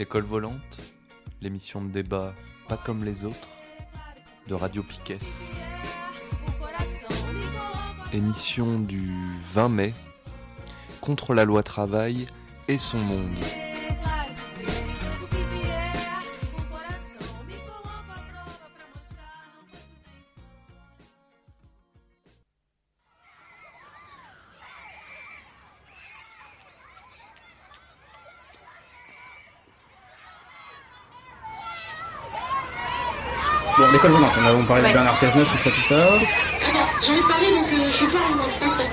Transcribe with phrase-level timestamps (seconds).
[0.00, 0.80] École volante,
[1.42, 2.32] l'émission de débat
[2.68, 3.50] pas comme les autres,
[4.48, 5.18] de Radio Piquet.
[8.10, 9.12] Émission du
[9.52, 9.94] 20 mai,
[11.02, 12.28] contre la loi travail
[12.66, 13.36] et son monde.
[35.20, 36.04] Cazeneuve, tout ça, tout ça.
[36.04, 38.84] Attends, j'ai envie de parler donc euh, je parle moi, comme ça.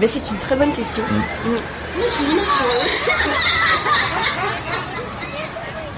[0.00, 1.02] Mais c'est une très bonne question.
[1.10, 1.54] Non,
[1.94, 2.64] tu me notes sur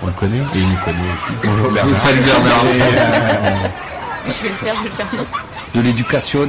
[0.02, 1.32] On le connaît et il nous connaît aussi.
[1.44, 1.96] Bonjour Bernard.
[1.96, 2.64] Salut Bernard.
[4.26, 5.06] Je vais le faire, je vais le faire.
[5.74, 6.48] de l'éducation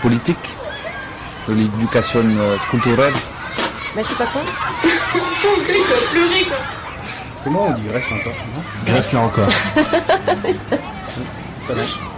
[0.00, 0.56] politique,
[1.48, 3.14] de l'éducation euh, culturelle.
[3.94, 4.40] Bah c'est pas con.
[4.82, 6.56] Putain, tu vas pleurer quoi.
[7.36, 8.62] C'est moi, on dit Grèce encore, non?
[8.86, 9.48] Grâce là encore.
[11.66, 11.98] Panache.
[12.02, 12.09] Ah,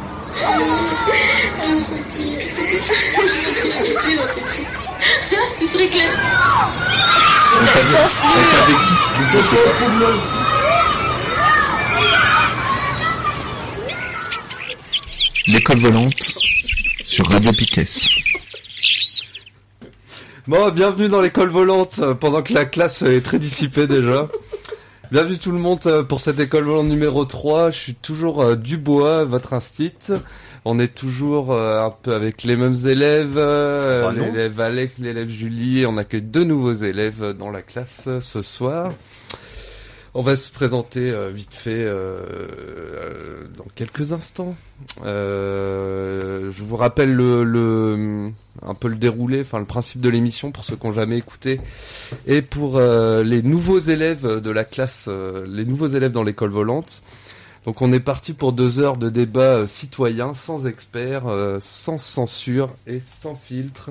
[15.47, 16.39] L'école volante
[17.05, 17.85] sur Radio Piquet.
[20.47, 24.29] Bon, bienvenue dans l'école volante, euh, pendant que la classe est très dissipée déjà.
[25.13, 27.71] Bienvenue tout le monde euh, pour cette école volante numéro 3.
[27.71, 29.93] Je suis toujours euh, Dubois, votre instit.
[30.65, 35.29] On est toujours euh, un peu avec les mêmes élèves, euh, Bah l'élève Alex, l'élève
[35.29, 35.85] Julie.
[35.85, 38.95] On accueille deux nouveaux élèves dans la classe ce soir.
[40.15, 44.55] On va se présenter euh, vite fait euh, euh, dans quelques instants.
[45.03, 50.65] Je vous rappelle le, le un peu le déroulé, enfin le principe de l'émission pour
[50.65, 51.61] ceux qui n'ont jamais écouté
[52.27, 55.09] et pour les nouveaux élèves de la classe,
[55.47, 57.03] les nouveaux élèves dans l'école volante.
[57.65, 61.25] Donc on est parti pour deux heures de débat citoyen, sans experts,
[61.61, 63.91] sans censure et sans filtre.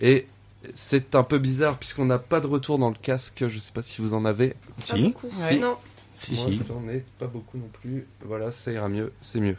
[0.00, 0.26] Et
[0.74, 3.44] c'est un peu bizarre puisqu'on n'a pas de retour dans le casque.
[3.48, 4.50] Je sais pas si vous en avez.
[4.88, 5.02] Pas Si.
[5.08, 5.30] beaucoup.
[5.48, 5.58] Si.
[5.58, 5.76] Non.
[6.18, 6.60] Si, Moi, si.
[6.68, 8.06] j'en ai pas beaucoup non plus.
[8.24, 9.56] Voilà, ça ira mieux, c'est mieux.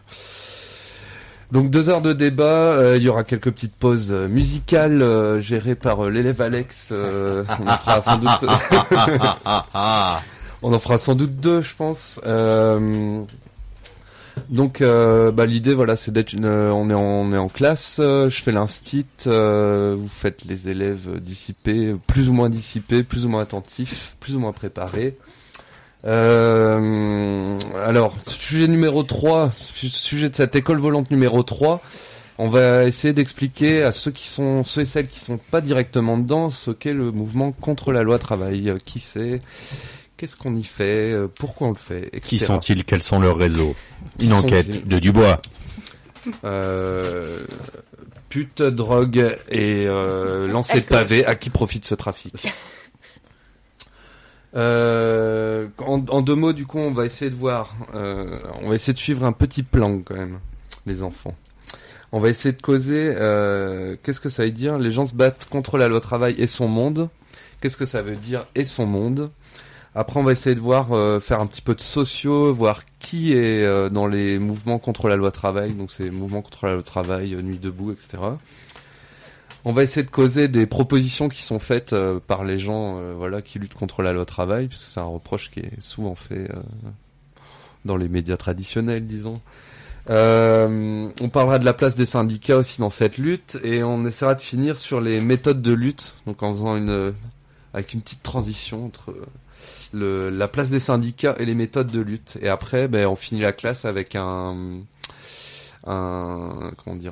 [1.52, 5.40] Donc deux heures de débat, euh, il y aura quelques petites pauses euh, musicales euh,
[5.40, 6.90] gérées par euh, l'élève Alex.
[6.92, 8.30] euh, on en fera sans doute,
[10.64, 12.20] on en fera sans doute deux, je pense.
[14.50, 17.50] Donc euh, bah, l'idée voilà c'est d'être une euh, on est en, on est en
[17.50, 23.04] classe euh, je fais l'instit euh, vous faites les élèves dissipés plus ou moins dissipés
[23.04, 25.18] plus ou moins attentifs plus ou moins préparés.
[26.06, 31.82] Alors, sujet numéro 3, su- sujet de cette école volante numéro 3,
[32.38, 36.18] on va essayer d'expliquer à ceux qui sont, ceux et celles qui sont pas directement
[36.18, 39.40] dedans, ce qu'est le mouvement contre la loi travail, qui c'est,
[40.18, 42.22] qu'est-ce qu'on y fait, euh, pourquoi on le fait, etc.
[42.22, 42.84] Qui sont-ils?
[42.86, 43.76] Quels sont leurs réseaux?
[44.20, 45.42] Une enquête de Dubois.
[46.44, 47.46] Euh,
[48.30, 52.48] pute, drogue et euh, lancer de pavé, à qui profite ce trafic
[54.56, 58.76] Euh, en, en deux mots, du coup, on va essayer de voir, euh, on va
[58.76, 60.40] essayer de suivre un petit plan quand même,
[60.86, 61.34] les enfants.
[62.12, 64.78] On va essayer de causer, euh, qu'est-ce que ça veut dire?
[64.78, 67.10] Les gens se battent contre la loi travail et son monde.
[67.62, 69.32] Qu'est-ce que ça veut dire et son monde?
[69.96, 73.34] Après, on va essayer de voir, euh, faire un petit peu de sociaux, voir qui
[73.34, 76.84] est euh, dans les mouvements contre la loi travail, donc c'est mouvements contre la loi
[76.84, 78.18] travail, euh, nuit debout, etc.
[79.66, 81.96] On va essayer de causer des propositions qui sont faites
[82.28, 85.62] par les gens, voilà, qui luttent contre la loi travail, puisque c'est un reproche qui
[85.62, 86.50] est souvent fait
[87.86, 89.40] dans les médias traditionnels, disons.
[90.10, 94.42] On parlera de la place des syndicats aussi dans cette lutte, et on essaiera de
[94.42, 97.14] finir sur les méthodes de lutte, donc en faisant une
[97.74, 99.16] avec une petite transition entre
[99.94, 102.38] la place des syndicats et les méthodes de lutte.
[102.42, 104.82] Et après, ben, on finit la classe avec un
[105.86, 107.12] un comment dire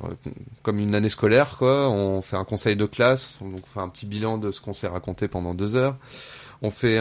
[0.62, 1.90] comme une année scolaire quoi.
[1.90, 4.88] On fait un conseil de classe on fait un petit bilan de ce qu'on s'est
[4.88, 5.96] raconté pendant deux heures.
[6.62, 6.94] On fait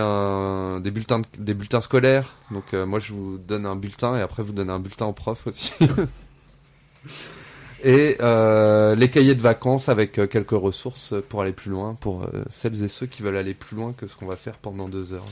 [0.81, 2.33] des bulletins de- des bulletins scolaires.
[2.51, 5.13] Donc euh, moi je vous donne un bulletin et après vous donnez un bulletin au
[5.13, 5.71] prof aussi.
[7.83, 12.27] Et euh, les cahiers de vacances avec euh, quelques ressources pour aller plus loin pour
[12.51, 15.13] celles et ceux qui veulent aller plus loin que ce qu'on va faire pendant deux
[15.13, 15.25] heures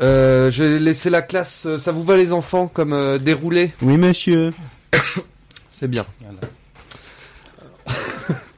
[0.00, 1.66] euh, je vais laisser la classe.
[1.78, 3.72] Ça vous va les enfants comme euh, déroulé?
[3.82, 4.52] Oui, monsieur.
[5.70, 6.04] C'est bien.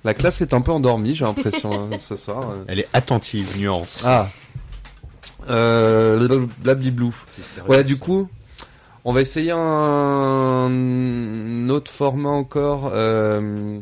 [0.04, 2.44] La classe est un peu endormie, j'ai l'impression hein, ce soir.
[2.68, 4.02] Elle est attentive, nuance.
[4.04, 4.28] Ah.
[5.48, 7.14] Euh, blabli-blou.
[7.68, 8.28] Ouais, du coup,
[9.04, 10.70] on va essayer un
[11.68, 12.90] autre format encore.
[12.94, 13.80] euh,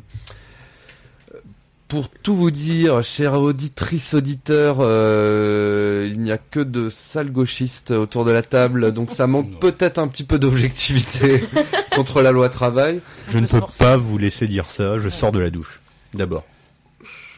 [1.88, 7.90] pour tout vous dire, chère auditrice, auditeur, euh, il n'y a que de sales gauchistes
[7.92, 11.44] autour de la table, donc ça manque peut-être un petit peu d'objectivité
[11.94, 13.00] contre la loi travail.
[13.28, 15.80] Je ne peux pas vous laisser dire ça, je sors de la douche.
[16.14, 16.44] D'abord.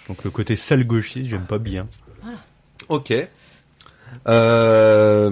[0.09, 1.89] Donc le côté sale gauchiste, j'aime pas bien.
[2.89, 3.13] Ok.
[4.29, 5.31] Euh,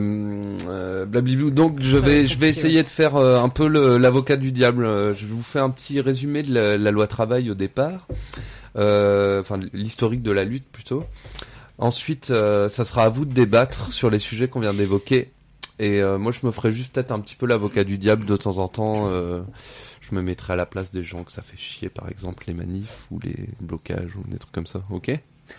[0.69, 1.51] euh, blablabla.
[1.51, 4.85] Donc je vais je vais essayer de faire euh, un peu le- l'avocat du diable.
[5.15, 8.07] Je vous fais un petit résumé de la, la loi travail au départ,
[8.75, 11.05] enfin l'historique de la lutte plutôt.
[11.79, 15.31] Ensuite, euh, ça sera à vous de débattre sur les sujets qu'on vient d'évoquer.
[15.81, 18.37] Et euh, moi, je me ferai juste peut-être un petit peu l'avocat du diable de
[18.37, 19.09] temps en temps.
[19.11, 19.41] euh,
[20.01, 22.53] je me mettrai à la place des gens que ça fait chier, par exemple les
[22.55, 24.83] manifs ou les blocages ou des trucs comme ça.
[24.91, 25.11] Ok?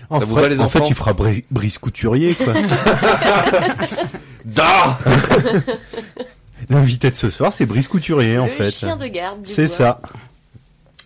[0.10, 0.88] En, Ça vous fait- va, les en fait, enfants?
[0.88, 2.54] tu feras bri- brise couturier, quoi.
[4.46, 4.98] Da
[6.70, 8.72] L'invité de ce soir, c'est brise couturier, en le fait.
[8.72, 9.42] chien de garde.
[9.44, 9.76] du C'est bois.
[9.76, 10.02] ça.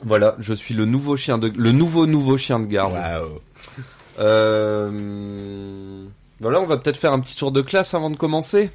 [0.04, 2.94] Voilà, je suis le nouveau chien de le nouveau nouveau chien de garde.
[2.94, 3.40] Waouh.
[4.20, 6.06] Euh,
[6.40, 8.72] Voilà, on va peut-être faire un petit tour de classe avant de commencer.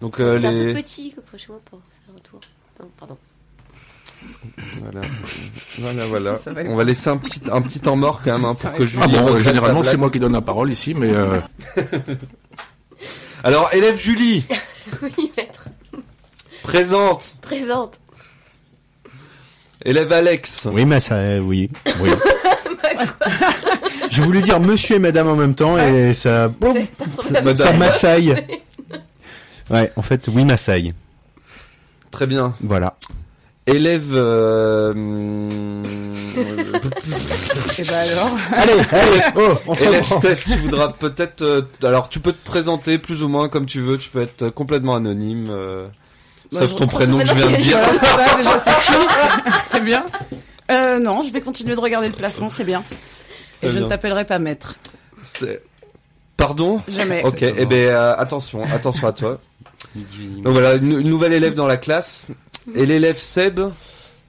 [0.00, 1.14] Donc euh, c'est un peu petit
[1.48, 2.40] moi pour faire un tour.
[2.80, 3.16] Non, pardon.
[4.82, 5.00] voilà,
[5.78, 6.38] voilà, voilà.
[6.38, 8.54] Ça va être- On va laisser un petit un petit temps mort quand même hein,
[8.54, 9.02] pour que être- Julie.
[9.04, 11.40] Ah bon, euh, généralement c'est moi qui donne la parole ici, mais euh,
[13.44, 14.44] Alors élève Julie,
[15.02, 15.68] Oui, maître.
[16.62, 17.34] présente.
[17.42, 18.00] Présente.
[19.84, 20.68] Élève Alex.
[20.72, 21.68] Oui, mais ça, euh, oui,
[22.00, 22.10] oui.
[24.10, 27.36] Je voulais dire monsieur et madame en même temps et ça, boum, C'est- Ça ressemble
[27.38, 27.66] à Madame.
[27.66, 28.46] ça massaille.
[29.70, 30.92] Ouais, en fait, oui, massaille.
[32.10, 32.54] Très bien.
[32.60, 32.94] Voilà.
[33.66, 34.10] Élève.
[34.12, 35.82] euh, hum,
[37.78, 38.36] Et bah alors.
[38.52, 40.18] Allez, allez, oh, on se Élève reprend.
[40.18, 41.42] Steph, tu voudras peut-être.
[41.42, 43.98] euh, alors, tu peux te présenter plus ou moins comme tu veux.
[43.98, 45.46] Tu peux être complètement anonyme.
[45.50, 45.86] euh,
[46.60, 47.78] sauf je ton prénom que je viens de dire.
[47.92, 49.52] C'est ça, déjà, c'est cool.
[49.64, 50.04] C'est bien.
[50.70, 52.82] Euh, non, je vais continuer de regarder le plafond, c'est bien.
[53.62, 53.82] Et je bien.
[53.84, 54.74] ne t'appellerai pas maître.
[55.24, 55.62] C'était-
[56.36, 57.22] Pardon Jamais.
[57.24, 59.38] Ok, eh ben euh, attention, attention à toi.
[59.94, 62.28] Donc voilà, une, une nouvelle élève dans la classe.
[62.74, 63.60] Et l'élève Seb,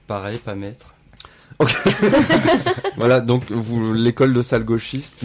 [0.06, 0.94] Pareil, pas maître.
[2.96, 5.24] voilà, donc vous l'école de salle gauchiste.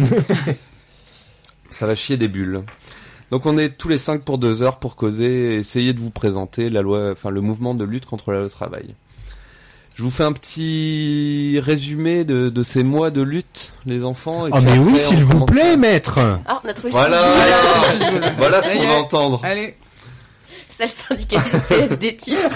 [1.69, 2.63] Ça va chier des bulles.
[3.31, 6.09] Donc on est tous les cinq pour deux heures pour causer et essayer de vous
[6.09, 8.95] présenter la loi, enfin le mouvement de lutte contre la loi travail.
[9.95, 14.47] Je vous fais un petit résumé de, de ces mois de lutte, les enfants.
[14.47, 16.17] et Oh mais oui, s'il vous commence plaît, à- maître.
[16.47, 19.41] Ah, on a trouvé Voilà, le voilà ce Ça qu'on va entendre.
[19.43, 19.75] Allez.
[20.69, 22.39] C'est le CFD titre.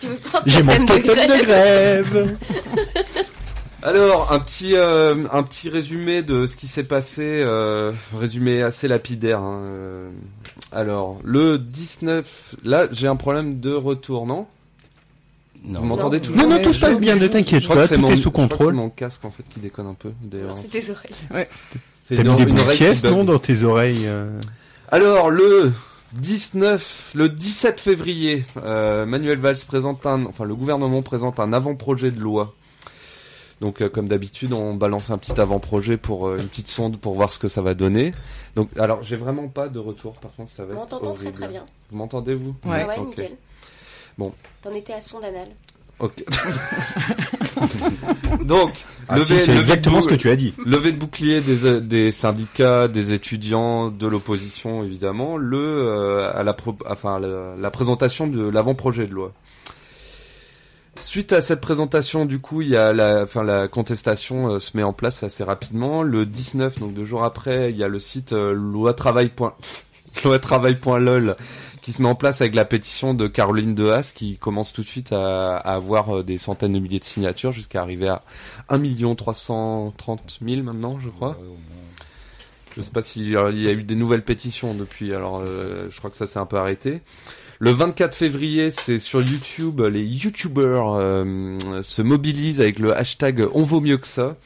[0.00, 2.36] tu veux pas un J'ai mon totem de grève.
[3.86, 8.88] Alors, un petit, euh, un petit résumé de ce qui s'est passé, euh, résumé assez
[8.88, 9.38] lapidaire.
[9.38, 10.10] hein, euh.
[10.72, 12.56] Alors, le 19...
[12.64, 14.48] Là, j'ai un problème de retour, non
[15.64, 15.80] Non.
[15.80, 18.08] Vous m'entendez toujours Non, non, tout se passe bien, ne t'inquiète pas, c'est tout mon-
[18.10, 18.74] est sous contrôle.
[18.74, 20.10] C'est mon casque, en fait, qui déconne un peu.
[20.20, 20.56] d'ailleurs.
[20.58, 21.46] C'est tes oreilles.
[22.08, 24.28] C'est T'as une- mis des de qui pièces, non, dans tes oreilles euh
[24.90, 25.72] Alors, le
[26.14, 32.10] 19, le 17 février, euh, Manuel Valls présente un, enfin, le gouvernement présente un avant-projet
[32.10, 32.52] de loi.
[33.60, 37.14] Donc, euh, comme d'habitude, on balance un petit avant-projet pour euh, une petite sonde pour
[37.14, 38.12] voir ce que ça va donner.
[38.54, 40.12] Donc, alors, j'ai vraiment pas de retour.
[40.14, 41.64] Par contre, ça va On être t'entend très très bien.
[41.90, 42.54] Vous m'entendez vous?
[42.66, 42.84] Ouais.
[42.84, 43.32] Ouais, nickel.
[44.18, 44.32] Bon.
[44.62, 45.48] T'en étais à son anal.
[45.98, 46.22] Ok.
[48.44, 48.72] Donc,
[49.08, 50.52] Ah, si, c'est exactement ce que tu as dit.
[50.64, 56.42] Levée de bouclier des, euh, des syndicats, des étudiants, de l'opposition évidemment, le euh, à
[56.42, 59.32] la pro- enfin la, la présentation de l'avant-projet de loi.
[60.98, 64.76] Suite à cette présentation, du coup, il y a la, enfin la contestation euh, se
[64.76, 66.02] met en place assez rapidement.
[66.02, 69.30] Le 19, donc deux jours après, il y a le site euh, loitravail.
[70.24, 71.36] loitravail.lol
[71.86, 74.88] qui se met en place avec la pétition de Caroline Dehaas qui commence tout de
[74.88, 78.24] suite à, à avoir euh, des centaines de milliers de signatures jusqu'à arriver à
[78.70, 81.38] 1 330 000 maintenant, je crois.
[82.76, 85.38] Je sais pas s'il y a il y a eu des nouvelles pétitions depuis, alors
[85.38, 87.02] euh, je crois que ça s'est un peu arrêté.
[87.58, 93.62] Le 24 février, c'est sur YouTube, les YouTubers euh, se mobilisent avec le hashtag On
[93.62, 94.36] vaut mieux que ça,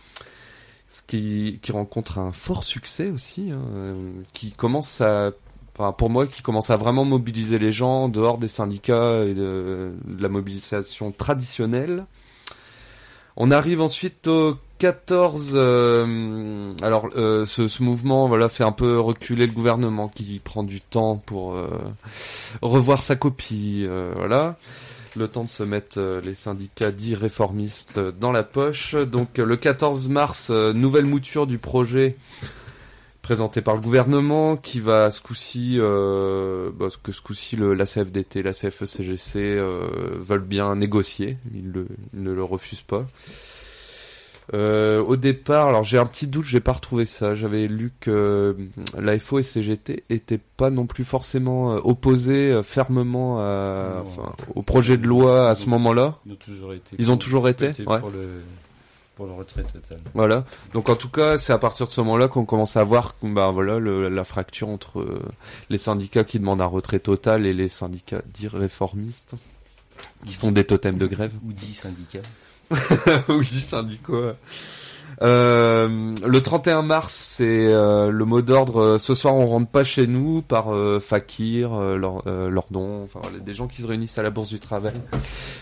[0.88, 3.94] ce qui, rencontre un fort succès aussi, hein, euh,
[4.32, 5.32] qui commence à,
[5.76, 9.34] enfin pour moi, qui commence à vraiment mobiliser les gens en dehors des syndicats et
[9.34, 12.06] de la mobilisation traditionnelle.
[13.42, 15.52] On arrive ensuite au 14.
[15.54, 20.62] euh, alors, euh, ce, ce mouvement, voilà, fait un peu reculer le gouvernement qui prend
[20.62, 21.70] du temps pour euh,
[22.60, 24.58] revoir sa copie, voilà.
[25.16, 28.94] Le temps de se mettre les syndicats dits réformistes dans la poche.
[28.94, 32.16] Donc, le 14 mars, nouvelle mouture du projet
[33.30, 37.84] présenté par le gouvernement qui va ce coup-ci, euh, bah, que ce coup-ci le, la
[37.86, 39.86] CFDT, la CFE-CGC euh,
[40.18, 43.06] veulent bien négocier, ils, le- ils ne le refusent pas.
[44.52, 47.36] Euh, au départ, alors j'ai un petit doute, j'ai pas retrouvé ça.
[47.36, 48.54] J'avais lu que euh,
[49.00, 54.02] l'AFO et CGT étaient pas non plus forcément opposés fermement à, Non.
[54.08, 56.18] enfin, au projet de loi à ce moment-là.
[56.26, 56.96] Ils ont toujours été.
[56.98, 58.00] Ils ont toujours été, ouais.
[58.00, 58.42] pour, le,
[59.20, 59.98] pour le retrait total.
[60.14, 60.46] Voilà.
[60.72, 63.50] Donc en tout cas, c'est à partir de ce moment-là qu'on commence à voir, bah
[63.50, 65.20] voilà, le- la fracture entre euh,
[65.68, 69.34] les syndicats qui demandent un retrait total et les syndicats dits réformistes
[70.24, 71.32] qui font des totems de grève.
[71.46, 72.22] Ou 10 syndicats.
[73.28, 74.36] ou 10 syndicats.
[75.22, 78.80] Euh, le 31 mars, c'est euh, le mot d'ordre.
[78.80, 80.68] euh, ce soir, on rentre pas chez nous par
[81.00, 84.94] Fakir, Lor- euh, Lordon, enfin des gens qui se réunissent à la Bourse du Travail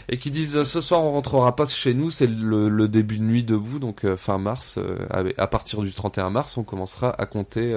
[0.08, 2.10] et qui disent ce soir, on rentrera pas chez nous.
[2.10, 4.78] C'est le, le début de nuit debout, donc fin mars.
[5.38, 7.72] à partir du 31 mars, on commencera à compter.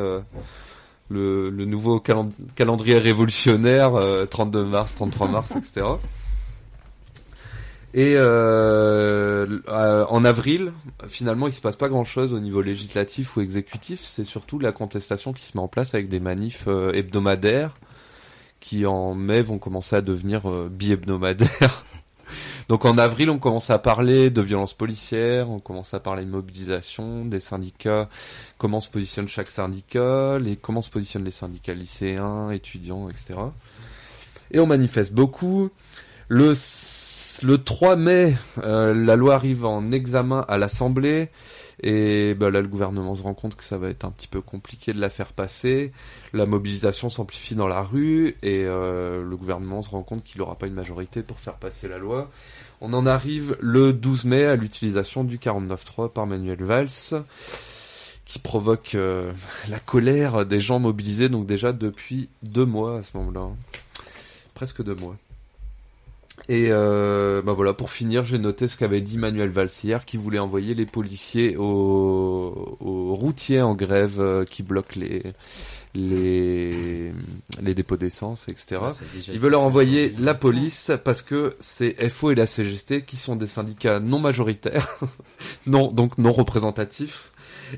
[1.10, 5.82] le, le nouveau calen- calendrier révolutionnaire, euh, 32 mars, 33 mars, etc.
[7.94, 10.72] Et euh, euh, en avril,
[11.08, 14.02] finalement, il se passe pas grand-chose au niveau législatif ou exécutif.
[14.04, 17.74] C'est surtout la contestation qui se met en place avec des manifs euh, hebdomadaires
[18.62, 21.84] qui en mai vont commencer à devenir euh, bi-hebdomadaires.
[22.70, 26.30] Donc en avril, on commence à parler de violences policières, on commence à parler de
[26.30, 28.08] mobilisation, des syndicats,
[28.58, 33.34] comment se positionne chaque syndicat, les, comment se positionnent les syndicats lycéens, étudiants, etc.
[34.52, 35.70] Et on manifeste beaucoup.
[36.30, 36.54] Le,
[37.44, 41.30] le 3 mai, euh, la loi arrive en examen à l'Assemblée.
[41.84, 44.42] Et bah, là, le gouvernement se rend compte que ça va être un petit peu
[44.42, 45.92] compliqué de la faire passer.
[46.34, 50.56] La mobilisation s'amplifie dans la rue et euh, le gouvernement se rend compte qu'il n'aura
[50.58, 52.30] pas une majorité pour faire passer la loi.
[52.82, 57.24] On en arrive le 12 mai à l'utilisation du 49.3 par Manuel Valls
[58.26, 59.34] qui provoque euh,
[59.68, 63.42] la colère des gens mobilisés, donc déjà depuis deux mois à ce moment-là.
[63.42, 63.56] hein.
[64.54, 65.18] Presque deux mois.
[66.50, 70.18] Et euh, bah voilà, pour finir, j'ai noté ce qu'avait dit Manuel Valls hier, qui
[70.18, 75.24] voulait envoyer les policiers aux, aux routiers en grève euh, qui bloquent les,
[75.94, 77.12] les,
[77.62, 78.82] les dépôts d'essence, etc.
[78.82, 78.90] Ouais,
[79.32, 80.26] Il veut leur envoyer aujourd'hui.
[80.26, 84.88] la police parce que c'est FO et la CGT qui sont des syndicats non majoritaires,
[85.68, 87.32] non donc non représentatifs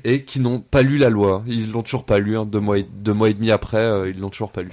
[0.04, 1.44] et qui n'ont pas lu la loi.
[1.46, 2.36] Ils l'ont toujours pas lu.
[2.36, 4.72] hein, deux mois et, deux mois et demi après, euh, ils l'ont toujours pas lu.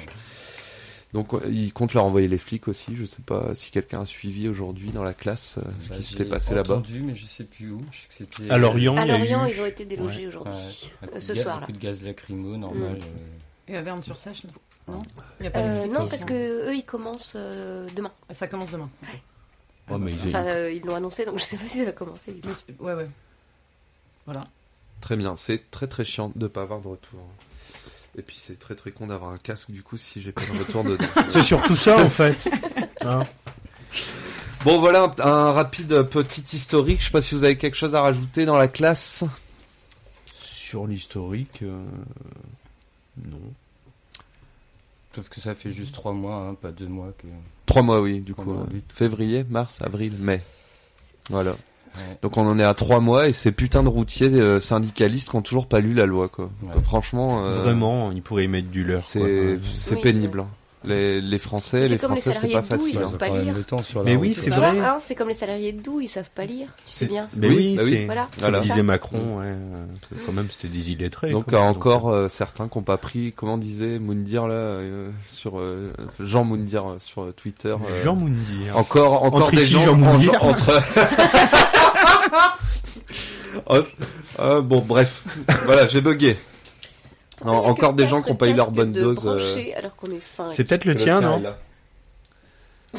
[1.13, 2.95] Donc euh, ils comptent leur envoyer les flics aussi.
[2.95, 6.03] Je sais pas si quelqu'un a suivi aujourd'hui dans la classe euh, ce Bah, qui
[6.03, 6.75] s'était passé là-bas.
[6.75, 7.81] entendu, mais je sais plus où.
[7.91, 8.49] Je sais que c'était.
[8.51, 11.19] À Lorient, À il y a Lorient, eu- ils ont été délogés Ouais, aujourd'hui, euh,
[11.19, 11.65] ce soir Un là.
[11.65, 12.93] coup de gaz lacrymo, normal.
[12.93, 13.01] Mm.
[13.01, 15.01] euh, Et à Verne-sur-Sèche, non Non
[15.39, 18.11] Il y a pas Euh, de non, parce que eux, ils commencent euh, demain.
[18.31, 18.89] Ça commence demain.
[19.89, 21.91] Oh, mais ils Enfin, euh, ils l'ont annoncé, donc je sais pas si ça va
[21.91, 22.33] commencer.
[22.79, 23.09] Ouais, ouais.
[24.25, 24.45] Voilà.
[25.01, 25.35] Très bien.
[25.35, 27.19] C'est très très chiant de pas avoir de retour.
[28.17, 30.59] Et puis c'est très très con d'avoir un casque du coup si j'ai pas de
[30.59, 31.05] retour dedans.
[31.29, 32.49] C'est surtout ça en fait.
[33.05, 33.25] Hein
[34.65, 36.99] Bon voilà un, un rapide petit historique.
[36.99, 39.23] Je sais pas si vous avez quelque chose à rajouter dans la classe.
[40.35, 41.83] Sur l'historique, euh,
[43.25, 43.39] non.
[45.15, 47.27] Sauf que ça fait juste 3 mois, hein, pas 2 mois que.
[47.65, 48.51] Trois mois oui du Trois coup.
[48.53, 48.79] mois, euh.
[48.93, 50.41] Février, mars, avril, mai.
[51.29, 51.55] Voilà.
[51.95, 52.17] Ouais.
[52.21, 55.35] Donc on en est à trois mois et ces putains de routiers euh, syndicalistes qui
[55.35, 56.49] ont toujours pas lu la loi quoi.
[56.63, 56.73] Ouais.
[56.73, 57.45] Donc, franchement.
[57.45, 58.99] euh, Vraiment, ils pourraient y mettre du leur.
[59.01, 60.01] C'est c'est Oui.
[60.01, 60.39] pénible.
[60.41, 60.47] hein.
[60.83, 62.97] Les, les Français, C'est les Français c'est pas ils facile.
[63.03, 63.17] ont hein.
[63.19, 63.53] pas lire.
[63.53, 64.79] le temps sur la Mais oui, C'est c'est vrai.
[64.79, 66.69] hein, c'est comme les salariés de doux, ils savent pas lire.
[66.87, 67.27] Tu sais bien.
[67.35, 68.05] Mais Oui, oui, bah oui.
[68.07, 68.21] Voilà.
[68.31, 68.59] Comme Voilà.
[68.61, 69.85] disait Macron, ouais, euh,
[70.25, 71.29] quand même c'était des illettrés.
[71.29, 71.59] Donc quoi.
[71.59, 75.93] euh, encore euh, certains qui n'ont pas pris, comment disait Moundir là, euh, sur euh,
[76.19, 77.75] Jean Moundir sur Twitter.
[77.79, 78.75] euh, Jean Moundir.
[78.75, 80.81] Encore, encore Entre des ici, gens Jean en- entre.
[83.67, 83.79] Oh,
[84.39, 85.23] euh, bon, bref,
[85.65, 86.37] voilà, j'ai bugué.
[87.43, 88.75] Non, Il y a que encore des gens quatre qui n'ont pas eu leur casques
[88.75, 89.17] bonne de dose.
[89.25, 90.51] euh, branchés, alors qu'on est cinq.
[90.53, 91.43] C'est peut-être le tien, non.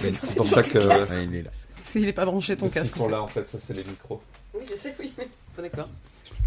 [0.00, 1.50] C'est pour ça que Ouais, il est là.
[1.94, 2.96] Il est pas branché ton ils casque.
[2.96, 4.22] sont là en fait, ça c'est les micros.
[4.54, 5.12] Oui, je sais, oui.
[5.16, 5.88] Bon, d'accord.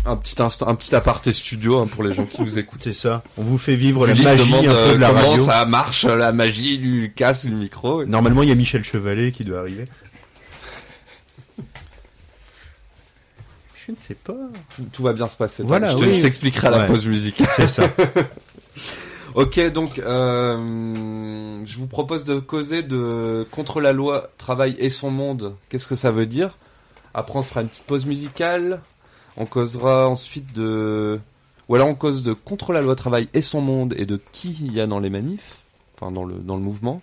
[0.08, 2.84] Un petit instant, un petit aparté studio hein, pour les gens qui nous écoutent.
[2.84, 3.24] C'est ça.
[3.38, 5.46] On vous fait vivre Julie la magie demande un peu euh, de la comment radio.
[5.46, 8.06] ça marche, la magie du casque, du micro.
[8.06, 9.86] Normalement, il y a Michel Chevalet qui doit arriver.
[13.86, 14.34] Je ne sais pas.
[14.94, 15.62] Tout, va bien se passer.
[15.63, 16.20] Voilà, je te- oui.
[16.20, 16.88] t'expliquerai à la Ouais.
[16.88, 17.48] pause musicale.
[17.56, 17.89] C'est ça.
[19.34, 25.12] Ok, donc euh, je vous propose de causer de contre la loi travail et son
[25.12, 25.56] monde.
[25.68, 26.58] Qu'est-ce que ça veut dire?
[27.13, 28.82] Après, on se fera une petite pause musicale.
[29.36, 31.20] On causera ensuite de,
[31.68, 34.56] ou alors on cause de contre la loi travail et son monde et de qui
[34.62, 35.58] il y a dans les manifs,
[36.00, 37.01] enfin dans le dans le mouvement.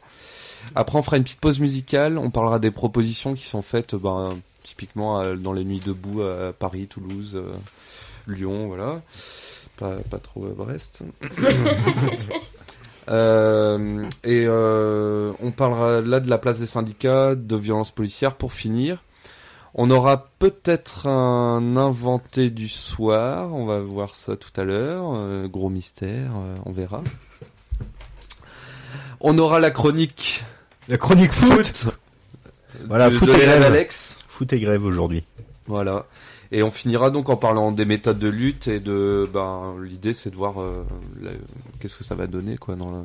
[0.74, 2.16] Après, on fera une petite pause musicale.
[2.16, 4.38] On parlera des propositions qui sont faites, ben
[4.72, 7.52] typiquement euh, dans les nuits debout à Paris, Toulouse, euh,
[8.26, 9.02] Lyon, voilà.
[9.76, 11.02] Pas, pas trop à Brest.
[13.08, 18.52] Euh, et euh, on parlera là de la place des syndicats, de violences policières pour
[18.52, 19.02] finir.
[19.74, 23.52] On aura peut-être un inventé du soir.
[23.52, 25.14] On va voir ça tout à l'heure.
[25.16, 27.02] Euh, gros mystère, euh, on verra.
[29.20, 30.44] On aura la chronique
[30.88, 31.86] La chronique foot.
[32.86, 33.46] Voilà, de, foot de et.
[33.46, 34.18] Alex.
[34.42, 35.22] Foot et grève aujourd'hui.
[35.68, 36.06] Voilà.
[36.50, 40.30] Et on finira donc en parlant des méthodes de lutte et de ben l'idée c'est
[40.30, 40.82] de voir euh,
[41.78, 43.04] qu'est-ce que ça va donner quoi dans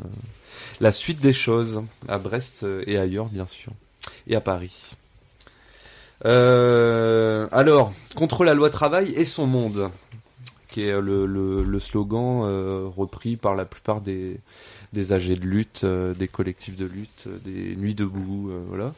[0.82, 3.72] la, suite des choses à Brest euh, et ailleurs bien sûr
[4.25, 4.96] et à Paris.
[6.25, 9.91] Euh, alors contre la loi travail et son monde
[10.70, 12.41] qui est le, slogan
[12.98, 14.39] repris par la plupart des
[14.91, 18.94] des de lutte, des collectifs de lutte, des nuits debout, voilà.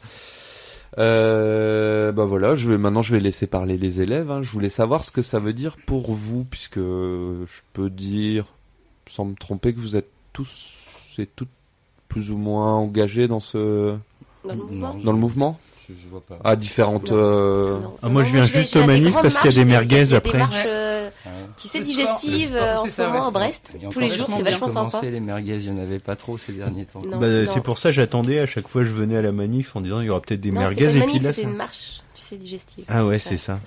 [0.98, 4.30] Euh, bah voilà, je vais maintenant je vais laisser parler les élèves.
[4.30, 4.42] hein.
[4.42, 8.46] Je voulais savoir ce que ça veut dire pour vous, puisque je peux dire,
[9.06, 10.86] sans me tromper, que vous êtes tous
[11.18, 11.48] et toutes
[12.08, 13.96] plus ou moins engagés dans ce
[14.44, 14.94] Dans le mouvement?
[14.94, 15.60] Non, dans le mouvement?
[15.96, 16.38] Je, je vois pas.
[16.44, 17.10] à différentes.
[17.10, 17.16] Non.
[17.18, 17.94] euh, Non.
[18.02, 20.38] Ah, moi, je viens juste aux manifs parce qu'il y a des merguez des après.
[20.38, 20.64] marches, Ouais.
[20.66, 21.10] euh,
[21.60, 23.76] tu sais, digestives euh, en c'est ce moment à Brest.
[23.90, 25.06] Tous les jours, c'est vachement pour sympa.
[25.06, 27.00] les merguez, il y en avait pas trop ces derniers temps.
[27.18, 29.80] Bah, c'est pour ça que j'attendais à chaque fois je venais à la manif en
[29.80, 32.22] disant il y aura peut-être des merguez et puis là c'était ça- une marche, tu
[32.22, 32.84] sais, digestive.
[32.88, 33.58] Ah ouais, c'est ça.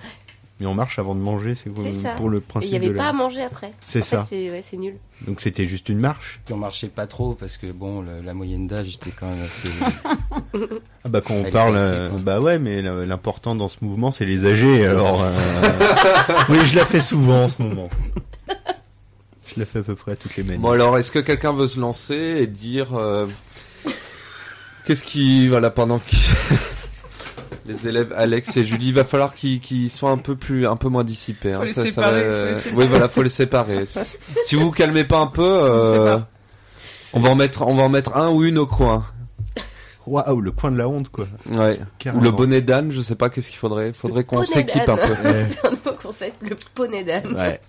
[0.59, 1.83] Mais on marche avant de manger, c'est pour,
[2.29, 3.09] le Et il principe n'y avait de pas la...
[3.09, 3.73] à manger après.
[3.85, 4.25] C'est ça.
[4.29, 4.95] C'est ouais, nul.
[5.25, 6.39] Donc c'était juste une marche.
[6.45, 9.43] Puis on marchait pas trop parce que bon, le- la moyenne d'âge était quand même
[9.43, 9.69] assez.
[11.05, 14.11] Ah bah quand on Elle parle, passée, euh, bah ouais, mais l'important dans ce mouvement
[14.11, 14.85] c'est les âgés.
[14.85, 15.31] Alors euh,
[16.49, 17.89] oui, je la fais souvent en ce moment.
[19.47, 20.61] Je la fais à peu près à toutes les manifs.
[20.61, 23.25] Bon alors, est-ce que quelqu'un veut se lancer et dire euh,
[24.85, 26.15] qu'est-ce qui voilà pendant que
[27.65, 30.89] les élèves Alex et Julie, il va falloir qu'ils soient un peu plus un peu
[30.89, 31.53] moins dissipés.
[31.53, 31.65] Faut hein.
[31.65, 32.75] les Ça- ça séparer, va- faut les séparer.
[32.81, 33.85] Oui voilà, faut les séparer.
[34.45, 36.17] Si- vous vous calmez pas un peu, euh,
[37.13, 39.05] on va en mettre on va en mettre un ou une au coin.
[40.05, 41.27] Waouh, le coin de la honte quoi.
[41.55, 41.79] Ouais.
[42.13, 43.93] Ou le bonnet d'âne, je sais pas qu'est-ce qu'il faudrait?
[43.93, 45.13] Faudrait qu'on s'équipe un peu.
[45.23, 45.45] Ouais.
[45.49, 47.33] c'est un nouveau concept, le poney d'âne.
[47.35, 47.61] Ouais.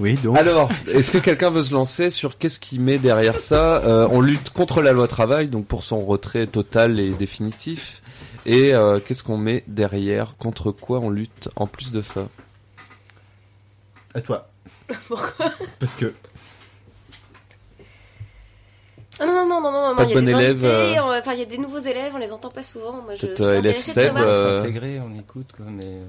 [0.00, 0.36] Oui, donc.
[0.36, 3.76] Alors, est-ce que quelqu'un veut se lancer sur qu'est-ce qui met derrière ça?
[3.84, 8.02] Euh, On lutte contre la loi travail, donc pour son retrait total et définitif.
[8.46, 10.36] Et euh, qu'est-ce qu'on met derrière?
[10.36, 12.28] Contre quoi on lutte en plus de ça?
[14.14, 14.48] À toi.
[15.08, 15.50] Pourquoi?
[15.80, 16.12] Parce que
[19.20, 20.94] Ah non, non, non, non, non, il y a bon des élève, euh.
[21.02, 23.00] on- enfin, il y a des nouveaux élèves, on les entend pas souvent.
[23.02, 23.32] Moi, je euh,
[24.26, 25.84] euh, S'intégrer, on écoute quoi, mais.
[25.84, 26.04] euh,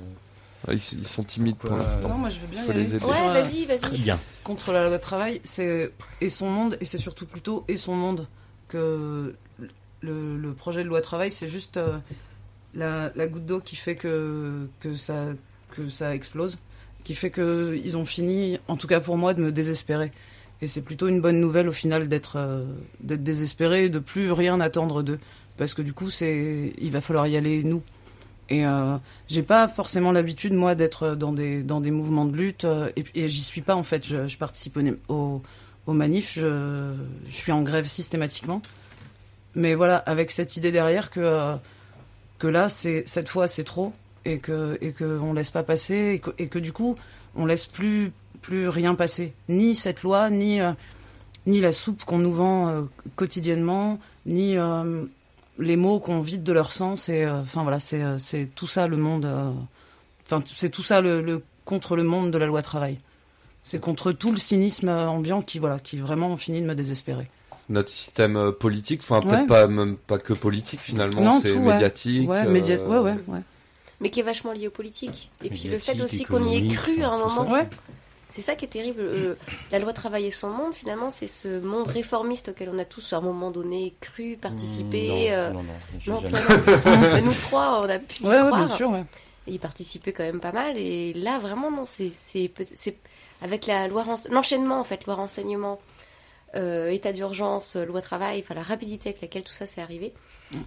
[0.74, 2.10] Ils, ils sont timides pour Pourquoi, l'instant.
[2.10, 3.06] Non, moi je veux bien Faut y les aider.
[3.06, 4.02] Ouais, euh, vas-y, très vas-y.
[4.02, 4.20] bien.
[4.44, 7.94] contre la loi de travail, c'est et son monde, et c'est surtout plutôt et son
[7.96, 8.28] monde
[8.68, 9.36] que
[10.06, 11.98] le, projet de loi travail, c'est juste euh,
[12.74, 15.28] la, goutte d'eau qui fait que, que, ça,
[15.72, 16.58] que ça explose,
[17.04, 20.12] qui fait que ils ont fini, en tout cas pour moi, de me désespérer.
[20.62, 22.66] Et c'est plutôt une bonne nouvelle au final d'être euh,
[23.02, 25.20] désespéré et de plus rien attendre d'eux.
[25.58, 27.82] Parce que du coup, il va falloir y aller nous.
[28.50, 32.66] Et euh, j'ai pas forcément l'habitude moi d'être dans des dans des mouvements de lutte
[32.66, 34.06] euh, et, et j'y suis pas en fait.
[34.06, 35.42] Je, participe au, au,
[35.88, 36.94] au manif, je,
[37.28, 38.62] je suis en grève systématiquement.
[39.56, 41.56] Mais voilà, avec cette idée derrière que euh,
[42.40, 43.94] que là c'est cette fois c'est trop
[44.26, 46.96] et que et que on laisse pas passer et que, du coup
[47.36, 50.74] on laisse plus plus rien passer, ni cette loi, ni euh,
[51.48, 52.82] ni la soupe qu'on nous vend euh,
[53.16, 54.58] quotidiennement, ni
[55.58, 57.08] les mots qu'on vide de leur sens.
[57.08, 59.26] Et enfin voilà, c'est c'est tout ça le monde.
[60.26, 62.98] Enfin, c'est tout ça le, le contre le monde de la loi travail.
[63.64, 67.30] C'est contre tout le cynisme ambiant qui voilà qui vraiment finit de me désespérer.
[67.70, 69.48] Notre système euh, politique, enfin peut-être Ouais.
[69.48, 71.74] pas même pas que politique finalement, Non, c'est tout, ouais.
[71.74, 72.30] médiatique.
[72.30, 73.40] Ouais, euh, média- ouais, ouais, ouais.
[74.02, 75.32] Mais qui est vachement lié aux politiques.
[75.44, 77.50] Et puis le fait aussi qu'on y ait cru à un moment.
[77.52, 77.68] Ouais.
[78.30, 79.00] C'est ça qui est terrible.
[79.02, 79.36] euh,
[79.72, 83.14] la loi travail et son monde, finalement, c'est ce monde réformiste auquel on a tous
[83.14, 85.08] à un moment donné cru, participé.
[85.08, 87.02] Non, euh, non, non, j'ai Non, jamais- toi, non.
[87.02, 88.56] Bah, nous trois, on a pu y croire.
[88.58, 89.06] bien sûr, ouais.
[89.48, 90.78] et y participer quand même pas mal.
[90.78, 92.98] Et là, vraiment, non, c'est c'est peut- c'est
[93.42, 95.80] avec la loi rense- l'enchaînement en fait, loi renseignement,
[96.56, 100.14] euh, état d'urgence, loi travail, enfin la rapidité avec laquelle tout ça s'est arrivé.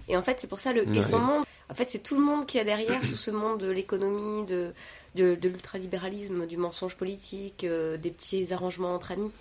[0.07, 1.45] Et en fait, c'est pour ça le et son monde.
[1.69, 4.73] En fait, c'est tout le monde qui a derrière tout ce monde de l'économie, de
[5.15, 9.31] de, de l'ultralibéralisme, du mensonge politique, euh, des petits arrangements entre amis.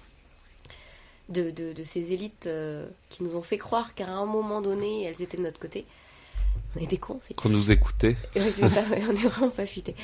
[1.29, 5.05] De, de, de ces élites euh, qui nous ont fait croire qu'à un moment donné,
[5.05, 5.85] elles étaient de notre côté.
[6.77, 8.17] On est des cons, c'est Qu'on nous écoutait.
[8.37, 9.95] Ouais, c'est ça, ouais, on est vraiment pas futé.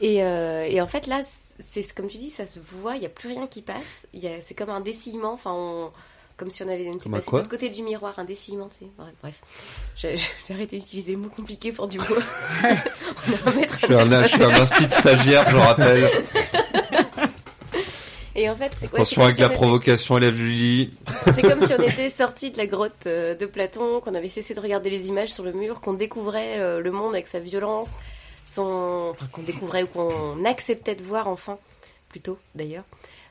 [0.00, 1.20] Et, euh, et en fait, là,
[1.58, 4.06] c'est comme tu dis, ça se voit, il n'y a plus rien qui passe.
[4.14, 5.90] Y a- C'est comme un dessillement, enfin, on-
[6.36, 8.90] comme si on avait une passé de l'autre côté du miroir, un dessillement, tu sais.
[8.96, 9.34] Bref, bref.
[9.96, 12.04] Je, je vais arrêter d'utiliser le mot compliqué pour du mot.
[12.64, 16.10] on va Je suis un, je suis un instit stagiaire, je rappelle.
[18.34, 20.90] Et Et en fait, c'est ouais, c'est Attention avec si la était- provocation, élève Julie.
[21.34, 24.54] C'est comme si on était sorti de la grotte euh, de Platon, qu'on avait cessé
[24.54, 27.96] de regarder les images sur le mur, qu'on découvrait euh, le monde avec sa violence,
[28.44, 29.08] son...
[29.12, 31.58] enfin qu'on découvrait ou qu'on acceptait de voir enfin,
[32.08, 32.84] plutôt d'ailleurs,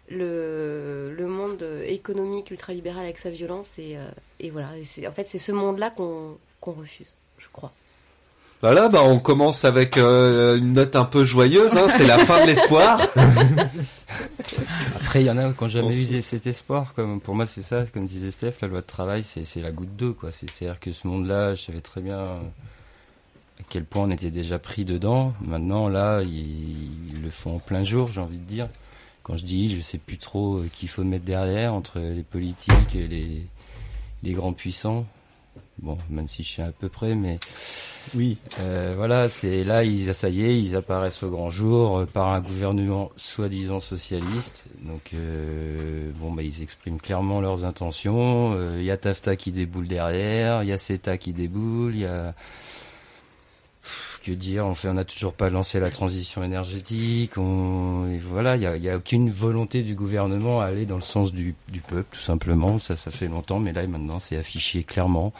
[0.09, 3.79] le, le monde économique ultralibéral avec sa violence.
[3.79, 4.01] Et, euh,
[4.39, 7.71] et voilà, Et en fait c'est ce monde-là qu'on qu'on refuse, je crois.
[8.61, 12.41] Voilà, bah on commence avec euh, une note un peu joyeuse, hein, c'est la fin
[12.41, 13.01] de l'espoir.
[14.95, 16.93] Après, il y en a qui n'ont jamais On eu cet espoir.
[16.95, 19.95] Comme, pour moi, c'est ça, comme disait Steph, la loi de travail, c'est la goutte
[19.95, 20.15] d'eau.
[20.31, 24.85] C'est-à-dire que ce monde-là, je savais très bien à quel point on était déjà pris
[24.85, 25.33] dedans.
[25.41, 28.69] Maintenant, là, ils, ils le font en plein jour, j'ai envie de dire.
[29.23, 32.95] Quand je dis, je sais plus trop euh, qu'il faut mettre derrière entre les politiques
[32.95, 33.45] et les,
[34.23, 35.05] les grands puissants.
[35.79, 37.39] Bon, même si je sais à peu près, mais
[38.13, 38.37] Oui.
[38.59, 42.27] euh, voilà, c'est là, ils, ça y est, ils apparaissent au grand jour euh, par
[42.27, 44.65] un gouvernement soi-disant socialiste.
[44.83, 48.53] Donc, euh, bon, bah, ils expriment clairement leurs intentions.
[48.55, 52.01] Euh, Il y a TAFTA qui déboule derrière, il y a CETA qui déboule, il
[52.01, 52.35] y a
[54.21, 57.37] que dire En fait, on n'a toujours pas lancé la transition énergétique.
[57.37, 58.07] On...
[58.21, 61.01] voilà, il n'y a, il y a aucune volonté du gouvernement à aller dans le
[61.01, 61.55] sens du,
[61.87, 62.79] peuple, tout simplement.
[62.79, 65.33] Ça, ça fait longtemps, mais là, maintenant, c'est affiché clairement.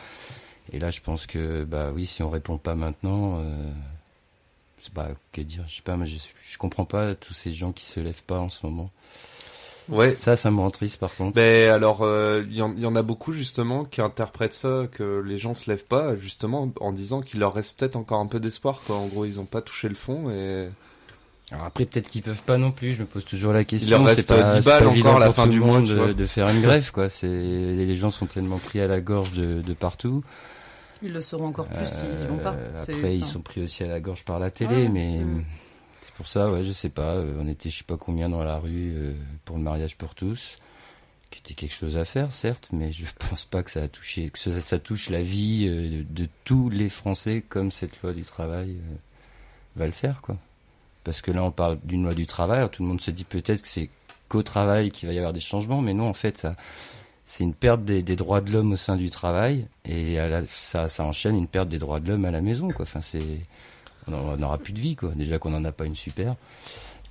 [0.74, 3.72] Et là, je pense que, bah oui, si on répond pas maintenant, euh,
[4.94, 5.64] pas que dire.
[5.68, 6.18] Je sais pas, mais je,
[6.50, 8.90] je comprends pas tous ces gens qui se lèvent pas en ce moment.
[9.90, 10.12] Ouais.
[10.12, 11.36] Ça, ça me rend triste, par contre.
[11.36, 14.88] Ben alors, euh, il y, en- il y en a beaucoup justement qui interprètent ça,
[14.92, 18.28] que les gens se lèvent pas, justement en disant qu'il leur reste peut-être encore un
[18.28, 18.82] peu d'espoir.
[18.86, 18.96] Quoi.
[18.98, 20.70] En gros, ils ont pas touché le fond et
[21.52, 22.94] Alors après, peut-être qu'ils peuvent pas non plus.
[22.94, 23.98] Je me pose toujours la question.
[23.98, 26.26] leur reste c'est pas, 10 c'est pas balles encore à la fin du mois, de,
[26.26, 27.10] faire une grève, quoi.
[27.10, 30.24] C'est les gens sont tellement pris à la gorge de, de partout.
[31.04, 32.54] Ils le seront encore plus s'ils y vont pas.
[32.54, 34.88] Euh, Après, ils sont pris aussi à la gorge par la télé, Ouais.
[34.90, 35.44] mais Mm.
[36.22, 37.16] Pour ça, ouais, je sais pas.
[37.16, 40.14] euh, On était, je sais pas combien dans la rue euh, pour le mariage pour
[40.14, 40.60] tous,
[41.32, 44.30] qui était quelque chose à faire, certes, mais je pense pas que ça a touché,
[44.30, 48.76] que ça, touche la vie euh, de, tous les Français comme cette loi du travail
[49.76, 50.38] va le faire, quoi.
[51.04, 53.64] Parce que là, on parle d'une loi du travail, tout le monde se dit peut-être
[53.64, 53.90] que c'est
[54.30, 56.56] qu'au travail qu'il va y avoir des changements, mais non, en fait, ça,
[57.26, 61.04] c'est une perte des, droits de l'homme au sein du travail, et la- ça, ça
[61.04, 62.84] enchaîne une perte des droits de l'homme à la maison, quoi.
[62.84, 63.24] Enfin, c'est,
[64.08, 65.12] on n'aura plus de vie, quoi.
[65.16, 66.36] Déjà qu'on n'en a pas une super.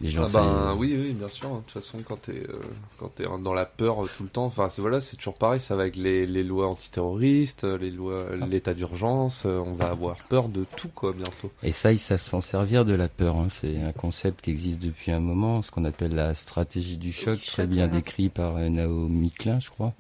[0.03, 1.49] Les gens, Ah ça ben les- oui, oui, bien sûr.
[1.51, 1.57] hein.
[1.57, 2.55] De toute façon, quand t'es euh,
[2.99, 5.61] quand t'es dans la peur euh, tout le temps, enfin c'est voilà, c'est toujours pareil.
[5.61, 8.47] Ça va avec les, les lois antiterroristes, euh, les lois, Ah.
[8.47, 9.43] l'état d'urgence.
[9.45, 11.51] euh, on va avoir peur de tout quoi bientôt.
[11.63, 13.37] Et ça, ils savent s'en servir de la peur.
[13.37, 13.49] hein.
[13.51, 17.39] C'est un concept qui existe depuis un moment, ce qu'on appelle la stratégie du choc,
[17.39, 17.93] Du très choc, bien ouais.
[17.97, 19.93] décrit par euh, Naomi Klein, je crois.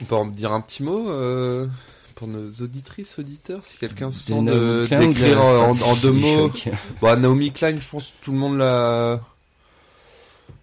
[0.00, 1.66] On peut en dire un petit mot euh,
[2.14, 6.50] pour nos auditrices, auditeurs, si quelqu'un se sent de- d'écrire en, deux mots.
[7.00, 9.20] Bon, Naomi Klein, je pense que tout le monde l'a.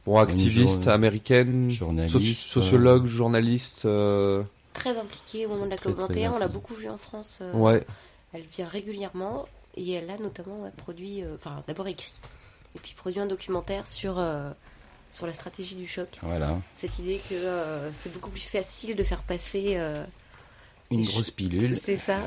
[0.05, 3.85] Bon, activiste jour- américaine, journaliste, soci- sociologue, journaliste.
[3.85, 4.41] euh,
[4.73, 6.97] Très impliquée au moment de la Très, très COP21, bien on l'a beaucoup vu en
[6.97, 7.39] France.
[7.41, 7.85] euh, Ouais.
[8.33, 9.45] Elle vient régulièrement
[9.77, 12.13] et elle a notamment ouais, produit, euh, enfin d'abord écrit,
[12.75, 14.49] et puis produit un documentaire sur, euh,
[15.11, 16.07] sur la stratégie du choc.
[16.23, 16.57] Voilà.
[16.73, 19.73] Cette idée que euh, c'est beaucoup plus facile de faire passer.
[19.75, 20.03] euh,
[20.91, 21.77] Une grosse pilule.
[21.81, 22.19] c'est ça.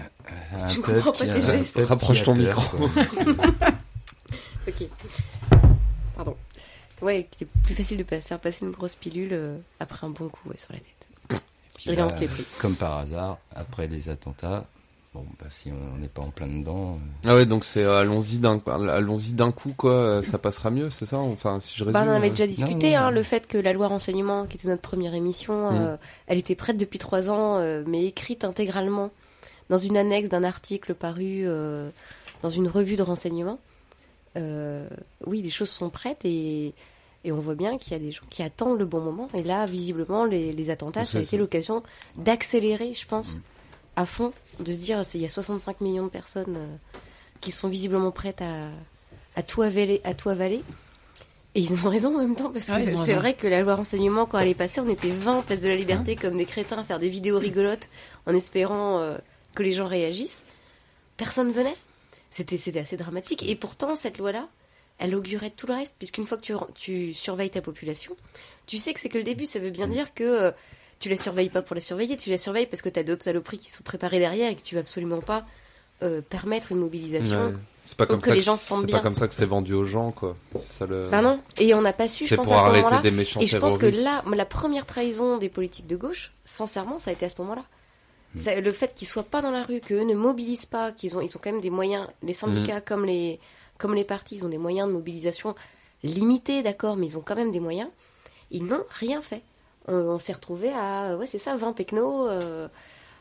[0.52, 1.78] à un Je comprends pas tes gestes.
[1.84, 2.88] Rapproche ton micro.
[4.66, 4.88] Ok.
[6.16, 6.36] Pardon.
[7.02, 10.28] Ouais, il est plus facile de faire passer une grosse pilule euh, après un bon
[10.30, 11.42] coup ouais, sur la tête.
[11.76, 12.44] Puis Et là, on là, se l'est pris.
[12.58, 14.64] Comme par hasard, après les attentats,
[15.14, 18.00] bon, bah, si on n'est pas en plein dedans, euh, Ah ouais, donc c'est euh,
[18.00, 21.84] allons-y d'un allons-y d'un coup quoi, euh, ça passera mieux, c'est ça Enfin, si je
[21.84, 21.92] résume.
[21.92, 23.10] Bah, on en avait euh, déjà discuté, non, hein, non.
[23.12, 25.76] le fait que la loi renseignement, qui était notre première émission, Mm.
[25.80, 25.96] euh,
[26.26, 29.10] elle était prête depuis trois ans, euh, mais écrite intégralement
[29.70, 31.88] dans une annexe d'un article paru euh,
[32.42, 33.58] dans une revue de renseignement.
[34.36, 34.88] Euh,
[35.26, 36.74] oui, les choses sont prêtes et,
[37.24, 39.28] et on voit bien qu'il y a des gens qui attendent le bon moment.
[39.32, 41.82] Et là, visiblement, les, les attentats, ça a été l'occasion
[42.16, 43.40] d'accélérer, je pense, Mm.
[43.96, 46.76] à fond, de se dire, il y a 65 millions de personnes euh,
[47.40, 48.68] qui sont visiblement prêtes à,
[49.36, 50.62] à tout avaler, à tout avaler.
[51.56, 53.60] Et ils ont raison en même temps, parce que Ouais, ont c'est vrai que la
[53.60, 56.46] loi renseignement, quand elle est passée, on était 20 place de la liberté comme des
[56.46, 57.88] crétins à faire des vidéos rigolotes
[58.26, 59.18] en espérant euh,
[59.54, 60.44] que les gens réagissent.
[61.16, 61.76] Personne venait.
[62.30, 63.48] C'était, c'était assez dramatique.
[63.48, 64.48] Et pourtant, cette loi-là,
[64.98, 68.16] elle augurait tout le reste, puisqu'une fois que tu, tu surveilles ta population,
[68.66, 69.46] tu sais que c'est que le début.
[69.46, 70.50] Ça veut bien dire que euh,
[71.04, 73.24] tu la surveilles pas pour la surveiller, tu la surveilles parce que tu as d'autres
[73.24, 75.44] saloperies qui sont préparées derrière et que tu vas absolument pas
[76.02, 77.48] euh, permettre une mobilisation.
[77.48, 77.54] ouais.
[77.84, 78.96] C'est pas comme que ça les que gens se sentent c'est bien.
[78.96, 80.34] pas comme ça que c'est vendu aux gens quoi.
[80.54, 81.08] C'est ça le.
[81.10, 81.38] Ben non.
[81.58, 83.02] Et on n'a pas su, je C'est pense, pour à ce arrêter moment-là.
[83.02, 86.98] des méchants Et je pense que là, la première trahison des politiques de gauche, sincèrement,
[86.98, 87.62] ça a été à ce moment-là.
[88.36, 91.20] Ça- Le fait qu'ils soient pas dans la rue, qu'eux ne mobilisent pas, qu'ils ont,
[91.20, 92.84] ils ont quand même des moyens, les syndicats Hmm.
[92.86, 93.38] comme les,
[93.78, 95.54] comme les partis, ils ont des moyens de mobilisation
[96.02, 97.88] limités, d'accord, mais ils ont quand même des moyens.
[98.50, 99.42] Ils n'ont rien fait.
[99.88, 102.28] On, on s'est retrouvé à, ouais, c'est ça, 20 pecnos.
[102.30, 102.68] euh,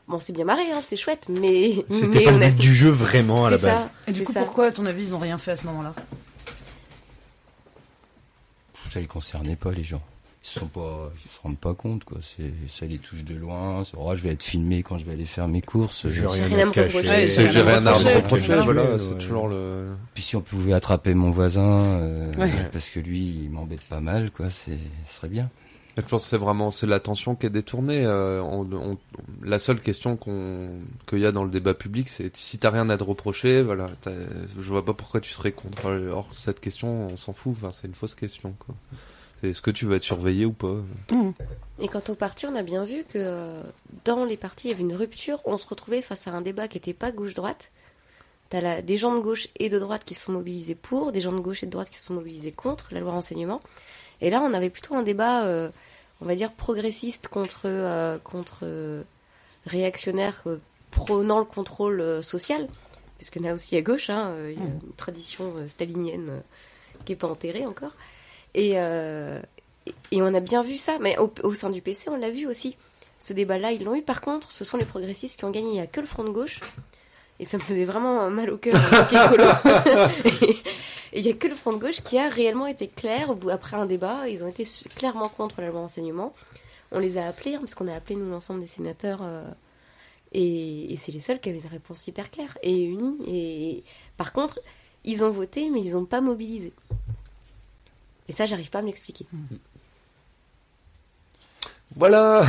[0.08, 1.76] Bon, c'est bien marré, hein, c'était chouette, mais.
[1.90, 3.80] C'était pas le but du jeu vraiment à la base.
[3.80, 4.42] ça, Et du c'est coup, ça.
[4.44, 5.94] pourquoi, à ton avis, ils ont rien fait à ce moment-là?
[8.90, 10.02] Ça les concernait pas, les gens.
[10.44, 12.18] Ils se, sont pas, ils se rendent pas compte, quoi.
[12.22, 13.84] C'est, ça les touche de loin.
[13.98, 16.06] Oh, je vais être filmé quand je vais aller faire mes courses.
[16.10, 16.98] J'ai Je- rien rien à me cacher.
[16.98, 17.28] reprocher.
[17.28, 18.62] J'ai rien à reprocher, reprocher, voilà.
[18.64, 19.00] voilà, Ouais.
[19.00, 19.96] c'est toujours le.
[20.14, 22.52] Puis si on pouvait attraper mon voisin, euh, Ouais.
[22.74, 24.50] parce que lui, il m'embête pas mal, quoi.
[24.50, 25.50] C'est, ce serait bien.
[25.96, 28.04] Je pense que c'est vraiment c'est l'attention qui est détournée.
[28.06, 28.98] euh, on- on-
[29.44, 30.70] la seule question qu'on
[31.08, 33.86] qu'il y a dans le débat public, c'est si t'as rien à te reprocher, voilà.
[34.06, 35.86] Je vois pas pourquoi tu serais contre.
[36.12, 37.54] Or cette question, on s'en fout.
[37.58, 38.56] Enfin, c'est une fausse question.
[38.66, 38.74] Quoi.
[39.42, 40.78] C'est est-ce que tu vas être surveillé ou pas?
[41.80, 43.62] Et quant aux partis, on a bien vu que euh,
[44.06, 45.42] dans les partis, il y avait une rupture.
[45.46, 47.72] On se retrouvait face à un débat qui n'était pas gauche-droite.
[48.50, 51.22] T'as la- des gens de gauche et de droite qui se sont mobilisés pour, des
[51.22, 53.62] gens de gauche et de droite qui se sont mobilisés contre la loi renseignement.
[54.24, 55.70] Et là, on avait plutôt un débat, euh,
[56.22, 59.04] on va dire, progressiste contre, euh, contre euh,
[59.68, 60.44] réactionnaire,
[60.92, 62.68] prônant le contrôle social.
[63.40, 66.42] En a aussi à gauche, hein, il y a une tradition stalinienne
[67.06, 67.92] qui n'est pas enterrée encore.
[68.54, 68.76] Et, et-
[70.12, 72.48] et on a bien vu ça, mais au, au sein du PC, on l'a vu
[72.48, 72.76] aussi.
[73.20, 74.02] Ce débat-là, ils l'ont eu.
[74.02, 75.70] Par contre, ce sont les progressistes qui ont gagné.
[75.70, 76.60] Il n'y a que le Front de gauche.
[77.44, 78.74] Et ça me faisait vraiment mal au cœur.
[81.12, 83.30] Et il n'y a que le Front de gauche qui a réellement été clair.
[83.30, 84.64] Au bout, après un débat, ils ont été
[84.96, 86.34] clairement contre la loi renseignement.
[86.94, 89.20] On les a appelés, hein, parce qu'on a appelé nous l'ensemble des sénateurs.
[89.24, 89.44] euh,
[90.32, 93.18] et et c'est les seuls qui avaient des réponses hyper claires et unies.
[93.28, 93.84] Et
[94.16, 94.62] par contre,
[95.04, 96.72] ils ont voté, mais ils n'ont pas mobilisé.
[98.30, 99.26] Et ça, j'arrive pas à me l'expliquer.
[101.96, 102.44] Voilà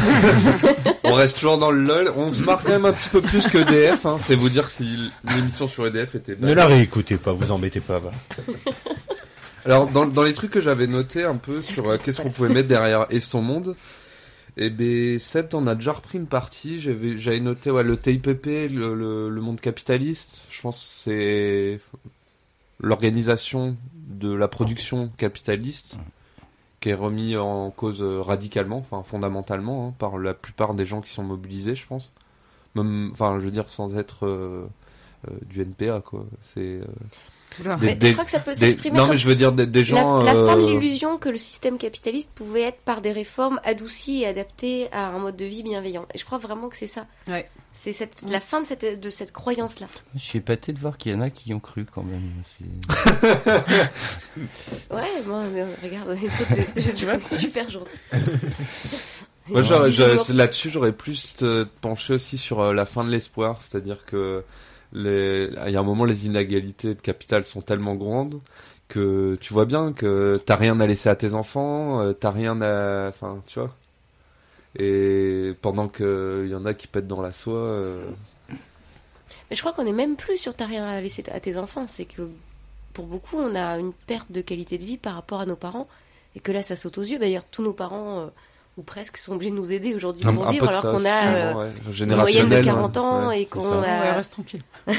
[1.04, 2.12] On reste toujours dans le LOL.
[2.16, 4.07] On se marque quand même un petit peu plus que EDF.
[4.07, 4.16] Hein.
[4.20, 7.98] C'est vous dire si l'émission sur EDF était Ne la réécoutez pas, vous embêtez pas.
[7.98, 8.11] va.
[9.64, 12.52] Alors, dans, dans les trucs que j'avais noté un peu sur euh, qu'est-ce qu'on pouvait
[12.52, 13.76] mettre derrière Et son monde,
[14.57, 16.80] et ben Seb, t'en as déjà repris une partie.
[16.80, 20.42] J'avais j'avais noté ouais, le TIPP, le, le, le monde capitaliste.
[20.50, 21.80] Je pense que c'est
[22.80, 23.76] l'organisation
[24.09, 25.98] de la production capitaliste
[26.85, 31.01] qui est remis en cause euh, radicalement, enfin fondamentalement, hein, par la plupart des gens
[31.01, 32.12] qui sont mobilisés, je pense.
[32.75, 34.66] Même, enfin, je veux dire, sans être euh,
[35.27, 36.27] euh, du NPA, quoi.
[36.42, 36.81] C'est.
[37.62, 39.52] Des- Mais des- je crois que ça peut s'exprimer Non, comme mais je veux dire
[39.52, 40.22] des, des la, gens.
[40.22, 44.22] la fin de euh, l'illusion que le système capitaliste pouvait être par des réformes adoucies
[44.22, 46.06] et adaptées à un mode de vie bienveillant.
[46.14, 47.06] Et je crois vraiment que c'est ça.
[47.28, 47.48] Ouais.
[47.72, 49.86] C'est cette, la fin de cette, de cette croyance-là.
[50.14, 52.30] Je suis épaté de voir qu'il y en a qui y ont cru quand même.
[54.90, 57.96] Ouais, moi, euh, regarde, écoute, je suis super gentil.
[59.48, 59.62] Moi,
[60.32, 61.36] là-dessus, j'aurais plus
[61.80, 64.42] penché aussi sur euh, la fin de l'espoir, c'est-à-dire que
[64.94, 68.40] il y a un moment, les inégalités de capital sont tellement grandes
[68.88, 72.61] que tu vois bien que t'as rien à laisser à tes enfants, euh, t'as rien
[72.62, 73.74] à, enfin, tu vois.
[74.76, 78.04] Et pendant que il y en a qui pètent dans la soie, euh,
[78.48, 81.87] Mais je crois qu'on est même plus sur t'as rien à laisser à tes enfants.
[81.87, 82.28] C'est que
[82.92, 85.88] pour beaucoup, on a une perte de qualité de vie par rapport à nos parents.
[86.37, 87.18] Et que là, ça saute aux yeux.
[87.18, 88.26] D'ailleurs, tous nos parents, euh,
[88.76, 91.54] ou presque, sont obligés de nous aider aujourd'hui pour un vivre alors qu'on a euh,
[91.54, 91.68] ouais,
[92.00, 94.14] une moyenne de générationnel, 40 ans ouais, et qu'on a...
[94.14, 94.62] reste tranquille.
[94.87, 94.98] on les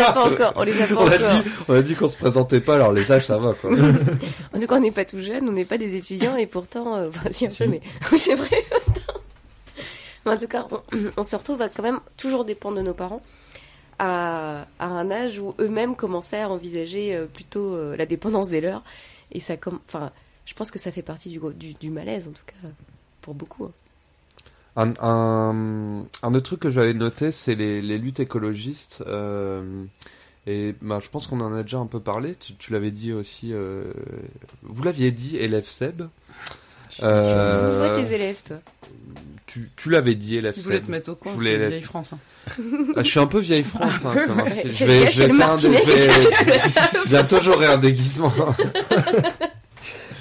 [0.00, 0.52] a pas encore.
[0.56, 1.18] On les a pas On a encore.
[1.18, 3.70] dit, on a dit qu'on se présentait pas, alors les âges ça va quoi.
[4.54, 6.96] En tout cas, on n'est pas tout jeune, on n'est pas des étudiants et pourtant,
[6.96, 7.80] euh, enfin, si un peu, mais
[8.12, 8.64] oui, c'est vrai.
[10.24, 10.80] Mais en tout cas, on,
[11.16, 13.22] on se retrouve à quand même toujours dépendre de nos parents
[13.98, 18.60] à, à un âge où eux-mêmes commençaient à envisager euh, plutôt euh, la dépendance des
[18.60, 18.82] leurs.
[19.32, 20.12] Et ça, comme, enfin,
[20.46, 22.68] je pense que ça fait partie du, gros- du, du malaise, en tout cas,
[23.20, 23.64] pour beaucoup.
[23.66, 23.72] hein.
[24.78, 29.02] Un, un, un autre truc que j'avais noté, c'est les, les luttes écologistes.
[29.06, 29.84] euh,
[30.46, 32.34] et bah, je pense qu'on en a déjà un peu parlé.
[32.34, 33.52] Tu, tu l'avais dit aussi.
[33.52, 33.84] euh,
[34.62, 36.02] vous l'aviez dit, élève Seb.
[37.02, 38.56] Euh, vois tes élèves, toi.
[39.46, 40.86] tu tu l'avais dit, élève Je voulais Seb.
[40.86, 42.12] te mettre au coin, Je c'est les- vieille France.
[42.12, 42.18] hein.
[42.96, 44.04] Ah, je suis un peu vieille France.
[44.04, 48.32] Hein, comme un- Ouais, je vais, je vais faire dé- Bientôt j'aurai un déguisement.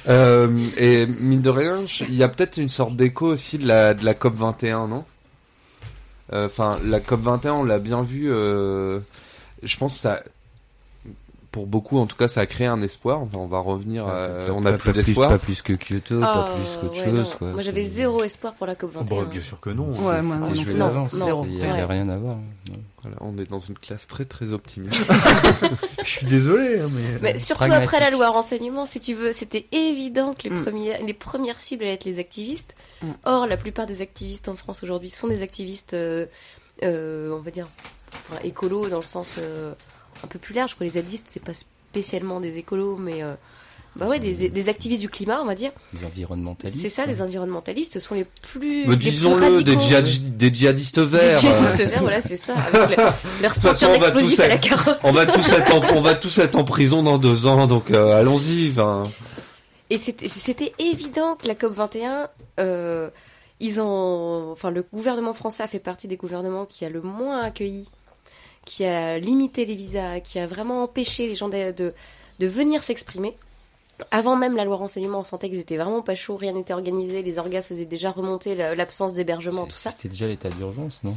[0.08, 3.94] Euh, et mine de rien, il y a peut-être une sorte d'écho aussi de la,
[3.94, 5.06] de la COP 21, non?
[6.34, 8.32] Euh, Enfin, la COP 21, on l'a bien vu.
[8.32, 9.00] euh,
[9.64, 10.22] je pense que ça,
[11.56, 13.22] pour beaucoup, en tout cas, ça a créé un espoir.
[13.22, 14.06] Enfin, on va revenir.
[14.10, 15.30] euh, Pas- on a pas- plus d'espoir.
[15.30, 17.36] Pas plus que Kyoto, pas Oh, plus qu'autre ouais, chose.
[17.36, 17.52] Quoi.
[17.54, 19.06] Moi, j'avais zéro espoir pour la COP 21.
[19.06, 19.86] Bon, bien sûr que non.
[19.94, 21.08] Ouais, moi, non, non.
[21.14, 21.86] Non, non, Il n'y ouais.
[21.86, 22.36] rien à voir.
[23.02, 24.96] Voilà, on est dans une classe très très optimiste.
[26.04, 27.20] Je suis désolé, hein, mais.
[27.34, 30.64] Mais surtout après la loi renseignement, si tu veux, c'était évident que les, Mm.
[30.64, 32.76] premières, les premières cibles allaient être les activistes.
[33.02, 33.08] Mm.
[33.26, 36.26] Or, la plupart des activistes en France aujourd'hui sont des activistes, euh,
[36.84, 37.68] euh, on va dire,
[38.12, 39.74] enfin, écolos dans le sens euh,
[40.24, 40.76] un peu plus large.
[40.76, 40.86] Quoi.
[40.86, 43.34] Les zadistes, c'est pas spécialement des écolos, mais euh,
[43.96, 45.72] bah ouais, des, des activistes du climat, on va dire.
[45.94, 46.82] Les environnementalistes.
[46.82, 48.86] C'est ça, les environnementalistes sont les plus.
[48.98, 49.82] Disons-le, des, radicaux.
[49.82, 51.40] djihad- des djihadistes Des verts.
[51.40, 52.56] djihadistes euh, verts, voilà, c'est ça.
[52.74, 53.04] Avec le-
[53.42, 55.00] leur façon, on va tous à la carotte.
[55.04, 57.92] on va tous être en, on va tous être en prison dans deux ans, donc
[57.92, 58.74] euh, allons-y.
[59.90, 62.28] Et c'était c'était évident que la COP 21,
[62.60, 63.10] euh,
[63.60, 67.40] ils ont, enfin, le gouvernement français a fait partie des gouvernements qui a le moins
[67.42, 67.86] accueilli,
[68.66, 71.94] qui a limité les visas, qui a vraiment empêché les gens de, de,
[72.40, 73.36] de venir s'exprimer.
[74.12, 77.22] Avant même la loi renseignement, on sentait qu'ils étaient vraiment pas chauds, rien n'était organisé,
[77.22, 79.92] les orgas faisaient déjà remonter la- l'absence d'hébergement, tout ça.
[79.92, 81.16] C'était déjà l'état d'urgence, non?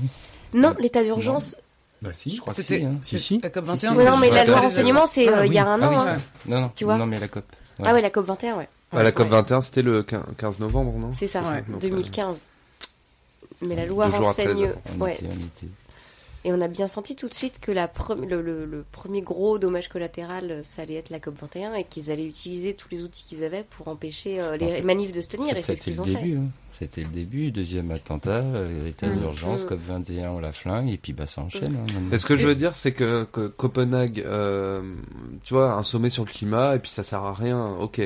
[0.54, 1.56] Non, l'état d'urgence.
[2.02, 2.84] Bah si, je crois que C'était- si.
[2.84, 2.98] Hein.
[3.02, 3.40] Si, si.
[3.42, 3.98] la COP Si, 21, si.
[4.00, 4.60] Oui, non, mais Ouais, la loi ouais.
[4.60, 5.90] renseignement, c'est euh, il y a un Ah an.
[5.90, 6.16] oui, hein.
[6.46, 7.42] Non, non, Tu vois non, mais la COP.
[7.80, 7.84] ouais.
[7.84, 8.68] Ah ouais, la COP 21, ouais.
[8.92, 11.10] à la COP 21, c'était le 15 novembre, non?
[11.18, 11.62] C'est ça, Ouais.
[11.66, 12.36] Donc, euh, 2015.
[13.62, 14.70] Mais la loi après, renseigne.
[14.96, 15.14] On ouais.
[15.14, 15.72] était- on était-
[16.48, 19.20] Et on a bien senti tout de suite que la pre- le, le- le premier
[19.20, 23.02] gros dommage collatéral, euh, ça allait être la COP21 et qu'ils allaient utiliser tous les
[23.02, 25.48] outils qu'ils avaient pour empêcher euh, les En fait, manifs de se tenir.
[25.48, 26.36] En fait, et c'est ce C'était qu'ils le ont début.
[26.38, 26.48] hein.
[26.72, 29.18] C'était le début, deuxième attentat, euh, état Mm.
[29.18, 29.66] d'urgence, Mm.
[29.66, 31.76] COP 21, on la flingue, et puis bah ça enchaîne.
[31.76, 32.12] hein, maintenant.
[32.12, 34.80] Et ce que je veux dire, c'est que, que Copenhague, euh,
[35.44, 37.74] tu vois, un sommet sur le climat, et puis ça sert à rien.
[37.80, 38.00] Ok,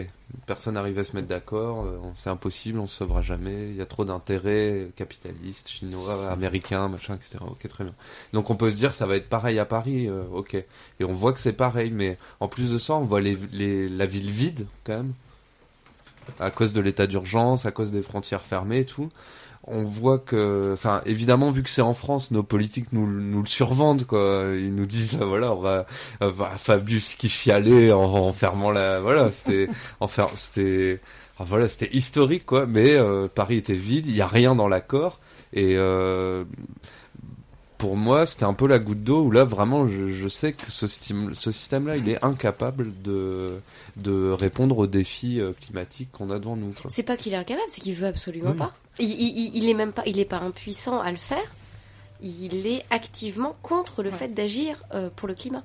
[0.46, 3.68] personne n'arrive à se mettre d'accord, euh, c'est impossible, on se sauvera jamais.
[3.70, 7.38] Il y a trop d'intérêts capitalistes, chinois, américains, machin, etc.
[7.40, 7.94] Ok, très bien.
[8.32, 10.54] Donc on peut se dire, ça va être pareil à Paris, euh, ok.
[10.54, 13.88] Et on voit que c'est pareil, mais en plus de ça, on voit les, les,
[13.88, 15.12] la ville vide quand même,
[16.40, 19.10] à cause de l'état d'urgence, à cause des frontières fermées et tout
[19.64, 23.46] on voit que, enfin, évidemment, vu que c'est en France, nos politiques nous, nous le
[23.48, 24.46] survendent, quoi.
[24.54, 25.86] Ils nous disent, ah, voilà, on va,
[26.22, 29.68] euh, va- Fabius qui chialait en, en fermant la, voilà, c'était,
[30.00, 31.00] en fer- c'était,
[31.38, 32.66] ah, voilà, c'était historique, quoi.
[32.66, 35.20] Mais euh, Paris était vide, il y a rien dans l'accord,
[35.52, 36.44] et euh,
[37.82, 40.70] pour moi, c'était un peu la goutte d'eau où là, vraiment, je, je sais que
[40.70, 43.56] ce système, ce système-là, il est incapable de,
[43.96, 46.70] de répondre aux défis euh, climatiques qu'on a devant nous.
[46.80, 46.88] Quoi.
[46.88, 48.56] C'est pas qu'il est incapable, c'est qu'il veut absolument Oui.
[48.56, 48.72] pas.
[49.00, 49.10] Il,
[49.56, 51.42] il, est même pas, il est pas impuissant à le faire.
[52.22, 55.64] Il est activement contre le fait d'agir euh, pour le climat.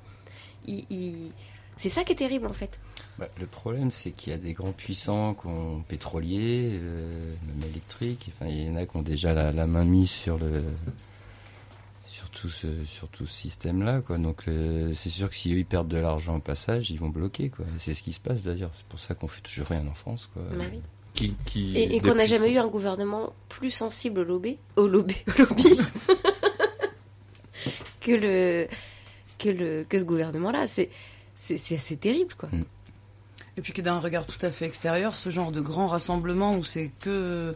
[0.65, 1.29] Il, il-
[1.77, 2.79] C'est ça qui est terrible en fait.
[3.19, 7.69] Bah, le problème, c'est qu'il y a des grands puissants qui ont pétrolier, euh, même
[7.69, 8.31] électrique.
[8.33, 10.63] Enfin, il y en a qui ont déjà la, la main mise sur le
[12.39, 14.17] tout ce sur tout ce système-là, quoi.
[14.17, 17.09] Donc, euh, c'est sûr que si eux ils perdent de l'argent au passage, ils vont
[17.09, 17.65] bloquer, quoi.
[17.79, 18.71] C'est ce qui se passe d'ailleurs.
[18.73, 20.43] C'est pour ça qu'on fait toujours rien en France, quoi.
[20.51, 20.81] Bah oui.
[21.13, 24.87] Qui, qui Et, et qu'on n'a jamais eu un gouvernement plus sensible au lobby, au
[24.87, 25.63] lobby, au lobby
[28.01, 28.67] que le
[29.39, 30.67] que le que ce gouvernement-là.
[30.67, 30.91] C'est
[31.35, 32.49] c'est c'est assez terrible quoi.
[33.57, 36.63] Et puis que d'un regard tout à fait extérieur, ce genre de grand rassemblement où
[36.63, 37.55] c'est que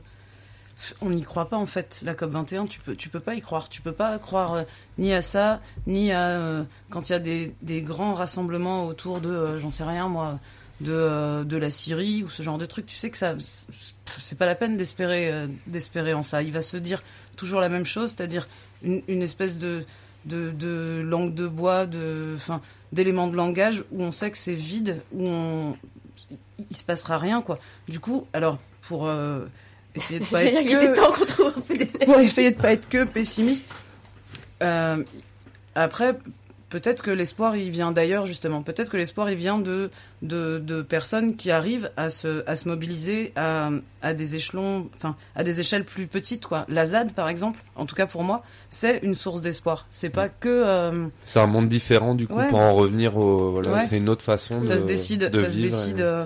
[1.01, 2.01] on n'y croit pas en fait.
[2.03, 3.69] La COP 21, tu peux tu peux pas y croire.
[3.69, 4.63] Tu peux pas croire euh,
[4.97, 9.29] ni à ça, ni à euh, quand il y a des, grands rassemblements autour de
[9.29, 10.39] euh, j'en sais rien moi
[10.79, 12.87] de la Syrie ou ce genre de truc.
[12.87, 13.35] Tu sais que ça
[14.17, 16.41] c'est pas la peine d'espérer d'espérer en ça.
[16.41, 17.03] Il va se dire
[17.35, 18.47] toujours la même chose, c'est-à-dire
[18.83, 19.85] une, espèce de
[20.27, 22.61] langue de bois, de, enfin,
[22.93, 25.77] d'éléments de langage où on sait que c'est vide, où on,
[26.57, 27.59] il, se passera rien, quoi.
[27.87, 29.07] Du coup, alors, pour
[29.95, 32.71] essayer de pas être temps que, qu'on trouve un peu des- pour essayer de pas
[32.71, 33.73] être que pessimiste,
[34.63, 35.03] euh,
[35.75, 36.13] après,
[36.69, 38.61] peut-être que l'espoir, il vient d'ailleurs, justement.
[38.61, 39.89] Peut-être que l'espoir, il vient de,
[40.21, 45.15] de, de personnes qui arrivent à se, à se mobiliser à, à des échelons, enfin,
[45.35, 46.65] à des échelles plus petites, quoi.
[46.69, 49.85] La ZAD, par exemple, en tout cas pour moi, c'est une source d'espoir.
[49.89, 52.47] C'est pas que, euh, C'est un monde différent du coup Ouais.
[52.49, 53.87] pour en revenir au voilà, Ouais.
[53.89, 56.25] c'est une autre façon ça de se décide, de ça se décide, et- euh,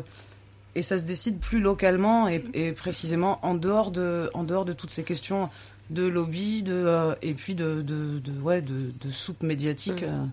[0.76, 4.74] et ça se décide plus localement et, et précisément en dehors de, en dehors de
[4.74, 5.50] toutes ces questions
[5.90, 10.02] de lobby, de euh, et puis de, de, de- ouais, de, de soupe médiatique.
[10.02, 10.06] Mm.
[10.06, 10.26] euh.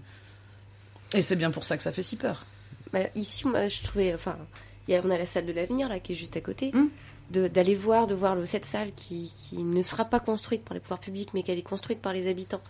[1.18, 2.44] et c'est bien pour ça que ça fait si peur.
[2.92, 4.36] Bah, ici, moi, je trouvais, enfin,
[4.88, 6.72] il y a, on a la salle de l'avenir là qui est juste à côté.
[7.30, 10.74] De- D'aller voir, de voir le, cette salle qui, qui ne sera pas construite par
[10.74, 12.60] les pouvoirs publics, mais qu'elle est construite par les habitants,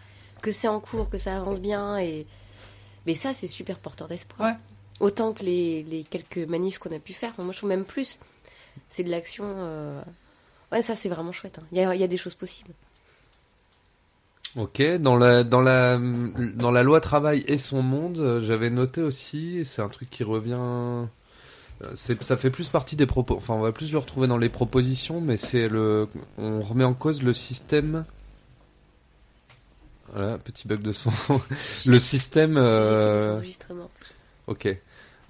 [0.41, 2.27] que c'est en cours, que ça avance bien, et
[3.07, 4.51] mais ça, c'est super porteur d'espoir.
[4.51, 4.57] Ouais.
[5.03, 7.33] Autant que les, les quelques manifs qu'on a pu faire.
[7.39, 8.19] Moi, je trouve même plus.
[8.89, 9.45] C'est de l'action.
[9.47, 10.01] euh,
[10.71, 11.59] Ouais, ça, c'est vraiment chouette.
[11.59, 11.67] hein.
[11.73, 12.73] Il y, a, il y a des choses possibles.
[14.55, 19.01] Ok, dans la dans la dans la loi travail et son monde, euh, j'avais noté
[19.01, 21.07] aussi, c'est un truc qui revient euh,
[22.21, 25.21] ça fait plus partie des propos enfin on va plus le retrouver dans les propositions
[25.23, 26.07] mais c'est le
[26.39, 28.05] on remet en cause le système
[30.13, 31.11] voilà, petit bug de son.
[31.87, 33.41] le système euh.
[34.47, 34.69] OK.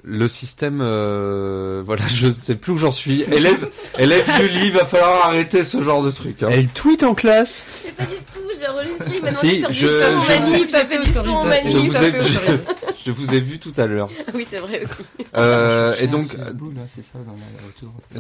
[0.05, 3.23] Le système, euh, voilà, je ne sais plus où j'en suis.
[3.31, 3.69] Élève,
[4.01, 6.43] élève Julie, va falloir arrêter ce genre de truc.
[6.43, 6.49] Hein.
[6.51, 7.63] Elle tweet en classe.
[7.85, 10.17] Mais pas du tout, j'ai enregistré, il m'a demandé Si, de faire je- du son
[10.17, 11.63] en je- manif, j'ai fait du son en autorisé.
[11.71, 12.63] Je vous ai, autorisé.
[13.05, 14.09] Je vous ai vu tout à l'heure.
[14.35, 15.27] oui, c'est vrai aussi.
[15.37, 16.37] Euh, et donc,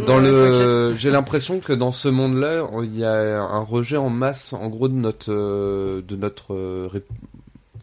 [0.07, 4.53] dans le, j'ai l'impression que dans ce monde-là, il y a un rejet en masse,
[4.53, 6.87] en gros, de notre, euh, de notre euh,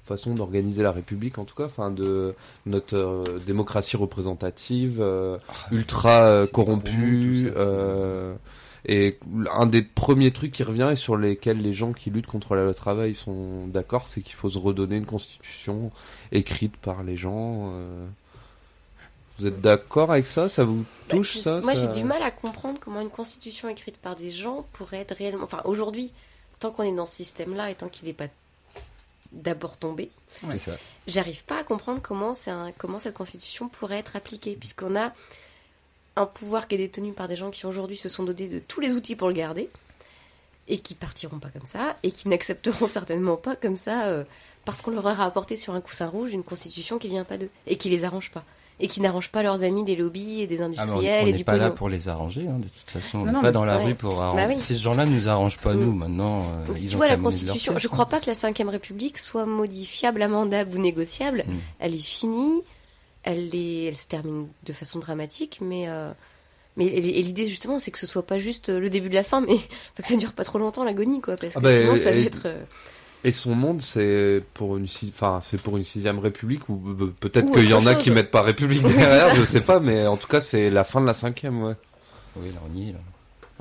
[0.10, 2.36] façon d'organiser la République, en tout cas, enfin, de
[2.66, 5.38] notre euh, démocratie représentative, euh,
[5.72, 7.52] ultra euh, corrompue.
[7.56, 8.34] euh,
[8.86, 9.18] et
[9.54, 12.64] un des premiers trucs qui revient et sur lesquels les gens qui luttent contre la
[12.64, 15.92] loi travail sont d'accord, c'est qu'il faut se redonner une constitution
[16.32, 17.72] écrite par les gens.
[17.74, 18.06] euh.
[19.38, 20.50] Vous êtes d'accord avec ça?
[20.50, 21.62] Ça vous Bah, touche ça?
[21.62, 24.98] Moi, ça- j'ai du mal à comprendre comment une constitution écrite par des gens pourrait
[25.00, 25.44] être réellement.
[25.44, 26.12] Enfin, aujourd'hui,
[26.60, 28.28] tant qu'on est dans ce système-là et tant qu'il n'est pas
[29.32, 30.10] d'abord tombé,
[30.52, 30.72] C'est ça.
[31.08, 35.14] j'arrive pas à comprendre comment, c'est un- comment cette constitution pourrait être appliquée, puisqu'on a
[36.16, 38.80] un pouvoir qui est détenu par des gens qui aujourd'hui se sont dotés de tous
[38.82, 39.70] les outils pour le garder,
[40.68, 44.24] et qui partiront pas comme ça, et qui n'accepteront certainement pas comme ça, euh,
[44.66, 47.50] parce qu'on leur aura apporté sur un coussin rouge une constitution qui vient pas d'eux,
[47.68, 48.44] et qui les arrange pas,
[48.80, 51.32] et qui n'arrange pas leurs amis des lobbies et des Ah, on- industriels on et
[51.32, 53.20] n'est du pas là pour les arranger, hein, de toute façon.
[53.20, 53.84] On n'est pas mais- dans la ouais.
[53.86, 54.48] rue pour arranger.
[54.48, 54.60] Bah oui.
[54.62, 55.80] Ces gens-là nous arrangent pas, Mm.
[55.80, 56.44] nous, maintenant.
[56.44, 57.92] euh, Donc, si ils tu ont vois la Constitution, pièce, je hein.
[57.92, 61.44] crois pas que la Ve République soit modifiable, amendable ou négociable.
[61.48, 61.58] Mm.
[61.80, 62.62] Elle est finie,
[63.24, 66.12] elle, est, elle se termine de façon dramatique, mais, euh,
[66.78, 69.42] mais et, l'idée justement, c'est que ce soit pas juste le début de la fin,
[69.42, 69.58] mais
[69.96, 72.16] que ça dure pas trop longtemps l'agonie, quoi, parce que Ah bah, sinon ça va
[72.16, 72.48] et- être.
[73.24, 76.82] Euh, Et son monde, c'est pour une, si- enfin, c'est pour une sixième république ou
[77.00, 79.80] euh, peut-être Ou qu'il y en a qui mettent pas république derrière, je sais pas,
[79.80, 81.76] mais en tout cas, c'est la fin de la cinquième, ouais.
[82.38, 83.00] Oui, là, on y est, là.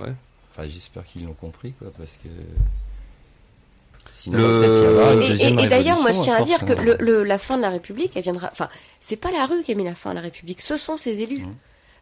[0.05, 0.13] Ouais.
[0.53, 2.29] Enfin, j'espère qu'ils l'ont compris, quoi, parce que.
[4.15, 6.65] Sinon, Le- peut-être y avoir une Et, et- d'ailleurs, moi, je tiens à force, dire
[6.67, 6.83] que hein.
[6.83, 8.49] le, le- la fin de la République, elle viendra.
[8.53, 8.69] Enfin,
[9.01, 11.23] c'est pas la rue qui a mis la fin à la République, ce sont ses
[11.23, 11.39] élus.
[11.45, 11.55] Mhm.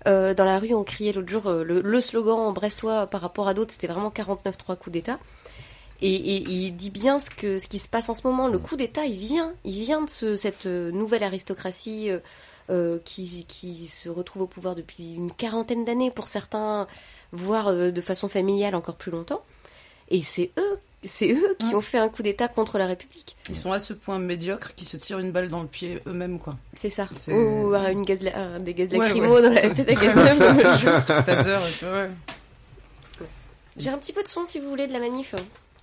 [0.08, 3.48] Euh, dans la rue, on criait l'autre jour euh, le, le slogan brestois par rapport
[3.48, 5.18] à d'autres, c'était vraiment 49-3 coups d'État.
[6.02, 8.48] Et, et il dit bien ce, que, ce qui se passe en ce moment.
[8.48, 12.18] Le coup d'État, il vient, il vient de ce- cette euh, nouvelle aristocratie euh,
[12.70, 16.86] euh, qui, qui se retrouve au pouvoir depuis une quarantaine d'années pour certains,
[17.32, 19.42] voire de façon familiale encore plus longtemps.
[20.10, 21.76] Et c'est eux, c'est eux qui Mm.
[21.76, 23.34] ont fait un coup d'État contre la République.
[23.48, 26.38] Ils sont à ce point médiocre qu'ils se tirent une balle dans le pied eux-mêmes,
[26.38, 26.56] quoi.
[26.74, 27.08] C'est ça.
[27.28, 29.42] Ou une gaz, un- des gaz Ouais, lacrymaux ouais.
[29.42, 29.94] dans la tête à
[31.92, 32.10] ouais.
[33.76, 35.34] J'ai un petit peu de son si vous voulez de la manif.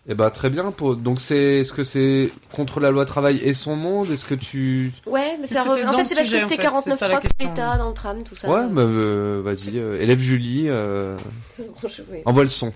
[0.07, 0.71] Et bah très bien.
[0.71, 0.97] Pour...
[0.97, 4.11] Donc c'est, est-ce que c'est contre la loi travail et son monde?
[4.11, 6.95] Est-ce que tu, Ouais, mais ça que en fait c'est parce que c'était fait, c'est
[6.95, 7.49] ça la 49.3 coup question.
[7.49, 8.49] d'État dans le tram, tout ça.
[8.49, 11.17] ouais, bah euh, vas-y, euh, élève Julie, euh,
[12.25, 12.73] envoie le son.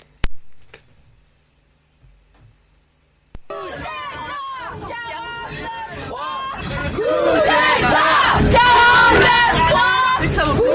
[10.22, 10.66] Dès que ça va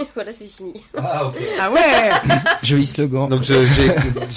[0.14, 0.82] voilà, c'est fini.
[0.96, 1.30] Ah
[1.70, 2.10] ouais
[2.62, 3.28] Joli slogan.
[3.28, 3.94] Donc je, j'ai,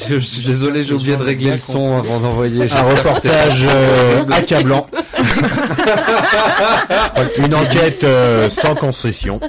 [0.07, 2.69] je, je suis désolé, j'ai oublié de régler le son avant d'envoyer.
[2.71, 4.87] Un reportage euh, accablant.
[7.37, 9.39] Une enquête euh, sans concession.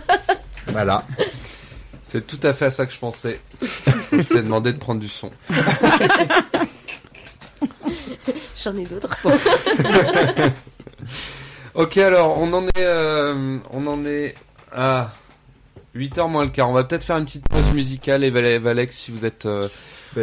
[0.68, 1.04] Voilà.
[2.02, 3.40] C'est tout à fait à ça que je pensais.
[4.12, 5.30] je t'ai demandé de prendre du son.
[8.62, 9.16] J'en ai d'autres.
[11.74, 14.36] Ok, alors on en est, euh, on en est
[14.72, 15.10] à
[15.95, 16.68] 8h moins le quart.
[16.70, 18.24] On va peut-être faire une petite pause musicale.
[18.24, 19.68] Et Val- Valex, si vous êtes euh,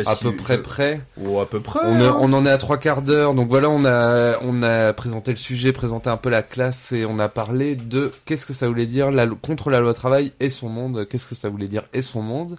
[0.05, 1.01] à peu près prêt.
[1.17, 1.79] Ou à peu près.
[1.83, 3.33] On, en est à trois quarts d'heure.
[3.33, 7.05] Donc voilà, on a, on a présenté le sujet, présenté un peu la classe et
[7.05, 10.49] on a parlé de qu'est-ce que ça voulait dire la, contre la loi travail et
[10.49, 11.07] son monde.
[11.09, 12.57] Qu'est-ce que ça voulait dire et son monde?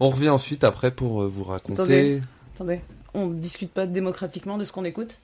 [0.00, 1.74] On revient ensuite après pour euh, vous raconter.
[1.82, 2.22] Attendez.
[2.54, 2.80] Attendez,
[3.14, 5.18] on discute pas démocratiquement de ce qu'on écoute?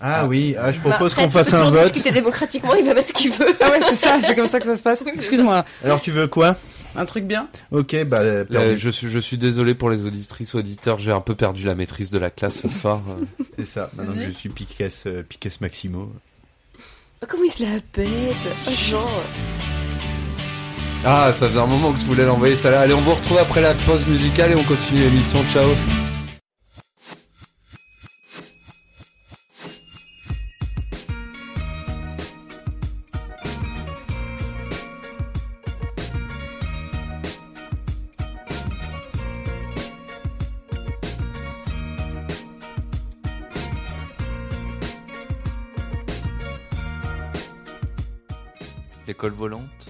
[0.00, 1.82] Ah oui, ah, je propose Bah, qu'on après, fasse un vote.
[1.82, 3.54] discuter démocratiquement, il va mettre ce qu'il veut.
[3.60, 5.04] Ah ouais, c'est ça, c'est comme ça que ça se passe.
[5.14, 6.56] Excuse-moi, Alors tu veux quoi?
[6.96, 7.48] Un truc bien?
[7.70, 11.34] Ok, bah Euh, je, suis, je suis désolé pour les auditrices, auditeurs, j'ai un peu
[11.36, 13.02] perdu la maîtrise de la classe ce soir.
[13.58, 13.90] C'est ça.
[13.94, 15.22] Maintenant que je suis Piquet, euh,
[15.60, 16.12] Maximo.
[17.22, 18.08] Oh, comment il se la pète?
[18.66, 19.22] Oh, genre.
[21.04, 22.80] Ah, ça faisait un moment que je voulais l'envoyer ça là.
[22.80, 25.44] Allez, on vous retrouve après la pause musicale et on continue l'émission.
[25.52, 25.68] Ciao.
[49.10, 49.88] L'école volante,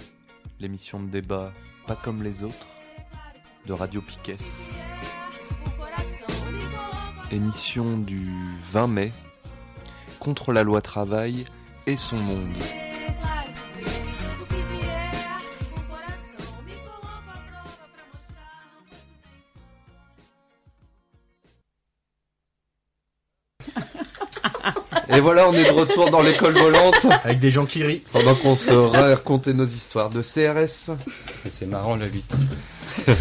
[0.61, 1.53] l'émission de débat
[1.87, 2.67] pas comme les autres,
[3.67, 4.39] de Radio Piquet.
[7.31, 8.31] émission du
[8.73, 9.13] 20 mai,
[10.21, 11.45] contre la loi travail
[11.87, 12.80] et son monde.
[25.13, 28.03] Et voilà, on est de retour dans l'école volante Avec des gens qui rient.
[28.13, 30.93] pendant qu'on se racontait nos histoires de CRS.
[31.49, 32.33] C'est marrant la lutte.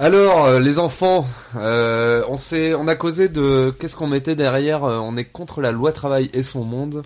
[0.00, 4.84] Alors, euh, les enfants, euh, on s'est, on a causé de qu'est-ce qu'on mettait derrière.
[4.84, 7.02] euh, on est contre la loi travail et son monde.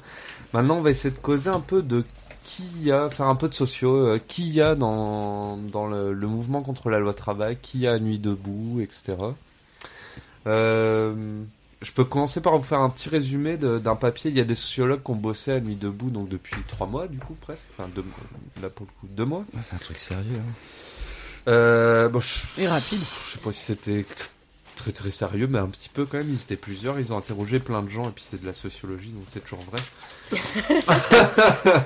[0.52, 2.04] Maintenant, on va essayer de causer un peu de
[2.44, 6.12] qui y a, faire un peu de sociaux, euh, qui y a dans dans le,
[6.12, 9.14] le mouvement contre la loi travail, qui y a à Nuit debout, etc.
[10.46, 11.14] Euh,
[11.82, 14.30] je peux commencer par vous faire un petit résumé d'un papier.
[14.30, 17.08] Il y a des sociologues qui ont bossé à Nuit debout, donc depuis trois mois,
[17.08, 18.04] du coup presque, enfin deux,
[18.62, 19.44] là pour le coup deux mois.
[19.56, 20.38] Ah, c'est un truc sérieux.
[20.38, 20.52] hein.
[21.48, 23.00] Euh, bon, je- Et rapide.
[23.26, 24.06] je sais pas si c'était
[24.76, 26.28] très très sérieux, mais un petit peu quand même.
[26.30, 29.10] Ils étaient plusieurs, ils ont interrogé plein de gens, et puis c'est de la sociologie,
[29.10, 29.80] donc c'est toujours vrai.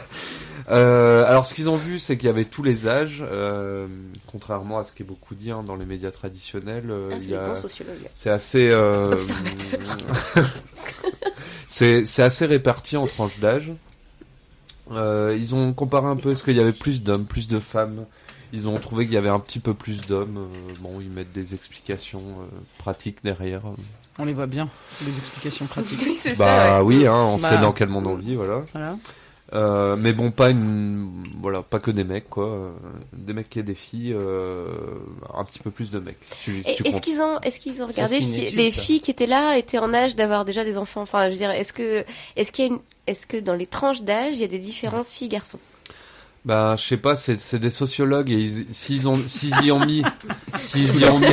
[0.69, 3.87] Euh, alors ce qu'ils ont vu, c'est qu'il y avait tous les âges, euh,
[4.27, 6.91] contrairement à ce qui est beaucoup dit hein, dans les médias traditionnels.
[6.91, 7.55] euh, Ah, il c'est a-
[8.15, 8.71] c'est assez.
[8.73, 9.17] euh,
[11.69, 13.73] c'est c'est assez réparti en tranches d'âge.
[14.91, 18.07] Euh, ils ont comparé un peu est-ce qu'il y avait plus d'hommes, plus de femmes.
[18.53, 20.39] Ils ont trouvé qu'il y avait un petit peu plus d'hommes.
[20.39, 22.45] Euh, bon, ils mettent des explications euh,
[22.79, 23.63] pratiques derrière.
[24.19, 24.69] On les voit bien,
[25.05, 26.01] les explications pratiques.
[26.07, 26.47] Oui, c'est Bah
[26.79, 26.83] ça.
[26.85, 26.97] ouais.
[26.99, 27.51] oui, hein, on Bah.
[27.51, 28.65] sait dans quel monde on vit, voilà.
[28.73, 28.97] Voilà.
[29.53, 32.73] Euh, mais bon, pas une, voilà, pas que des mecs, quoi.
[33.13, 34.67] Des mecs et des filles, euh,
[35.35, 36.19] un petit peu plus de mecs.
[36.45, 38.83] Si si Est-ce qu'ils ont, est-ce qu'ils ont regardé si étude, les ça.
[38.83, 41.03] filles qui étaient là étaient en âge d'avoir déjà des enfants?
[41.03, 43.67] Enfin, je veux dire, est-ce que, est-ce qu'il y a une, est-ce que dans les
[43.69, 45.61] tranches d'âge, il y a des différences filles-garçons?
[46.47, 50.05] Bah, je sais pas, c'est des sociologues et ils- s'ils ont s'ils y ont mis
[50.61, 51.27] s'ils y ont mis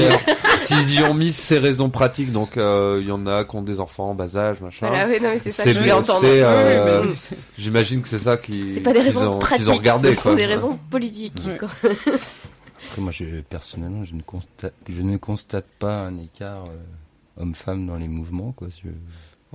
[0.62, 3.62] s'ils y ont mis ces raisons pratiques donc euh, il y en a qui ont
[3.62, 4.88] des enfants en bas âge machin.
[4.88, 6.22] Voilà, oui, non, mais c'est ça que je voulais bien, entendre.
[6.26, 7.38] euh, oui, oui.
[7.60, 10.10] J'imagine que c'est ça qui C'est pas des qu'ils raisons ont, pratiques, qu'ils ont regardé
[10.16, 10.32] ce quoi.
[10.32, 11.42] sont des raisons politiques.
[11.46, 11.58] Ouais.
[11.58, 11.70] quoi.
[11.84, 17.86] Après, moi, je, personnellement, je ne constate, je ne constate pas un écart euh, homme-femme
[17.88, 18.68] dans les mouvements, quoi.
[18.84, 18.90] Je-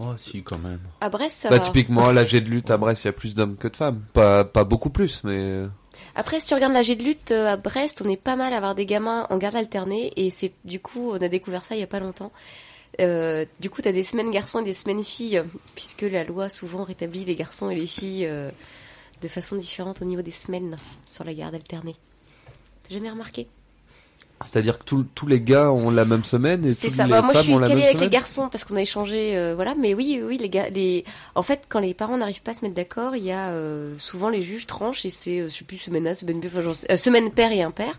[0.01, 0.81] Oh, si, quand même.
[1.01, 1.61] À Brest, ça Bah va.
[1.61, 4.01] typiquement à l'âge de lutte à Brest, il y a plus d'hommes que de femmes.
[4.13, 5.65] Pas pas beaucoup plus mais
[6.15, 8.59] Après, si tu regardes l'âge de lutte euh, à Brest, on est pas mal à
[8.59, 11.81] avoir des gamins en garde alternée et c'est du coup, on a découvert ça il
[11.81, 12.31] y a pas longtemps.
[13.01, 15.43] Euh, du coup, t'as des semaines garçons et des semaines filles,
[15.75, 18.51] puisque la loi souvent rétablit les garçons et les filles euh,
[19.21, 21.97] de façon différente au niveau des semaines sur la garde alternée.
[22.89, 23.49] T'as jamais remarqué?
[24.45, 27.05] C'est-à-dire que tous tous les gars ont la même semaine et C'est toutes ça.
[27.05, 28.11] les Bah, moi, je femmes suis ont la calée même avec les semaine.
[28.13, 29.75] garçons parce qu'on a échangé, euh, voilà.
[29.75, 31.05] Mais oui, oui, les gars, les.
[31.35, 33.95] En fait, quand les parents n'arrivent pas à se mettre d'accord, il y a euh,
[33.99, 36.61] souvent les juges tranchent et c'est, euh, je sais plus, semaine A, semaine B, enfin,
[36.91, 37.99] euh, semaine père et impair.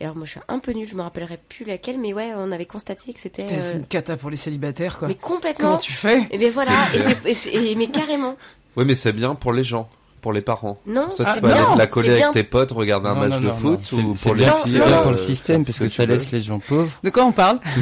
[0.00, 2.30] Et alors, moi, je suis un peu nulle, je me rappellerai plus laquelle, mais ouais,
[2.36, 3.46] on avait constaté que c'était.
[3.46, 5.06] C'est euh, une cata pour les célibataires, quoi.
[5.06, 5.66] mais complètement.
[5.68, 6.26] Comment tu fais?
[6.32, 6.72] Et bien voilà.
[7.52, 8.36] Et mais carrément.
[8.76, 9.88] Oui, mais c'est bien pour les gens,
[10.22, 10.78] pour les parents.
[10.86, 11.46] Non, Ça, c'est te
[11.78, 13.98] la coller avec tes potes, regarder un Non, match non, de non, foot non.
[13.98, 14.52] ou pour les filles.
[14.64, 16.60] c'est c'est bien euh, pour le système, parce ce que tu ça laisse les gens
[16.60, 17.58] pauvres De quoi on parle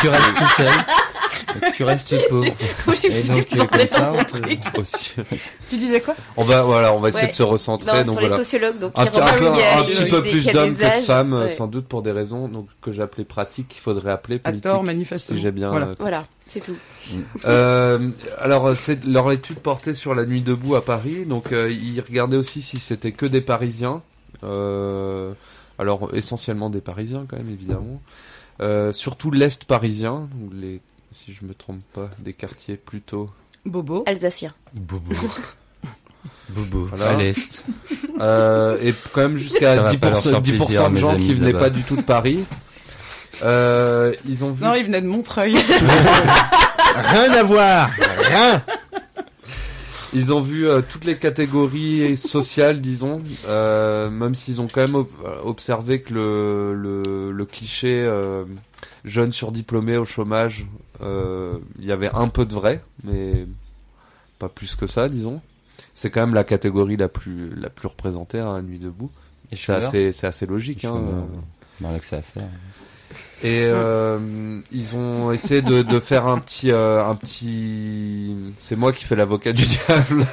[0.00, 0.68] tu restes tout seul.
[1.74, 2.46] Tu restes pauvre.
[2.88, 4.12] Oui, Et tu donc, euh, parlais comme ça,
[4.76, 5.12] on aussi.
[5.68, 6.14] Tu disais quoi?
[6.36, 7.30] On va voilà, on va essayer Ouais.
[7.30, 8.42] de se recentrer Non, donc sur les voilà.
[8.44, 11.44] sociologues, donc Un, qui un peu, un petit peu plus d'hommes que de femmes, euh,
[11.46, 11.52] Ouais.
[11.52, 14.62] sans doute pour des raisons donc, que j'appelais pratiques, qu'il faudrait appeler À politiques.
[14.64, 15.36] tort, manifestement.
[15.36, 15.86] si j'ai bien Voilà.
[15.88, 16.76] euh, Voilà, c'est tout.
[17.44, 21.24] Euh, alors, euh, c'est leur étude portait sur la nuit debout à Paris.
[21.26, 24.02] Donc, euh, ils regardaient aussi si c'était que des Parisiens.
[24.44, 25.32] Euh,
[25.78, 28.00] alors, essentiellement des Parisiens, quand même, évidemment.
[28.62, 30.80] Euh, surtout l'Est parisien, les,
[31.16, 33.30] si je me trompe pas, des quartiers plutôt.
[33.64, 34.04] Bobo.
[34.06, 34.52] Alsacien.
[34.74, 35.14] Bobo.
[36.50, 36.84] Bobo.
[36.86, 37.10] Voilà.
[37.10, 37.64] À l'est.
[38.20, 41.26] Euh, et quand même jusqu'à va 10%, pas leur faire 10 plaisir, de gens amis
[41.26, 42.44] qui venaient pas du tout de Paris.
[43.42, 45.56] Euh, ils ont vu Non, il venait de Montreuil.
[46.96, 48.62] Rien à voir Rien
[50.14, 54.94] Ils ont vu euh, toutes les catégories sociales, disons, euh, même s'ils ont quand même
[54.94, 55.08] ob-
[55.44, 58.44] observé que le, le, le cliché euh,
[59.04, 60.64] jeune surdiplômé au chômage,
[61.00, 63.46] il y avait un peu de vrai, mais
[64.38, 65.40] pas plus que ça, disons.
[65.94, 69.10] C'est quand même la catégorie la plus la plus représentée hein, à Nuit debout.
[69.52, 70.84] C'est assez, c'est assez logique.
[70.84, 71.88] Hein, euh.
[71.88, 72.48] Avec ça à faire.
[73.42, 78.34] Et euh, ils ont essayé de, de faire un petit, euh, un petit.
[78.56, 80.26] C'est moi qui fais l'avocat du diable.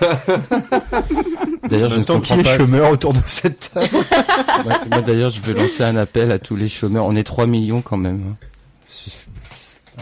[1.70, 2.58] D'ailleurs, je ne comprends qu'il est pas.
[2.58, 5.04] chômeur autour de cette table.
[5.06, 7.06] D'ailleurs, je veux lancer un appel à tous les chômeurs.
[7.06, 8.36] On est 3 millions quand même.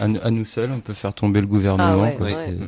[0.02, 1.90] À, à nous seuls, on peut faire tomber le gouvernement.
[1.92, 2.26] Ah ouais, quoi.
[2.26, 2.34] ouais.
[2.34, 2.66] C'est-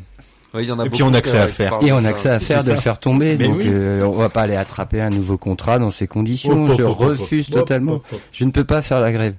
[0.54, 1.78] Oui, il y en a Et puis on a accès à faire.
[1.82, 2.74] Et on a accès à faire de ça.
[2.74, 3.36] le faire tomber.
[3.36, 3.64] Mais donc, oui.
[3.66, 6.68] euh, on va pas aller attraper un nouveau contrat dans ces conditions.
[6.76, 8.02] Je refuse totalement.
[8.32, 9.34] Je ne peux pas faire la grève.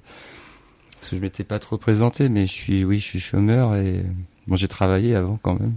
[1.00, 4.02] Parce que je m'étais pas trop présenté, mais je suis, oui, je suis chômeur et
[4.46, 5.74] bon, j'ai travaillé avant quand même.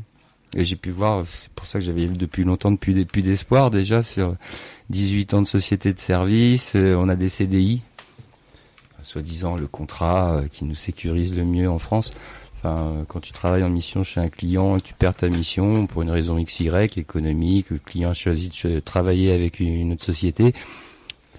[0.58, 4.02] Et j'ai pu voir, c'est pour ça que j'avais depuis longtemps depuis plus d'espoir déjà
[4.02, 4.36] sur
[4.90, 6.74] 18 ans de société de service.
[6.76, 7.82] euh, on a des CDI,
[9.04, 12.12] soi-disant le contrat euh, qui nous sécurise le mieux en France.
[12.58, 15.88] Enfin, euh, quand tu travailles en mission chez un client et tu perds ta mission
[15.88, 20.54] pour une raison XY, économique, le client a choisi de travailler avec une autre société,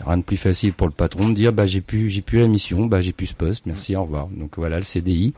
[0.04, 2.48] rien de plus facile pour le patron de dire bah j'ai plus j'ai plus la
[2.48, 4.28] mission, bah j'ai plus ce poste, merci, au revoir.
[4.28, 5.34] Donc voilà le CDI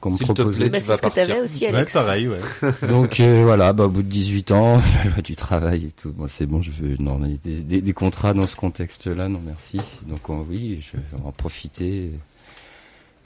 [0.00, 0.58] qu'on me S'il te proposait.
[0.60, 1.26] plaît, Bah, tu c'est vas ce que partir.
[1.28, 1.92] t'avais aussi, Ouais, Alex.
[1.92, 2.38] pareil, ouais.
[2.88, 6.12] Donc euh, voilà, bah, au bout de 18 ans, la loi du travail et tout,
[6.12, 9.40] bon, c'est bon, je veux non, mais des, des, des contrats dans ce contexte-là, non
[9.44, 9.76] merci.
[10.06, 12.10] Donc on- oui, je vais en profiter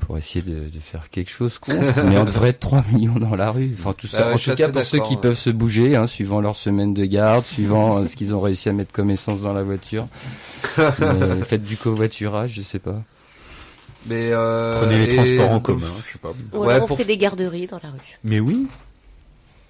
[0.01, 1.79] pour essayer de, de faire quelque chose contre.
[2.05, 3.71] mais on devrait être 3 millions dans la rue.
[3.79, 5.21] Enfin tout ça, Bah ouais, en tout cas pour ceux qui ouais.
[5.21, 8.69] peuvent se bouger, hein, suivant leur semaine de garde, suivant euh, ce qu'ils ont réussi
[8.69, 10.07] à mettre comme essence dans la voiture.
[10.77, 13.01] Mais faites du covoiturage, je sais pas.
[14.07, 16.33] Mais euh, Prenez les et- transports en commun, je sais pas.
[16.53, 18.19] Ou Ouais, alors on pour- fait des garderies dans la rue.
[18.23, 18.67] Mais oui.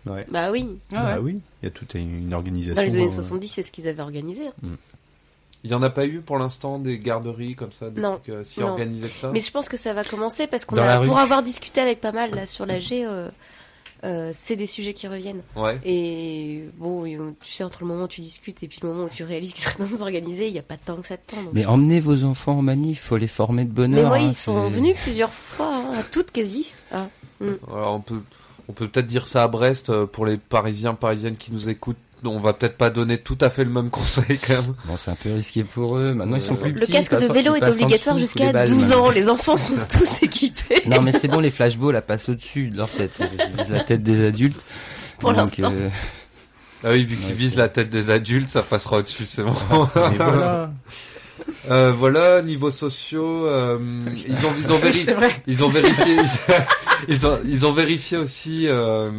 [0.06, 0.26] Ouais.
[0.30, 2.74] Bah oui, Ah Bah oui, il y a toute une organisation.
[2.74, 4.42] dans les années euh, 70, c'est ce qu'ils avaient organisé.
[5.62, 8.16] Il y en a pas eu pour l'instant des garderies comme ça, des Non.
[8.16, 8.66] trucs euh, si Non.
[8.72, 9.30] organisés que ça?
[9.32, 12.02] Mais je pense que ça va commencer parce qu'on la a, pour avoir discuté avec
[12.02, 13.30] pas mal là sur l'AG, euh,
[14.04, 15.42] euh, c'est des sujets qui reviennent.
[15.56, 15.78] Ouais.
[15.84, 17.04] Et bon,
[17.40, 19.54] tu sais, entre le moment où tu discutes et puis le moment où tu réalises
[19.54, 21.42] qu'ils seraient dans s'organiser, il n'y a pas tant que ça de temps.
[21.42, 21.52] donc.
[21.52, 24.34] Mais emmenez vos enfants en manif, faut les former de bonne Mais moi, hein, ils
[24.34, 26.70] sont venus plusieurs fois, hein, à toutes quasi.
[26.92, 27.08] hein.
[27.68, 28.20] Alors on peut
[28.68, 31.96] on peut peut-être dire ça à Brest euh, pour les Parisiens parisiennes qui nous écoutent.
[32.26, 34.74] On va peut-être pas donner tout à fait le même conseil quand même.
[34.86, 36.14] Bon, c'est un peu risqué pour eux.
[36.14, 36.92] Maintenant, ils sont Le plus Le petits.
[36.92, 39.04] casque ils de vélo est obligatoire jusqu'à balles, 12 maintenant.
[39.06, 39.10] ans.
[39.10, 40.82] Les enfants sont tous équipés.
[40.86, 43.20] Non, mais c'est bon, les flashballs, la passent au-dessus de leur tête.
[43.20, 44.60] Ils visent la tête des adultes.
[45.18, 45.72] Pour l'instant.
[45.72, 45.88] euh,
[46.84, 49.52] Ah oui, vu qu'ils Ouais, visent la tête des adultes, ça passera au-dessus, c'est bon.
[49.52, 50.70] Et voilà.
[51.68, 53.78] Euh, voilà, niveau sociaux, euh,
[54.28, 54.52] ils ont
[55.46, 56.16] ils ont vérifié
[57.08, 59.10] ils ont ils ont vérifié aussi euh,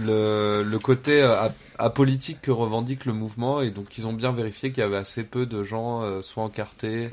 [0.00, 4.32] le le côté euh, ap- apolitique que revendique le mouvement et donc ils ont bien
[4.32, 7.10] vérifié qu'il y avait assez peu de gens euh, soit encartés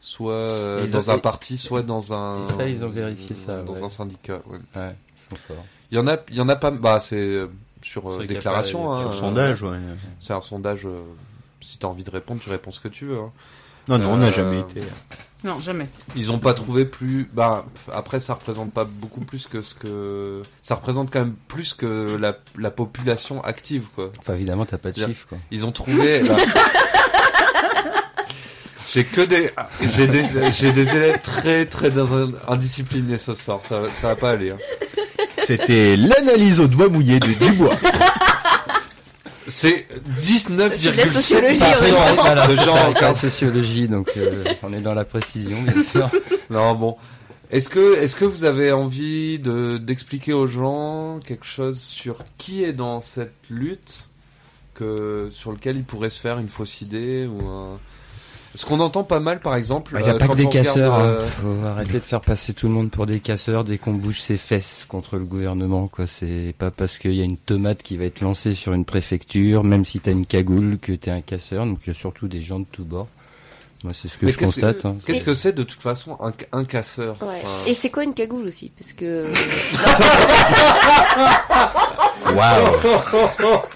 [0.00, 3.34] soit euh, ils dans ont- un parti soit dans un Et ça, ils ont vérifié
[3.36, 3.82] ça, dans ouais.
[3.82, 4.58] un syndicat ouais.
[4.76, 5.64] ouais, ils sont forts.
[5.90, 7.40] il y en a il y en a pas bah c'est
[7.82, 9.78] sur euh, déclaration capables, hein, Sur euh, sondage, ouais.
[10.20, 11.02] c'est un sondage euh,
[11.60, 13.32] si t'as envie de répondre tu réponds ce que tu veux hein.
[13.88, 14.82] Non, non, on n'a jamais été.
[15.44, 15.86] Non, jamais.
[16.16, 17.28] Ils ont pas trouvé plus.
[17.32, 21.74] Bah après ça représente pas beaucoup plus que ce que ça représente quand même plus
[21.74, 24.10] que la, la population active quoi.
[24.18, 25.38] Enfin, évidemment, t'as pas de chiffres, quoi.
[25.52, 26.22] Ils ont trouvé.
[26.22, 26.36] là-
[28.92, 29.50] J'ai que des
[29.94, 31.92] j'ai des j'ai des élèves très très
[32.48, 33.60] indisciplinés ce soir.
[33.62, 34.50] Ça va- ça va pas aller.
[34.50, 34.56] hein.
[35.44, 37.76] C'était l'analyse aux doigts mouillés de Dubois.
[39.48, 39.86] C'est
[40.22, 46.10] 19,7% C'est de gens en sociologie, donc euh, on est dans la précision, bien sûr.
[46.50, 46.96] Non bon.
[47.50, 52.64] Est-ce que est-ce que vous avez envie de d'expliquer aux gens quelque chose sur qui
[52.64, 54.04] est dans cette lutte
[54.74, 57.78] que sur lequel il pourrait se faire une fausse idée ou un
[58.58, 60.48] ce qu'on entend pas mal par exemple Il n'y a euh, pas que des on
[60.48, 60.94] regarde, casseurs.
[60.94, 61.04] hein.
[61.04, 64.20] euh, Faut arrêter de faire passer tout le monde pour des casseurs dès qu'on bouge
[64.20, 65.86] ses fesses contre le gouvernement.
[65.86, 68.84] Quoi, c'est pas parce qu'il y a une tomate qui va être lancée sur une
[68.84, 71.66] préfecture, même si t'as une cagoule, que t'es un casseur.
[71.66, 73.06] Donc il y a surtout des gens de tous bords.
[73.84, 74.84] Moi, c'est ce que Mais je constate.
[74.86, 74.96] hein.
[75.06, 77.40] Qu'est-ce que c'est de toute façon un, un casseur Ouais.
[77.44, 78.72] Enfin, Et c'est quoi une cagoule aussi?
[78.76, 79.28] Parce que.
[82.34, 83.62] Waouh.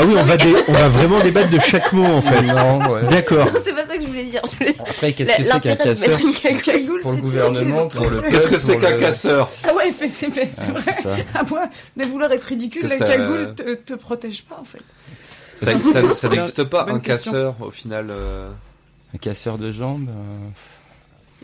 [0.00, 2.40] Ah oui, on va, dé- on va vraiment débattre de chaque mot en fait.
[2.42, 3.02] Non, ouais.
[3.08, 3.48] D'accord.
[3.64, 4.40] c'est pas ça que je voulais dire.
[4.48, 6.20] Je voulais- Après, qu'est-ce que c'est qu'un l'intérêt de casseur mettre
[6.76, 9.74] une pour le c'est- gouvernement, pour le Qu'est-ce que c'est pour qu'un le- casseur Ah
[9.74, 10.82] ouais, mais c'est mais c'est Ouais, vrai.
[10.84, 11.16] c'est ça.
[11.34, 14.64] À moins de vouloir être ridicule, Que la ça- cagoule te, te protège pas en
[14.64, 14.78] fait.
[15.56, 17.32] Ça, ça- ça n'existe pas Bonne un question.
[17.32, 18.06] casseur au final.
[18.10, 18.50] euh.
[19.14, 20.08] Un casseur de jambes.
[20.10, 20.48] euh,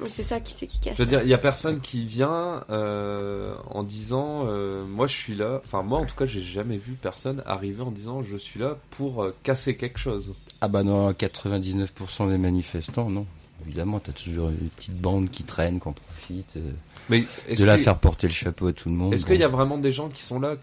[0.03, 0.95] Oui, c'est ça qui c'est qui casse.
[0.97, 5.15] Je veux dire, il y a personne qui vient euh, en disant euh, moi je
[5.15, 5.61] suis là.
[5.65, 8.77] Enfin moi en tout cas j'ai jamais vu personne arriver en disant je suis là
[8.91, 10.35] pour euh, casser quelque chose.
[10.61, 13.27] Ah bah non, 99% des manifestants, non.
[13.67, 16.57] Évidemment, t'as toujours une petite bande qui traîne, qu'on profite.
[16.57, 16.71] euh,
[17.09, 17.25] Mais
[17.57, 19.15] de la qu'il- faire porter le chapeau à tout le monde.
[19.15, 20.57] Est-ce qu'il y a vraiment des gens qui sont là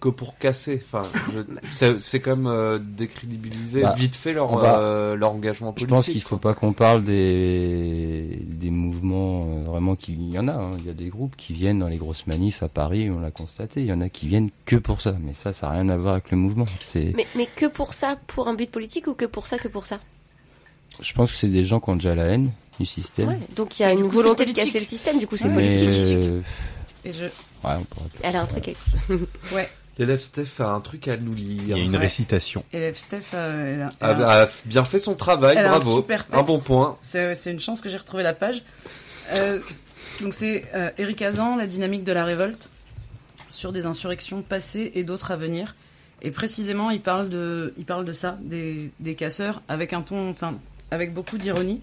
[0.00, 1.02] que pour casser Enfin,
[1.34, 5.88] je- c'est même euh, décrédibiliser Bah, vite fait leur va- euh, leur engagement Je politique.
[5.90, 10.48] pense qu'il faut pas qu'on parle des, des mouvements euh, vraiment qui il y en
[10.48, 10.70] a hein.
[10.78, 13.30] il y a des groupes qui viennent dans les grosses manifs à Paris on l'a
[13.30, 15.88] constaté il y en a qui viennent que pour ça mais ça ça n'a rien
[15.90, 19.06] à voir avec le mouvement c'est Mais, mais que pour ça, pour un but politique
[19.06, 20.00] ou que pour ça, que pour ça?
[21.00, 23.38] Je pense que c'est des gens qui ont déjà la haine du système Ouais.
[23.54, 25.56] Donc il y a une coup, volonté de casser le système, du coup c'est Ouais.
[25.56, 26.12] mais politique.
[26.12, 26.40] euh,
[27.04, 27.30] Et je, ouais,
[27.64, 28.74] on pourrait- Elle a un truc
[29.54, 29.68] ouais.
[30.00, 31.60] L'élève Steph a un truc à nous lire.
[31.62, 31.98] Il y a une Ouais.
[31.98, 32.64] récitation.
[32.72, 35.66] Élève Steph, euh, elle a- Ah, elle a- bah, a bien fait son travail, Elle
[35.66, 35.96] a un bravo.
[35.96, 36.34] super texte.
[36.38, 36.96] Un bon point.
[37.02, 38.64] C'est c'est une chance que j'ai retrouvé la page.
[39.32, 39.58] Euh,
[40.22, 42.70] donc c'est euh, Eric Hazan, la dynamique de la révolte,
[43.50, 45.76] sur des insurrections passées et d'autres à venir.
[46.22, 50.30] Et précisément, il parle de, il parle de ça, des, des casseurs, avec un ton,
[50.30, 50.54] enfin,
[50.90, 51.82] avec beaucoup d'ironie.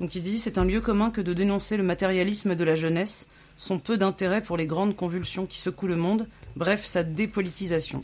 [0.00, 3.26] Donc il dit c'est un lieu commun que de dénoncer le matérialisme de la jeunesse,
[3.58, 6.26] son peu d'intérêt pour les grandes convulsions qui secouent le monde,
[6.56, 8.02] bref sa dépolitisation.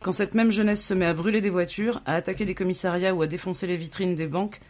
[0.00, 3.22] Quand cette même jeunesse se met à brûler des voitures, à attaquer des commissariats ou
[3.22, 4.60] à défoncer les vitrines des banques,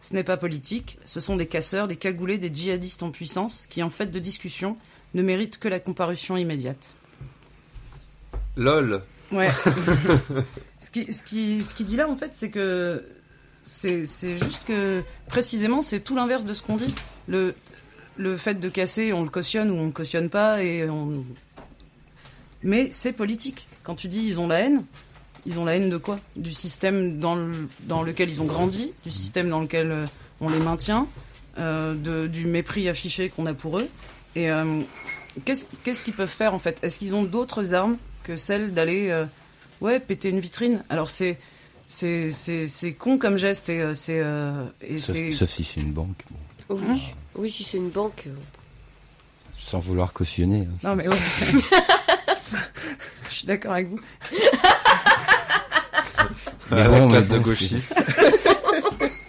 [0.00, 3.82] ce n'est pas politique, ce sont des casseurs, des cagoulés, des djihadistes en puissance qui,
[3.82, 4.76] en fait de discussion,
[5.14, 6.94] ne méritent que la comparution immédiate.
[8.56, 9.02] LOL.
[9.30, 9.48] Ouais.
[10.78, 13.04] ce qui, ce qui, ce qui dit là, en fait, c'est que
[13.62, 16.94] c'est, juste que précisément, c'est tout l'inverse de ce qu'on dit.
[17.28, 17.54] Le,
[18.16, 21.24] le fait de casser, on le cautionne ou on le cautionne pas, et on...
[22.62, 23.68] mais c'est politique.
[23.82, 24.84] Quand tu dis ils ont la haine,
[25.46, 26.18] ils ont la haine de quoi?
[26.36, 30.06] Du système dans, le- dans lequel ils ont grandi, du système dans lequel euh,
[30.40, 31.06] on les maintient,
[31.58, 33.88] euh, de, du mépris affiché qu'on a pour eux.
[34.36, 34.80] Et euh,
[35.44, 36.78] qu'est-ce, qu'est-ce qu'ils peuvent faire en fait?
[36.82, 39.24] Est-ce qu'ils ont d'autres armes que celle d'aller euh,
[39.80, 40.82] ouais péter une vitrine?
[40.88, 41.38] Alors c'est
[41.88, 42.30] c'est,
[42.98, 44.64] con comme geste et euh, c'est euh,
[44.98, 46.24] c'est sauf si c'est une banque,
[46.68, 48.24] bon, Oui, oui si c'est une banque.
[48.28, 48.34] euh,
[49.58, 50.66] sans vouloir cautionner.
[50.70, 50.76] hein.
[50.84, 51.16] non mais ouais.
[53.30, 54.00] je suis d'accord avec vous.
[56.70, 57.94] Mais À bon, la classe de bon, gauchistes.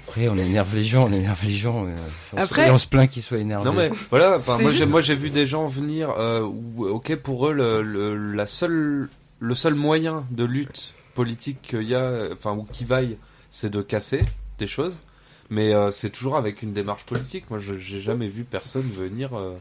[0.08, 1.86] Après, on énerve les gens, on énerve les gens.
[1.86, 1.96] euh,
[2.34, 3.66] on se- Après- et on se plaint qu'ils soient énervés.
[3.66, 7.54] Non mais voilà, moi juste- j'ai vu des gens venir euh, où OK pour eux
[7.54, 9.10] le, le la seule
[9.40, 13.18] le seul moyen de lutte politique qu'il y a enfin ou qui vaille
[13.50, 14.22] c'est de casser
[14.60, 14.96] des choses
[15.50, 17.50] mais euh, c'est toujours avec une démarche politique.
[17.50, 19.56] Moi je j'ai jamais vu personne venir euh,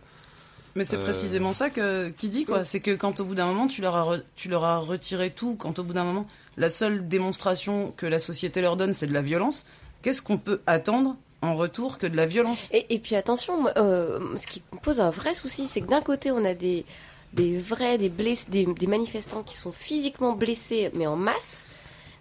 [0.75, 2.65] Mais c'est Euh, précisément ça que qui dit quoi.
[2.65, 5.31] C'est que quand au bout d'un moment tu leur as re- tu leur as retiré
[5.31, 9.07] tout, quand au bout d'un moment la seule démonstration que la société leur donne c'est
[9.07, 9.67] de la violence,
[10.03, 12.69] qu'est-ce qu'on peut attendre en retour que de la violence?
[12.73, 16.31] Et, et puis attention, euh, ce qui pose un vrai souci, c'est que d'un côté,
[16.31, 16.85] on a des,
[17.33, 21.67] des vrais, des, bless, des, des manifestants qui sont physiquement blessés, mais en masse.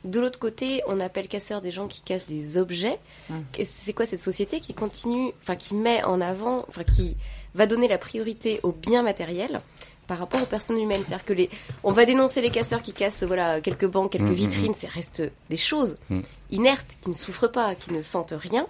[0.06, 2.98] De l'autre côté, on appelle casseurs des gens qui cassent des objets.
[3.30, 3.34] Mm.
[3.60, 7.16] Et c'est quoi cette société qui continue, enfin qui met en avant, enfin qui
[7.56, 9.62] va donner la priorité aux biens matériels
[10.08, 11.04] par rapport aux personnes humaines.
[11.06, 11.50] C'est-à-dire que les,
[11.84, 14.88] on va dénoncer les casseurs qui cassent voilà quelques bancs, quelques Mm, mm, vitrines, ça
[14.90, 16.22] reste des choses Mm.
[16.52, 18.68] inertes qui ne souffrent pas, qui ne sentent rien.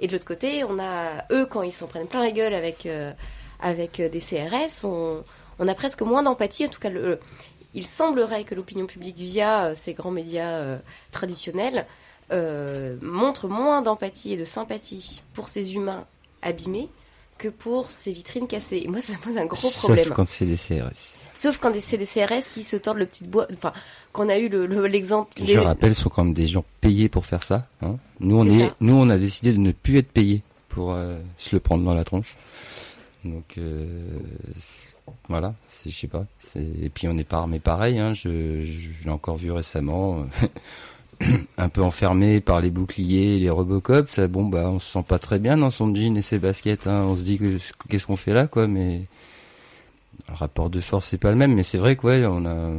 [0.00, 2.86] Et de l'autre côté, on a eux quand ils s'en prennent plein la gueule avec
[2.86, 3.12] euh,
[3.60, 5.22] avec euh, des CRS, on,
[5.58, 6.66] on a presque moins d'empathie.
[6.66, 7.18] En tout cas, le,
[7.74, 10.78] il semblerait que l'opinion publique via euh, ces grands médias euh,
[11.12, 11.86] traditionnels
[12.32, 16.04] euh, montre moins d'empathie et de sympathie pour ces humains
[16.42, 16.88] abîmés
[17.38, 18.82] que pour ces vitrines cassées.
[18.84, 20.04] Et moi, ça pose un gros problème.
[20.04, 21.20] Sauf quand c'est des CRS.
[21.34, 23.46] Sauf quand c'est des CRS qui se tordent le petit bois.
[23.52, 23.72] Enfin,
[24.12, 25.30] qu'on a eu le- le- l'exemple.
[25.44, 27.66] Je rappelle, ce sont quand même des gens payés pour faire ça.
[27.82, 27.96] hein.
[28.20, 31.54] Nous, on est, nous, on a décidé de ne plus être payés pour euh, se
[31.54, 32.36] le prendre dans la tronche.
[33.24, 33.86] Donc euh,
[35.28, 36.26] voilà, je sais pas.
[36.82, 37.98] Et puis on est pas armé pareil.
[37.98, 38.14] Hein.
[38.14, 40.26] Je, je, je l'ai encore vu récemment,
[41.58, 44.08] un peu enfermé par les boucliers, et les Robocop.
[44.08, 46.86] Ça, bon bah, on se sent pas très bien dans son jean et ses baskets.
[46.86, 47.04] Hein.
[47.06, 47.56] On se dit que
[47.88, 48.66] qu'est-ce qu'on fait là, quoi.
[48.66, 49.02] Mais
[50.28, 51.54] le rapport de force c'est pas le même.
[51.54, 52.70] Mais c'est vrai quoi, on a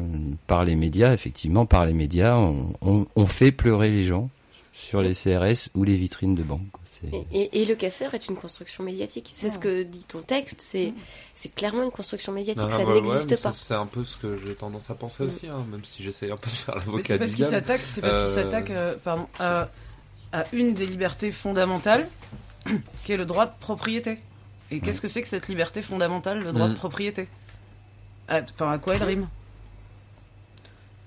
[0.48, 2.38] par les médias, effectivement, par les médias,
[2.82, 4.30] on, fait pleurer les gens
[4.74, 6.62] sur les CRS ou les vitrines de banque.
[7.14, 9.32] Et, et- et le casseur est une construction médiatique.
[9.36, 10.62] C'est ce que dit ton texte.
[10.62, 10.93] C'est
[11.36, 12.64] c'est clairement une construction médiatique.
[12.64, 13.52] non, ça bah, n'existe pas.
[13.52, 15.28] C'est un peu ce que j'ai tendance à penser Mm.
[15.28, 17.52] aussi hein, même si j'essaie un peu de faire l'avocat c'est parce qu'ils diable.
[17.68, 19.70] s'attaquent, c'est parce qu'ils Euh, euh, pardon, à,
[20.34, 22.08] à une des libertés fondamentales,
[23.06, 24.20] qui est le droit de propriété.
[24.72, 26.74] Et qu'est-ce que c'est que cette liberté fondamentale, le droit Mm.
[26.74, 27.28] de propriété?
[28.28, 29.28] À- Enfin, à quoi elle rime?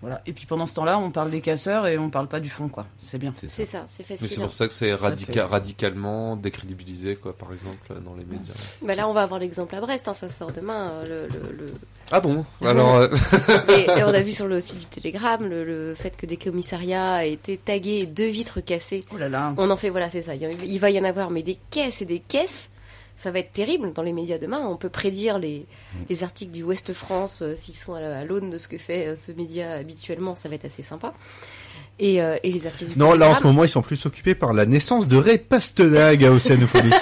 [0.03, 0.22] Voilà.
[0.26, 2.68] Et puis pendant ce temps-là, on parle des casseurs et on parle pas du fond,
[2.68, 2.86] quoi.
[2.98, 3.34] C'est bien.
[3.46, 4.28] C'est ça, c'est Mais facile.
[4.36, 8.24] c'est pour ça que c'est Ça radica- fait- radicalement décrédibilisé, quoi, par exemple, dans les
[8.24, 8.55] médias.
[8.82, 10.09] Bah là, on va avoir l'exemple à Brest.
[10.09, 10.90] hein, ça sort demain.
[11.07, 11.72] euh, Le, le- le-
[12.12, 13.09] Ah bon Alors, euh,
[13.68, 16.36] Et, et on a vu sur le site du Télégramme le, le fait que des
[16.38, 19.05] commissariats aient été tagués et deux vitres cassées.
[19.14, 19.53] Oh là là.
[19.59, 20.32] On en fait, voilà, c'est ça.
[20.34, 22.70] Il va y en avoir, mais des caisses et des caisses.
[23.22, 24.60] Ça va être terrible dans les médias demain.
[24.66, 25.66] On peut prédire les,
[26.08, 28.78] les articles du Ouest France euh, s'ils sont à, la- à l'aune de ce que
[28.78, 30.36] fait euh, ce média habituellement.
[30.36, 31.12] Ça va être assez sympa.
[31.98, 34.34] Et, euh, et les articles du Non, là en ce moment, ils sont plus occupés
[34.34, 36.94] par la naissance de Ray Pastenague à Océanopolis.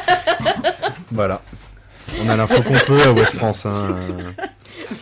[1.12, 1.40] voilà.
[2.20, 3.66] On a l'info qu'on peut à Ouest France.
[3.66, 3.96] Hein.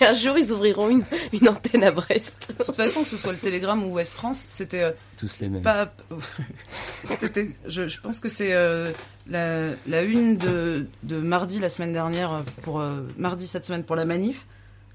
[0.00, 2.52] Mais un jour, ils ouvriront une, une antenne à Brest.
[2.58, 5.48] De toute façon, que ce soit le Télégramme ou Ouest France, c'était euh, Tous les
[5.48, 5.62] mêmes.
[5.62, 5.92] pas.
[7.12, 7.50] c'était.
[7.66, 8.90] Je, je pense que c'est euh,
[9.28, 13.96] la, la une de, de mardi la semaine dernière pour euh, mardi cette semaine pour
[13.96, 14.46] la manif.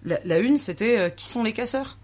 [0.03, 1.97] La, la une, c'était euh, qui sont les casseurs?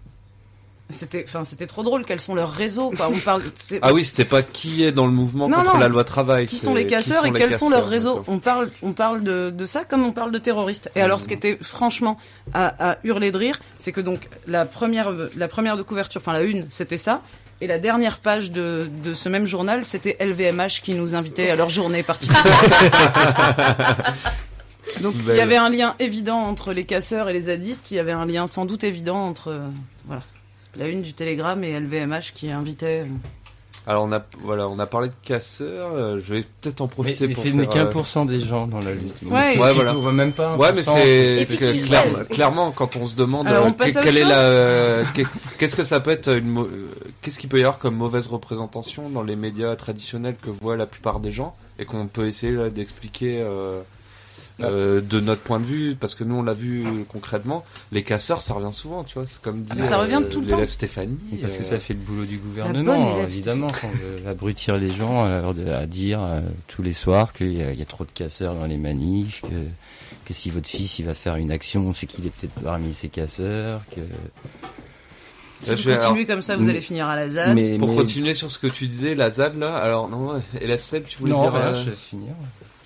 [0.90, 2.06] C'était, enfin, c'était trop drôle.
[2.06, 3.10] Quels sont leurs réseaux quoi.
[3.12, 3.42] On parle.
[3.82, 5.78] Ah oui, c'était pas qui est dans le mouvement Non, contre non.
[5.80, 6.46] la loi travail.
[6.46, 8.22] qui sont les casseurs et les quels sont leurs réseaux.
[8.26, 10.90] On parle, on parle de, de ça comme on parle de terroristes.
[10.96, 12.16] Et alors, ce qui était franchement
[12.54, 16.32] à, à hurler de rire, c'est que donc la première, la première de couverture, enfin
[16.32, 17.20] la une, c'était ça.
[17.60, 21.56] Et la dernière page de, de ce même journal, c'était LVMH qui nous invitait à
[21.56, 22.44] leur journée particulière.
[25.02, 27.90] Donc il y avait un lien évident entre les casseurs et les zadistes.
[27.90, 29.68] Il y avait un lien sans doute évident entre euh,
[30.06, 30.22] voilà
[30.76, 33.02] la une du Télégramme et LVMH qui invitait.
[33.02, 33.06] euh,
[33.86, 35.92] Alors on a voilà, on a parlé de casseurs.
[35.94, 37.68] euh, je vais peut-être en Mais profiter pour c'est faire.
[37.68, 39.14] qu'un euh, pour cent des gens dans la lutte.
[39.24, 39.92] Ouais, Ouais, voilà.
[39.92, 43.06] trouves même pas un Ouais, mais c'est Et puis que- qui- clair- clairement quand on
[43.06, 43.70] se demande on euh,
[44.02, 45.26] quelle est la euh, qu'est-
[45.58, 46.88] qu'est-ce que ça peut être une euh,
[47.22, 50.86] qu'est-ce qu'il peut y avoir comme mauvaise représentation dans les médias traditionnels que voient la
[50.86, 53.80] plupart des gens et qu'on peut essayer d'expliquer euh,
[54.60, 58.42] euh, de notre point de vue parce que nous on l'a vu concrètement les casseurs
[58.42, 60.56] ça revient souvent tu vois c'est comme dit Ah, ça revient tout le temps.
[60.56, 64.28] l'élève Stéphanie Et Parce que euh, ça fait le boulot du gouvernement, évidemment, qu'on veut
[64.28, 67.72] abrutir les gens à, leur de- à dire euh, tous les soirs qu'il y, a-
[67.72, 69.48] il y a trop de casseurs dans les manifs, que,
[70.24, 73.08] que si votre fils il va faire une action, c'est qu'il est peut-être parmi ces
[73.08, 73.82] casseurs.
[73.94, 74.00] Que...
[75.60, 77.54] Si vous je vais- continuez alors, comme ça, vous allez finir à la ZAD.
[77.54, 80.40] Mais, pour mais- continuer sur ce que tu disais la ZAD là alors non ouais,
[80.60, 82.32] élève Seb tu voulais non, dire rien, euh, je vais finir.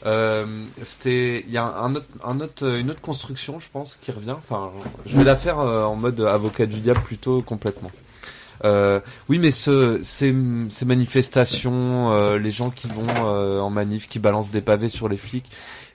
[0.04, 0.44] Euh,
[0.82, 4.32] c'était, il y a un autre, un autre, une autre construction, je pense, qui revient.
[4.36, 4.70] Enfin,
[5.06, 7.90] je vais la faire euh, en mode avocat du diable plutôt complètement.
[8.64, 10.34] Euh, oui, mais ce, ces,
[10.70, 15.08] ces manifestations, euh, les gens qui vont euh, en manif, qui balancent des pavés sur
[15.08, 15.50] les flics,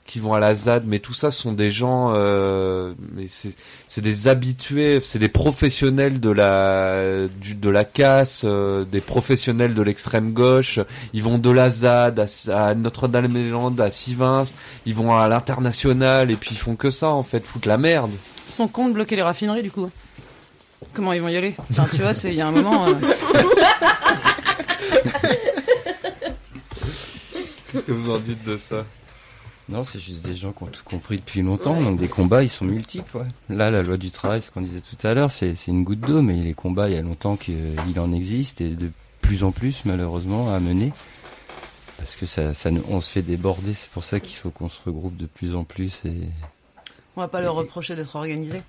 [0.08, 3.54] qui vont à la ZAD, mais tout ça sont des gens, euh, mais c'est,
[3.88, 9.74] c'est des habitués, c'est des professionnels de la, du, de la casse, euh, des professionnels
[9.76, 10.80] de l'extrême gauche.
[11.14, 14.46] Ils vont de la ZAD à, à Notre-Dame-des-Landes, à Sivins,
[14.86, 18.12] ils vont à l'international et puis ils font que ça en fait, foutent la merde.
[18.50, 19.90] Ils sont cons de bloquer les raffineries du coup.
[20.94, 21.54] Comment ils vont y aller?
[21.72, 22.88] Enfin, Tu vois, c'est il y a un moment.
[22.88, 22.94] euh,
[27.72, 28.86] Qu'est-ce que vous en dites de ça?
[29.70, 32.50] Non, c'est juste des gens qui ont tout compris depuis longtemps, donc des combats ils
[32.50, 33.18] sont multiples.
[33.18, 33.28] ouais.
[33.50, 36.00] Là, la loi du travail, ce qu'on disait tout à l'heure, c'est c'est une goutte
[36.00, 38.90] d'eau, mais les combats, il y a longtemps qu'il en existe et de
[39.22, 40.94] plus en plus, malheureusement, à mener.
[41.98, 42.44] Parce que ça,
[42.90, 45.64] on se fait déborder, c'est pour ça qu'il faut qu'on se regroupe de plus en
[45.66, 46.14] plus et
[47.18, 48.62] On va pas leur reprocher d'être organisés.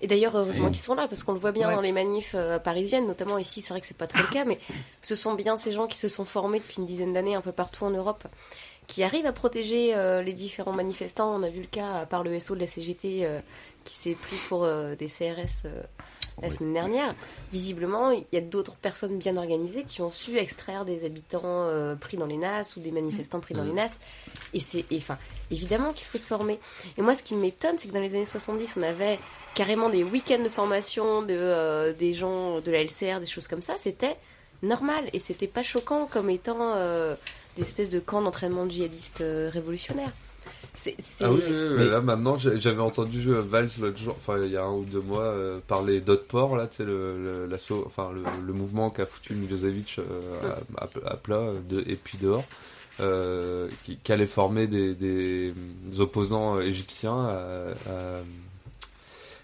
[0.00, 1.74] Et d'ailleurs, heureusement qu'ils sont là, parce qu'on le voit bien Ouais.
[1.74, 4.44] dans les manifs euh, parisiennes, notamment ici, c'est vrai que c'est pas trop le cas,
[4.44, 4.58] mais
[5.02, 7.50] ce sont bien ces gens qui se sont formés depuis une dizaine d'années un peu
[7.52, 8.24] partout en Europe,
[8.88, 11.32] qui arrivent à protéger euh, les différents manifestants.
[11.32, 13.38] On a vu le cas, à part le SO de la CGT, euh,
[13.84, 15.68] qui s'est pris pour euh, des CRS
[16.40, 17.14] la semaine dernière.
[17.52, 21.68] Visiblement, il y a d'autres personnes bien organisées qui ont su extraire des habitants
[21.98, 23.98] pris dans les NAS ou des manifestants pris dans les NAS.
[24.54, 25.18] Et c'est, enfin,
[25.50, 26.60] évidemment qu'il faut se former.
[26.96, 29.18] Et moi, ce qui m'étonne, c'est que dans les années 70, on avait
[29.56, 33.74] carrément des week-ends de formation de des gens de la LCR, des choses comme ça.
[33.76, 34.16] C'était
[34.62, 37.14] normal et c'était pas choquant comme étant euh,
[37.58, 40.12] des espèces de camps d'entraînement djihadistes euh, révolutionnaires.
[41.20, 44.50] Ah oui, oui, oui, Mais- là maintenant j'avais entendu euh, Valls l'autre jour, enfin il
[44.52, 48.10] y a un ou deux mois, euh, parler d'Otport, là, tu sais, le, le, enfin,
[48.14, 52.44] le, le mouvement qu'a foutu Milosevic euh, à, à- à plat de- et puis dehors,
[53.00, 55.52] euh, qui, qui allait former des, des
[55.98, 58.20] opposants égyptiens à, à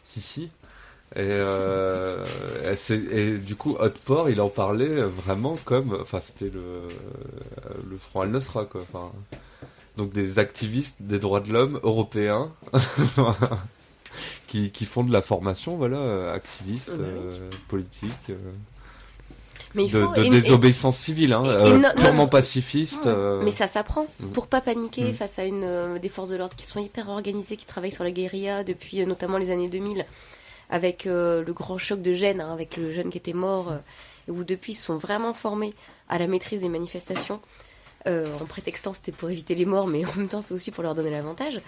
[0.05, 0.51] Sissi.
[1.17, 2.25] Et, euh,
[3.13, 6.83] et, du coup, Hotport, il en parlait vraiment comme, enfin, c'était le,
[7.89, 8.81] le Front Al-Nusra, quoi.
[8.93, 9.13] Enfin,
[9.97, 12.51] donc des activistes des droits de l'homme européens
[14.47, 17.05] qui, qui font de la formation, voilà, activistes, oui.
[17.05, 18.35] euh, politiques, euh,
[19.75, 22.31] mais il de, faut de et- et- désobéissance civile, hein, et- euh, no- purement notre-
[22.31, 23.07] pacifiste.
[23.07, 24.07] euh, Mais ça s'apprend.
[24.21, 24.27] Mm.
[24.29, 25.15] Pour pas paniquer Mm.
[25.15, 28.05] face à une euh, des forces de l'ordre qui sont hyper organisées, qui travaillent sur
[28.05, 30.05] la guérilla depuis notamment les années 2000,
[30.75, 33.79] avec euh, le grand choc de Gênes, hein, avec le jeune qui était mort, euh,
[34.33, 35.73] où depuis ils sont vraiment formés
[36.09, 37.41] à la maîtrise des manifestations,
[38.09, 40.83] euh, en prétextant c'était pour éviter les morts, mais en même temps c'est aussi pour
[40.83, 41.61] leur donner l'avantage.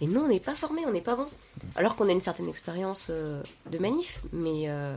[0.00, 1.26] Et nous on n'est pas formés, on n'est pas bon.
[1.74, 4.96] Alors qu'on a une certaine expérience euh, de manif, mais euh,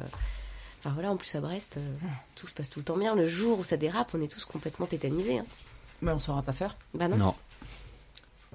[0.80, 1.82] Enfin voilà, en plus à Brest, euh,
[2.36, 3.16] tout se passe tout le temps bien.
[3.16, 5.40] Le jour où ça dérape, on est tous complètement tétanisés.
[5.40, 5.46] hein.
[6.04, 6.78] Mais on saura pas faire.
[6.94, 7.18] Bah non.
[7.18, 7.36] Non.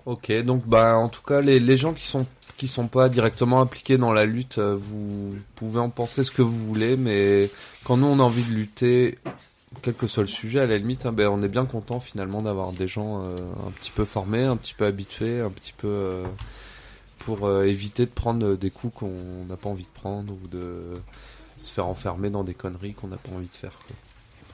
[0.06, 2.24] Ok, donc bah en tout cas les, les gens qui sont
[2.60, 6.42] qui sont pas directement impliqués dans la lutte, euh, vous pouvez en penser ce que
[6.42, 7.48] vous voulez, mais
[7.84, 9.16] quand nous on a envie de lutter,
[9.80, 12.42] quel que soit le sujet, à la limite, hein, ben, on est bien content finalement
[12.42, 13.30] d'avoir des gens euh,
[13.66, 16.24] un petit peu formés, un petit peu habitués, un petit peu euh,
[17.18, 21.00] pour éviter de prendre des coups qu'on n'a pas envie de prendre ou de
[21.56, 23.72] se faire enfermer dans des conneries qu'on n'a pas envie de faire.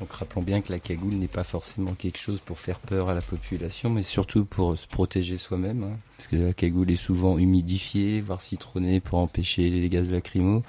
[0.00, 3.14] Donc rappelons bien que la cagoule n'est pas forcément quelque chose pour faire peur à
[3.14, 5.84] la population, mais surtout pour se protéger soi-même.
[5.84, 5.96] hein.
[6.16, 10.62] Parce que la cagoule est souvent humidifiée, voire citronnée pour empêcher les gaz lacrymaux.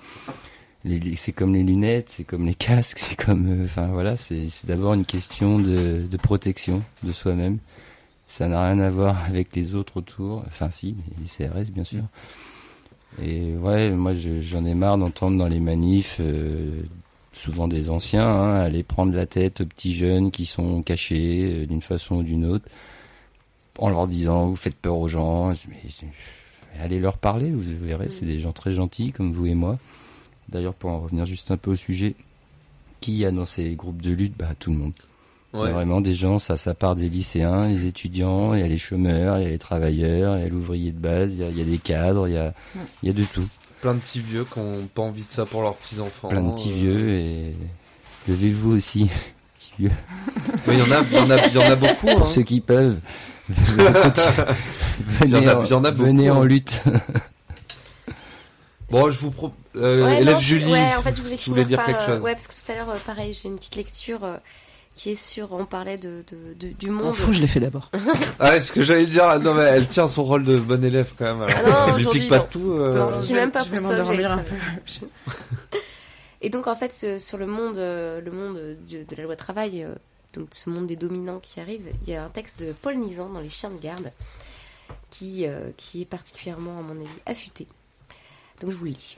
[1.17, 4.93] c'est comme les lunettes, c'est comme les casques, c'est comme, euh, enfin voilà, c'est d'abord
[4.93, 7.57] une question de, protection de soi-même.
[8.29, 10.43] Ça n'a rien à voir avec les autres autour.
[10.47, 12.03] Enfin si, les CRS bien sûr.
[13.21, 16.81] Et ouais, moi je- j'en ai marre d'entendre dans les manifs, euh,
[17.37, 21.65] souvent des anciens, hein, aller prendre la tête aux petits jeunes qui sont cachés euh,
[21.65, 22.65] d'une façon ou d'une autre,
[23.77, 25.49] en leur disant vous faites peur aux gens.
[25.67, 29.55] Mais, mais allez leur parler, vous verrez, c'est des gens très gentils comme vous et
[29.55, 29.77] moi.
[30.49, 32.15] D'ailleurs, pour en revenir juste un peu au sujet,
[33.01, 34.35] qui a dans ces groupes de lutte?
[34.37, 34.93] Bah tout le monde.
[35.53, 35.71] Il y a Ouais.
[35.71, 39.39] Vraiment des gens, ça, ça part des lycéens, les étudiants, il y a les chômeurs,
[39.39, 41.57] il y a les travailleurs, il y a l'ouvrier de base, il y a, il
[41.57, 42.53] y a des cadres, il y a,
[43.01, 43.47] il y a de tout.
[43.81, 46.29] Plein de petits vieux qui ont pas envie de ça pour leurs petits enfants.
[46.29, 47.55] Plein de petits Euh, vieux et
[48.27, 49.09] levez-vous aussi,
[49.55, 49.91] petits vieux.
[50.65, 52.07] mais il y en a, il y en a, il y en a beaucoup.
[52.07, 52.25] Pour hein.
[52.25, 52.97] ceux qui peuvent.
[55.23, 56.45] Il y en venez, a- en, il y en a beaucoup, venez en hein.
[56.45, 56.81] lutte.
[58.89, 59.57] Bon, je vous propose.
[59.75, 60.71] Euh, Ouais, élève non, je- Julie.
[60.71, 62.21] Ouais, en fait, je voulais dire par, quelque euh, chose.
[62.21, 64.37] Ouais, parce que tout à l'heure, euh, pareil, j'ai une petite lecture euh,
[64.97, 65.53] qui est sur.
[65.53, 67.15] On parlait de, de- de- du monde.
[67.15, 67.89] fous, je l'ai fait d'abord.
[68.39, 71.13] Ah, ouais, ce que j'allais dire, non, mais elle tient son rôle de bonne élève
[71.17, 71.41] quand même.
[71.43, 72.47] Alors, Ah non, elle lui pique pas non.
[72.51, 72.71] tout.
[72.73, 75.11] euh, Non, Je vais- même pas je vais pour toi m'endormir j'allais un travailler.
[76.41, 78.55] Et donc, en fait, ce- sur le monde, euh, le monde
[78.89, 79.95] de, de la loi travail, euh,
[80.33, 83.29] donc ce monde des dominants qui arrive, il y a un texte de Paul Nizan
[83.29, 84.11] dans Les Chiens de garde
[85.09, 87.65] qui, euh, qui est particulièrement, à mon avis, affûté.
[88.61, 89.17] Donc, je vous le lis.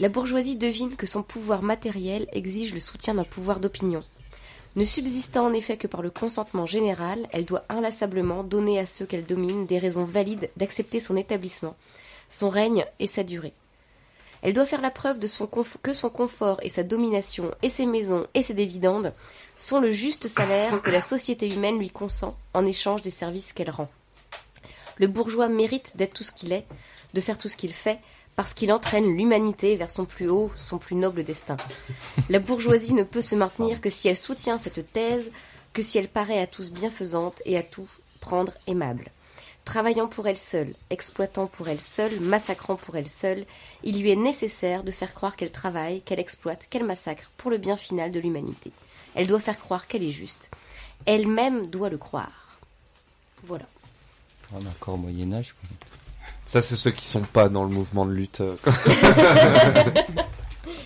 [0.00, 4.02] La bourgeoisie devine que son pouvoir matériel exige le soutien d'un pouvoir d'opinion.
[4.76, 9.06] Ne subsistant en effet que par le consentement général, elle doit inlassablement donner à ceux
[9.06, 11.76] qu'elle domine des raisons valides d'accepter son établissement,
[12.28, 13.52] son règne et sa durée.
[14.42, 15.18] Elle doit faire la preuve
[15.82, 19.14] que son confort et sa domination et ses maisons et ses dividendes
[19.56, 23.70] sont le juste salaire que la société humaine lui consent en échange des services qu'elle
[23.70, 23.88] rend.
[24.96, 26.66] Le bourgeois mérite d'être tout ce qu'il est,
[27.14, 28.00] de faire tout ce qu'il fait,
[28.36, 31.56] parce qu'il entraîne l'humanité vers son plus haut, son plus noble destin.
[32.28, 35.32] La bourgeoisie ne peut se maintenir que si elle soutient cette thèse,
[35.72, 37.88] que si elle paraît à tous bienfaisante et à tout
[38.20, 39.10] prendre aimable.
[39.64, 43.46] Travaillant pour elle seule, exploitant pour elle seule, massacrant pour elle seule,
[43.82, 47.58] il lui est nécessaire de faire croire qu'elle travaille, qu'elle exploite, qu'elle massacre pour le
[47.58, 48.72] bien final de l'humanité.
[49.14, 50.50] Elle doit faire croire qu'elle est juste.
[51.06, 52.58] Elle-même doit le croire.
[53.44, 53.64] Voilà.
[54.52, 55.54] On a encore au Moyen-Âge.
[56.46, 58.42] Ça, c'est ceux qui sont pas dans le mouvement de lutte.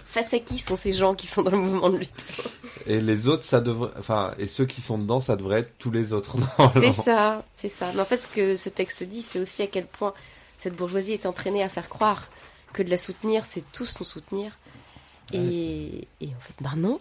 [0.06, 2.48] Face à qui sont ces gens qui sont dans le mouvement de lutte?
[2.86, 3.90] Et les autres, ça devrait.
[3.98, 6.36] Enfin, et ceux qui sont dedans, ça devrait être tous les autres.
[6.74, 7.90] C'est ça, c'est ça.
[7.94, 10.14] Mais en fait, ce que ce texte dit, c'est aussi à quel point
[10.56, 12.28] cette bourgeoisie est entraînée à faire croire
[12.72, 14.56] que de la soutenir, c'est tous nous soutenir.
[15.34, 16.98] Et, et en fait, bah non,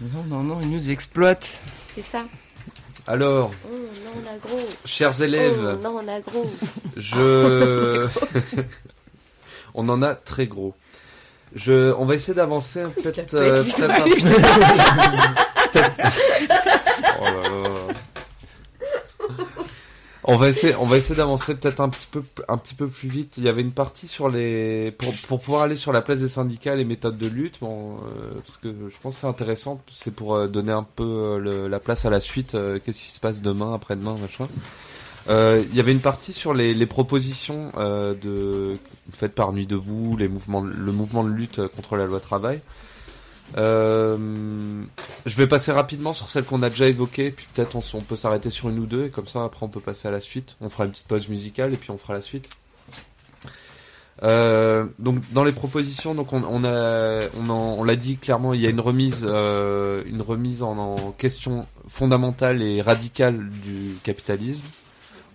[0.00, 1.58] Non, non, non, ils nous exploitent.
[1.94, 2.24] c'est ça.
[3.06, 4.68] Alors, Oh non, on a gros.
[4.84, 6.50] chers élèves, Oh non, on a gros.
[6.96, 8.06] je.
[9.74, 10.74] on en a très gros.
[11.54, 13.34] Je, on va essayer d'avancer peut-être.
[13.34, 14.04] euh, peut-être un-
[15.72, 15.96] peut-être-
[17.20, 17.94] Oh là là.
[20.28, 23.08] On va essayer, on va essayer d'avancer peut-être un petit peu, un petit peu plus
[23.08, 23.34] vite.
[23.38, 26.26] Il y avait une partie sur les, pour, pour pouvoir aller sur la place des
[26.28, 27.58] syndicats, les méthodes de lutte.
[27.60, 29.80] Bon, euh, parce que je pense que c'est intéressant.
[29.88, 32.56] C'est pour euh, donner un peu euh, le- la place à la suite.
[32.56, 34.48] euh, Qu'est-ce qui se passe demain, après-demain, machin.
[35.28, 38.78] Euh, Il y avait une partie sur les, les propositions euh, de
[39.12, 42.60] faites par Nuit debout, les mouvements, le mouvement de lutte contre la loi travail.
[43.56, 44.82] Euh,
[45.24, 48.16] je vais passer rapidement sur celles qu'on a déjà évoquées, puis peut-être on, on peut
[48.16, 50.56] s'arrêter sur une ou deux, et comme ça après on peut passer à la suite.
[50.60, 52.50] On fera une petite pause musicale et puis on fera la suite.
[54.22, 58.70] Euh, donc dans les propositions, donc on, a, on, l'a dit clairement, il y a
[58.70, 64.62] une remise, euh, une remise en, question fondamentale et radicale du capitalisme.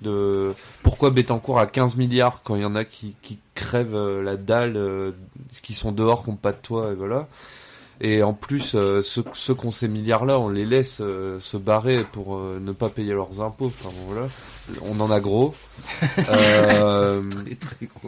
[0.02, 3.16] De pourquoi Bettencourt a 15 milliards quand il y en a qui,
[3.54, 5.14] crèvent euh, la dalle,
[5.62, 7.28] qui sont dehors, qui n'ont pas de toit, et voilà.
[8.04, 11.56] Et en plus, euh, ceux, ceux qui ont ces milliards-là, on les laisse euh, se
[11.56, 13.68] barrer pour euh, ne pas payer leurs impôts.
[13.68, 14.28] Enfin, bon, voilà.
[14.84, 15.54] On en a gros.
[16.30, 17.22] Euh,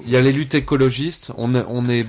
[0.06, 1.32] Il y a les luttes écologistes.
[1.38, 2.06] On est, on est,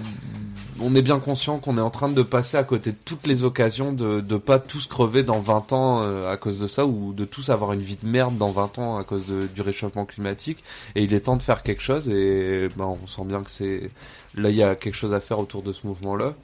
[0.80, 3.44] on est bien conscient qu'on est en train de passer à côté de toutes les
[3.44, 7.12] occasions de ne pas tous crever dans 20 ans euh, à cause de ça ou
[7.12, 10.04] de tous avoir une vie de merde dans 20 ans à cause de, du réchauffement
[10.04, 10.62] climatique.
[10.94, 13.90] Et il est temps de faire quelque chose et ben, on sent bien que c'est...
[14.36, 16.34] Là, il y a quelque chose à faire autour de ce mouvement-là.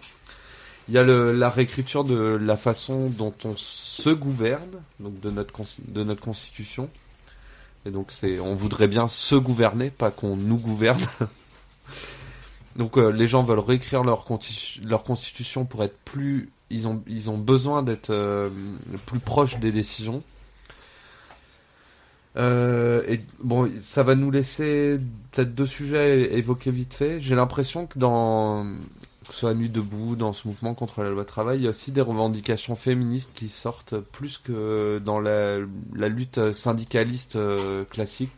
[0.90, 5.30] Il y a le, la réécriture de la façon dont on se gouverne, donc de
[5.30, 5.54] notre,
[5.86, 6.90] de notre constitution.
[7.86, 11.00] Et donc c'est, on voudrait bien se gouverner, pas qu'on nous gouverne.
[12.76, 14.26] donc euh, les gens veulent réécrire leur,
[14.82, 18.50] leur constitution pour être plus, ils ont, ils ont besoin d'être euh,
[19.06, 20.24] plus proches des décisions.
[22.36, 24.98] Euh, et bon, ça va nous laisser
[25.30, 25.98] peut-être deux sujets
[26.32, 27.20] à évoquer vite fait.
[27.20, 28.66] J'ai l'impression que dans
[29.32, 32.00] soit Nuit debout, dans ce mouvement contre la loi travail, il y a aussi des
[32.00, 35.58] revendications féministes qui sortent plus que dans la,
[35.94, 38.32] lutte syndicaliste euh, classique.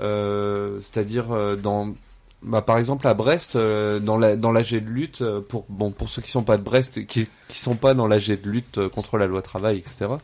[0.00, 1.94] Euh, C'est-à-dire euh, dans
[2.42, 6.22] bah, par exemple à Brest dans la dans l'AG de lutte pour bon pour ceux
[6.22, 9.26] qui sont pas de Brest qui qui sont pas dans l'AG de lutte contre la
[9.26, 10.14] loi travail etc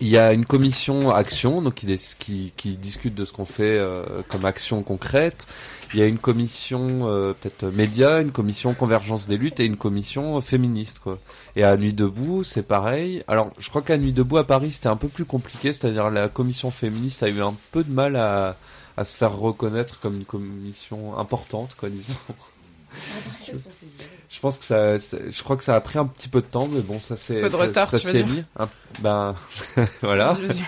[0.00, 3.80] il y a une commission action donc qui, discute de ce qu'on fait
[4.30, 5.46] comme action concrète
[5.94, 9.76] il y a une commission euh, peut-être média une commission convergence des luttes et une
[9.76, 11.18] commission euh, féministe quoi
[11.56, 14.88] et à Nuit debout c'est pareil alors je crois qu'à Nuit debout à Paris c'était
[14.88, 18.56] un peu plus compliqué c'est-à-dire la commission féministe a eu un peu de mal à
[18.96, 22.12] à se faire reconnaître comme une commission importante, quoi, disons.
[24.28, 26.68] Je pense que ça, je crois que ça a pris un petit peu de temps,
[26.70, 28.34] mais bon, ça c'est, Peu de ça, retard, ça tu vas s'y est dire.
[28.34, 28.44] mis.
[28.58, 28.68] Un-
[29.00, 29.34] ben,
[30.02, 30.36] voilà.
[30.50, 30.62] Suis-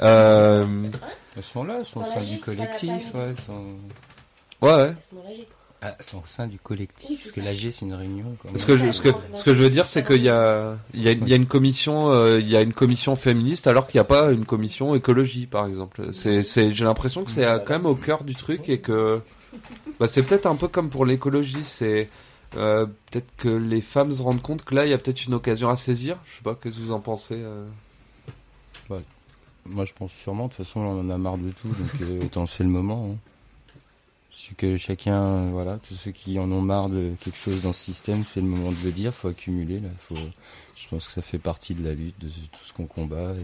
[0.00, 0.66] Euh,
[1.36, 3.18] Elles sont là, elles sont au Dans sein la du G, ça l'a collectif, pas
[3.18, 3.24] ouais.
[3.30, 3.76] elles sont-
[4.62, 4.94] ouais, ouais.
[4.96, 5.48] Elles sont dans la G.
[5.80, 8.36] Ah, elles sont au sein du collectif, Oui, parce que l'AG c'est une réunion.
[8.56, 11.02] Ce que je, ce que, ce que je veux dire, c'est qu'il y a, il
[11.02, 13.86] y a, il y a une commission, euh, il y a une commission féministe, alors
[13.86, 16.12] qu'il n'y a pas une commission écologie, par exemple.
[16.12, 19.20] C'est, c'est, j'ai l'impression que c'est quand même au cœur du truc et que,
[20.00, 22.08] bah, c'est peut-être un peu comme pour l'écologie, c'est,
[22.56, 25.34] euh, peut-être que les femmes se rendent compte que là, il y a peut-être une
[25.34, 26.18] occasion à saisir.
[26.26, 27.66] Je sais pas, qu'est-ce que vous en pensez euh
[29.64, 32.24] Moi je pense sûrement, de toute façon on en a marre de tout, donc euh,
[32.24, 33.10] autant c'est le moment.
[33.12, 33.16] Hein.
[34.56, 37.84] Que chacun, euh, voilà, tous ceux qui en ont marre de quelque chose dans ce
[37.84, 39.88] système, c'est le moment de le dire, faut accumuler là.
[40.00, 40.14] Faut...
[40.76, 43.34] Je pense que ça fait partie de la lutte, de tout ce qu'on combat.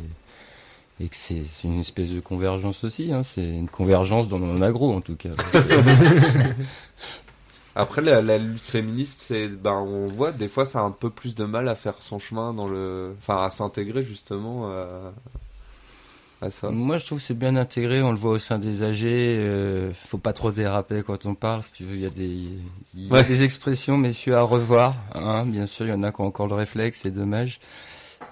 [1.00, 1.08] Et...
[1.08, 3.22] que c'est une espèce de convergence aussi, hein.
[3.22, 5.30] c'est une convergence dans mon agro en tout cas.
[7.76, 11.34] Après, la, lutte féministe, c'est, ben, on voit, des fois, ça a un peu plus
[11.34, 15.12] de mal à faire son chemin dans le, enfin, à s'intégrer justement à,
[16.44, 16.70] à ça.
[16.70, 18.02] Moi, je trouve que c'est bien intégré.
[18.02, 19.04] On le voit au sein des AG.
[19.04, 21.62] Euh, faut pas trop déraper quand on parle.
[21.62, 22.24] Si tu veux, il y a des,
[22.94, 23.22] il y a Ouais.
[23.24, 24.94] des expressions, messieurs, à revoir.
[25.14, 27.00] Hein, bien sûr, il y en a qui ont encore le réflexe.
[27.02, 27.60] C'est dommage.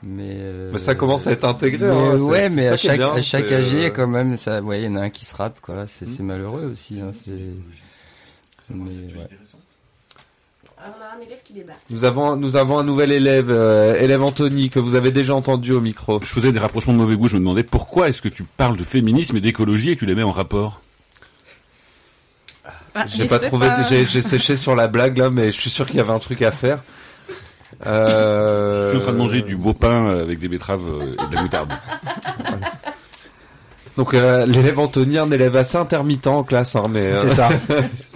[0.03, 1.87] Mais, euh, Mais ça commence à être intégré.
[1.87, 4.83] mais hein, ouais, mais à chaque, bien, à chaque AG, euh, quand même, ça, ouais,
[4.83, 5.87] il y en a un qui se rate, quoi.
[5.87, 7.01] C'est, malheureux aussi.
[7.01, 7.39] Hein, c'est,
[8.71, 9.29] mais, ouais.
[10.85, 11.79] Alors, on a un élève qui débarque.
[11.91, 15.73] Nous avons, nous avons un nouvel élève, euh, élève Anthony, que vous avez déjà entendu
[15.73, 16.19] au micro.
[16.23, 17.29] Je faisais des rapprochements de mauvais goût.
[17.29, 20.17] Je me demandais pourquoi est-ce que tu parles de féminisme et d'écologie et tu les
[20.17, 20.81] mets en rapport
[22.95, 25.87] Ah, J'ai pas trouvé, j'ai, j'ai séché sur la blague là, mais je suis sûr
[25.87, 26.81] qu'il y avait un truc à faire.
[27.87, 28.87] Euh...
[28.87, 31.35] Je suis en train de manger du beau pain avec des betteraves euh, et de
[31.35, 31.73] la moutarde.
[33.97, 37.51] Donc euh, l'élève Anthony, un élève assez intermittent en classe, hein, mais euh, C'est ça.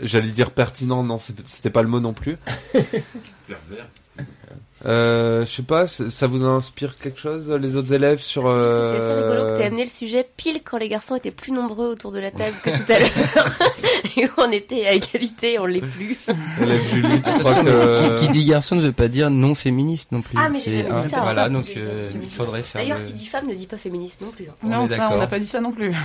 [0.00, 2.36] j'allais dire pertinent, non, c'était pas le mot non plus.
[4.86, 8.98] Euh, je sais pas, ça vous inspire quelque chose, les autres élèves sur que c'est
[8.98, 11.86] assez rigolo que euh, t'aies amené le sujet pile quand les garçons étaient plus nombreux
[11.86, 13.08] autour de la table que tout à l'heure.
[14.18, 16.18] et où on était à égalité, on l'est plus.
[16.92, 18.18] Julie, que...
[18.18, 20.36] qui, qui dit garçon ne veut pas dire non féministe non plus.
[20.38, 21.48] Ah, mais j'ai hein, dit ça, Voilà, ça.
[21.48, 22.82] donc J'ai euh, jamais il dit faudrait faire.
[22.82, 24.48] D'ailleurs, le- qui dit femme ne dit pas féministe non plus.
[24.50, 24.54] hein.
[24.62, 25.92] On Non, ça, on n'a pas dit ça non plus.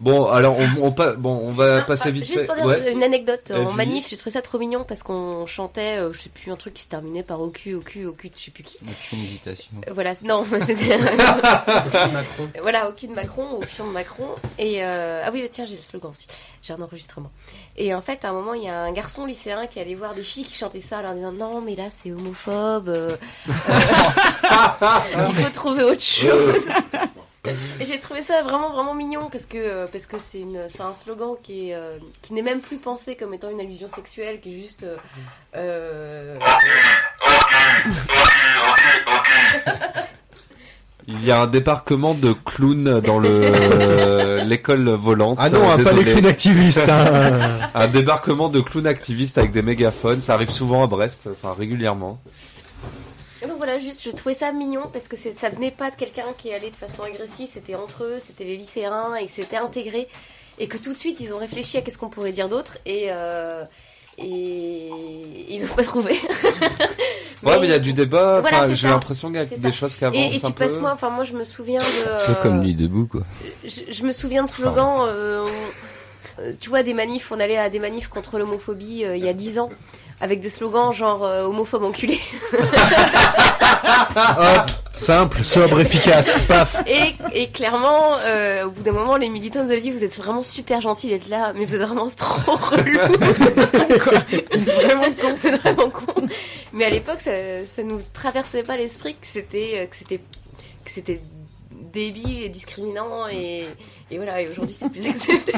[0.00, 2.46] Bon, alors on, on, pa- bon, on va Non, passer ah, vite Juste fait.
[2.46, 2.92] pour dire Ouais.
[2.92, 6.28] une anecdote, en manif, j'ai trouvé ça trop mignon parce qu'on chantait, euh, je sais
[6.28, 8.44] plus, un truc qui se terminait par au cul, au cul, au cul, de je
[8.44, 8.78] sais plus qui.
[8.82, 9.70] Aucune hésitation.
[9.88, 10.98] Euh, Voilà, non, c'était.
[12.12, 12.48] Macron.
[12.62, 14.28] voilà, au cul de Macron, au fion de Macron.
[14.58, 16.28] Et euh, ah oui, tiens, j'ai le slogan aussi.
[16.62, 17.30] J'ai un enregistrement.
[17.76, 20.14] Et en fait, à un moment, il y a un garçon lycéen qui allait voir
[20.14, 22.88] des filles qui chantaient ça, en leur disant non, mais là, c'est homophobe.
[22.88, 23.16] euh,
[23.48, 24.88] euh,
[25.28, 26.62] il faut trouver autre chose.
[27.80, 30.44] Et j'ai trouvé ça vraiment vraiment mignon parce que euh, parce que c'est
[30.80, 34.40] un slogan qui est euh, qui n'est même plus pensé comme étant une allusion sexuelle
[34.40, 34.96] qui est juste euh,
[35.56, 36.38] euh,
[41.10, 45.38] Il y a un débarquement de clowns dans le l'école volante.
[45.40, 46.86] Ah non, hein, pas les clowns activistes.
[46.86, 47.32] Hein.
[47.74, 50.20] Un débarquement de clowns activistes avec des mégaphones.
[50.20, 52.20] Ça arrive souvent à Brest, enfin régulièrement.
[53.58, 56.52] Voilà, juste, je trouvais ça mignon parce que c'est- ça venait pas de quelqu'un qui
[56.52, 60.08] allait de façon agressive, c'était entre eux, c'était les lycéens et que c'était intégré
[60.58, 63.06] et que tout de suite ils ont réfléchi à qu'est-ce qu'on pourrait dire d'autre et
[63.10, 63.64] euh,
[64.16, 64.88] et
[65.50, 66.18] ils ont pas trouvé.
[67.44, 68.40] Ouais, mais il y a du débat.
[68.40, 69.70] Voilà, Enfin, c'est j'ai l'impression qu'il y a C'est des ça.
[69.70, 70.64] choses qui avancent Et, et un tu peu.
[70.66, 71.84] passes moi, enfin moi je me souviens de.
[72.26, 73.20] C'est euh, comme nuit debout, quoi.
[73.64, 75.04] je, je me souviens de slogans.
[75.06, 79.16] euh, on- euh, tu vois, des manifs, on allait à des manifs contre l'homophobie euh,
[79.16, 79.70] il y a 10 ans.
[80.20, 82.18] Avec des slogans genre euh, homophobe enculé.
[84.16, 86.42] Hop, simple, sobre, efficace.
[86.48, 86.82] Paf.
[86.88, 90.16] Et, et clairement, euh, au bout d'un moment, les militants nous avaient dit Vous êtes
[90.18, 92.98] vraiment super gentils d'être là, mais vous êtes vraiment trop relous.
[94.02, 94.18] Quoi.
[94.52, 96.28] Vous êtes vraiment con, vous êtes vraiment con.
[96.72, 97.30] Mais à l'époque, ça,
[97.72, 101.20] ça nous traversait pas l'esprit que c'était, euh, que c'était, que c'était
[101.92, 103.66] débile et discriminant et,
[104.10, 104.42] et voilà.
[104.42, 105.52] Et aujourd'hui, c'est plus accepté.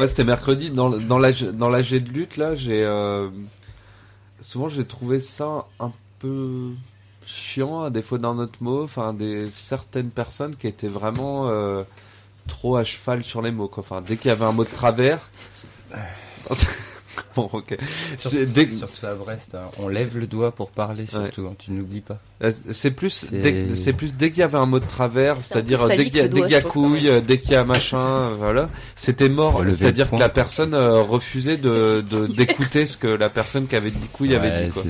[0.00, 0.70] Ouais, c'était mercredi.
[0.70, 2.82] Dans, dans, dans l'AG de lutte, là, j'ai.
[2.84, 3.28] euh,
[4.40, 6.70] souvent, j'ai trouvé ça un peu
[7.26, 8.82] chiant, à défaut d'un autre mot.
[8.82, 11.84] Enfin, des, certaines personnes qui étaient vraiment euh,
[12.48, 13.68] trop à cheval sur les mots.
[13.68, 13.82] Quoi.
[13.82, 15.20] Enfin, dès qu'il y avait un mot de travers.
[17.36, 17.76] bon, ok.
[18.16, 19.70] C'est- Surtout, dès- surtout à Brest, hein.
[19.78, 22.18] on lève le doigt pour parler, surtout, hein, tu n'oublies pas.
[22.42, 23.26] Euh, C'est plus,
[23.74, 26.20] C'est- plus dès qu'il y avait un mot de travers, c'est-à-dire euh, dès qu'il y
[26.20, 29.62] a, dès doigt, y a couille, euh, dès qu'il y a machin, voilà, c'était mort.
[29.70, 33.90] C'est-à-dire que la personne euh, refusait de de- d'écouter ce que la personne qui avait
[33.90, 34.82] dit couille avait dit quoi.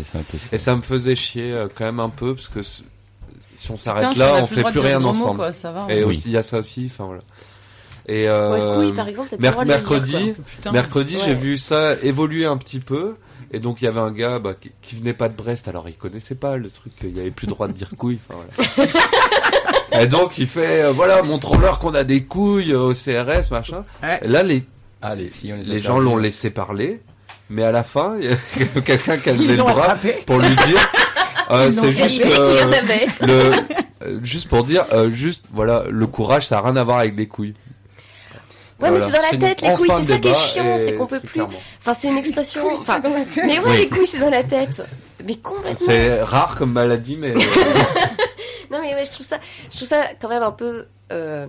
[0.52, 2.82] Et ça me faisait chier euh, quand même un peu parce que si
[3.70, 5.36] on s'arrête Putain, si on là, on fait plus rien mot, ensemble.
[5.38, 6.06] quoi, va, Et hein.
[6.06, 7.22] aussi il y a ça aussi, enfin voilà.
[8.06, 10.32] Et euh, couille, par exemple, t'as plus le droit de le dire, mercredi.
[10.46, 10.72] Putain.
[10.72, 11.34] mercredi, j'ai Ouais.
[11.36, 13.14] vu ça évoluer un petit peu.
[13.50, 15.88] Et donc il y avait un gars bah, qui, qui venait pas de Brest, alors
[15.88, 18.18] il connaissait pas le truc, il y avait plus le droit de dire couille.
[18.28, 18.40] enfin,
[18.76, 20.02] voilà.
[20.02, 23.84] et donc il fait, euh, voilà, montrons-leur qu'on a des couilles euh, au CRS, machin.
[24.22, 24.64] Et là les,
[25.02, 27.00] Ah, les filles, on les a gens l'ont laissé parler,
[27.48, 30.16] mais à la fin, il y a quelqu'un qui a levé le bras attrapé.
[30.26, 30.90] pour lui dire,
[31.52, 32.70] euh, c'est juste, euh,
[33.20, 33.52] le,
[34.04, 37.16] euh, juste pour dire, euh, juste, voilà, le courage, ça a rien à voir avec
[37.16, 37.54] les couilles.
[38.80, 41.06] Ouais, mais c'est dans la tête, les couilles, c'est ça qui est chiant, c'est qu'on
[41.06, 41.28] peut plus.
[41.28, 41.52] clairement.
[41.80, 42.62] Enfin, c'est une expression.
[42.62, 43.44] couilles, c'est enfin, dans la tête.
[43.46, 43.76] Mais ouais, Oui.
[43.78, 44.82] les couilles, c'est dans la tête.
[45.24, 45.86] Mais complètement.
[45.86, 47.34] C'est rare comme maladie, mais.
[48.70, 49.38] Non, mais ouais, je trouve ça,
[49.70, 51.46] je trouve ça quand même un peu, euh,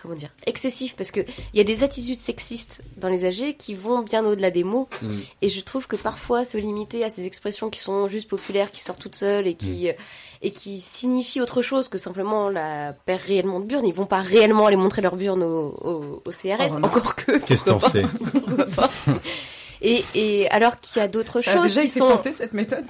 [0.00, 3.74] comment dire, excessif parce que il y a des attitudes sexistes dans les AG qui
[3.74, 4.88] vont bien au-delà des mots.
[5.02, 5.08] Mm.
[5.42, 8.80] Et je trouve que parfois se limiter à ces expressions qui sont juste populaires, qui
[8.80, 9.92] sortent toutes seules et qui, euh,
[10.42, 13.86] et qui signifient autre chose que simplement la paire réellement de burnes.
[13.86, 17.38] Ils vont pas réellement aller montrer leur burne au, au, au CRS, Oh, encore que.
[17.38, 17.80] Qu'est-ce que t'en
[19.80, 22.08] Et, et alors qu'il y a d'autres Ça a choses déjà qui été sont.
[22.08, 22.84] tenté cette méthode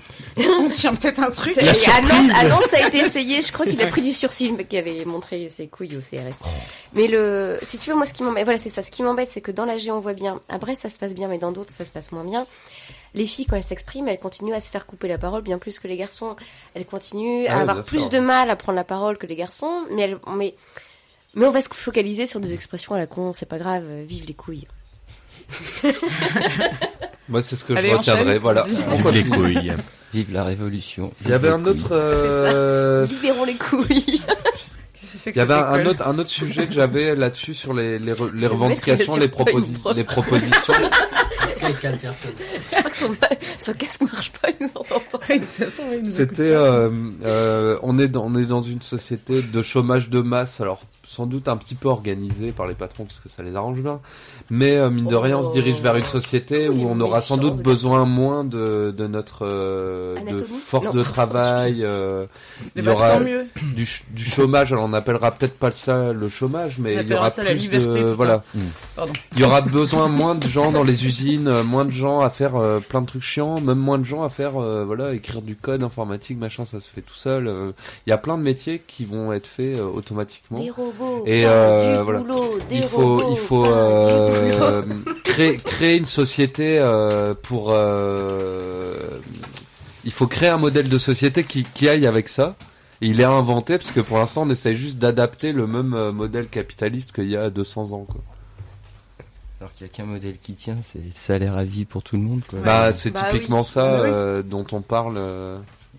[0.61, 1.57] On tient peut-être un truc.
[1.57, 3.43] Et à Nantes, à Nantes, ça a été essayé.
[3.43, 6.01] Je crois qu'il a pris du sursis, le mec qui avait montré ses couilles au
[6.01, 6.39] CRS.
[6.95, 8.83] Mais le, si tu veux, moi, ce qui m'embête, voilà, c'est ça.
[8.83, 10.41] Ce qui m'embête, c'est que dans l'AG, on voit bien.
[10.49, 12.47] À Brest, ça se passe bien, mais dans d'autres, ça se passe moins bien.
[13.15, 15.79] Les filles, quand elles s'expriment, elles continuent à se faire couper la parole bien plus
[15.79, 16.37] que les garçons.
[16.75, 18.09] Elles continuent Ah à avoir plus sûr.
[18.11, 20.55] de mal à prendre la parole que les garçons, mais elles, mais,
[21.35, 23.33] mais on va se focaliser sur des expressions à la con.
[23.33, 23.85] C'est pas grave.
[24.07, 24.67] Vive les couilles.
[27.29, 28.39] Moi, c'est ce que Allez, je retiendrai.
[28.39, 28.65] Voilà.
[29.05, 29.73] On les couilles.
[30.15, 31.13] Vive la révolution.
[31.25, 31.89] Il y avait un autre.
[31.93, 34.23] euh, Libérons les couilles.
[35.27, 38.13] Il y avait un, un autre, un autre sujet que j'avais là-dessus sur les, les,
[38.13, 40.75] re- les revendications, les, proposi- les propositions.
[41.61, 43.17] Je crois que son,
[43.59, 45.19] son casque marche pas, il nous entend pas.
[46.09, 46.91] C'était, euh,
[47.25, 51.25] euh, on est dans, on est dans une société de chômage de masse, alors sans
[51.27, 53.99] doute un petit peu organisée par les patrons parce que ça les arrange bien,
[54.51, 57.39] mais euh, mine de rien, on se dirige vers une société où on aura sans
[57.39, 60.93] doute besoin moins de, de notre euh, de force Non.
[60.93, 61.83] de travail.
[61.83, 62.27] euh,
[62.77, 63.47] il y ben, aura tant mieux.
[63.75, 64.71] du, ch- du chômage.
[64.73, 67.53] Alors on n'appellera peut-être pas ça le chômage, mais On il y aura ça la
[67.53, 68.13] plus liberté, de putain.
[68.15, 68.43] voilà.
[68.95, 69.13] Pardon.
[69.33, 72.57] Il y aura besoin moins de gens dans les usines, moins de gens à faire
[72.57, 75.57] euh, plein de trucs chiants, même moins de gens à faire euh, voilà écrire du
[75.57, 77.47] code informatique, machin, ça se fait tout seul.
[77.49, 77.73] euh.
[78.07, 80.59] Il y a plein de métiers qui vont être faits euh, automatiquement.
[80.61, 82.19] Des robots, Et euh, du voilà.
[82.21, 84.83] boulot, des il faut robots, il faut pas du euh,
[85.25, 88.97] créer créer une société euh, pour euh,
[90.05, 92.57] il faut créer un modèle de société qui, qui aille avec ça.
[93.01, 96.49] Et il est inventé parce que pour l'instant on essaie juste d'adapter le même modèle
[96.49, 98.21] capitaliste qu'il y a 200 ans quoi.
[99.61, 102.15] Alors qu'il n'y a qu'un modèle qui tient, c'est le salaire à vie pour tout
[102.17, 102.43] le monde.
[102.49, 102.61] Quoi.
[102.65, 103.65] Bah, c'est Bah typiquement oui.
[103.67, 104.45] ça Bah oui.
[104.45, 105.59] dont on parle euh,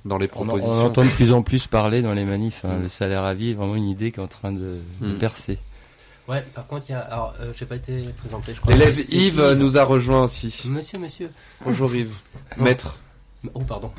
[0.09, 0.73] dans les On, en- propositions.
[0.73, 2.65] on entend de plus en plus parler dans les manifs.
[2.65, 2.75] hein.
[2.79, 2.81] Mm.
[2.81, 5.17] Le salaire à vie est vraiment une idée qui est en train de, de Mm.
[5.19, 5.57] percer.
[6.27, 6.99] Ouais, par contre, il y a.
[6.99, 8.73] Alors, euh, j'ai pas été présenté, je crois.
[8.73, 10.53] L'élève Yves nous a rejoint aussi.
[10.67, 11.29] Monsieur, monsieur.
[11.63, 12.13] Bonjour Yves.
[12.57, 12.65] Non.
[12.65, 12.99] Maître.
[13.53, 13.89] Oh, pardon.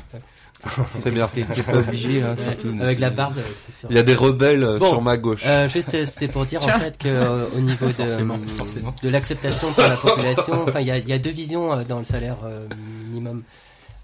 [1.03, 1.27] C'est bien.
[1.27, 2.69] T'es- pas obligé, hein, Ouais, surtout.
[2.79, 3.89] Avec la barbe, euh, c'est sûr.
[3.89, 5.41] Il y a des rebelles euh, Bon, sur ma gauche.
[5.45, 8.95] euh, juste, c'était pour dire en fait que euh, au niveau de, Forcément, forcément.
[9.01, 11.83] de l'acceptation par la population, enfin, il y a, il y a deux visions euh,
[11.83, 12.67] dans le salaire euh,
[13.09, 13.41] minimum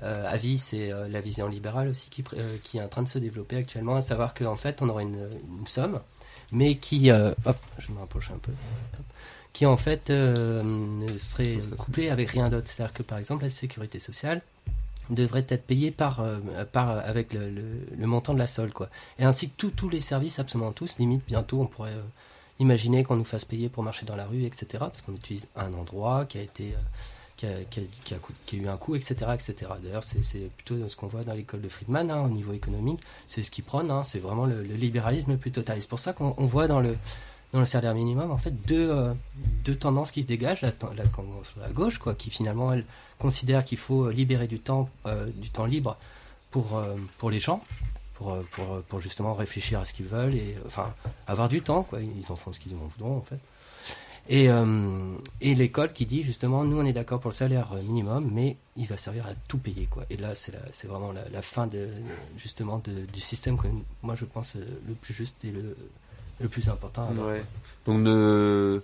[0.03, 0.57] euh, à vie.
[0.59, 3.57] C'est euh, la vision libérale aussi qui, euh, qui est en train de se développer
[3.57, 5.29] actuellement, à savoir qu'en fait, on aurait une,
[5.59, 5.99] une somme,
[6.51, 8.51] mais qui, euh, hop, je me rapproche un peu.
[8.51, 9.05] hop,
[9.53, 10.11] qui en fait
[11.17, 12.67] serait couplée avec rien d'autre.
[12.67, 14.41] C'est-à-dire que par exemple la sécurité sociale
[15.09, 16.23] devrait être payée par,
[16.71, 18.89] par avec le, le- le montant de la solde quoi.
[19.17, 21.95] Et ainsi que tous les services, absolument tous, limite bientôt on pourrait
[22.59, 24.67] imaginer qu'on nous fasse payer pour marcher dans la rue, etc.
[24.79, 26.75] Parce qu'on utilise un endroit qui a été
[27.37, 29.15] qui a, eu un coût, etc.
[29.33, 29.55] etc.
[29.81, 32.99] D'ailleurs, c'est plutôt ce qu'on voit dans l'école de Friedman hein, au niveau économique.
[33.27, 35.79] C'est ce qui prône, hein, c'est vraiment le, libéralisme le plus total.
[35.79, 36.97] C'est pour ça qu'on on voit dans le,
[37.53, 39.13] dans le salaire minimum en fait deux, euh,
[39.63, 40.61] deux tendances qui se dégagent.
[40.61, 41.03] La, la,
[41.61, 42.85] la gauche, quoi, qui finalement, elle
[43.19, 45.97] considère qu'il faut libérer du temps, euh, du temps libre
[46.49, 47.63] pour, euh, pour les gens
[48.15, 48.35] pour,
[48.89, 50.91] pour, justement réfléchir à ce qu'ils veulent et enfin
[51.27, 51.99] avoir du temps quoi.
[52.01, 53.37] Ils en font ce qu'ils en voudront en fait.
[54.29, 57.81] Et, euh, et l'école qui dit justement nous on est d'accord pour le salaire euh,
[57.81, 60.03] minimum mais il va servir à tout payer quoi.
[60.09, 61.87] Et là c'est vraiment la, la fin de
[62.37, 63.67] justement de- du système que
[64.03, 65.77] moi je pense euh, le plus juste et le,
[66.41, 67.03] le plus important.
[67.03, 67.27] à avoir.
[67.29, 67.43] Ouais.
[67.85, 68.79] Donc ne- euh,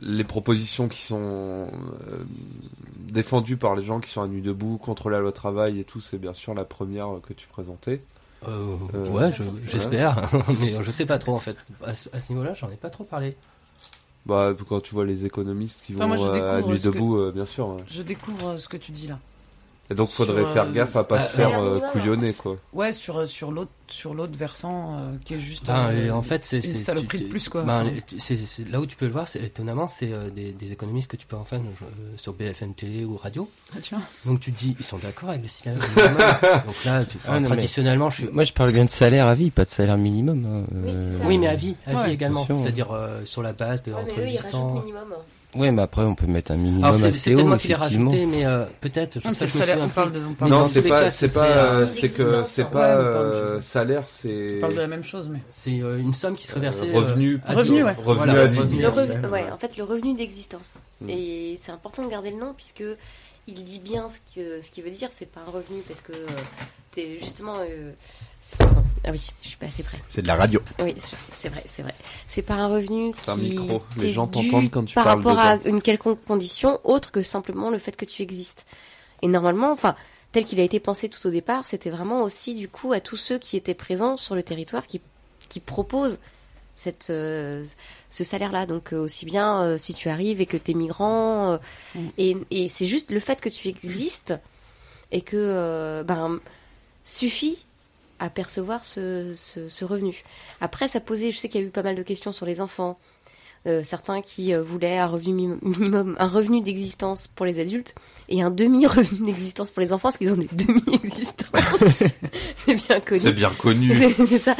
[0.00, 2.24] les propositions qui sont euh,
[2.98, 6.00] défendues par les gens qui sont à nuit debout contre la loi travail et tout,
[6.00, 8.00] c'est bien sûr la première que tu présentais.
[8.48, 11.56] Euh, Euh, ouais, je- j'espère, mais je sais pas trop en fait.
[11.84, 13.36] À ce, à ce niveau-là, j'en ai pas trop parlé.
[14.26, 17.18] Bah, quand tu vois les économistes qui vont moi, je euh, à nuit que- debout,
[17.18, 17.76] euh, bien sûr.
[17.86, 19.18] Je découvre euh, ce que tu dis là.
[19.90, 22.56] Et donc, faudrait Sur, faire euh, gaffe à pas euh, se faire euh, couillonner, quoi.
[22.72, 26.22] Ouais, sur, euh, sur l'autre sur l'autre versant euh, qui est juste Ben, euh, en
[26.22, 27.64] fait, c'est une c'est- saloperie tu- de plus quoi.
[27.64, 27.84] ben,
[28.16, 28.34] Enfin,
[28.70, 31.26] là où tu peux le voir, c'est étonnamment, c'est euh, des, des économistes que tu
[31.26, 31.86] peux enfin euh,
[32.16, 33.46] sur BFM télé ou radio.
[33.76, 34.02] Ah, tu vois.
[34.24, 36.16] Donc tu te dis, ils sont d'accord avec le salaire minimum.
[36.66, 38.28] Donc là, tu, enfin, Ah, non, mais traditionnellement, je suis.
[38.32, 40.46] Moi, je parle bien de salaire à vie, pas de salaire minimum.
[40.46, 42.44] hein, euh, Oui, mais à vie, à vie également.
[42.44, 42.62] attention.
[42.62, 44.66] C'est-à-dire euh, sur la base de Ouais, entre mais eux, ils 800.
[44.70, 45.14] rajoutent minimum.
[45.56, 47.58] Ouais, mais après, on peut mettre un minimum Alors c'est c'est assez peut-être haut, moi
[47.58, 49.24] qui l'ai rajouté, mais euh, peut-être.
[49.24, 51.38] Non, c'est le salaire, on parle de- on parle Non, c'est pas, cas, ce c'est
[51.38, 51.46] pas,
[51.84, 54.58] serait, c'est que, c'est pas, on parle euh, de- salaire, on c'est.
[54.60, 55.38] parle de la même chose, mais.
[55.52, 56.90] C'est euh, une somme qui serait versée.
[56.92, 57.82] Euh, revenu, euh, à Revenu, vie.
[57.84, 57.92] ouais.
[57.92, 58.78] Revenu Voilà, à vie.
[59.22, 60.80] Le ouais, en fait, le revenu d'existence.
[61.00, 61.08] Mm.
[61.10, 62.82] Et c'est important de garder le nom puisque
[63.46, 65.08] il dit bien ce que ce qu'il veut dire.
[65.12, 66.26] C'est pas un revenu parce que euh,
[66.90, 67.56] t'es justement.
[67.60, 67.92] euh,
[68.58, 68.82] pardon.
[69.06, 69.98] Ah oui, je suis pas assez près.
[70.08, 70.60] C'est de la radio.
[70.78, 71.94] Oui, c'est vrai, c'est vrai.
[72.26, 73.82] C'est pas un revenu C'est un qui micro.
[73.96, 77.70] Les gens t'entendent quand tu par parles rapport à une quelconque condition autre que simplement
[77.70, 78.64] le fait que tu existes.
[79.22, 79.94] Et normalement, enfin,
[80.32, 83.16] tel qu'il a été pensé tout au départ, c'était vraiment aussi du coup à tous
[83.16, 85.00] ceux qui étaient présents sur le territoire qui
[85.48, 86.18] qui proposent
[86.76, 87.64] cette euh,
[88.10, 88.66] ce salaire-là.
[88.66, 91.58] Donc euh, aussi bien euh, si tu arrives et que t'es migrant, euh,
[91.94, 92.00] Mm.
[92.18, 94.34] et, et c'est juste le fait que tu existes
[95.12, 96.40] et que euh, ben
[97.04, 97.58] suffit
[98.18, 100.22] à percevoir ce, ce, ce revenu.
[100.60, 102.60] Après, ça posait, je sais qu'il y a eu pas mal de questions sur les
[102.60, 102.98] enfants.
[103.66, 107.94] Euh, certains qui euh, voulaient un revenu mi- minimum, un revenu d'existence pour les adultes
[108.28, 111.48] et un demi-revenu d'existence pour les enfants, parce qu'ils ont des demi-existences.
[112.56, 113.20] c'est bien connu.
[113.20, 113.94] C'est bien connu.
[113.94, 114.54] C'est c'est ça.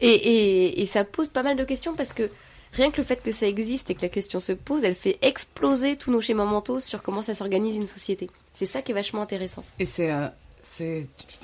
[0.00, 2.30] Et, et, et ça pose pas mal de questions parce que
[2.72, 5.18] rien que le fait que ça existe et que la question se pose, elle fait
[5.22, 8.30] exploser tous nos schémas mentaux sur comment ça s'organise une société.
[8.54, 9.64] C'est ça qui est vachement intéressant.
[9.78, 10.28] Et c'est, euh,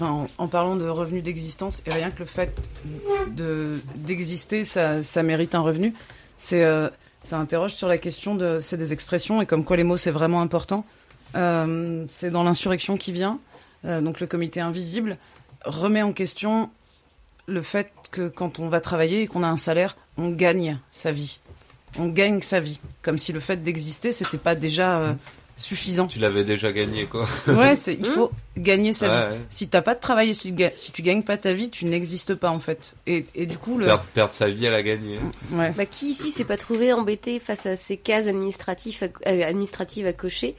[0.01, 2.53] en, parlant de revenu d'existence, et rien que le fait
[3.29, 5.95] de d'exister, ça, mérite un revenu.
[6.53, 6.91] Euh,
[7.21, 10.11] ça interroge sur la question de, c'est des expressions et comme quoi les mots c'est
[10.11, 10.85] vraiment important.
[11.35, 13.39] Euh, c'est dans l'insurrection qui vient,
[13.85, 15.17] euh, donc le comité invisible
[15.65, 16.71] remet en question
[17.47, 21.13] le fait que quand on va travailler et qu'on a un salaire, on gagne sa
[21.13, 21.39] vie.
[21.99, 25.17] On gagne sa vie, comme si le fait d'exister c'était pas déjà
[25.57, 26.07] suffisant.
[26.07, 27.27] Tu l'avais déjà gagné, quoi.
[27.49, 29.33] Ouais, c'est, il faut gagner sa Ouais, vie.
[29.35, 29.41] ouais.
[29.51, 31.85] Si t'as pas de travail et si tu, si tu gagnes pas ta vie, tu
[31.85, 32.95] n'existes pas en fait.
[33.07, 33.87] Et, et du coup, le.
[33.87, 35.19] Perdre, perdre sa vie, elle a gagné.
[35.51, 35.71] Ouais.
[35.77, 40.07] Bah, qui ici s'est pas trouvé embêté face à ces cases administratives à, euh, administratives
[40.07, 40.55] à cocher?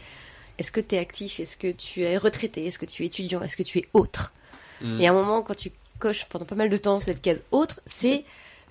[0.60, 1.40] Est-ce que tu es actif?
[1.40, 2.66] Est-ce que tu es retraité?
[2.68, 3.42] Est-ce que tu es étudiant?
[3.42, 4.34] Est-ce que tu es autre?
[4.82, 5.02] Mm.
[5.02, 7.80] Et à un moment, quand tu coches pendant pas mal de temps cette case autre,
[7.86, 8.24] c'est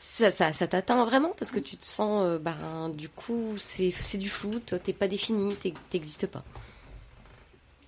[0.05, 2.57] ça, ça, ça t'atteint vraiment parce que tu te sens, euh, bah,
[2.93, 6.43] du coup, c'est c'est du flou, toi, t'es pas défini, t'es- t'existes pas.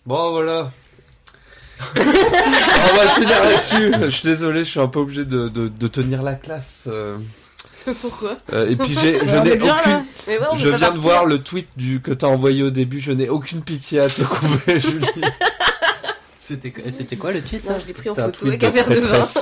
[0.06, 0.70] Bon, voilà.
[1.96, 3.92] On va finir là-dessus.
[4.04, 6.84] Je suis désolé, je suis un peu obligé de, de, de tenir la classe.
[6.86, 7.18] euh.
[8.00, 9.66] Pourquoi Euh, et puis j'ai, je n'ai aucune.
[9.66, 10.04] là.
[10.28, 11.00] Mais ouais, on je viens de partir.
[11.00, 13.00] voir le tweet du que t'as envoyé au début.
[13.00, 15.06] Je n'ai aucune pitié à te couper, Julie.
[16.46, 18.96] C'était quoi- le tweet Non, là je l'ai pris en photo avec un verre de
[18.96, 19.24] vin.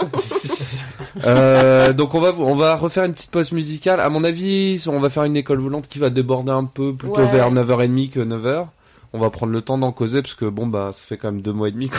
[1.24, 4.00] Euh, donc on va vous- on va refaire une petite pause musicale.
[4.00, 7.16] À mon avis, on va faire une école volante qui va déborder un peu plutôt
[7.16, 7.30] Ouais.
[7.30, 8.68] vers 9h30 que 9h.
[9.12, 11.42] On va prendre le temps d'en causer parce que bon bah ça fait quand même
[11.42, 11.90] deux mois et demi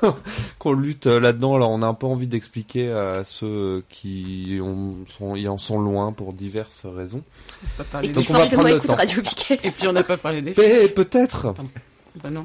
[0.58, 1.54] qu'on lutte euh, là-dedans.
[1.54, 5.80] Alors on a un peu envie d'expliquer à ceux qui ont, sont, y en sont
[5.80, 7.22] loin pour diverses raisons.
[7.78, 8.96] Pas parler Et des- qui Donc on va forcément prendre le écoute temps.
[8.96, 9.54] Radio Piquet.
[9.64, 10.54] Et puis on n'a pas parlé des.
[10.58, 11.54] Mais peut-être.
[12.22, 12.44] Bah non.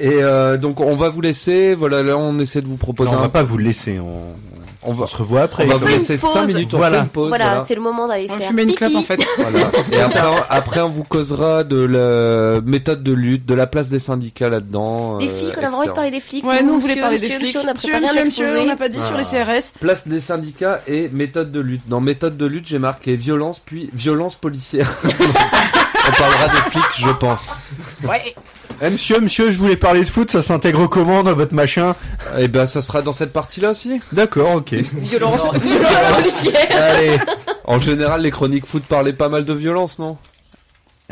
[0.00, 1.74] Et euh, donc on va vous laisser.
[1.74, 3.98] Voilà là on essaie de vous proposer Non, on va pas vous laisser.
[3.98, 4.34] On,
[4.82, 5.64] On va- on se revoit après.
[5.66, 6.30] on va vous laisser pause.
[6.32, 6.72] 5 minutes.
[6.72, 6.96] On Voilà.
[7.00, 7.28] fait une pause.
[7.28, 7.64] Voilà, voilà.
[7.68, 9.20] c'est le moment d'aller On va faire fumer une clope en fait.
[9.36, 9.70] Voilà.
[9.92, 13.90] Et après, on- après, on vous causera de la méthode de lutte, de la place
[13.90, 15.18] des syndicats là-dedans.
[15.18, 16.46] Des euh, flics, on a vraiment envie de parler des flics.
[16.46, 17.40] Ouais, nous on voulait monsieur, parler des flics.
[17.42, 18.64] monsieur, on a Monsieur, préparé un monsieur, monsieur, exposé.
[18.64, 19.72] on n'a pas dit sur les CRS.
[19.80, 21.82] Place des syndicats et méthode de lutte.
[21.86, 24.90] Dans méthode de lutte, j'ai marqué violence puis violence policière.
[26.10, 27.56] on parlera des flics, je pense.
[28.04, 28.34] Ouais.
[28.82, 31.94] Eh, monsieur, monsieur, je voulais parler de foot, ça s'intègre comment dans votre machin
[32.38, 34.00] Et ben, ça sera dans cette partie-là aussi.
[34.12, 34.72] D'accord, ok.
[34.72, 36.54] Violence, violence policière.
[36.70, 37.18] Allez.
[37.64, 40.16] En général, les chroniques foot parlaient pas mal de violence, non?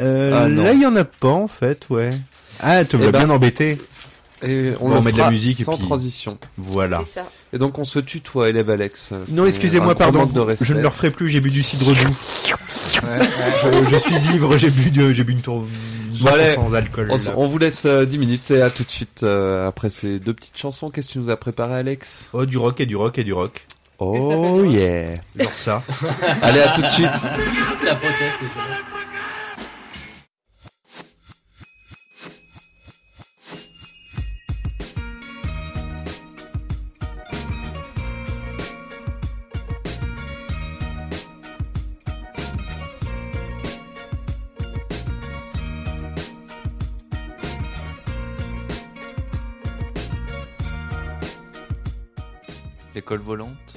[0.00, 0.62] Euh, Ah, non.
[0.62, 2.10] là, il y en a pas en fait, ouais.
[2.62, 3.78] Ah, te Eh vois ben- bien embêté.
[4.42, 6.38] Et on, va le mettre de la musique et sans puis- transition.
[6.56, 7.02] Voilà.
[7.04, 7.26] Ça.
[7.52, 9.12] Et donc on se tutoie, élève Alex.
[9.30, 10.26] Non, excusez-moi, pardon.
[10.26, 10.56] de.
[10.60, 11.28] Je ne le referai plus.
[11.28, 12.16] J'ai bu du cidre doux.
[13.02, 14.56] je, je suis ivre.
[14.56, 15.64] J'ai bu, de- j'ai bu une tour
[16.20, 17.10] Bon, sans alcool.
[17.12, 20.18] On, on vous laisse euh, 10 minutes et à tout de suite euh, après ces
[20.18, 20.90] deux petites chansons.
[20.90, 22.28] Qu'est-ce que tu nous as préparé, Alex?
[22.32, 23.66] Oh, du rock et du rock et du rock.
[24.00, 25.82] Oh yeah Genre ça.
[26.42, 27.14] Allez, à tout de suite.
[27.14, 28.38] Ça proteste.
[52.98, 53.76] L'école volante,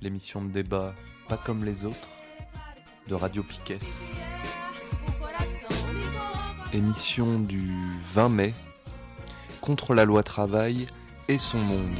[0.00, 0.94] l'émission de débat
[1.28, 2.08] pas comme les autres,
[3.08, 3.80] de Radio Piquet.
[6.72, 7.72] Émission du
[8.14, 8.54] 20 mai,
[9.60, 10.86] contre la loi travail
[11.26, 11.96] et son monde.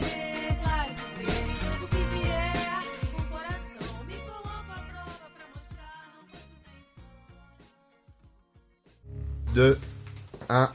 [9.52, 9.80] Deux,
[10.48, 10.72] un.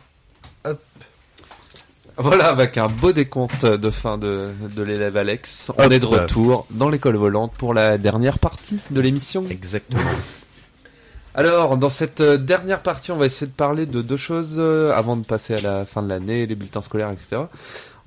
[2.18, 5.72] Voilà, avec un beau décompte de fin de, de l'élève Alex.
[5.77, 5.91] On Hop.
[5.91, 9.45] est de retour dans l'école volante pour la dernière partie de l'émission.
[9.49, 10.02] Exactement.
[11.35, 14.91] Alors, dans cette euh, dernière partie, on va essayer de parler de deux choses euh,
[14.95, 17.44] avant de passer à la fin de l'année, les bulletins scolaires, etc.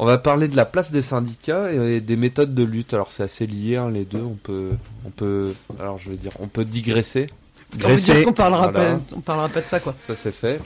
[0.00, 2.92] On va parler de la place des syndicats et des méthodes de lutte.
[2.94, 4.22] Alors, c'est assez lié, hein, les deux.
[4.22, 4.70] On peut,
[5.06, 7.30] on peut, alors je vais dire, on peut digresser.
[7.84, 8.94] On veut dire qu'on parlera, Voilà.
[8.96, 9.94] pas, on parlera pas de ça, quoi.
[10.04, 10.60] Ça, c'est fait.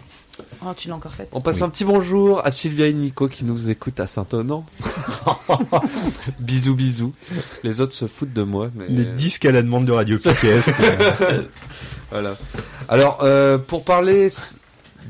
[0.64, 1.28] Oh, tu l'as encore fait.
[1.32, 4.64] On passe un petit bonjour à Sylvia et Nico qui nous écoutent à Saint-Onan.
[6.40, 7.12] bisous, bisous.
[7.62, 8.70] Les autres se foutent de moi.
[8.74, 8.86] Mais...
[8.88, 10.60] Les disques à la demande de Radio Piquet.
[12.10, 12.34] voilà.
[12.88, 14.28] Alors, euh, pour parler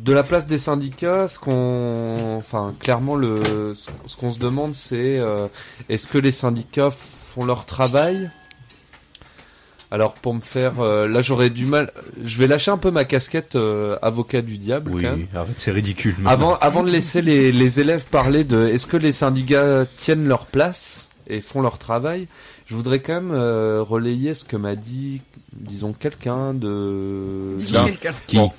[0.01, 4.75] de la place des syndicats, ce qu'on, enfin, clairement, le, ce ce qu'on se demande,
[4.75, 5.47] c'est euh,
[5.89, 8.31] est-ce que les syndicats font leur travail?
[9.95, 11.93] Alors, pour me faire, euh, là, j'aurais du mal.
[12.25, 14.91] Je vais lâcher un peu ma casquette euh, avocat du diable.
[14.93, 15.29] Oui, quand même.
[15.33, 16.15] arrête, c'est ridicule.
[16.19, 16.31] maintenant.
[16.31, 20.47] Avant, avant de laisser les, les élèves parler de est-ce que les syndicats tiennent leur
[20.47, 22.27] place et font leur travail,
[22.67, 25.23] je voudrais quand même euh, relayer ce que m'a dit,
[25.53, 27.45] disons, quelqu'un de...
[27.87, 28.15] Quelqu'un.
[28.27, 28.51] Qui Bon.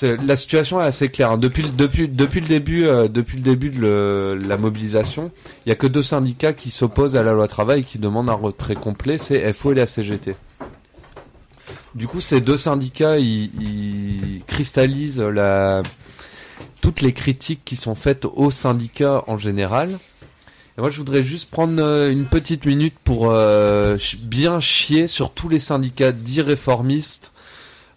[0.00, 1.32] La situation est assez claire.
[1.32, 1.38] hein.
[1.38, 5.30] Depuis, le- depuis, depuis le début, euh, depuis le début de le- la mobilisation,
[5.66, 8.30] il y a que deux syndicats qui s'opposent à la loi travail et qui demandent
[8.30, 10.34] un retrait complet, c'est FO et la CGT.
[11.94, 15.82] Du coup, ces deux syndicats, ils, ils cristallisent la,
[16.80, 19.98] toutes les critiques qui sont faites aux syndicats en général.
[20.78, 25.32] Et moi, je voudrais juste prendre euh, une petite minute pour euh, bien chier sur
[25.32, 27.31] tous les syndicats dits réformistes,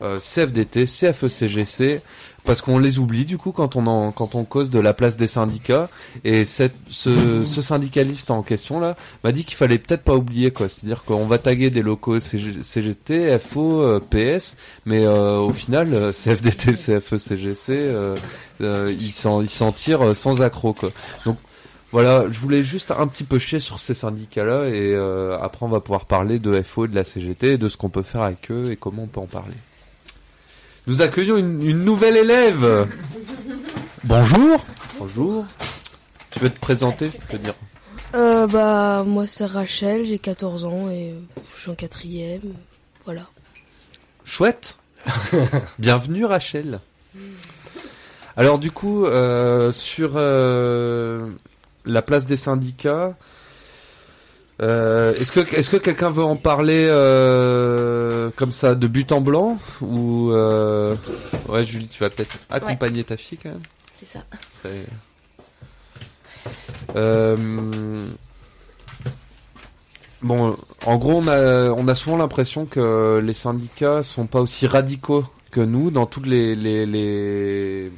[0.01, 2.01] euh, CFDT, CFECGC,
[2.43, 5.17] parce qu'on les oublie du coup quand on en, quand on cause de la place
[5.17, 5.89] des syndicats.
[6.23, 10.51] Et cette, ce, ce syndicaliste en question là m'a dit qu'il fallait peut-être pas oublier
[10.51, 10.69] quoi.
[10.69, 15.93] C'est-à-dire qu'on va taguer des locaux CG CGT, FO, euh, PS, mais euh, au final
[15.93, 17.73] euh, CFDT, CFE, CGC,
[18.61, 20.91] euh, ils s'en ils s'en tirent sans accroc quoi.
[21.25, 21.37] Donc
[21.95, 25.69] voilà, je voulais juste un petit peu chier sur ces syndicats-là et euh, après on
[25.69, 28.51] va pouvoir parler de FO de la CGT, et de ce qu'on peut faire avec
[28.51, 29.53] eux et comment on peut en parler.
[30.87, 32.87] Nous accueillons une, une nouvelle élève.
[34.03, 34.63] Bonjour.
[34.99, 35.45] Bonjour.
[36.29, 37.55] Tu veux te présenter, tu peux dire.
[38.13, 41.19] Euh, bah, moi c'est Rachel, j'ai 14 ans et euh,
[41.51, 42.53] je suis en quatrième.
[43.03, 43.25] Voilà.
[44.23, 44.77] Chouette.
[45.79, 46.79] Bienvenue Rachel.
[48.37, 51.31] Alors du coup, euh, sur euh,
[51.85, 53.15] la place des syndicats,
[54.61, 59.19] euh, est-ce que est-ce que quelqu'un veut en parler euh, comme ça de but en
[59.21, 60.95] blanc ou euh,
[61.49, 63.59] ouais Julie, tu vas peut-être accompagner ta fille quand même.
[63.99, 64.19] C'est ça.
[70.21, 70.55] Bon,
[70.85, 75.25] en gros, on a, on a souvent l'impression que les syndicats sont pas aussi radicaux
[75.51, 77.91] que nous dans toutes les, les, les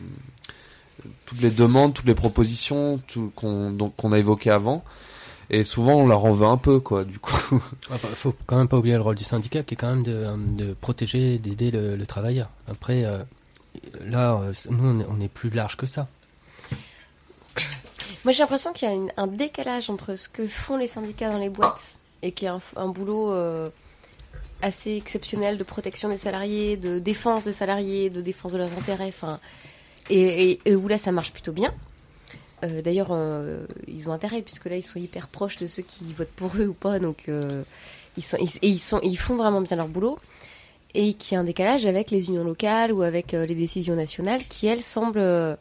[1.25, 4.83] toutes les demandes, toutes les propositions tout- qu'on donc, qu'on a évoquées avant.
[5.49, 7.61] Et souvent, on leur en veut un peu, quoi, du coup.
[7.89, 10.11] Enfin, faut quand même pas oublier le rôle du syndicat qui est quand même de,
[10.13, 12.49] euh, de protéger, d'aider le, le travailleur.
[12.69, 13.19] Après, euh,
[14.05, 16.07] là, euh, nous, on est, on est plus large que ça.
[18.25, 21.31] Moi, j'ai l'impression qu'il y a une- un décalage entre ce que font les syndicats
[21.31, 23.69] dans les boîtes et qui est un, un boulot euh,
[24.61, 29.07] assez exceptionnel de protection des salariés, de défense des salariés, de défense de leurs intérêts,
[29.09, 29.39] enfin,
[30.09, 31.73] et, et- et où là, ça marche plutôt bien.
[32.63, 36.11] Euh, D'ailleurs, euh, ils ont intérêt puisque là, ils sont hyper proches de ceux qui
[36.13, 37.63] votent pour eux ou pas, donc euh,
[38.17, 40.19] ils sont, ils, et ils sont, ils font vraiment bien leur boulot.
[40.93, 44.41] Et qu'il y a un décalage avec les unions locales ou avec les décisions nationales
[44.41, 45.57] qui, elles, semblent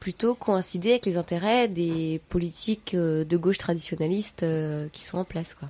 [0.00, 4.44] plutôt coïncider avec les intérêts des politiques de gauche traditionnalistes
[4.90, 5.54] qui sont en place.
[5.54, 5.68] Quoi.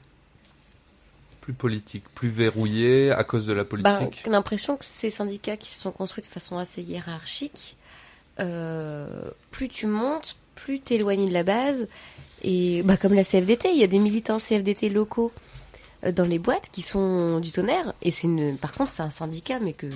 [1.42, 4.26] Plus politique, plus verrouillé à cause de la Ben, politique?
[4.26, 7.76] l'impression que ces syndicats qui se sont construits de façon assez hiérarchique,
[9.50, 11.86] plus tu montes, plus tu éloigné de la base.
[12.42, 15.32] Et bah, comme la CFDT, il y a des militants CFDT locaux
[16.04, 17.94] euh, dans les boîtes qui sont du tonnerre.
[18.02, 19.86] Et c'est une, par contre, c'est un syndicat, mais que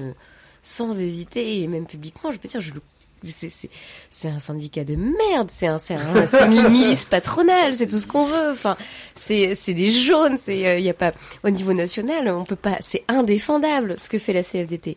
[0.62, 2.80] sans hésiter, et même publiquement, je peux dire, je le
[3.24, 8.08] c'est, un syndicat de merde, c'est un, c'est un, une milice patronale, c'est tout ce
[8.08, 8.50] qu'on veut.
[8.50, 8.76] Enfin,
[9.14, 11.12] c'est, c'est des jaunes, c'est, euh, il y a pas,
[11.44, 14.96] au niveau national, on peut pas, c'est indéfendable ce que fait la CFDT.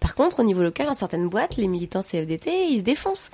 [0.00, 3.30] Par contre, au niveau local, dans certaines boîtes, les militants CFDT, ils se défoncent.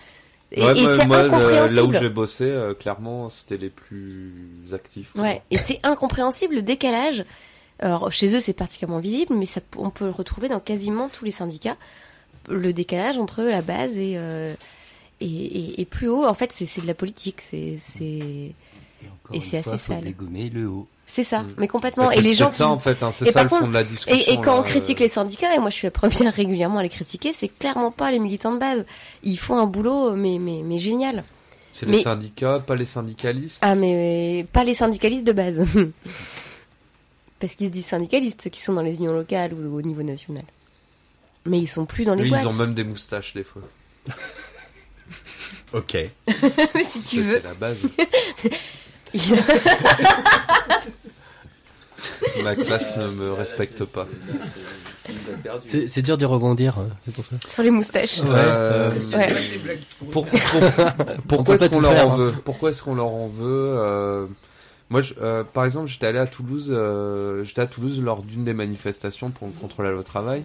[0.53, 1.99] Et, Ouais, et moi- c'est moi, le- là où incompréhensible.
[2.01, 4.35] j'ai bossé, euh, clairement, c'était les plus
[4.73, 5.13] actifs.
[5.13, 5.23] quoi.
[5.23, 7.25] Ouais, et c'est incompréhensible le décalage.
[7.79, 11.25] Alors chez eux c'est particulièrement visible, mais ça, on peut le retrouver dans quasiment tous
[11.25, 11.77] les syndicats.
[12.49, 14.53] Le décalage entre la base et euh,
[15.21, 18.55] et, et, et plus haut, en fait c'est de la politique, c'est c'est et,
[19.25, 20.03] Encore c'est une fois, assez faut sale.
[20.05, 20.87] dégommer le haut.
[21.15, 21.49] C'est ça, Mm.
[21.59, 22.11] mais complètement.
[22.11, 23.57] Et c'est- les c'est gens ça, qui- en fait, hein, c'est ça par le fond
[23.59, 25.05] contre- de la discussion, Et, et quand là, on critique euh.
[25.05, 28.11] les syndicats, et moi je suis la première régulièrement à les critiquer, c'est clairement pas
[28.11, 28.87] les militants de base.
[29.23, 31.23] Ils font un boulot mais mais mais génial.
[31.75, 33.59] C'est mais les syndicats, pas les syndicalistes.
[33.61, 35.67] ah mais pas les syndicalistes de base.
[37.41, 40.03] Parce qu'ils se disent syndicalistes, ceux qui sont dans les unions locales ou au niveau
[40.03, 40.45] national.
[41.45, 42.43] Mais ils sont plus dans les Oui, boîtes.
[42.45, 43.61] ils ont même des moustaches des fois.
[45.75, 45.95] Ok.
[46.75, 47.41] Mais si tu C'est- veux.
[47.43, 47.79] C'est la base.
[52.43, 54.07] Ma classe ne me respecte pas.
[55.65, 57.37] C'est c'est dur de rebondir, hein, c'est pour ça.
[57.49, 58.21] Sur les moustaches.
[58.25, 59.27] Euh, Ouais.
[60.11, 60.37] pour- pour-
[61.29, 62.33] pourquoi est-ce qu'on leur en veut?
[62.45, 63.45] Pourquoi est-ce qu'on leur en veut
[63.77, 64.27] euh,
[64.91, 66.69] Moi, je- euh, par exemple, j'étais allé à Toulouse.
[66.71, 70.45] euh, j'étais à Toulouse lors d'une des manifestations pour contre la loi travail.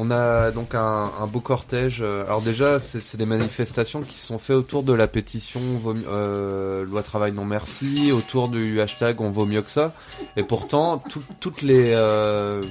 [0.00, 1.98] On a donc un, un beau cortège.
[2.02, 5.60] euh, Alors déjà, c'est des manifestations qui se sont faites autour de la pétition
[6.08, 9.92] euh, loi travail non merci, autour du hashtag on vaut mieux que ça.
[10.36, 12.62] Et pourtant, tout- toutes les euh,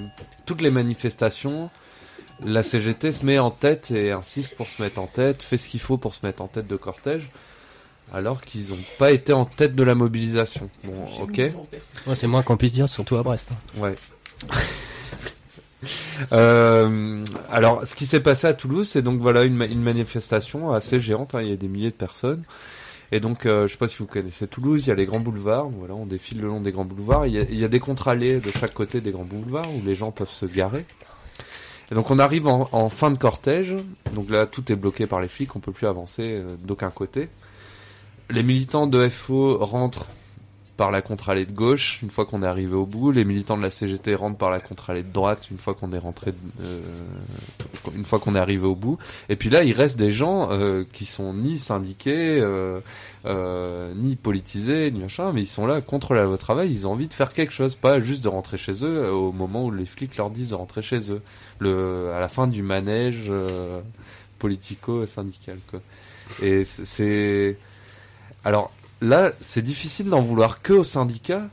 [0.45, 1.69] toutes les manifestations,
[2.45, 5.67] la CGT se met en tête et insiste pour se mettre en tête, fait ce
[5.67, 7.29] qu'il faut pour se mettre en tête de cortège,
[8.13, 10.69] alors qu'ils n'ont pas été en tête de la mobilisation.
[10.85, 11.37] Bon, ok.
[12.07, 13.49] Ouais, c'est moins qu'on puisse dire, surtout à Brest.
[13.51, 13.81] hein.
[13.81, 13.95] Ouais.
[16.33, 20.71] Euh, alors, ce qui s'est passé à Toulouse, c'est donc voilà une, ma- une manifestation
[20.71, 21.35] assez géante.
[21.35, 22.43] hein, il y a des milliers de personnes.
[23.11, 25.19] Et donc, euh, je sais pas si vous connaissez Toulouse, il y a les grands
[25.19, 25.69] boulevards.
[25.69, 27.25] Voilà, on défile le long des grands boulevards.
[27.27, 30.29] Il y a, des contre-allées de chaque côté des grands boulevards où les gens peuvent
[30.29, 30.85] se garer.
[31.89, 33.75] Et donc, on arrive en, en fin de cortège.
[34.13, 35.55] Donc là, tout est bloqué par les flics.
[35.55, 37.29] On peut plus avancer euh, d'aucun côté.
[38.29, 40.07] Les militants de FO rentrent
[40.77, 43.11] par la contre-allée de gauche une fois qu'on est arrivé au bout.
[43.11, 45.97] Les militants de la CGT rentrent par la contre-allée de droite une fois qu'on est
[45.97, 46.31] rentré,
[46.61, 46.81] euh,
[47.95, 48.99] une fois qu'on est arrivé au bout.
[49.29, 52.79] Et puis là, il reste des gens euh, qui sont ni syndiqués, euh,
[53.25, 56.71] euh, ni politisés, ni machin, mais ils sont là contre la loi travail.
[56.71, 59.31] Ils ont envie de faire quelque chose, pas juste de rentrer chez eux euh, au
[59.31, 61.21] moment où les flics leur disent de rentrer chez eux,
[61.59, 63.79] le, à la fin du manège euh,
[64.37, 65.57] politico-syndical.
[65.71, 65.79] Quoi.
[66.43, 67.57] Et c'est- c'est
[68.43, 68.71] alors
[69.01, 71.47] là, c'est difficile d'en vouloir que aux syndicats,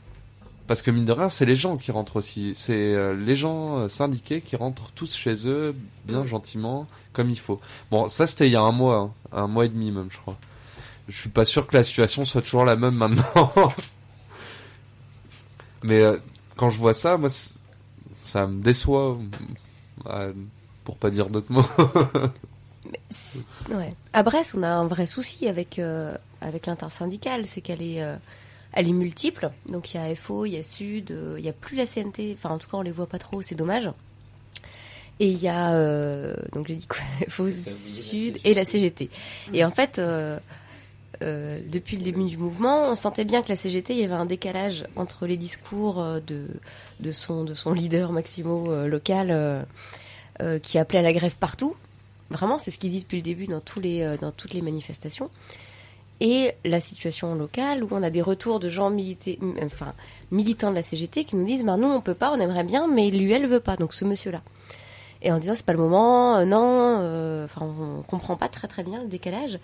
[0.67, 2.53] parce que mine de rien, c'est les gens qui rentrent aussi.
[2.55, 7.39] C'est euh, les gens euh, syndiqués qui rentrent tous chez eux, bien gentiment, comme il
[7.39, 7.59] faut.
[7.91, 10.17] Bon, ça c'était il y a un mois, hein, un mois et demi même, je
[10.17, 10.37] crois.
[11.07, 13.51] Je suis pas sûr que la situation soit toujours la même maintenant.
[15.83, 16.17] Mais euh,
[16.55, 17.29] quand je vois ça, moi,
[18.23, 19.17] ça me déçoit,
[20.83, 21.65] pour pas dire d'autres mots.
[23.69, 23.93] Ouais.
[24.13, 28.15] À Brest, on a un vrai souci avec, euh, avec l'intersyndicale, c'est qu'elle est, euh,
[28.73, 29.51] elle est multiple.
[29.67, 31.85] Donc il y a FO, il y a Sud, euh, il n'y a plus la
[31.85, 33.89] CNT, enfin en tout cas on les voit pas trop, c'est dommage.
[35.19, 35.71] Et il y a,
[36.51, 36.99] donc j'ai dit quoi,
[37.29, 39.09] FO, Sud et la CGT.
[39.53, 40.37] Et en fait, euh,
[41.23, 44.13] euh, depuis le début du mouvement, on sentait bien que la CGT, il y avait
[44.13, 46.47] un décalage entre les discours de,
[46.99, 49.65] de, son, de son leader Maximo local
[50.41, 51.77] euh, qui appelait à la grève partout.
[52.29, 54.61] Vraiment, c'est ce qu'il dit depuis le début dans, tous les, euh, dans toutes les
[54.61, 55.29] manifestations.
[56.21, 58.91] Et la situation locale où on a des retours de gens
[59.63, 59.93] enfin,
[60.31, 62.87] militants de la CGT qui nous disent bah, nous on peut pas, on aimerait bien,
[62.87, 64.41] mais lui elle veut pas, donc ce monsieur-là.
[65.21, 67.69] Et en disant c'est pas le moment, euh, non, euh, enfin
[68.07, 69.59] comprend pas très très bien le décalage.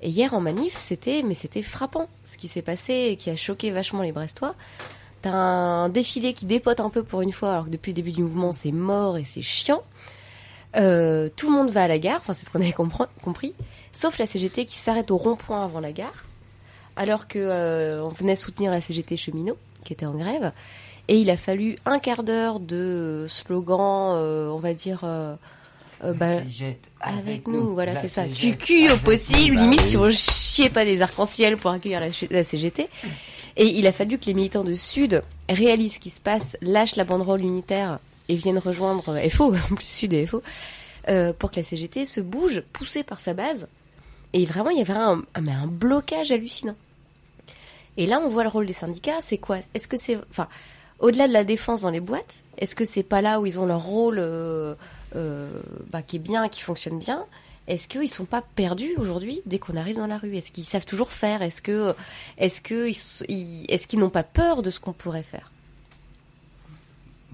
[0.00, 3.36] Et hier en manif, c'était mais c'était frappant ce qui s'est passé et qui a
[3.36, 4.54] choqué vachement les Brestois.
[5.22, 8.12] T'as un défilé qui dépote un peu pour une fois, alors que depuis le début
[8.12, 9.82] du mouvement c'est mort et c'est chiant.
[10.76, 13.54] Euh, tout le monde va à la gare, enfin c'est ce qu'on avait compris,
[13.92, 16.26] sauf la CGT qui s'arrête au rond-point avant la gare,
[16.96, 20.52] alors que euh, on venait soutenir la CGT cheminot qui était en grève,
[21.08, 25.00] et il a fallu un quart d'heure de slogans, euh, on va dire
[26.04, 28.24] bah, CGT avec nous, voilà, c'est ça.
[28.26, 29.56] Cucu au avec possible, nous.
[29.56, 29.88] Bah limite oui.
[29.88, 32.88] si on chiait pas des arcs-en-ciel pour accueillir la, la CGT.
[33.56, 36.94] Et il a fallu que les militants de Sud réalisent ce qui se passe, lâchent
[36.94, 37.98] la banderole unitaire
[38.28, 40.42] et viennent rejoindre FO, en plus Sud et FO,
[41.08, 43.66] euh, pour que la CGT se bouge, poussée par sa base.
[44.34, 46.76] Et vraiment, il y avait un, un- mais un blocage hallucinant.
[47.96, 49.20] Et là, on voit le rôle des syndicats.
[49.20, 49.58] C'est quoi?
[49.74, 50.48] Est-ce que c'est, enfin,
[51.00, 53.66] au-delà de la défense dans les boîtes, est-ce que c'est pas là où ils ont
[53.66, 54.74] leur rôle euh,
[55.16, 55.50] euh,
[55.90, 57.24] bah, qui est bien, qui fonctionne bien?
[57.66, 60.36] Est-ce qu'ils sont pas perdus aujourd'hui dès qu'on arrive dans la rue?
[60.36, 61.42] Est-ce qu'ils savent toujours faire?
[61.42, 61.94] Est-ce que,
[62.38, 65.50] est-ce est-ce qu'ils n'ont pas peur de ce qu'on pourrait faire?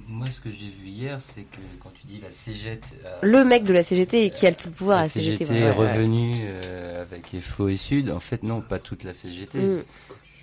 [0.06, 2.86] Moi, ce que j'ai vu hier, c'est que quand tu dis la CGT.
[3.04, 5.44] euh, Le mec de la CGT qui a tout le pouvoir à la la CGT.
[5.46, 5.92] CGT est voilà.
[5.94, 8.10] revenue euh, avec FO et Sud.
[8.10, 9.58] En fait, non, pas toute la CGT.
[9.58, 9.82] Mm.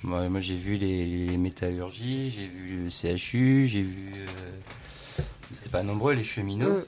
[0.03, 4.13] Moi, moi, j'ai vu les, les métallurgies, j'ai vu le CHU, j'ai vu.
[4.17, 5.21] euh,
[5.53, 6.77] C'était pas nombreux, les cheminots.
[6.79, 6.83] Mm.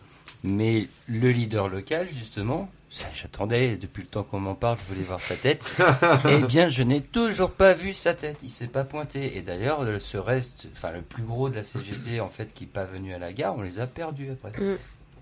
[0.46, 2.70] Mais le leader local, justement,
[3.16, 5.64] j'attendais depuis le temps qu'on m'en parle, je voulais voir sa tête.
[6.30, 8.38] eh bien, je n'ai toujours pas vu sa tête.
[8.44, 9.36] Il s'est pas pointé.
[9.38, 12.70] Et d'ailleurs, ce reste, enfin, le plus gros de la CGT, en fait, qui n'est
[12.70, 14.52] pas venu à la gare, on les a perdus après.
[14.62, 14.78] Mm.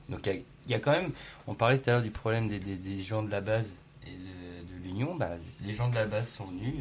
[0.09, 1.11] Donc, il y a- il y, a quand même.
[1.47, 3.73] On parlait tout à l'heure du problème des, des- des gens de la base
[4.05, 5.15] et de, de l'Union.
[5.15, 5.29] Bah,
[5.65, 6.75] les gens de la base sont venus,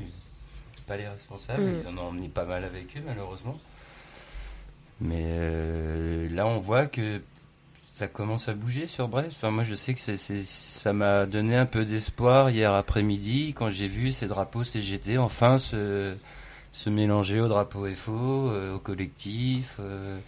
[0.86, 1.62] pas les responsables.
[1.62, 1.78] Mm.
[1.82, 3.58] Ils en ont emmené pas mal avec eux, malheureusement.
[5.00, 7.22] Mais euh, là, on voit que
[8.01, 9.36] ça commence à bouger sur Brest.
[9.36, 13.68] Enfin, moi, je sais que c'est, ça m'a donné un peu d'espoir hier après-midi quand
[13.68, 16.14] j'ai vu ces drapeaux CGT enfin se,
[16.72, 19.77] se mélanger au drapeau FO, euh, au collectif.
[19.81, 20.18] euh.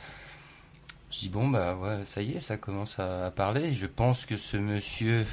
[1.11, 3.73] Je dis bon, bah ça y est, ça commence à, parler.
[3.73, 5.24] Je pense que ce monsieur,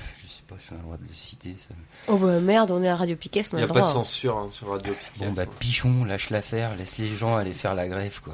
[0.50, 1.56] pas si on a le droit de le citer.
[1.58, 1.76] Ça.
[2.08, 3.80] Oh bah merde, on est à Radio Piquet, on Il n'y a le pas de
[3.80, 3.92] droit.
[3.92, 3.94] hein.
[3.94, 5.26] censure hein, sur Radio Piquet.
[5.28, 8.34] Bon bah pichon, lâche l'affaire, laisse les gens aller faire la grève quoi.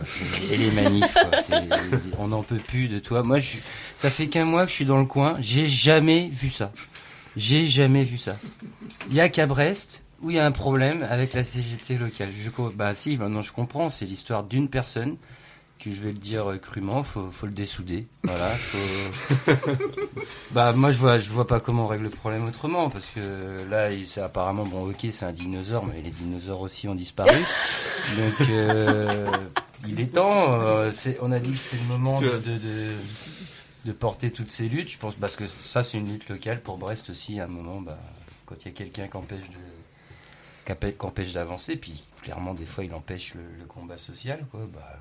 [0.52, 1.42] Et les manifs quoi.
[1.42, 1.54] C'est-
[2.20, 3.22] on n'en peut plus de toi.
[3.24, 3.58] Moi je,
[3.98, 6.72] ça fait qu'un mois que je suis dans le coin, j'ai jamais vu ça.
[7.36, 8.38] J'ai jamais vu ça.
[9.10, 12.30] Il y a qu'à Brest où il y a un problème avec la CGT locale.
[12.34, 13.90] Je, bah si, maintenant je comprends.
[13.90, 15.18] C'est l'histoire d'une personne
[15.80, 18.08] que je vais le dire euh, crûment, faut, faut le dessouder.
[18.24, 19.52] Voilà, faut.
[20.52, 23.64] bah moi je vois, je vois pas comment on règle le problème autrement parce que
[23.70, 27.38] là, il- c'est apparemment bon, ok, c'est un dinosaure, mais les dinosaures aussi ont disparu.
[28.18, 29.38] Donc euh,
[29.88, 30.60] il est temps.
[30.62, 32.94] euh, c'est- on a dit que c'était le moment de, de, de,
[33.86, 34.90] de porter toutes ces luttes.
[34.90, 37.40] Je pense parce que ça c'est une lutte locale pour Brest aussi.
[37.40, 38.00] À un moment, bah,
[38.46, 42.94] quand il y a quelqu'un qui empêche de qu'empêche d'avancer, puis clairement des fois il
[42.94, 44.62] empêche le, le combat social, quoi.
[44.74, 45.00] Bah,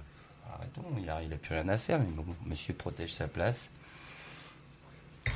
[0.64, 3.70] arrêtons, il a, il a plus rien à faire, mais bon, monsieur protège sa place.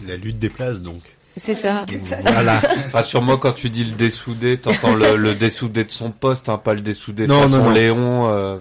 [0.06, 1.00] La lutte des places, donc.
[1.36, 1.84] C'est ça.
[2.22, 2.60] Voilà.
[2.92, 6.74] Rassure-moi, quand tu dis le dessouder, t'entends le, le dessouder de son poste, hein, pas
[6.74, 7.70] le dessouder Non, façon non, non.
[7.70, 8.28] Léon.
[8.28, 8.58] euh.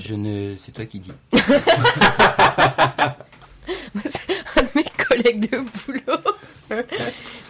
[0.00, 1.12] Je ne, c'est toi qui dis.
[1.32, 1.38] un
[4.62, 6.82] de mes collègues de boulot.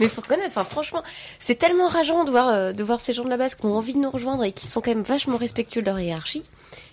[0.01, 1.03] Mais faut reconnaître, enfin franchement,
[1.39, 3.77] c'est tellement rageant de voir, euh, de voir ces gens de la base qui ont
[3.77, 6.43] envie de nous rejoindre et qui sont quand même vachement respectueux de leur hiérarchie.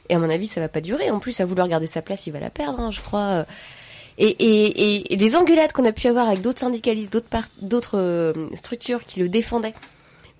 [0.09, 1.09] Et à mon avis, ça va pas durer.
[1.09, 3.45] En plus, à vouloir garder sa place, il va la perdre, hein, je crois.
[4.17, 7.17] Et, et, les engueulades qu'on a pu avoir avec d'autres syndicalistes,
[7.61, 9.73] d'autres euh, structures qui le défendaient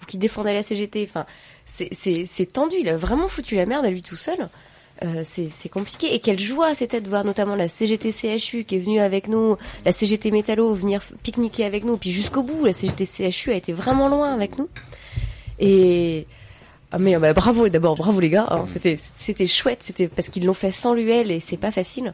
[0.02, 1.26] ou qui défendaient la CGT, enfin,
[1.66, 2.76] c'est- tendu.
[2.80, 4.50] Il a vraiment foutu la merde à lui tout seul.
[5.04, 6.14] Euh, c'est compliqué.
[6.14, 9.58] Et quelle joie c'était de voir notamment la CGT CHU qui est venue avec nous,
[9.84, 13.74] la CGT Métallo venir pique-niquer avec nous, puis jusqu'au bout, la CGT CHU a été
[13.74, 14.70] vraiment loin avec nous.
[15.60, 16.28] Et
[16.92, 18.66] ah mais bah, bravo d'abord, bravo les gars, hein.
[18.68, 22.14] c'était c'était chouette, c'était parce qu'ils l'ont fait sans l'UL et c'est pas facile.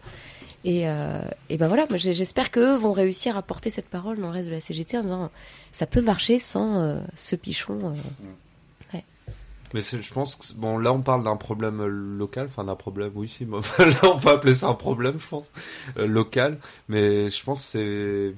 [0.64, 4.34] Et, euh, et ben voilà, j'espère qu'eux vont réussir à porter cette parole dans le
[4.34, 5.32] reste de la CGT en disant
[5.72, 7.94] ça peut marcher sans euh, ce pichon.
[7.94, 8.94] euh.
[8.94, 9.04] Ouais.
[9.74, 13.12] Mais je pense que bon là on parle d'un problème euh, local, enfin d'un problème,
[13.16, 15.46] oui si, mais enfin, là on peut appeler ça un problème, je pense,
[15.98, 16.58] euh, local.
[16.90, 18.34] Mais je pense c'est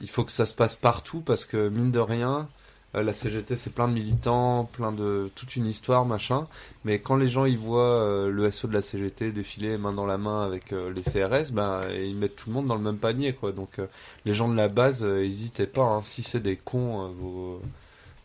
[0.00, 2.48] il faut que ça se passe partout parce que mine de rien,
[2.94, 6.46] euh, la CGT c'est plein de militants, plein de toute une histoire machin.
[6.84, 10.06] Mais quand les gens ils voient euh, le SO de la CGT défiler main dans
[10.06, 12.98] la main avec euh, les CRS, ben ils mettent tout le monde dans le même
[12.98, 13.52] panier quoi.
[13.52, 13.86] Donc euh,
[14.24, 15.82] les gens de la base, euh, n'hésitez pas.
[15.82, 16.02] hein.
[16.02, 17.62] si c'est des cons, euh, vos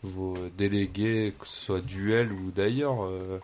[0.03, 3.03] vos délégués, que ce soit duel ou d'ailleurs.
[3.05, 3.39] euh,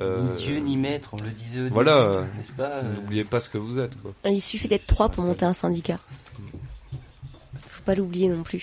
[0.00, 3.48] Ni Dieu ni maître, on le disait au Voilà, début, n'est-ce pas, N'oubliez pas ce
[3.48, 4.00] que vous êtes.
[4.00, 4.12] Quoi.
[4.24, 5.98] Il suffit d'être trois pour monter un syndicat.
[7.68, 8.62] Faut pas l'oublier non plus.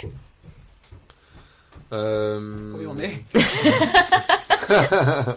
[1.94, 2.74] Euh...
[2.78, 3.24] Oui, on est.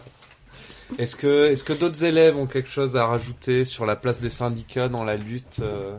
[0.98, 4.30] est-ce que, est-ce que d'autres élèves ont quelque chose à rajouter sur la place des
[4.30, 5.96] syndicats dans la lutte euh,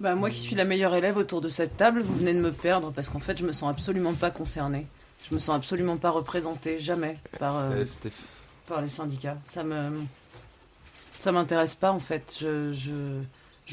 [0.00, 2.52] Bah, moi qui suis la meilleure élève autour de cette table, vous venez de me
[2.52, 4.86] perdre parce qu'en fait, je me sens absolument pas concernée.
[5.28, 8.10] Je me sens absolument pas représentée, jamais, par, euh, euh,
[8.66, 9.36] par les syndicats.
[9.44, 9.90] Ça me.
[11.18, 12.36] Ça m'intéresse pas en fait.
[12.40, 13.20] Je-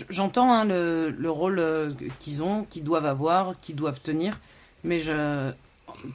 [0.09, 4.39] j'entends hein, le, le rôle euh, qu'ils ont, qu'ils doivent avoir, qu'ils doivent tenir,
[4.83, 5.51] mais je,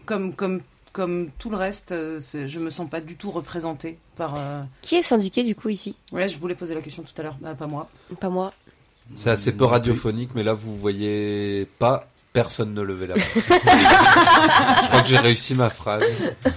[0.07, 0.61] comme comme
[0.93, 4.35] comme tout le reste, euh, je me sens pas du tout représentée par.
[4.37, 5.95] euh, Qui est syndiqué du coup ici?
[6.13, 7.89] Ouais, je voulais poser la question tout à l'heure, bah, pas moi.
[8.21, 8.53] Pas moi.
[9.15, 13.23] C'est assez peu radiophonique, mais là vous voyez pas, personne ne levait la main.
[13.37, 16.05] Je crois que j'ai réussi ma phrase.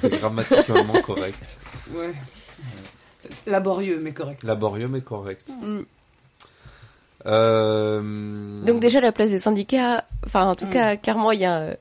[0.01, 1.57] C'est grammaticalement correct.
[1.93, 2.13] Ouais.
[3.47, 4.43] Laborieux mais correct.
[4.43, 5.49] Laborieux mais correct.
[5.61, 5.81] Mm.
[7.25, 8.01] Euh...
[8.65, 10.69] Donc déjà la place des syndicats, enfin en tout Mm.
[10.71, 11.75] cas clairement il y a, euh,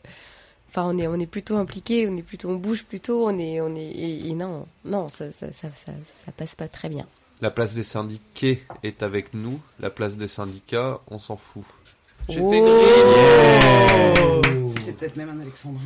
[0.69, 3.60] enfin on est on est plutôt impliqué, on est plutôt on bouge plutôt, on est
[3.60, 7.06] on est et, et non non ça ça, ça ça ça passe pas très bien.
[7.40, 9.59] La place des syndiqués est avec nous.
[9.81, 11.64] La place des syndicats, on s'en fout.
[12.28, 12.51] J'ai Oh.
[12.52, 14.73] fait green.
[14.77, 15.81] C'était peut-être même un Alexandre.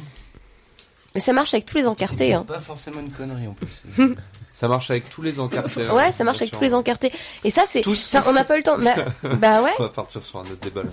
[1.16, 2.34] Mais ça marche avec tous les encartés.
[2.34, 2.44] Hein.
[2.46, 4.14] Pas forcément une connerie en plus.
[4.52, 5.86] Ça marche avec tous les encartés.
[5.88, 7.12] Ouais, ça marche avec tous les encartés.
[7.44, 7.94] Et ça c'est Tous.
[7.94, 8.78] ça on n'a pas le temps.
[8.78, 8.94] Bah,
[9.36, 9.70] bah ouais.
[9.78, 10.82] On va partir sur un autre débat.
[10.82, 10.88] là.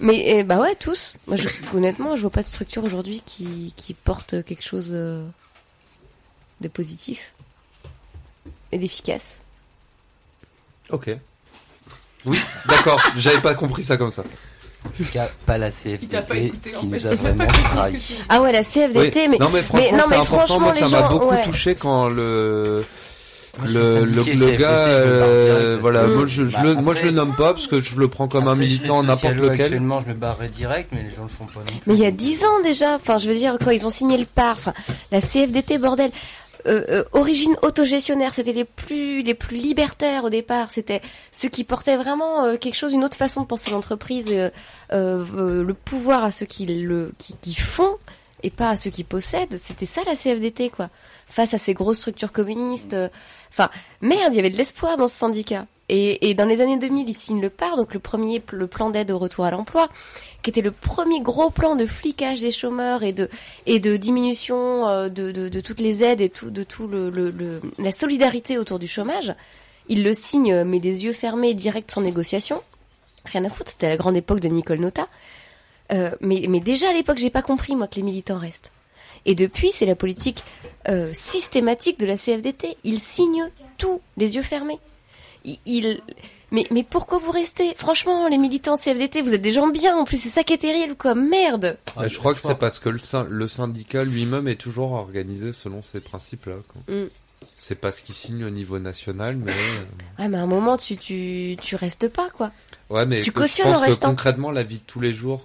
[0.00, 1.14] Mais eh, bah ouais tous.
[1.26, 5.26] Moi je, honnêtement je vois pas de structure aujourd'hui qui qui porte quelque chose euh,
[6.60, 7.32] de positif
[8.72, 9.38] et d'efficace.
[10.90, 11.10] Ok.
[12.26, 13.02] Oui, d'accord.
[13.16, 14.24] J'avais pas compris ça comme ça.
[14.86, 17.08] En tout cas, pas la CFDT écouté, qui nous fait.
[17.08, 18.16] a vraiment trahi.
[18.28, 19.28] Ah ouais la CFDT Oui.
[19.32, 20.24] mais non mais franchement, non, c'est mais important.
[20.46, 21.42] franchement, Moi, les ça m'a beaucoup ouais.
[21.44, 22.84] touché quand le
[24.58, 27.66] gars, euh, voilà, moi je, je Bah, le, moi je après- le nomme pas parce
[27.66, 29.62] que je le prends comme un militant n'importe lequel.
[29.62, 31.80] Actuellement, je me barrerais direct, mais les gens le font pas non plus.
[31.86, 34.16] Mais il y a dix ans déjà, enfin je veux dire quand ils ont signé
[34.16, 34.74] le PAR, enfin
[35.10, 36.10] la CFDT bordel,
[36.66, 41.00] euh, euh, origine autogestionnaire, c'était les plus les plus libertaires au départ, c'était
[41.32, 44.50] ceux qui portaient vraiment euh, quelque chose, une autre façon de penser l'entreprise, euh,
[44.92, 47.96] euh, le pouvoir à ceux qui le qui, qui font
[48.42, 49.58] et pas à ceux qui possèdent.
[49.58, 50.90] C'était ça la CFDT quoi.
[51.28, 52.96] Face à ces grosses structures communistes,
[53.50, 53.70] enfin
[54.00, 55.66] merde, il y avait de l'espoir dans ce syndicat.
[55.90, 59.10] Et, dans les années 2000, ils signent le PAR, donc le premier le plan d'aide
[59.10, 59.88] au retour à l'emploi,
[60.42, 65.60] qui était le premier gros plan de flicage des chômeurs et de diminution euh, de,
[65.60, 66.90] toutes les aides et de tout
[67.78, 69.34] la solidarité autour du chômage.
[69.88, 72.62] Ils le signent euh, mais les yeux fermés, direct sans négociation.
[73.24, 75.08] Rien à foutre, c'était la grande époque de Nicole Nota.
[75.90, 78.72] Euh, mais, déjà à l'époque, j'ai pas compris moi que les militants restent.
[79.24, 80.44] Et depuis, c'est la politique
[81.12, 82.76] systématique de la CFDT.
[82.84, 84.78] Ils signent tout, les yeux fermés.
[85.66, 86.00] Ils-
[86.50, 87.74] mais, mais pourquoi vous restez?
[87.76, 89.96] Franchement, les militants CFDT, vous êtes des gens bien.
[89.96, 91.14] En plus, c'est ça qui est terrible, quoi.
[91.14, 91.76] Merde.
[92.06, 95.82] Je crois que c'est parce que le, syn- le syndicat lui-même est toujours organisé selon
[95.82, 96.56] ces principes-là.
[96.88, 97.08] Mm.
[97.56, 99.84] C'est pas ce qu'il signe au niveau national, mais euh,
[100.16, 102.50] Ah, mais à un moment, tu, tu, tu restes pas, quoi.
[102.90, 104.08] ouais, mais Tu que- je cautionnes pense le que restant.
[104.10, 105.42] concrètement, la vie de tous les jours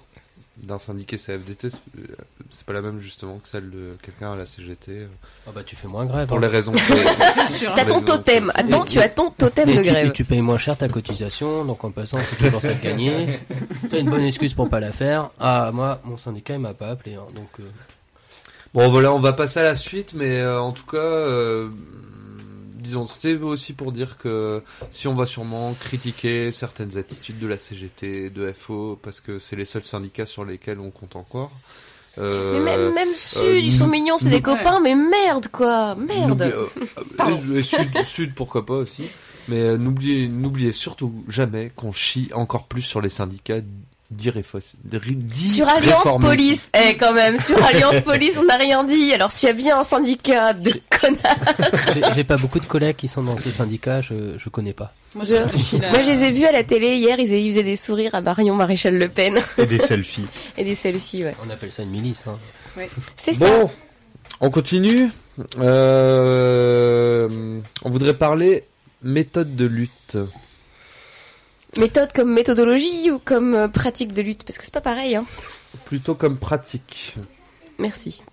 [0.58, 2.04] d'un syndiqué CFDT, c'est- euh,
[2.52, 4.92] c'est pas la même justement que celle de quelqu'un à la CGT.
[4.92, 5.08] euh,
[5.48, 6.28] Ah bah tu fais moins grève.
[6.28, 6.42] Pour hein.
[6.42, 7.74] les raisons que C'est sûr.
[7.76, 8.52] T'as ton totem.
[8.54, 10.08] Attends, Et- tu as ton totem Et de tu, grève.
[10.08, 13.40] et tu payes moins cher ta cotisation, donc en passant, c'est toujours ça de gagner.
[13.90, 15.32] T'as une bonne excuse pour pas la faire.
[15.40, 17.50] Ah, moi, mon syndicat, il m'a pas appelé, hein, donc...
[17.60, 17.64] euh,
[18.76, 21.70] Bon voilà, on va passer à la suite, mais euh, en tout cas, euh,
[22.84, 24.62] disons, c'était aussi pour dire que
[24.92, 29.56] si on va sûrement critiquer certaines attitudes de la CGT, de FO, parce que c'est
[29.56, 31.52] les seuls syndicats sur lesquels on compte encore.
[32.20, 35.96] euh, Mais même, même Sud, euh, ils sont mignons, c'est des copains, mais merde, quoi.
[35.96, 36.42] Merde.
[36.44, 36.68] Euh,
[37.20, 39.06] euh, euh, sud, sud, pourquoi pas aussi.
[39.48, 43.60] Mais euh, n'oubliez, n'oubliez surtout jamais qu'on chie encore plus sur les syndicats
[45.50, 46.20] Sur Alliance.
[46.20, 49.14] Police, eh quand même, sur Alliance Police, on n'a rien dit.
[49.14, 53.08] Alors s'il y a bien un syndicat de connards, J'ai pas beaucoup de collègues qui
[53.08, 54.94] sont dans ces syndicats, je, je connais pas.
[55.16, 55.36] Moi, je,
[55.90, 58.56] moi les ai vus à la télé hier, ils, ils faisaient des sourires à Marion
[58.56, 60.26] Maréchal Le Pen Et des selfies.
[60.58, 61.36] et des selfies, ouais.
[61.46, 62.24] On appelle ça une milice.
[62.28, 62.40] Hein.
[63.16, 63.48] C'est ça.
[63.48, 63.70] Bon,
[64.42, 65.10] on continue.
[65.60, 67.28] Euh,
[67.84, 68.66] on voudrait parler
[69.04, 70.18] méthode de lutte.
[71.78, 75.26] Méthode comme méthodologie ou comme euh, pratique de lutte, parce que c'est pas pareil, hein.
[75.86, 77.16] Plutôt comme pratique.
[77.80, 78.22] Merci.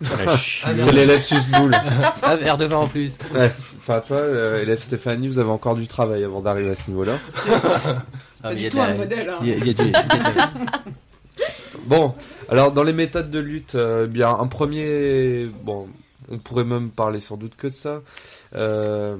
[0.00, 1.74] C'est l'élève susboule.
[2.22, 3.18] Un verre de vin en plus.
[3.34, 3.50] Ouais.
[3.78, 6.88] Enfin, tu vois, euh, élève Stéphanie, vous avez encore du travail avant d'arriver à ce
[6.90, 7.18] niveau-là.
[8.44, 9.38] Ah, il y a la- un modèle, hein.
[9.42, 10.52] Il y a, il y a du- il y a-
[11.86, 12.14] Bon,
[12.48, 15.88] alors dans les méthodes de lutte, euh, bien un premier, bon,
[16.30, 18.00] on pourrait même parler sans doute que de ça.
[18.54, 19.16] Euh,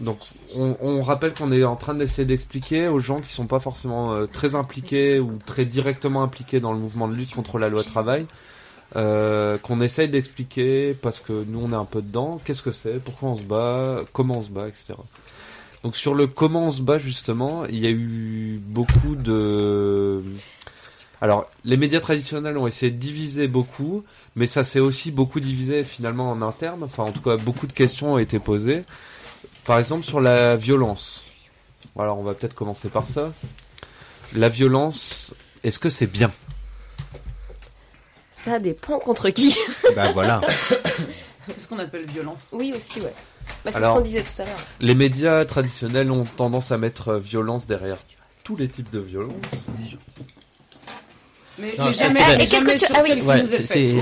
[0.00, 0.18] donc,
[0.54, 4.12] on, on rappelle qu'on est en train d'essayer d'expliquer aux gens qui sont pas forcément
[4.12, 7.82] euh, très impliqués ou très directement impliqués dans le mouvement de lutte contre la loi
[7.82, 8.26] travail,
[8.96, 12.38] euh, qu'on essaye d'expliquer parce que nous on est un peu dedans.
[12.44, 13.02] Qu'est-ce que c'est?
[13.02, 14.02] Pourquoi on se bat?
[14.12, 14.94] Comment on se bat, etc.
[15.82, 20.22] Donc sur le comment on se bat justement, il y a eu beaucoup de
[21.22, 24.04] alors, les médias traditionnels ont essayé de diviser beaucoup,
[24.34, 26.82] mais ça s'est aussi beaucoup divisé finalement en interne.
[26.82, 28.84] Enfin, en tout cas, beaucoup de questions ont été posées.
[29.66, 31.24] Par exemple, sur la violence.
[31.98, 33.32] Alors, on va peut-être commencer par ça.
[34.34, 35.34] La violence,
[35.64, 36.30] est-ce que c'est bien?
[38.30, 39.56] Ça dépend contre qui.
[39.96, 40.40] Bah voilà.
[41.46, 43.14] Qu'est-ce qu'on appelle violence Oui, aussi, ouais.
[43.46, 44.58] Bah, c'est ce Alors, qu'on disait tout à l'heure.
[44.80, 47.98] Les médias traditionnels ont tendance à mettre violence derrière
[48.44, 49.34] tous les types de violence.
[51.58, 53.22] Mais, Non, mais ça, jamais, Et qu'est-ce que tu- ah oui.
[53.22, 53.42] Ouais,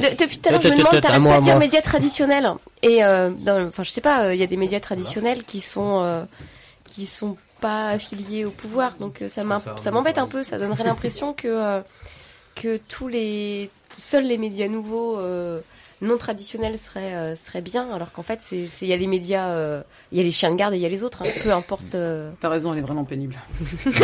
[0.01, 2.51] De- depuis tout à l'heure, je me demande, t'arrêtes pas de dire médias traditionnels.
[2.83, 5.61] Et, euh, dans, enfin, je sais pas, euh, il y a des médias traditionnels qui
[5.61, 6.25] sont, euh,
[6.87, 8.95] qui sont pas affiliés au pouvoir.
[9.01, 9.43] Donc, ça
[9.91, 10.43] m'embête un peu.
[10.43, 11.81] Ça donnerait l'impression que,
[12.57, 15.61] que tous les, seuls les médias nouveaux, euh,
[16.03, 17.89] non traditionnels seraient, euh, seraient bien.
[17.95, 20.31] Alors qu'en fait, c'est, c'est- il y a les médias, euh, il y a les
[20.31, 21.23] chiens de garde et il y a les autres.
[21.23, 21.95] hein, peu importe.
[21.95, 22.31] euh.
[22.41, 23.37] T'as raison, elle est vraiment pénible.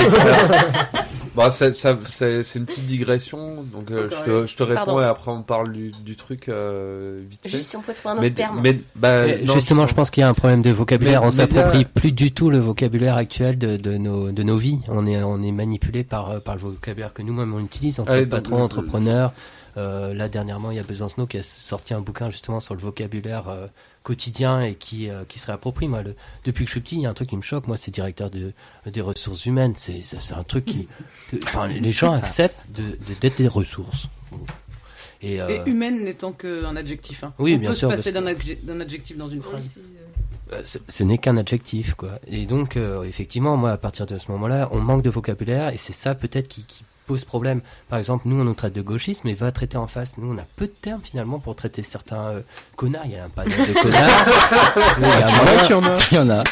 [1.37, 4.85] Bah, ça- ça- c'est c'est une petite digression, donc euh, je, te, je te réponds
[4.85, 5.01] Pardon.
[5.01, 7.51] et après on parle du, du truc euh, vite fait.
[7.51, 8.61] Juste si on pouvait trouver un autre Mais- terme.
[8.63, 11.21] mais- bah, Mais non, justement, je pense qu'il y a un problème de vocabulaire.
[11.21, 14.81] Mais- on s'approprie plus du tout le vocabulaire actuel de, de nos, de nos vies.
[14.89, 18.05] On est, on est manipulé par, euh, par le vocabulaire que nous-mêmes on utilise en
[18.05, 19.33] tant Ah, que et donc, patron, le- entrepreneur.
[19.81, 22.81] Euh, là, dernièrement, il y a Besancenot qui a sorti un bouquin justement sur le
[22.81, 23.67] vocabulaire euh,
[24.03, 25.89] quotidien et qui, euh, qui se réapproprie.
[25.89, 27.67] Moi, le- depuis que je suis petit, il y a un truc qui me choque.
[27.67, 28.53] Moi, c'est directeur de,
[28.87, 29.73] des ressources humaines.
[29.77, 30.89] C'est, c'est, un truc qui,
[31.45, 34.09] enfin, les gens acceptent de, de- d'être des ressources.
[35.23, 37.25] Et, euh, Et humaine n'étant qu'un adjectif.
[37.25, 37.33] Hein.
[37.39, 39.79] Oui, On bien peut sûr, se passer d'un adje- d'un adjectif dans une phrase.
[40.65, 42.19] Ce ce n'est qu'un adjectif, quoi.
[42.27, 45.77] Et donc, euh, effectivement, moi, à partir de ce moment-là, on manque de vocabulaire et
[45.77, 47.61] c'est ça peut-être qui, qui pose problème.
[47.89, 50.17] Par exemple, nous, on nous traite de gauchisme, mais va traiter en face.
[50.17, 52.41] Nous, on a peu de termes finalement pour traiter certains euh,
[52.77, 53.03] connards.
[53.07, 54.09] Il y a un panel de connards.
[54.99, 55.95] Il y a Tu vois moyen- qu'il y en a.
[56.11, 56.45] Il y en a.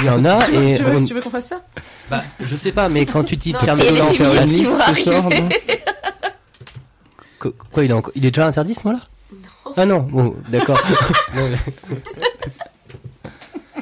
[0.00, 0.48] Il y en a.
[0.50, 1.62] Et tu, veux, on- tu veux qu'on fasse ça?
[2.08, 4.94] Bah, je sais pas, mais quand tu dis Non, euh, ce une qui liste va
[4.94, 5.48] ce soir, non
[7.40, 9.00] Qu- Quoi, il est, il est déjà interdit ce mot-là?
[9.76, 10.80] Ah non, bon, d'accord.
[11.34, 11.42] Non,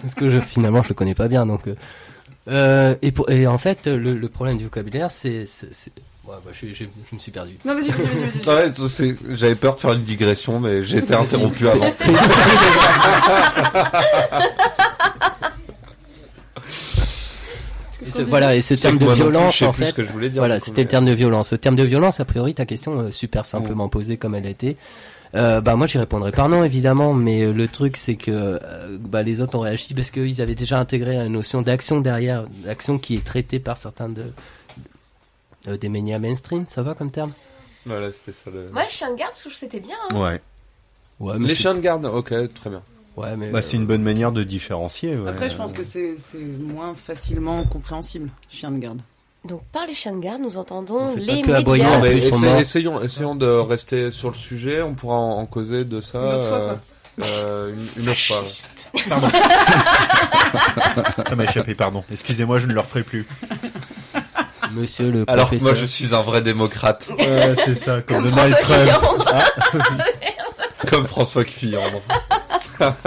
[0.01, 1.67] Parce que je, finalement, je le connais pas bien, donc.
[1.69, 1.75] euh,
[2.49, 5.45] euh, et, pour, et en fait, le, le problème du vocabulaire, c'est.
[6.33, 7.59] Ouais, bah, je, je- je me suis perdu.
[7.65, 8.41] Non, vas-y, vas-y, vas-y.
[8.41, 8.47] vas-y.
[8.65, 11.93] Ouais, ça, c'est- j'avais peur de faire une digression, mais j'ai été interrompu avant.
[18.01, 20.41] Et ce- voilà, et ce terme de violence, en fait, ce que je voulais dire,
[20.41, 21.53] voilà, c'était le mais- terme de violence.
[21.53, 24.51] Le terme de violence, a priori, ta question euh, super simplement posée comme elle a
[24.51, 24.77] été.
[25.35, 28.99] Euh, bah moi j'y répondrais par non évidemment, mais euh, le truc c'est que euh,
[29.01, 32.99] bah, les autres ont réagi parce qu'ils avaient déjà intégré la notion d'action derrière, d'action
[32.99, 34.25] qui est traitée par certains de
[35.69, 37.33] euh, des mainstream, ça va comme terme
[37.87, 38.71] Voilà, c'était ça le...
[38.89, 39.97] Chien de garde, je trouve que c'était bien.
[40.11, 40.17] hein.
[40.21, 40.41] Ouais.
[41.21, 42.83] Ouais, mais Les c'est- chiens de garde, ok, très bien.
[43.17, 45.17] Ouais, mais Bah, c'est une bonne manière de différencier.
[45.17, 45.29] ouais.
[45.31, 49.01] Après, je pense que c'est c'est moins facilement compréhensible, chien de garde.
[49.45, 52.01] Donc, par les chiens de garde, nous entendons les pas que aboyer, médias.
[52.01, 56.01] mais essa- essayons, essayons de rester sur le sujet, on pourra en, en causer de
[56.01, 56.75] ça Une autre fois, euh,
[57.23, 58.45] euh, une, une autre fois.
[59.09, 59.29] Pardon.
[61.29, 62.05] Ça m'a échappé, pardon.
[62.11, 63.27] Excusez-moi, je ne le referai plus.
[64.75, 65.69] Monsieur le Alors professeur.
[65.73, 68.91] moi je suis un vrai démocrate, Ouais, c'est ça, comme, Comme Donald François Trump.
[68.91, 69.25] Fillon.
[69.27, 69.45] Ah.
[70.91, 71.81] comme François Fillon.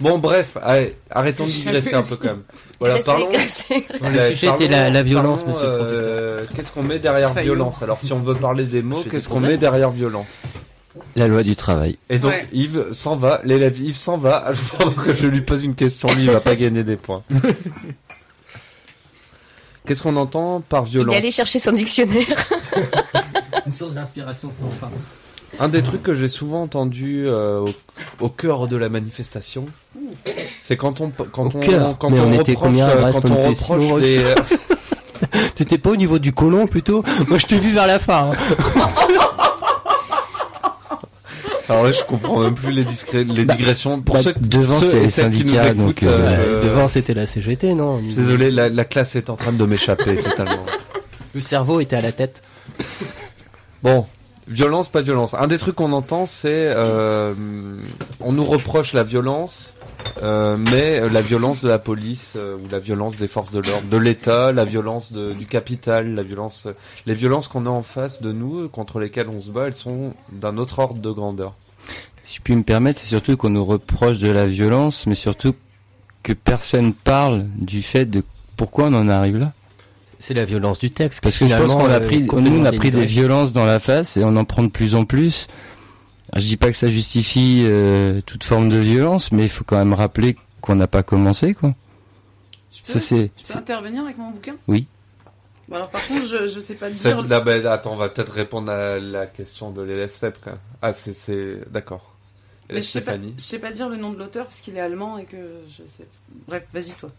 [0.00, 2.42] bon bref, allez, arrêtons de digresser un peu quand même.
[2.78, 3.28] Voilà, parlons.
[3.30, 8.00] Le sujet était la- la violence, monsieur le euh, Qu'est-ce qu'on met derrière violence Alors
[8.00, 10.40] si on veut parler des mots, qu'est-ce qu'on met derrière violence
[11.16, 11.98] La loi du travail.
[12.08, 12.46] Et donc Ouais.
[12.52, 16.24] Yves s'en va, l'élève Yves s'en va, pendant que je lui pose une question, lui
[16.24, 17.22] il va pas gagner des points.
[19.90, 22.24] Qu'est-ce qu'on entend par Il violence est allé chercher son dictionnaire.
[23.66, 24.88] Une source d'inspiration sans fin.
[25.58, 27.58] Un des trucs que j'ai souvent entendu euh,
[28.20, 29.66] au, au cœur de la manifestation,
[30.62, 32.90] c'est quand on quand Au on cœur quand Mais on, on était reproche, combien à
[32.90, 34.24] euh, quand On on reproche des
[35.56, 37.02] T'étais pas au niveau du colon plutôt?
[37.26, 38.30] Moi je t'ai vu vers la fin.
[38.30, 38.90] hein.
[41.70, 44.00] Alors là, je comprends même plus les, Bah, digressions.
[44.00, 46.88] Pour Bah, ceux, devant ceux et les celles qui nous écoutent, donc euh, euh, devant
[46.88, 50.66] c'était la CGT, non Désolé, la, la classe est en train de m'échapper totalement.
[51.32, 52.42] Le cerveau était à la tête.
[53.84, 54.04] Bon,
[54.48, 55.34] violence, pas violence.
[55.34, 57.34] Un des trucs qu'on entend, c'est euh,
[58.18, 59.74] on nous reproche la violence,
[60.22, 63.86] euh, mais la violence de la police euh, ou la violence des forces de l'ordre,
[63.88, 66.66] de l'État, la violence de- du capital, la violence,
[67.06, 70.12] les violences qu'on a en face de nous, contre lesquelles on se bat, elles sont
[70.32, 71.54] d'un autre ordre de grandeur.
[72.24, 75.54] Si je puis me permettre, c'est surtout qu'on nous reproche de la violence, mais surtout
[76.22, 78.22] que personne parle du fait de
[78.56, 79.52] pourquoi on en arrive là.
[80.18, 81.22] C'est la violence du texte.
[81.22, 83.52] Parce que je pense finalement, qu'on a euh, pris, nous on a pris des violences
[83.54, 85.46] dans la face et on en prend de plus en plus.
[86.36, 89.76] Je dis pas que ça justifie euh, toute forme de violence, mais il faut quand
[89.78, 91.74] même rappeler qu'on n'a pas commencé quoi.
[92.72, 93.30] Je peux, Ça c'est.
[93.44, 94.54] je peux intervenir avec mon bouquin?
[94.68, 94.86] Oui.
[95.68, 97.22] Bon, alors par contre, je, je sais pas C'est- dire.
[97.26, 100.58] là, ben, attends, on va peut-être répondre à la question de l'élève même.
[100.82, 102.14] Ah, c'est, c'est, d'accord.
[102.68, 103.34] Mais je sais pas, Stéphanie.
[103.36, 105.36] je sais pas dire le nom de l'auteur parce qu'il est allemand et que
[105.76, 106.06] je sais.
[106.46, 107.10] Bref, vas-y toi.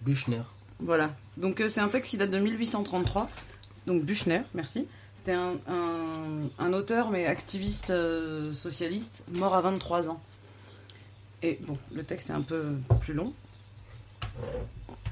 [0.00, 0.42] Büchner.
[0.80, 1.14] Voilà.
[1.36, 3.28] Donc euh, c'est un texte qui date de 1833.
[3.86, 4.86] Donc Büchner, merci.
[5.14, 10.20] C'était un, auteur mais activiste euh, socialiste mort à 23 ans.
[11.42, 12.64] Et bon, le texte est un peu
[13.00, 13.32] plus long.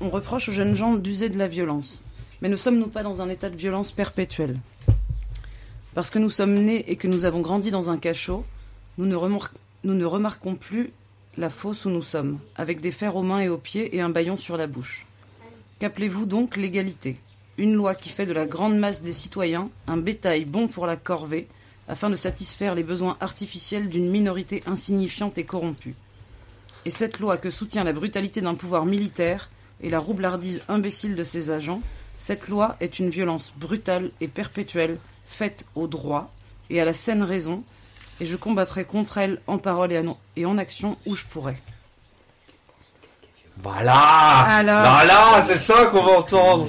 [0.01, 2.03] On reproche aux jeunes gens d'user de la violence.
[2.41, 4.59] Mais ne sommes-nous pas dans un état de violence perpétuelle
[5.95, 8.45] Parce que nous sommes nés et que nous avons grandi dans un cachot,
[8.97, 9.17] nous ne,
[9.85, 10.93] nous ne remarquons plus
[11.37, 14.09] la fosse où nous sommes, avec des fers aux mains et aux pieds et un
[14.09, 15.07] bâillon sur la bouche.
[15.79, 17.17] Qu'appelez-vous donc l'égalité?
[17.61, 20.97] Une loi qui fait de la grande masse des citoyens un bétail bon pour la
[20.97, 21.47] corvée,
[21.89, 25.95] afin de satisfaire les besoins artificiels d'une minorité insignifiante et corrompue.
[26.87, 29.51] Et cette loi que soutient la brutalité d'un pouvoir militaire
[29.83, 31.83] et la roublardise imbécile de ses agents,
[32.17, 34.97] cette loi est une violence brutale et perpétuelle
[35.27, 36.31] faite au droit
[36.71, 37.63] et à la saine raison,
[38.23, 41.59] et je combattrai contre elle en parole et en, action où je pourrai.
[43.63, 46.69] Voilà Alors Voilà, c'est ça qu'on va entendre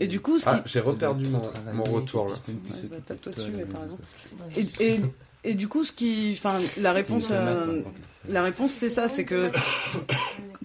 [0.00, 0.50] Et du coup, ce qui...
[0.50, 1.42] Ah, j'ai reperdu mon,
[1.72, 2.34] mon retour là.
[2.48, 2.54] Ouais,
[2.90, 3.98] bah, tape-toi dessus, mais t'as raison.
[4.56, 5.00] Et, et,
[5.44, 7.82] et du coup, ce qui, enfin, la réponse, euh,
[8.28, 9.50] la réponse, c'est ça, c'est que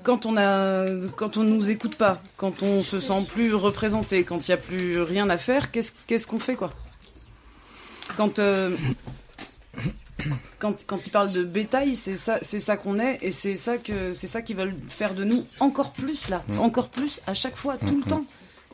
[0.04, 0.86] quand on a,
[1.16, 4.58] quand on nous écoute pas, quand on se sent plus représenté, quand il y a
[4.58, 6.72] plus rien à faire, qu'est-ce, qu'on fait, quoi?
[8.18, 8.76] Quand, euh,
[10.60, 13.78] quand, quand ils parlent de bétail, c'est ça, c'est ça qu'on est, et c'est ça
[13.78, 17.56] que, c'est ça qu'ils veulent faire de nous encore plus là, encore plus à chaque
[17.56, 18.24] fois, tout le temps.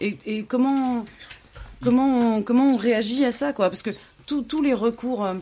[0.01, 1.05] Et, et comment,
[1.81, 3.69] comment, on, comment on réagit à ça, quoi?
[3.69, 3.91] Parce que
[4.25, 5.25] tous les recours.
[5.25, 5.35] euh,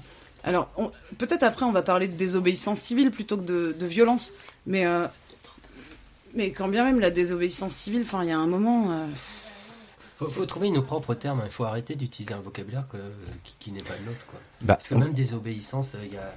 [0.44, 0.70] alors,
[1.18, 4.32] peut-être après, on va parler de désobéissance civile plutôt que de, de violence,
[4.66, 4.86] mais.
[4.86, 5.08] euh,
[6.34, 8.92] mais quand bien même la désobéissance civile, enfin, il y a un moment.
[8.92, 9.06] euh,
[10.18, 11.42] Faut, faut trouver nos propres termes.
[11.46, 12.98] Il faut arrêter d'utiliser un vocabulaire que-
[13.44, 14.26] qui, qui n'est pas le nôtre.
[14.28, 14.40] Quoi.
[14.62, 16.34] Bah, Parce que on- même désobéissance, euh, il y a.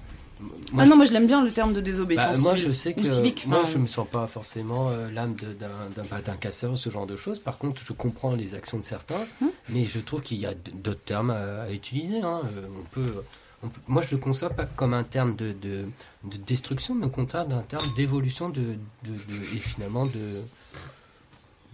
[0.79, 3.09] ah non, moi je l'aime bien le terme de désobéissance Bah, moi, je sais que
[3.09, 7.39] civique, moi, je me sens pas forcément euh, l'âme d'un casseur, ce genre de choses.
[7.39, 9.51] Par contre, je comprends les actions de certains, Hum.
[9.71, 12.21] mais je trouve qu'il y a d'autres termes à, à utiliser.
[12.21, 12.43] hein.
[12.57, 13.25] Euh, On peut,
[13.63, 15.87] on peut- moi, je le conçois pas comme un terme de, de,
[16.25, 18.61] de destruction, mais au contraire d'un terme d'évolution de,
[19.05, 20.43] de, de- et finalement de,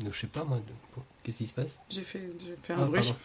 [0.00, 1.80] de, je sais pas moi, de- qu'est-ce qui se passe?
[1.90, 3.00] J'ai fait, j'ai fait un Ah, bruit.
[3.00, 3.16] pardon.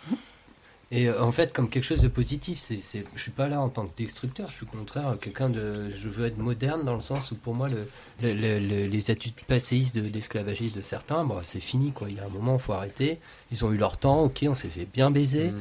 [0.93, 3.61] Et euh, en fait, comme quelque chose de positif, c'est, c'est, je suis pas là
[3.61, 6.95] en tant que destructeur, je suis au contraire quelqu'un de, je veux être moderne dans
[6.95, 7.87] le sens où pour moi le,
[8.21, 12.09] le- le- le- les attitudes passéistes de, d'esclavagisme de certains, bon, c'est fini quoi.
[12.09, 13.19] Il y a un moment, faut arrêter.
[13.53, 15.59] Ils ont eu leur temps, ok, on s'est fait bien baiser, Mm.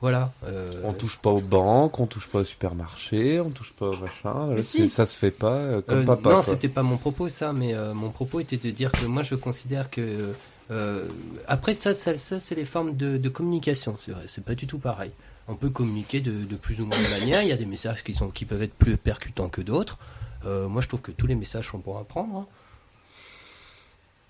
[0.00, 0.32] voilà.
[0.44, 3.96] euh, On touche pas aux banques, on touche pas au supermarché, on touche pas au
[3.96, 4.46] machin.
[4.54, 4.88] Mais C'est- si.
[4.90, 6.28] Ça se fait pas euh, comme Euh, papa.
[6.28, 6.42] non, quoi.
[6.42, 9.34] c'était pas mon propos ça, mais euh, mon propos était de dire que moi je
[9.34, 10.34] considère que
[10.70, 11.08] euh,
[11.46, 14.78] après ça, ça, ça, c'est les formes de, communication, c'est vrai, c'est pas du tout
[14.78, 15.10] pareil.
[15.48, 17.42] On peut communiquer de, de plus ou moins de manière.
[17.42, 19.98] Il y a des messages qui sont qui peuvent être plus percutants que d'autres.
[20.44, 22.46] Euh, moi, je trouve que tous les messages sont pour apprendre.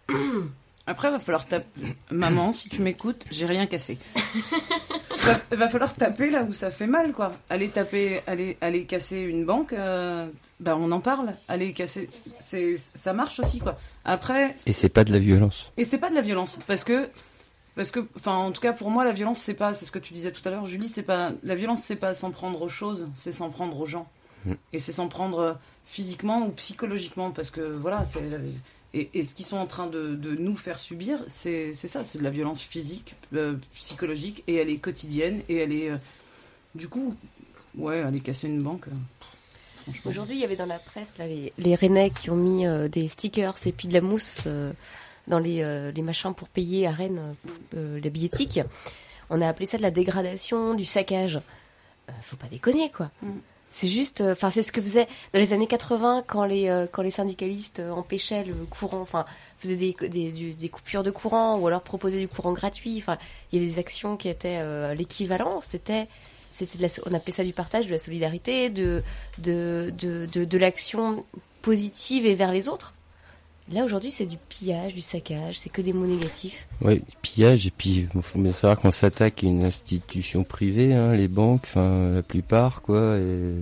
[0.08, 0.48] hein.
[0.88, 1.68] Après, va falloir taper.
[2.10, 3.98] Maman, si tu m'écoutes, j'ai rien cassé.
[5.18, 7.32] va, va falloir taper là où ça fait mal, quoi.
[7.50, 10.26] Aller taper, aller, aller casser une banque, euh,
[10.60, 11.34] bah on en parle.
[11.48, 12.08] Aller casser,
[12.40, 13.78] c'est, ça marche aussi, quoi.
[14.04, 15.70] Après, Et c'est pas de la violence.
[15.76, 17.08] et c'est pas de la violence, parce que,
[17.74, 19.98] parce que, enfin, en tout cas pour moi, la violence, c'est pas, c'est ce que
[19.98, 22.68] tu disais tout à l'heure, Julie, c'est pas, la violence, c'est pas s'en prendre aux
[22.70, 24.08] choses, c'est s'en prendre aux gens,
[24.44, 24.52] Mm.
[24.72, 25.52] et c'est s'en prendre euh,
[25.84, 28.38] physiquement ou psychologiquement, parce que voilà, c'est la-
[28.98, 32.18] et, et ce qu'ils sont en train de, de nous faire subir, c'est ça, c'est
[32.18, 35.96] de la violence physique, euh, psychologique, et elle est quotidienne, et elle est, euh,
[36.74, 37.14] du coup,
[37.76, 38.88] ouais, aller casser une banque.
[38.88, 39.92] euh.
[40.04, 43.08] Aujourd'hui, il y avait dans la presse là, les, les Rennais qui ont mis des
[43.08, 44.46] stickers et puis de la mousse
[45.26, 47.34] dans les, les machins pour payer à Rennes
[47.72, 48.60] la billettique.
[49.30, 51.40] On a appelé ça de la dégradation, du saccage.
[52.20, 53.10] Faut pas déconner, quoi.
[53.22, 53.28] Mm.
[53.70, 56.86] C'est juste, euh, enfin, c'est ce que faisait dans les années 80 quand les euh,
[56.90, 59.26] quand les syndicalistes euh, empêchaient le courant, enfin,
[59.58, 62.96] faisaient des, des, coupures de courant ou alors proposaient du courant gratuit.
[62.98, 63.18] Enfin,
[63.52, 65.60] il y avait des actions qui étaient l'équivalent.
[65.62, 66.08] C'était
[66.52, 69.02] c'était on appelait ça du partage, de la solidarité, de
[69.38, 71.24] de de de, de l'action
[71.60, 72.94] positive et vers les autres.
[73.70, 76.66] Là aujourd'hui, c'est du pillage, du saccage, c'est que des mots négatifs.
[76.80, 81.14] Oui, pillage, et puis il faut bien savoir qu'on s'attaque à une institution privée, hein,
[81.14, 83.54] les banques, la plupart, quoi, et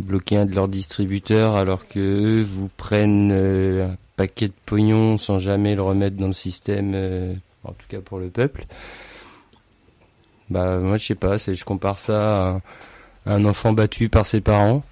[0.00, 5.18] bloquer un de leurs distributeurs alors que eux vous prennent euh, un paquet de pognon
[5.18, 8.66] sans jamais le remettre dans le système, euh, en tout cas pour le peuple.
[10.48, 12.60] Bah moi je sais pas, je compare ça
[13.26, 14.82] à un, enfant battu par ses parents.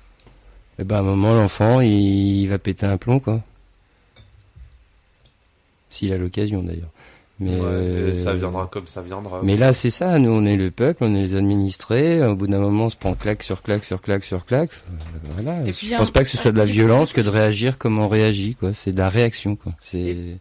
[0.79, 3.43] Et ben à un moment l'enfant il va péter un plomb quoi.
[5.91, 6.91] S'il a l'occasion d'ailleurs.
[7.41, 9.41] Mais Ouais, euh, ça viendra comme ça viendra.
[9.45, 10.19] Mais là, c'est ça.
[10.19, 12.21] Nous, on est le peuple, on est les administrés.
[12.25, 14.71] Au bout d'un moment, on se prend claque sur claque sur claque sur claque.
[14.73, 15.61] Euh, Voilà.
[15.65, 17.79] Et puis, Je pense un- pas que ce soit de la violence que de réagir
[17.79, 18.73] comme on réagit, quoi.
[18.73, 19.73] C'est de la réaction, quoi.
[19.83, 20.39] C'est.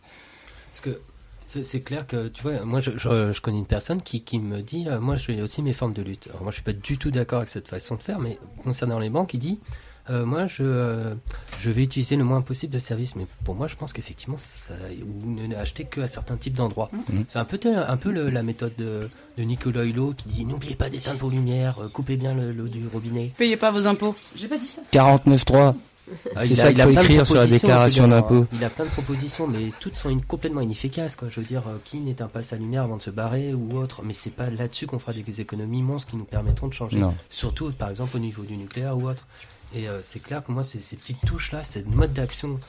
[0.72, 1.00] Parce que
[1.46, 4.40] c'est c'est clair que, tu vois, moi je, je, je connais une personne qui, qui
[4.40, 6.28] me dit, euh, moi j'ai aussi mes formes de lutte.
[6.30, 8.98] Alors moi je suis pas du tout d'accord avec cette façon de faire, mais concernant
[9.00, 9.60] les banques, il dit,
[10.10, 11.14] euh, moi je, euh,
[11.60, 13.16] je vais utiliser le moins possible de services.
[13.16, 14.38] Mais pour moi je pense qu'effectivement,
[15.26, 16.90] ou ne acheter que à certains types d'endroits.
[16.94, 17.26] Mhm.
[17.28, 20.46] C'est un peu, tel- un peu le- la méthode de, de Nicolas Hulot qui dit,
[20.46, 23.32] n'oubliez pas d'éteindre vos lumières, euh, coupez bien le- l'eau du robinet.
[23.38, 24.16] Payez pas vos impôts.
[24.36, 24.82] J'ai pas dit ça.
[24.92, 25.76] 49.3.
[26.38, 27.68] Ah, c'est il a- ça il qu'il a faut plein de écrire sur la propositions,
[27.68, 28.46] déclaration d'impôt.
[28.54, 31.18] Il a plein de propositions, mais toutes sont in- complètement inefficaces.
[31.18, 31.28] Quoi.
[31.30, 34.04] Je veux dire, euh, qui n'éteint pas sa lumière avant de se barrer ou autre
[34.06, 36.98] Mais c'est pas là-dessus qu'on fera des économies monstres qui nous permettront de changer.
[36.98, 37.14] Non.
[37.30, 39.28] Surtout, par exemple, au niveau du nucléaire ou autre.
[39.74, 42.60] Et euh, c'est clair que moi, ces, ces petites touches-là, ces modes d'action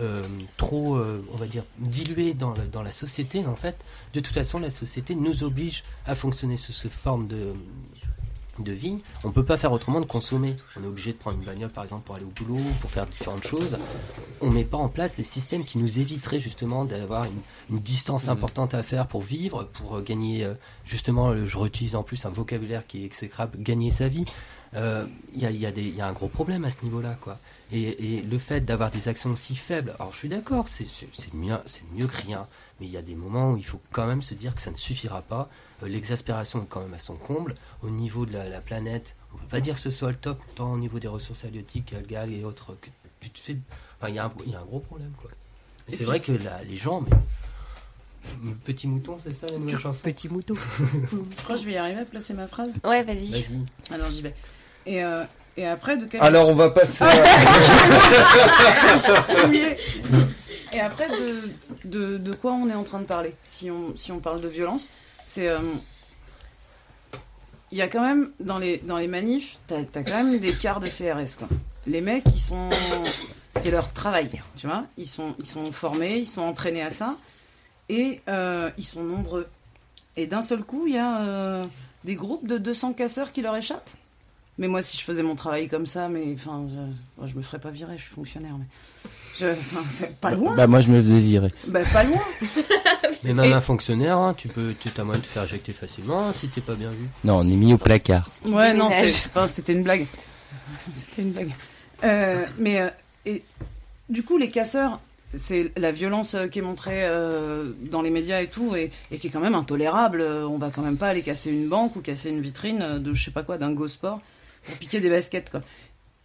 [0.00, 0.22] euh,
[0.56, 3.76] trop, euh, on va dire, dilués dans, le- dans la société, en fait,
[4.12, 7.52] de toute façon, la société nous oblige à fonctionner sous ce forme de
[8.60, 10.54] de vie, on peut pas faire autrement de consommer.
[10.78, 13.04] On est obligé de prendre une bagnole par exemple pour aller au boulot, pour faire
[13.04, 13.76] différentes choses.
[14.40, 17.40] On met pas en place des systèmes qui nous éviteraient justement d'avoir une,
[17.70, 20.48] une distance importante à faire pour vivre, pour gagner
[20.84, 24.24] justement, je réutilise en plus un vocabulaire qui est exécrable, gagner sa vie.
[24.76, 27.38] Euh, Il y, a, il y, a y un gros problème à ce niveau-là, quoi.
[27.72, 31.08] Et, et le fait d'avoir des actions si faibles, alors je suis d'accord, c'est c'est-
[31.12, 32.46] c'est mieux, c'est mieux que rien,
[32.78, 34.70] mais il y a des moments où il faut quand même se dire que ça
[34.70, 35.48] ne suffira pas.
[35.82, 37.56] Euh, L'exaspération est quand même à son comble.
[37.82, 40.40] Au niveau de la, la planète, on peut pas dire que ce soit le top,
[40.54, 42.76] tant au niveau des ressources halieutiques, algales et autres.
[42.80, 42.88] Que,
[43.20, 43.56] tu te fais-
[44.00, 45.30] enfin, il y, a un- il y a un gros problème, quoi.
[45.88, 47.16] Et Et c'est puis- vrai que là, les gens, mais.
[48.64, 50.02] Petit mouton, c'est ça la nouvelle chanson?
[50.04, 50.54] Petit mouton.
[51.12, 52.70] Je crois que je vais y arriver à placer ma phrase.
[52.82, 53.30] Ouais, vas-y.
[53.30, 53.60] Vas-y.
[53.90, 54.34] Alors j'y vais.
[54.86, 55.24] Et, euh,
[55.56, 56.22] et après, de quel...
[56.22, 57.04] Alors on va passer.
[60.72, 61.40] Et après, de,
[61.84, 64.48] de, de quoi on est en train de parler si on, si on parle de
[64.48, 64.88] violence,
[65.24, 65.48] c'est.
[65.48, 65.60] euh,
[67.70, 70.52] Il y a quand même, dans les, dans les manifs, t'as as quand même des
[70.52, 71.36] quarts de CRS.
[71.38, 71.48] Quoi.
[71.86, 72.70] Les mecs, ils sont.
[73.56, 74.84] C'est leur travail, tu vois.
[74.96, 77.14] Ils sont, ils sont formés, ils sont entraînés à ça.
[77.88, 79.46] Et euh, ils sont nombreux.
[80.16, 81.64] Et d'un seul coup, il y a euh,
[82.02, 83.88] des groupes de 200 casseurs qui leur échappent.
[84.58, 86.64] Mais moi, si je faisais mon travail comme ça, mais enfin,
[87.20, 88.52] je, je me ferais pas virer, je suis fonctionnaire.
[88.58, 88.66] Mais
[89.40, 89.46] je,
[89.90, 90.54] c'est pas loin.
[90.54, 91.52] Bah, moi, je me faisais virer.
[91.66, 92.20] Bah, pas loin.
[93.24, 96.26] Mais même un fonctionnaire, hein, tu peux, tu as moyen de te faire éjecter facilement
[96.28, 97.06] hein, si t'es pas bien vu.
[97.24, 98.28] Non, on est mis au placard.
[98.44, 99.20] Ouais, non, c'est- Déménage.
[99.22, 100.06] c'est pas- c'était une blague.
[100.94, 101.50] C'était une blague.
[102.04, 102.88] Euh, mais euh,
[103.24, 103.42] et
[104.10, 105.00] du coup, les casseurs,
[105.34, 109.18] c'est la violence euh, qui est montrée euh, dans les médias et tout, et, et
[109.18, 110.20] qui est quand même intolérable.
[110.22, 113.24] On va quand même pas aller casser une banque ou casser une vitrine de je
[113.24, 114.20] sais pas quoi, d'un go sport
[114.80, 115.60] piquer des baskets, quoi.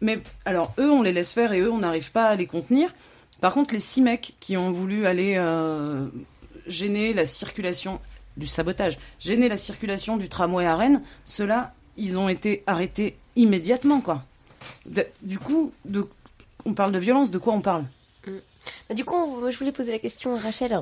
[0.01, 2.93] Mais alors, eux, on les laisse faire et eux, on n'arrive pas à les contenir.
[3.41, 6.07] Par contre, les six mecs qui ont voulu aller euh,
[6.67, 7.99] gêner la circulation
[8.37, 13.99] du sabotage, gêner la circulation du tramway à Rennes, ceux-là, ils ont été arrêtés immédiatement,
[13.99, 14.23] quoi.
[15.21, 16.07] Du coup, de,
[16.65, 17.83] on parle de violence, de quoi on parle?
[18.25, 20.81] Bah, du coup, je voulais poser la question à Rachel.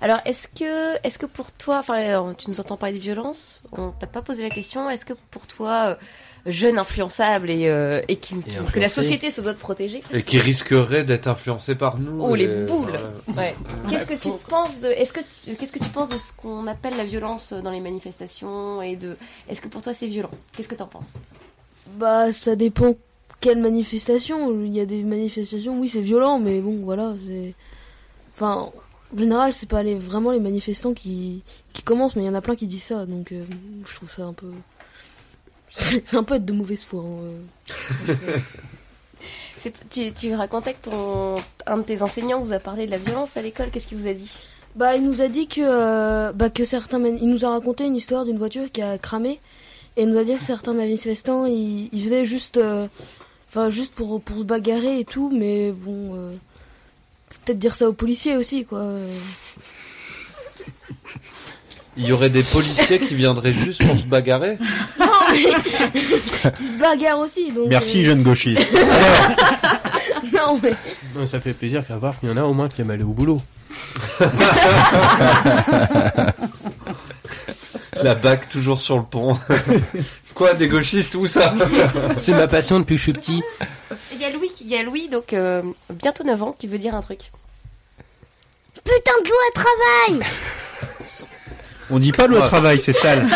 [0.00, 3.62] Alors, est-ce que, est-ce que pour toi, enfin, euh, tu nous entends parler de violence,
[3.72, 5.94] on t'a pas posé la question, est-ce que pour toi, euh,
[6.46, 10.22] jeune influençable et, euh, et qui, qui- que la société se doit de protéger, Et
[10.22, 12.22] qui risquerait d'être influencé par nous.
[12.22, 12.92] Oh les boules
[13.36, 13.54] ouais.
[13.90, 15.20] Qu'est-ce que tu penses de est-ce que
[15.58, 19.16] qu'est-ce que tu penses de ce qu'on appelle la violence dans les manifestations et de
[19.48, 20.30] est-ce que pour toi c'est violent?
[20.56, 21.14] Qu'est-ce que t'en penses?
[21.98, 22.94] Bah, ça dépend
[23.40, 24.60] quelle manifestation.
[24.64, 27.54] Il y a des manifestations, oui, c'est violent, mais bon, voilà, c'est.
[28.34, 28.70] Enfin,
[29.14, 31.42] en général, c'est pas les, vraiment les manifestants qui,
[31.72, 33.44] qui commencent, mais il y en a plein qui disent ça, donc euh,
[33.88, 34.48] je trouve ça un peu.
[36.04, 37.02] C'est un peu être de mauvaise foi.
[37.02, 37.30] hein,
[38.28, 38.36] euh.
[39.90, 41.36] Tu, tu racontais que ton
[41.66, 43.70] un de tes enseignants vous a parlé de la violence à l'école.
[43.70, 44.30] Qu'est-ce qu'il vous a dit?
[44.76, 47.02] Bah, il nous a dit que, euh, bah, que certains.
[47.04, 49.40] Il nous a raconté une histoire d'une voiture qui a cramé.
[49.96, 52.58] Et il nous a dit que certains manifestants, ils, ils faisaient juste.
[52.58, 52.86] euh,
[53.48, 56.14] Enfin, juste pour, pour se bagarrer et tout, mais bon.
[56.14, 56.32] euh,
[57.30, 58.82] faut Peut-être dire ça aux policiers aussi, quoi.
[61.96, 64.58] Il y aurait des policiers qui viendraient juste pour se bagarrer.
[64.98, 65.44] Non, mais.
[66.52, 67.68] qui se bagarrent aussi, donc.
[67.68, 68.70] Merci, euh, jeune gauchiste.
[70.32, 70.74] non, mais.
[71.14, 73.02] Non, ça fait plaisir qu'à voir qu'il y en a au moins qui aiment aller
[73.02, 73.40] au boulot.
[78.02, 79.38] La bague toujours sur le pont.
[80.34, 81.54] Quoi, des gauchistes Où ça?
[82.18, 83.42] C'est ma passion depuis que je suis petit.
[84.12, 86.76] Il y a Louis, il y a Louis donc euh, bientôt 9 ans qui veut
[86.76, 87.30] dire un truc.
[88.84, 90.26] Putain de loi travail
[91.90, 92.46] On dit pas loi Ouais.
[92.46, 93.26] travail, c'est sale.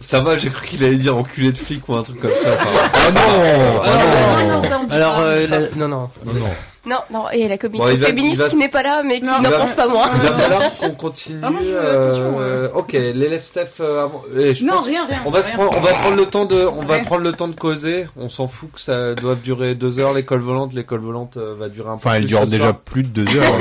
[0.00, 2.50] Ça va, j'ai cru qu'il allait dire enculé de flic ou un truc comme ça.
[2.60, 2.90] enfin.
[2.94, 4.90] Ah non, Ah non.
[4.90, 6.10] Alors, euh, la- non, non.
[6.26, 6.46] Non, non.
[6.86, 9.26] Non, non, et la commission Bon, va- féministe va- qui n'est pas là, mais qui
[9.26, 10.10] n'en pense pas moins.
[10.16, 11.40] Il va falloir qu'on continue.
[11.42, 13.80] Ah, moi, je fais euh, Ok, l'élève Steph.
[13.80, 15.54] euh, eh, je Non, pense- rien, rien, On va, se rien.
[15.56, 18.06] prendre, on va prendre le temps de, on va prendre le temps de causer.
[18.18, 20.12] On s'en fout que ça doive durer deux heures.
[20.12, 22.64] L'école volante, l'école volante euh, va durer un peu Enfin, elle plus dure ce déjà
[22.64, 22.76] soir.
[22.84, 23.54] plus de deux heures.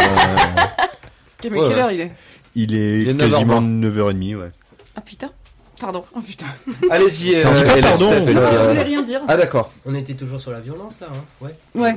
[1.45, 1.83] Euh, Mais Ouais, quelle ouais.
[1.83, 2.11] heure il est
[2.55, 3.91] il est, Il est quasiment 9h20.
[4.13, 4.51] 9h30, ouais.
[4.95, 5.31] Ah putain.
[5.79, 6.05] Pardon.
[6.15, 6.45] Oh putain.
[6.91, 8.07] Allez-y, C'est euh, un petit peu élève pardon.
[8.21, 8.33] Steph.
[8.33, 9.21] Non, je voulais rien dire.
[9.27, 9.71] Ah d'accord.
[9.85, 11.55] On était toujours sur la violence là, hein Ouais.
[11.75, 11.95] Ouais.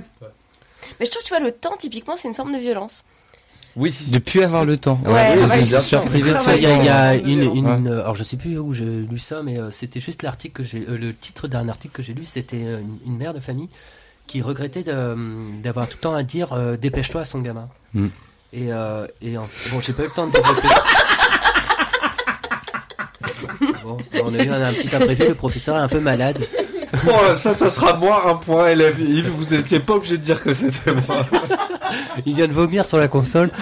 [1.00, 3.04] Mais je trouve, tu vois, le temps, typiquement, c'est une forme de violence.
[3.76, 3.94] Oui.
[4.08, 4.98] De plus avoir le temps.
[5.04, 5.12] Ouais,
[5.44, 5.80] Ouais.
[5.80, 6.56] Surprisé de ça.
[6.56, 7.18] Il y a, il y a Ouais.
[7.20, 7.90] une, une- Ouais.
[7.90, 10.62] euh, alors je sais plus où j'ai lu ça, mais euh, c'était juste l'article que
[10.62, 13.40] j'ai, euh, le titre d'un article que j'ai lu, c'était euh, une, une mère de
[13.40, 13.68] famille
[14.26, 15.14] qui regrettait de, euh,
[15.62, 17.68] d'avoir tout le temps à dire euh, dépêche-toi à son gamin.
[17.92, 18.06] Mm.
[18.52, 20.68] Et, euh, et en- bon, j'ai pas eu le temps de développer.
[23.84, 26.38] bon, on a eu un, un petit imprévu, le professeur est un peu malade.
[27.04, 29.28] Bon, ça, ça sera moi un point élève Yves.
[29.28, 31.26] Vous n'étiez pas obligé de dire que c'était moi.
[32.24, 33.50] Il vient de vomir sur la console.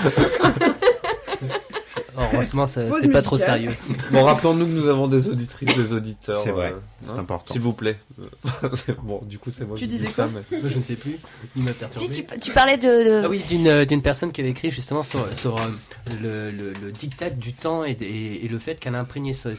[2.16, 3.72] Heureusement, ça- c'est pas trop sérieux.
[4.10, 6.42] Bon, rappelons-nous que nous avons des auditrices, des auditeurs.
[6.44, 7.52] C'est vrai, euh, c'est important.
[7.52, 7.98] S'il vous plaît.
[9.02, 10.82] Bon, du coup, c'est moi Tu qui dis disais ça, quoi mais- Moi, je ne
[10.82, 11.16] sais plus.
[11.56, 12.12] Il m'a perturbé.
[12.12, 12.88] Si tu, tu parlais de.
[12.88, 15.66] de- Ah oui, d'une euh, d'une personne qui avait écrit justement sur, sur euh,
[16.22, 19.54] le, le, le diktat du temps et, et, et le fait qu'elle a imprégné ce-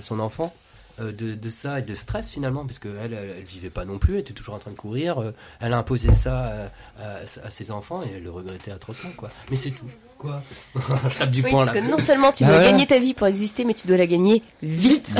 [0.00, 0.54] son enfant
[1.00, 3.98] euh, de, de ça et de stress finalement, parce qu'elle elle, elle vivait pas non
[3.98, 5.22] plus, elle était toujours en train de courir,
[5.60, 9.28] elle a imposé ça à, à- à ses enfants et elle le regrettait atrocement quoi.
[9.50, 9.86] Mais c'est tout.
[10.26, 10.42] Quoi
[11.10, 11.80] Je tape du Oui, poing parce là.
[11.82, 14.06] que non seulement tu Bah dois gagner ta vie pour exister, mais tu dois la
[14.06, 15.10] gagner vite.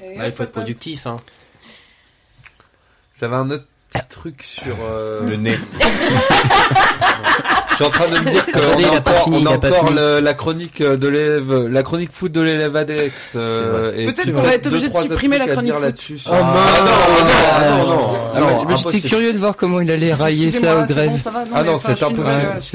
[0.00, 1.06] Ouais, il faut être productif.
[1.06, 1.16] Hein.
[3.20, 5.58] J'avais un autre petit truc sur euh, Le nez.
[7.72, 10.20] Je suis en train de me dire qu'on a encore, fini, on a encore le-
[10.20, 13.32] la chronique de l'élève, la chronique foot de l'élève Alex.
[13.36, 15.84] euh, et Peut-être qu'on va être obligé de supprimer la chronique dire foot.
[15.84, 16.18] là-dessus.
[16.26, 16.42] Oh mince
[17.54, 18.16] Ah non, non, non, non.
[18.34, 21.10] Alors, moi, j'étais curieux de voir comment il allait railler ça au grève.
[21.10, 22.22] bon, ça va Ah mais non, c'est impossible.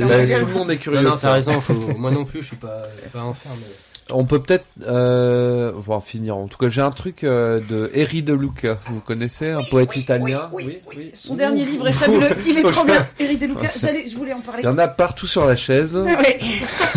[0.07, 1.01] Bah, tout le monde est curieux.
[1.01, 1.61] Non, t'as raison.
[1.61, 1.73] Faut...
[1.97, 2.77] Moi non plus, je suis pas,
[3.13, 3.65] pas en serre, mais...
[4.11, 6.37] On peut peut-être euh, voir finir.
[6.37, 8.79] En tout cas, j'ai un truc euh, de Eri de Luca.
[8.87, 11.11] Vous connaissez un poète italien Oui, oui.
[11.13, 12.29] Son dernier livre est fabuleux.
[12.45, 13.05] Il est trop bien.
[13.19, 14.63] Eric Deluca, j'allais, je voulais en parler.
[14.63, 15.97] Il y en a partout sur la chaise.
[15.97, 16.39] Ouais.
[16.41, 16.45] Euh,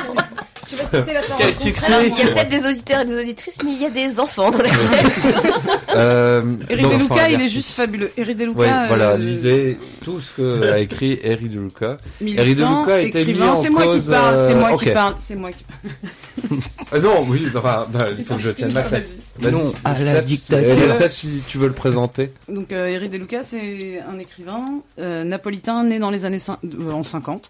[0.87, 1.35] citer la parole.
[1.45, 3.85] Quel succès Alors, il y a peut-être des auditeurs et des auditrices, mais il y
[3.85, 4.69] a des enfants dans la
[5.95, 8.11] euh, Eric donc, Deluca, enfin, il est juste fabuleux.
[8.17, 11.97] Eric Deluca, Oui, voilà, euh, lisez tout ce que a écrit Eri de Luca.
[12.21, 13.49] militant, Eri De Luca a été mis écrivain.
[13.51, 16.59] en C'est moi qui cause, parle, c'est moi euh, qui parle, c'est moi qui parle.
[16.93, 19.15] Euh, non, oui, enfin, bah, il faut que je tienne ma classe.
[19.41, 20.59] Non, à la dictature.
[20.67, 22.31] euh, Steph, si tu veux le présenter.
[22.49, 24.65] Donc euh, Eric Deluca, c'est un écrivain
[24.99, 27.49] euh, napolitain né dans les années euh, en 50,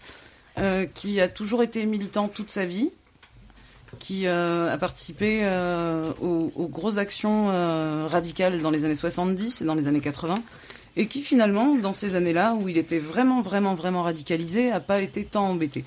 [0.60, 2.92] euh, qui a toujours été militant toute sa vie,
[4.00, 9.62] qui euh, a participé euh, aux, aux grosses actions euh, radicales dans les années 70
[9.62, 10.42] et dans les années 80,
[10.96, 15.02] et qui finalement, dans ces années-là où il était vraiment, vraiment, vraiment radicalisé, a pas
[15.02, 15.84] été tant embêté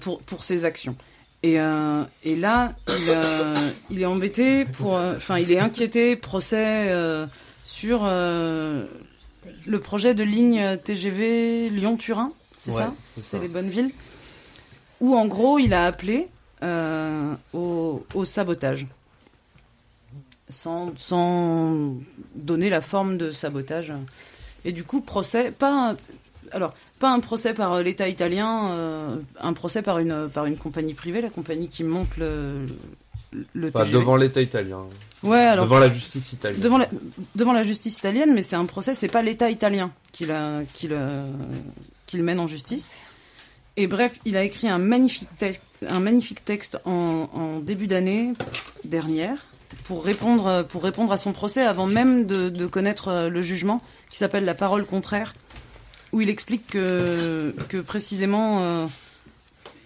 [0.00, 0.96] pour, pour ses actions.
[1.42, 1.54] Et,
[2.24, 3.16] et là, il,
[3.90, 6.92] il est embêté pour, enfin, il est inquiété, procès
[7.64, 8.86] sur le
[9.80, 12.94] projet de ligne TGV Lyon-Turin, c'est Ouais, ça?
[13.16, 13.90] c'est les bonnes villes?
[15.00, 16.28] Où en gros, il a appelé
[16.62, 18.86] euh, au, au sabotage,
[20.48, 21.94] sans, sans
[22.34, 23.92] donner la forme de sabotage.
[24.64, 25.96] Et du coup, procès, pas un,
[26.52, 30.94] alors pas un procès par l'État italien, euh, un procès par une par une compagnie
[30.94, 32.66] privée, la compagnie qui monte le
[33.54, 34.80] le Enfin, devant l'État italien.
[35.22, 36.60] Ouais, alors devant la justice italienne.
[36.60, 36.88] devant la,
[37.34, 40.88] devant la justice italienne, mais c'est un procès, c'est pas l'État italien qui, la, qui,
[40.88, 41.24] le,
[42.06, 42.90] qui le mène en justice.
[43.76, 48.32] Et bref, il a écrit un magnifique, texte, un magnifique texte en, en début d'année
[48.84, 49.46] dernière
[49.84, 54.18] pour répondre, pour répondre à son procès avant même de, connaître euh, le jugement, qui
[54.18, 55.34] s'appelle La parole contraire,
[56.12, 58.86] où il explique que, que précisément euh,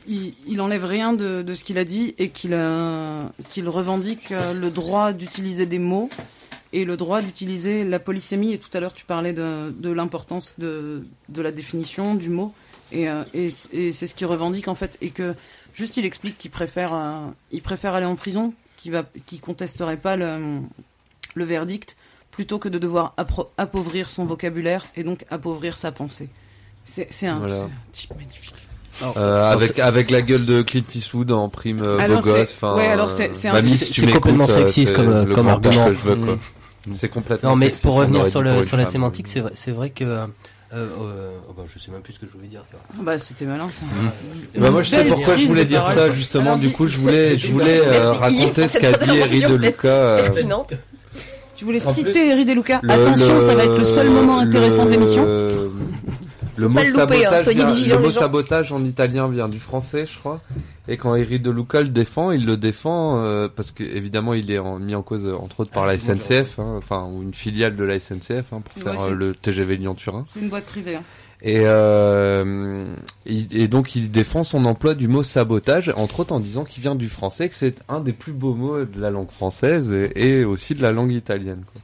[0.08, 3.26] il, il enlève rien de, de ce qu'il a dit et qu'il euh,
[3.66, 6.10] revendique le droit d'utiliser des mots
[6.72, 8.52] et le droit d'utiliser la polysémie.
[8.52, 12.52] Et tout à l'heure, tu parlais de, de l'importance de, de la définition du mot.
[12.92, 14.98] Et, et, et c'est ce qu'il revendique en fait.
[15.00, 15.34] Et que
[15.76, 19.96] juste, il explique qu'il préfère, euh, il préfère aller en prison, qu'il va, qu'il contesterait
[19.98, 20.38] pas le,
[21.34, 21.96] le verdict,
[22.30, 26.28] plutôt que de devoir appro- appauvrir son vocabulaire et donc appauvrir sa pensée.
[26.84, 27.56] C'est c'est un, Voilà.
[27.56, 28.54] c'est un type magnifique.
[29.18, 32.54] Euh, avec avec la gueule de Clint Eastwood en prime euh, Alors, beau c'est- gosse.
[32.54, 35.34] Enfin, ouais, alors c'est- c'est un mamie, type- si complètement euh, sexiste c'est comme, le
[35.34, 35.86] comme grand-père argument.
[35.88, 36.34] que je veux, quoi.
[36.86, 36.92] Mm.
[36.92, 37.50] C'est complètement.
[37.50, 40.26] Non, mais sexiste, pour revenir sur, le, la sémantique, c'est vrai, c'est vrai que.
[40.74, 42.64] Euh, euh, oh, bah, je sais même plus ce que je voulais dire.
[42.74, 43.84] Ah Bah, c'était malin ça.
[44.54, 46.44] Eh ben, moi, je sais Belle pourquoi je voulais dire ça justement.
[46.46, 50.16] Alors, Du coup, je voulais je voulais euh, raconter ce qu'a dit Eri de Luca.
[50.22, 50.74] Pertinente.
[51.54, 52.80] Tu voulais En citer Eri De Luca.
[52.88, 55.24] Attention, le- ça va être le seul moment intéressant de l'émission.
[56.56, 57.66] Le, le mot louper, hein, vient-
[57.96, 60.40] le mot sabotage en italien vient du français, je crois.
[60.88, 64.50] Et quand Eric De Luca le défend, il le défend euh, parce que évidemment il
[64.50, 67.22] est en- mis en cause euh, entre autres par Ah, la SNCF, hein, enfin ou
[67.22, 70.24] une filiale de la SNCF hein, pour Ouais, faire euh, le TGV Lyon-Turin.
[70.28, 70.94] C'est une boîte privée.
[70.96, 71.02] hein.
[71.42, 72.94] Et, euh,
[73.68, 77.08] donc il défend son emploi du mot sabotage, entre autres en disant qu'il vient du
[77.08, 80.74] français, que c'est un des plus beaux mots de la langue française et, et aussi
[80.74, 81.62] de la langue italienne.
[81.72, 81.82] quoi.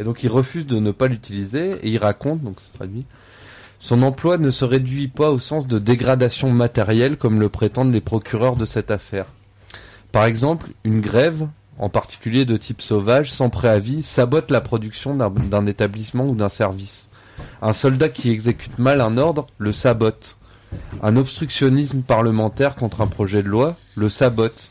[0.00, 3.06] Et donc il refuse de ne pas l'utiliser et il raconte, donc c'est traduit,
[3.78, 8.00] son emploi ne se réduit pas au sens de dégradation matérielle comme le prétendent les
[8.00, 9.26] procureurs de cette affaire.
[10.12, 11.46] Par exemple, une grève,
[11.78, 17.10] en particulier de type sauvage, sans préavis, sabote la production d'un- établissement ou d'un service.
[17.60, 20.36] Un soldat qui exécute mal un ordre le sabote.
[21.02, 24.70] Un obstructionnisme parlementaire contre un projet de loi le sabote.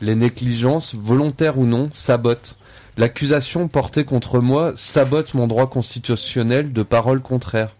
[0.00, 2.56] Les négligences, volontaires ou non, sabotent.
[2.98, 7.74] L'accusation portée contre moi sabote mon droit constitutionnel de parole contraire.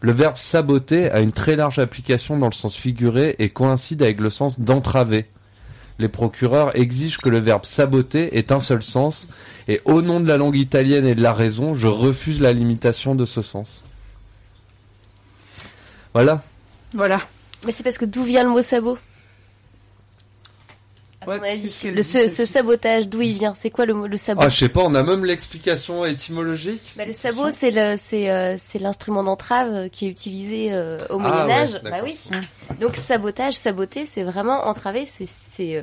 [0.00, 4.20] Le verbe saboter a une très large application dans le sens figuré et coïncide avec
[4.20, 5.26] le sens d'entraver.
[5.98, 9.28] Les procureurs exigent que le verbe saboter ait un seul sens,
[9.68, 13.14] et au nom de la langue italienne et de la raison, je refuse la limitation
[13.14, 13.84] de ce sens.
[16.14, 16.42] Voilà.
[16.94, 17.20] Voilà.
[17.66, 18.96] Mais c'est parce que d'où vient le mot sabot?
[21.22, 23.54] À ton Ouais, avis, le, dit, ce, sabotage, d'où il vient?
[23.54, 24.40] C'est quoi le, le sabot?
[24.42, 26.94] Ah, je sais pas, on a même l'explication étymologique.
[26.96, 30.98] Bah, le sabot, c'est le, c'est, euh, c'est l'instrument d'entrave euh, qui est utilisé euh,
[31.10, 31.74] au Ah, Moyen Âge.
[31.84, 32.18] ouais, bah oui.
[32.80, 35.04] Donc sabotage, saboter, c'est vraiment entraver.
[35.04, 35.82] C'est, c'est euh,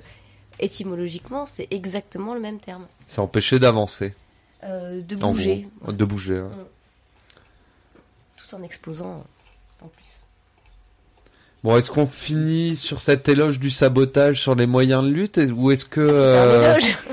[0.59, 2.87] étymologiquement, c'est exactement le même terme.
[3.07, 4.15] C'est empêcher d'avancer.
[4.63, 5.91] Euh, de bouger, gros.
[5.91, 6.39] De bouger.
[6.39, 6.47] ouais.
[8.37, 9.21] tout en exposant euh.
[11.63, 15.71] Bon, est-ce qu'on finit sur cet éloge du sabotage sur les moyens de lutte ou
[15.71, 16.95] est-ce que C'est un euh, éloge.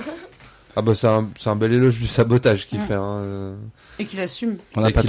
[0.76, 2.94] Ah bah c'est un, c'est un bel éloge du sabotage qu'il fait.
[2.94, 3.18] Hein.
[3.22, 3.54] euh.
[4.00, 4.56] Et qu'il assume.
[4.76, 5.04] On n'a pas,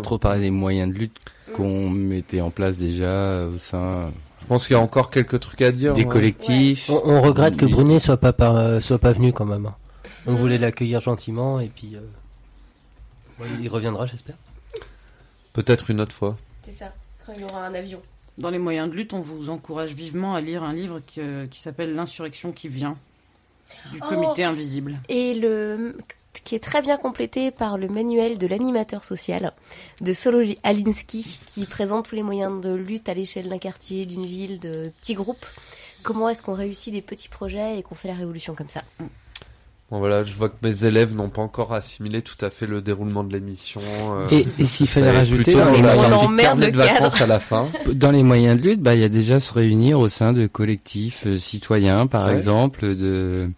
[0.00, 1.16] trop- pas parlé des moyens de lutte
[1.54, 4.10] qu'on mettait en place déjà au sein
[4.40, 5.92] Je pense qu'il y a encore quelques trucs à dire.
[5.94, 6.06] des hein.
[6.06, 6.90] collectifs.
[6.90, 9.70] On, on regrette que Brunet soit pas par- euh, soit pas venu quand même.
[10.26, 12.00] On voulait l'accueillir gentiment et puis euh,
[13.40, 14.34] ouais, il reviendra j'espère.
[15.52, 16.36] Peut-être une autre fois.
[16.64, 16.92] C'est ça.
[17.24, 18.00] Quand il y aura un avion.
[18.38, 21.46] Dans les moyens de lutte, on vous encourage vivement à lire un livre qui, euh,
[21.46, 22.96] qui s'appelle L'insurrection qui vient
[23.92, 24.98] du Oh comité invisible.
[25.08, 25.94] Et le
[26.44, 29.52] qui est très bien complété par le manuel de l'animateur social
[30.00, 34.26] de Solo Alinsky qui présente tous les moyens de lutte à l'échelle d'un quartier, d'une
[34.26, 35.44] ville, de petits groupes.
[36.02, 38.82] Comment est-ce qu'on réussit des petits projets et qu'on fait la révolution comme ça?
[39.90, 42.80] Bon voilà, je vois que mes élèves n'ont pas encore assimilé tout à fait le
[42.80, 43.80] déroulement de l'émission.
[44.12, 45.94] euh, Et- et s'il fallait rajouter dans les un
[46.28, 47.68] moyens- le de vacances à la fin.
[47.92, 50.46] Dans les moyens de lutte, bah, il y a déjà se réunir au sein de
[50.46, 52.34] collectifs euh, citoyens, par Ouais.
[52.34, 53.50] exemple, de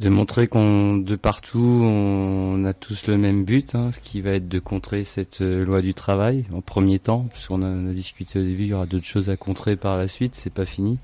[0.00, 4.32] de montrer qu'on de partout on a tous le même but, hein, ce qui va
[4.32, 7.92] être de contrer cette euh, loi du travail en premier temps, puisqu'on a, on a
[7.92, 10.64] discuté au début, il y aura d'autres choses à contrer par la suite, c'est pas
[10.64, 10.98] fini.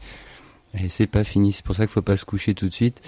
[0.74, 3.01] Et c'est pas fini, c'est pour ça qu'il faut pas se coucher tout de suite.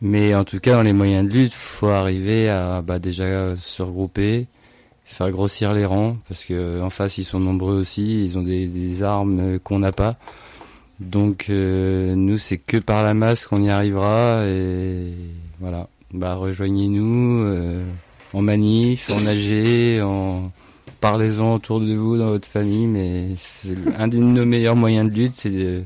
[0.00, 3.56] Mais en tout cas, dans les moyens de lutte, faut arriver à bah, déjà euh,
[3.56, 4.46] se regrouper,
[5.04, 8.66] faire grossir les rangs, parce que en face ils sont nombreux aussi, ils ont des,
[8.66, 10.16] des armes euh, qu'on n'a pas.
[11.00, 15.12] Donc euh, nous, c'est que par la masse qu'on y arrivera, et
[15.60, 15.88] voilà.
[16.12, 17.42] Bah rejoignez-nous
[18.32, 20.44] en manif, en AG, en
[21.00, 23.28] parlez-en autour de vous dans votre famille, mais
[23.98, 25.82] un de nos meilleurs moyens de lutte, c'est de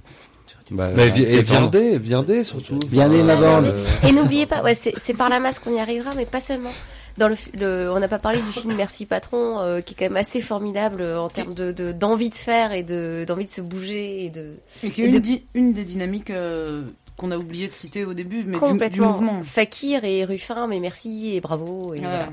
[0.71, 2.79] bah, Mais voilà, vi- et viendez, viendez surtout.
[2.91, 3.75] Viendez, ma bande.
[4.09, 6.73] Et n'oubliez pas, ouais, c'est par la masse qu'on y arrivera, mais pas seulement.
[7.17, 9.97] Dans le, fi- le- on n'a pas parlé du film Merci Patron, euh, qui est
[9.99, 13.47] quand même assez formidable euh, en termes de de- d'envie de, faire et de d'envie
[13.47, 14.55] de se bouger et de.
[14.85, 16.83] Et qui est et une, de- di- une des dynamiques euh,
[17.17, 19.09] qu'on a oublié de citer au début, mais du, du complètement.
[19.15, 19.41] mouvement.
[19.43, 22.05] Fakir et Ruffin, mais merci et bravo et Ouais.
[22.05, 22.29] voilà.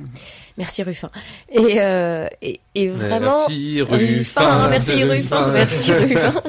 [0.59, 1.09] merci Ruffin.
[1.51, 3.31] Et euh, et, et vraiment.
[3.47, 4.69] Merci Ruffin.
[4.69, 5.51] merci Ruffin, Ruffin.
[5.51, 6.33] merci Ruffin.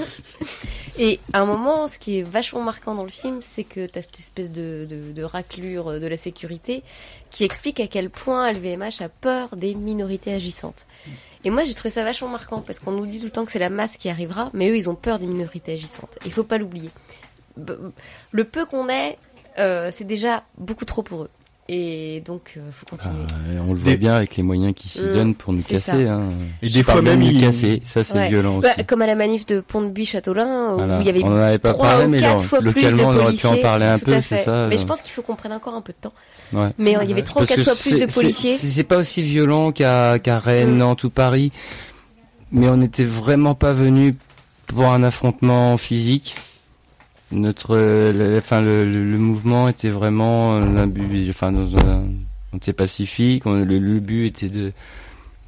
[0.98, 3.98] Et à un moment, ce qui est vachement marquant dans le film, c'est que tu
[3.98, 6.82] as cette espèce de, de, raclure de la sécurité
[7.30, 10.86] qui explique à quel point LVMH a peur des minorités agissantes.
[11.44, 13.52] Et moi, j'ai trouvé ça vachement marquant parce qu'on nous dit tout le temps que
[13.52, 16.18] c'est la masse qui arrivera, mais eux, ils ont peur des minorités agissantes.
[16.24, 16.90] Il faut pas l'oublier.
[18.32, 19.18] Le peu qu'on est,
[19.58, 21.30] euh, c'est déjà beaucoup trop pour eux.
[21.68, 23.24] Et donc, euh, faut continuer.
[23.32, 26.06] Ah, on le voit bien avec les moyens qui s'y Mm, donnent pour nous casser.
[26.06, 26.28] Hein.
[26.62, 28.28] Et des fois même, de nous ils- casser, ça c'est Ouais.
[28.28, 28.86] violent Bah, aussi.
[28.86, 31.00] comme à la manif de Pont-de-Buis-Châteaulin, où Voilà.
[31.00, 32.74] il y avait On avait pas trois parlé, ou mais quatre genre, fois plus de
[32.82, 33.48] localement, on aurait pu policiers.
[33.50, 34.80] en parler un peu, c'est ça, Mais genre.
[34.82, 36.12] je pense qu'il faut qu'on prenne encore un peu de temps.
[36.52, 36.68] Ouais.
[36.78, 38.54] Mais il y avait trois ou Parce quatre que fois plus de policiers.
[38.56, 40.78] C'est pas aussi violent qu'à qu'à Rennes, Mm.
[40.78, 41.50] Nantes ou Paris,
[42.52, 44.14] mais on n'était vraiment pas venu
[44.68, 46.36] pour un affrontement physique.
[47.32, 52.04] Notre, euh, le, enfin le, le, le mouvement était vraiment euh, l'imbu- enfin dans un,
[52.52, 53.44] on était pacifique.
[53.46, 54.72] on- le, le but était de,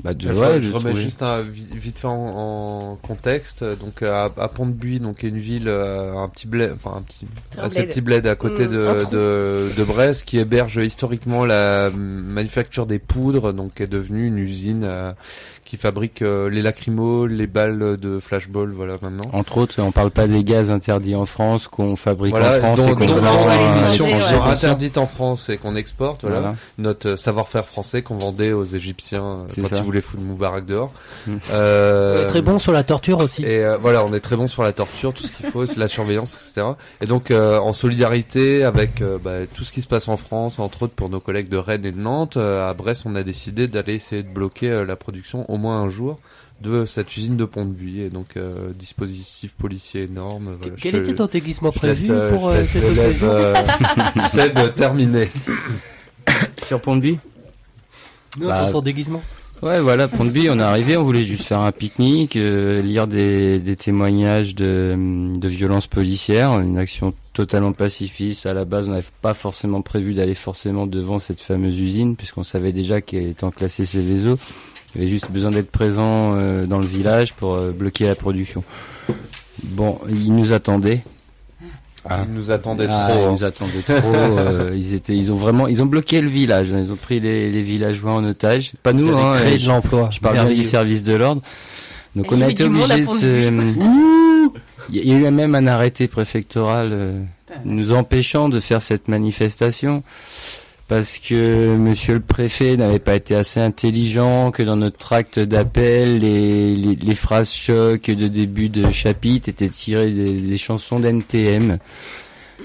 [0.02, 2.12] bah, de, je, ouais, je de remets trouver- juste un, vite, vite fait en,
[2.92, 3.62] en contexte.
[3.62, 7.02] Donc à, à Pont-de-Buis, donc qui est une ville, euh, un petit bled, enfin un
[7.02, 7.26] petit,
[7.56, 7.88] Un assez bled.
[7.90, 12.86] petit bled à côté Mm, de, un de de Brest, qui héberge historiquement la manufacture
[12.86, 15.12] des poudres, donc qui est devenue une usine euh,
[15.68, 19.28] qui fabrique euh, les lacrymos, les balles de flashball, voilà maintenant.
[19.34, 22.88] Entre autres, on parle pas des gaz interdits en France qu'on fabrique en France dont,
[22.88, 23.46] et qu'on vend
[23.84, 26.38] qui sont interdites en France et qu'on exporte, voilà.
[26.40, 26.54] Voilà.
[26.78, 29.76] Notre euh, savoir-faire français qu'on vendait aux Égyptiens euh, C'est quand ça.
[29.76, 30.92] ils voulaient foutre Moubarak dehors.
[31.26, 31.36] Mm.
[31.50, 33.42] Euh, Très bon sur la torture aussi.
[33.42, 35.88] et euh, voilà, on est très bon sur la torture, tout ce qu'il faut, la
[35.88, 36.66] surveillance, etc.
[37.00, 40.58] Et donc, euh, en solidarité avec euh, bah, tout ce qui se passe en France,
[40.58, 43.22] entre autres pour nos collègues de Rennes et de Nantes, euh, à Brest, on a
[43.22, 46.18] décidé d'aller essayer de bloquer euh, la production au moins un jour
[46.60, 48.02] de cette usine de Pont-de-Buis.
[48.02, 50.56] Et donc, euh, dispositif policier énorme.
[50.58, 53.54] Voilà, Quel était ton déguisement laisse, prévu euh, pour euh, cette occasion euh,
[54.28, 55.30] Seb terminer.
[56.66, 57.18] Sur Pont-de-Buis
[58.40, 59.22] Non, Bah, sur son déguisement.
[59.60, 63.58] Ouais, voilà, Pont-de-Buis, on est arrivé, on voulait juste faire un pique-nique, euh, lire des,
[63.58, 64.94] des témoignages de,
[65.36, 68.46] de violences policières, une action totalement pacifiste.
[68.46, 72.44] À la base, on n'avait pas forcément prévu d'aller forcément devant cette fameuse usine, puisqu'on
[72.44, 74.38] savait déjà qu'elle étant classée Céveso,
[74.98, 78.14] il y avait juste besoin d'être présent euh, dans le village pour euh, bloquer la
[78.16, 78.64] production.
[79.62, 81.02] Bon, ils nous attendaient.
[82.08, 82.24] Ah.
[82.28, 83.18] Ils nous attendaient Ah, trop.
[83.20, 83.32] Ils hein.
[83.32, 84.14] nous attendaient trop.
[84.14, 86.72] euh, ils étaient, ils ont vraiment, ils ont bloqué le village.
[86.72, 86.80] hein.
[86.84, 88.72] Ils ont pris les, les villageois en otage.
[88.82, 89.34] Pas nous, hein.
[89.36, 90.08] créé de je- l'emploi.
[90.12, 91.42] Je parle bien du service de l'ordre.
[92.16, 93.62] Donc Et on il y a été obligé de se.
[94.90, 97.12] Il y a eu même un arrêté préfectoral euh,
[97.66, 100.02] nous empêchant de faire cette manifestation
[100.88, 106.18] parce que Monsieur le préfet n'avait pas été assez intelligent, que dans notre tract d'appel,
[106.18, 111.78] les, phrases choc de début de chapitre étaient tirées des chansons d'NTM.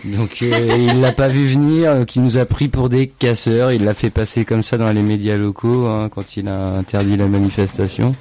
[0.05, 3.71] Donc euh, il l'a pas vu venir, donc il nous a pris pour des casseurs,
[3.71, 7.15] il l'a fait passer comme ça dans les médias locaux hein, quand il a interdit
[7.15, 8.15] la manifestation.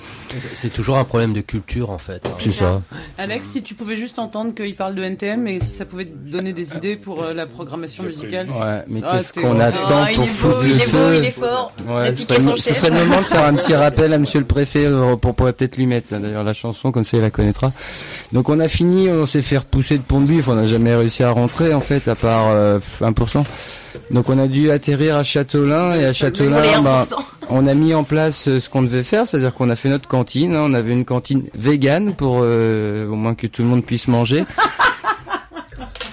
[0.55, 2.23] C'est- toujours un problème de culture en fait.
[2.27, 2.31] hein.
[2.39, 2.81] C'est ça.
[3.19, 6.31] Alex, si tu pouvais juste entendre qu'il parle de NTM et si ça pouvait te
[6.31, 8.49] donner des idées pour euh, la programmation musicale.
[8.49, 11.25] Ouais, mais Ah, qu'est-ce qu'on attend il pour foutre il le est beau, feu il
[11.27, 11.73] est fort.
[11.89, 12.77] Ouais, ce serait, ce chef.
[12.79, 15.53] serait le moment de faire un petit rappel à Monsieur le Préfet euh, pour pourrait
[15.53, 17.73] peut-être lui mettre là, d'ailleurs la chanson comme ça il la connaîtra.
[18.33, 21.31] Donc on a fini, on s'est fait repousser de Pont-de-Buis, on n'a jamais réussi à
[21.31, 23.45] rentrer en fait à part euh, 1%.
[24.11, 27.15] Donc on a dû atterrir à Châteaulin et à Châteaulin, bah, 1%.
[27.51, 30.09] on a mis en place euh, ce qu'on devait faire, c'est-à-dire qu'on a fait notre
[30.09, 30.55] cantine.
[30.55, 34.09] hein, on avait une cantine végane pour euh, au moins que tout le monde puisse
[34.09, 34.45] manger.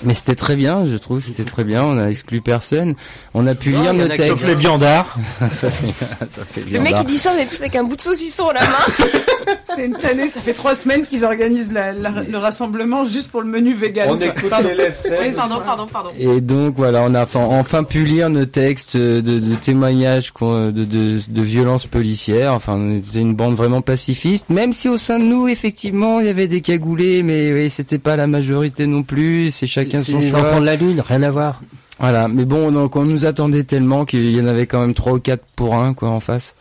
[0.04, 1.84] Mais c'était très bien, je trouve, c'était très bien.
[1.84, 2.96] On a exclu personne.
[3.34, 4.28] On a pu Non, lire nos textes.
[4.30, 5.18] Sauf les viandards.
[5.40, 5.94] ça fait,
[6.36, 8.48] ça fait Le mec il dit ça, on est tous avec un bout de saucisson
[8.50, 8.68] à la main.
[9.76, 13.42] C'est une tannée, ça fait trois semaines qu'ils organisent la- la- le rassemblement juste pour
[13.42, 14.10] le menu vegan.
[14.12, 14.96] On écoute l'élève.
[15.10, 16.10] Oui, Pardon, pardon, pardon.
[16.18, 20.72] Et donc voilà, on a enfin, enfin pu lire nos textes de, de témoignages de,
[20.72, 22.54] de, de violences policières.
[22.54, 26.26] Enfin, on était une bande vraiment pacifiste, même si au sein de nous, effectivement, il
[26.26, 29.52] y avait des cagoulés, mais oui, c'était pas la majorité non plus.
[29.52, 30.40] C'est chacun C'est son les choix.
[30.42, 31.62] enfants de la lune, rien à voir.
[32.00, 35.14] Voilà, mais bon, donc on nous attendait tellement qu'il y en avait quand même trois
[35.14, 36.54] ou quatre pour un quoi en face.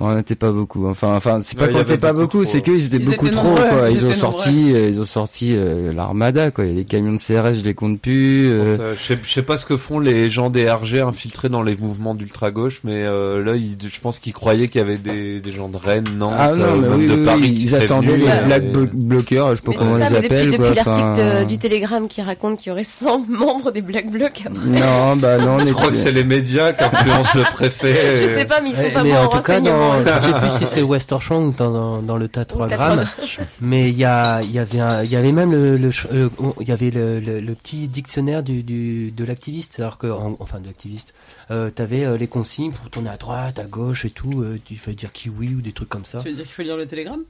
[0.00, 0.86] On n'était pas beaucoup.
[0.86, 3.26] Enfin, enfin, c'est pas Ouais, qu'on avait était pas beaucoup c'est qu'ils étaient Ils beaucoup
[3.26, 3.48] étaient trop.
[3.48, 3.90] nombreux, quoi.
[3.90, 5.56] ils Ils ont sorti, euh, ils ont sorti
[5.94, 6.64] l'armada quoi.
[6.66, 8.48] Il y a les camions de CRS, je les compte plus.
[8.50, 11.48] euh, Ça, Je sais, je sais pas ce que font les gens des RG infiltrés
[11.48, 14.84] dans les mouvements d'ultra gauche, mais euh, là, ils- je pense qu'ils croyaient qu'il y
[14.84, 17.40] avait des, des gens de Rennes, Nantes, Ah non, euh, même oui, de oui, Paris
[17.42, 19.90] oui, qui ils attendaient venus, les black et- blo- bloqueurs, je sais pas Mais comment
[19.92, 20.50] on ça, les mais depuis, appelle.
[20.50, 24.44] depuis l'article du Télégramme qui raconte qu'il y aurait 100 membres des Black Blocs.
[24.66, 27.94] Non, bah non, on Je crois que c'est les médias qui influencent le préfet.
[28.28, 29.87] Je sais pas, mais ils sont pas bons en renseignement.
[29.88, 32.66] Dans, je sais plus si c'est le Westerchamp ou dans, dans, dans le tas 3
[32.66, 33.04] Ou tas grammes.
[33.04, 35.92] 3 Mais il y a, il y avait un, il y avait même le, le,
[35.92, 39.80] ch- euh, on- il y avait le, le, le petit dictionnaire du, du, de l'activiste.
[39.80, 41.14] Alors que, en- enfin, de l'activiste,
[41.50, 44.42] euh, t'avais euh, les consignes pour tourner à droite, à gauche et tout.
[44.42, 46.18] Euh, tu fallait dire kiwi ou des trucs comme ça.
[46.20, 47.22] Tu veux dire qu'il faut lire le télégramme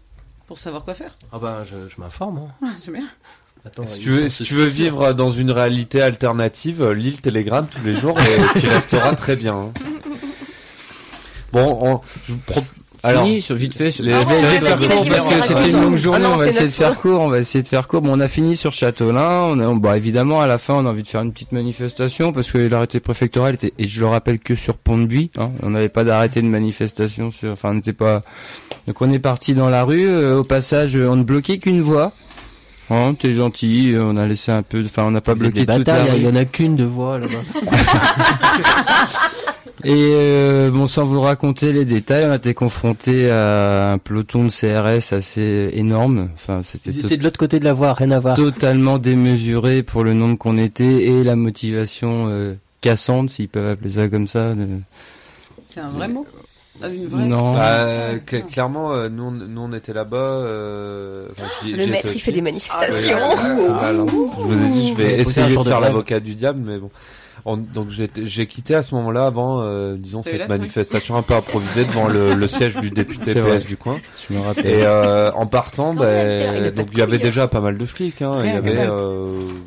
[0.47, 1.17] pour savoir quoi faire?
[1.33, 2.39] Ah ben, je, je m'informe.
[2.39, 2.55] Hein.
[2.65, 3.05] Ah, C'est bien.
[3.67, 7.17] Attends, Si tu, veux, sont- si tu veux vivre dans une réalité alternative, lis le
[7.17, 9.55] Télégramme tous les jours et tu resteras très bien.
[9.57, 9.73] hein.
[11.53, 12.63] Bon, on, je vous pro-
[13.05, 15.27] alors, Fini, sur, vite fait, sur- les- je vais- je vais vas-y, faire court parce
[15.35, 17.39] que c'était une longue journée, Ah non, on va essayer de faire court, on va
[17.39, 18.03] essayer de faire court.
[18.03, 20.91] Bon, on a fini sur Châteaulin, on a, bon, évidemment, à la fin, on a
[20.91, 24.41] envie de faire une petite manifestation parce que l'arrêté préfectoral était, et je le rappelle
[24.41, 28.23] que sur Pont-de-Buis, hein, on n'avait pas d'arrêté de manifestation sur, enfin, on n'était pas,
[28.89, 32.13] donc on est parti dans la rue, euh, au passage, on ne bloquait qu'une voie.
[32.91, 35.67] Hein, t'es gentil, on a laissé un peu, enfin, on n'a pas Vous êtes bloqué
[35.79, 37.35] toute la il y, en a qu'une de voix là-bas.
[39.85, 44.45] Et euh, bon, sans vous raconter les détails, on a été confronté à un peloton
[44.45, 46.31] de CRS assez énorme.
[46.35, 48.35] Enfin, c'était Ils to- étaient de l'autre côté de la voie, rien à voir.
[48.37, 53.91] totalement démesuré pour le nombre qu'on était et la motivation euh, cassante, s'ils peuvent appeler
[53.91, 54.53] ça comme ça.
[54.55, 54.67] de-
[55.69, 56.38] C'est un vrai mot Ah,
[56.87, 57.55] une vraie Non.
[57.55, 60.17] Bah, cl- clairement, euh, nous, on- nous on était là-bas.
[60.17, 61.27] euh,
[61.65, 63.19] Le maître, il fait des manifestations.
[63.21, 64.05] Ah, ouais, ouais, ouais, voilà.
[64.39, 66.35] Je vous ai dit, je vais faire essayer un de jour de faire l'avocat du
[66.35, 66.91] diable, mais bon.
[67.45, 71.35] On- donc j'ai j'ai quitté à ce moment-là avant, euh, disons, cette manifestation un peu
[71.35, 73.59] improvisée devant le, le siège du député C'est vrai.
[73.59, 73.99] PS du coin.
[74.29, 74.67] Je me rappelle.
[74.67, 77.21] Et euh, en partant, il bah, a pas donc il y avait hein.
[77.23, 78.23] déjà pas mal de flics.
[78.23, 78.41] Hein.
[78.45, 79.27] Il y avait euh,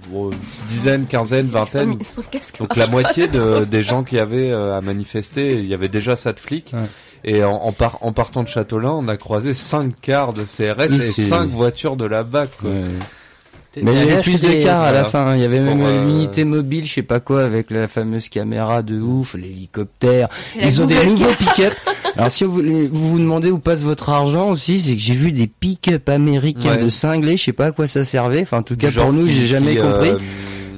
[0.10, 1.98] bon, une petite dizaine, quinzaine, vingtaine.
[2.03, 5.65] Son, son casque Donc la moitié de, des gens qui avaient euh, à manifester, il
[5.65, 6.72] y avait déjà ça de flics.
[6.73, 6.80] Ouais.
[7.23, 10.91] Et en, en, par- en partant de Châteaulin, on a croisé cinq cars de CRS
[10.91, 12.49] et c'est- cinq voitures de la BAC.
[12.60, 12.69] Quoi.
[12.72, 12.84] Ouais.
[13.81, 15.35] Mais il y avait plus de cars à la fin.
[15.35, 18.81] Il y avait même euh, l'unité mobile, je sais pas quoi, avec la fameuse caméra
[18.81, 20.27] de ouf, l'hélicoptère.
[20.61, 21.73] Ils ont des nouveaux pick-up.
[22.18, 22.61] Alors si vous,
[22.91, 26.72] vous vous demandez où passe votre argent aussi, c'est que j'ai vu des pick-up américains
[26.72, 26.84] Ouais.
[26.84, 28.41] de cinglés, je sais pas à quoi ça servait.
[28.41, 30.10] Enfin, en tout cas, pour nous, j'ai jamais qui, compris.
[30.10, 30.18] euh,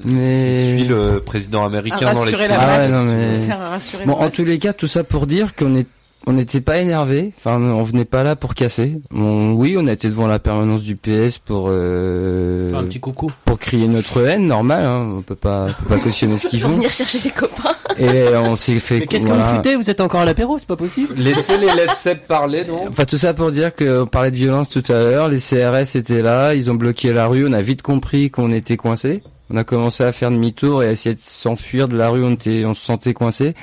[0.06, 2.48] Mais- suit le président américain dans les films.
[2.50, 2.92] la Ah ouais, presse.
[2.92, 5.26] non, mais- Ça sert à rassurer Bon, la en tous les cas, tout ça pour
[5.28, 5.88] dire qu'on est
[6.26, 9.02] on n'était pas énervé, enfin on venait pas là pour casser.
[9.14, 13.00] On- oui, on a été devant la permanence du PS pour euh, Faire un petit
[13.00, 13.32] coucou.
[13.46, 14.86] pour crier notre haine, normal.
[14.86, 16.70] Hein, on peut pas, on peut pas cautionner ce qu'ils font.
[16.70, 17.76] venir chercher les copains.
[17.98, 19.00] Et on s'est fait.
[19.00, 19.44] Mais qu'est-ce que voilà.
[19.50, 19.76] vous foutez?
[19.76, 22.86] Vous êtes encore à l'apéro, c'est pas possible Laissez les Seb parler, non?
[22.90, 26.22] Enfin tout ça pour dire qu'on parlait de violence tout à l'heure, les CRS étaient
[26.22, 29.22] là, ils ont bloqué la rue, on a vite compris qu'on était coincé.
[29.50, 32.32] On a commencé à faire demi-tour et à essayer de s'enfuir de la rue, on
[32.32, 33.54] était, on se sentait coincé.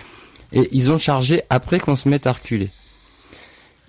[0.53, 2.71] Et ils ont chargé après qu'on se mette à reculer.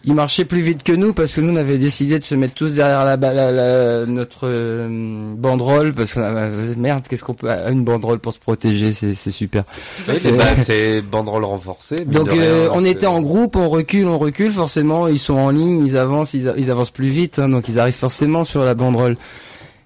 [0.03, 2.55] Ils marchaient plus vite que nous parce que nous on avait décidé de se mettre
[2.55, 4.87] tous derrière la, la- la- notre euh,
[5.35, 9.13] banderole parce qu'on a merde qu'est-ce qu'on peut ah, une banderole pour se protéger c'est
[9.13, 9.63] c'est super.
[10.09, 10.15] Oui,
[10.57, 12.03] C'est- banderole renforcée.
[12.05, 14.51] Donc rien, euh, on était en groupe, on recule, on recule.
[14.51, 17.93] Forcément, ils sont en ligne, ils avancent, ils avancent plus vite, hein, donc ils arrivent
[17.93, 19.17] forcément sur la banderole.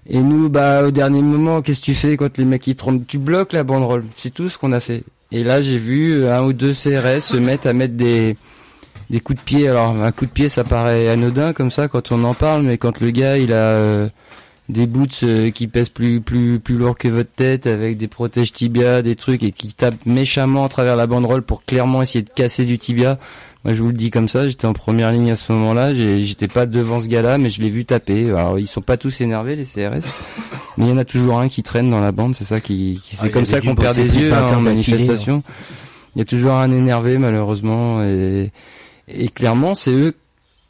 [0.08, 3.06] Et nous, bah au dernier moment, qu'est-ce que tu fais quand les mecs ils trompent
[3.06, 4.04] Tu bloques la banderole.
[4.16, 5.04] C'est tout ce qu'on a fait.
[5.32, 8.36] Et là, j'ai vu un ou deux CRS se mettre à mettre des
[9.10, 9.68] des coups de pied.
[9.68, 12.78] Alors un coup de pied, ça paraît anodin comme ça quand on en parle, mais
[12.78, 14.08] quand le gars il a euh,
[14.68, 18.52] des boots euh, qui pèsent plus plus plus lourd que votre tête avec des protèges
[18.52, 22.30] tibia, des trucs et qui tapent méchamment à travers la banderole pour clairement essayer de
[22.30, 23.18] casser du tibia.
[23.66, 26.46] Moi, je vous le dis comme ça, j'étais en première ligne à ce moment-là, j'étais
[26.46, 28.30] pas devant ce gars-là, mais je l'ai vu taper.
[28.30, 30.08] Alors, ils sont pas tous énervés, les CRS,
[30.78, 33.00] mais il y en a toujours un qui traîne dans la bande, c'est ça qui,
[33.02, 35.42] qui- Ah, c'est comme ça qu'on perd des yeux 20 hein, heures en d'affilée, manifestation.
[36.14, 38.52] Il y a toujours un énervé, malheureusement, et,
[39.08, 40.14] et clairement, c'est eux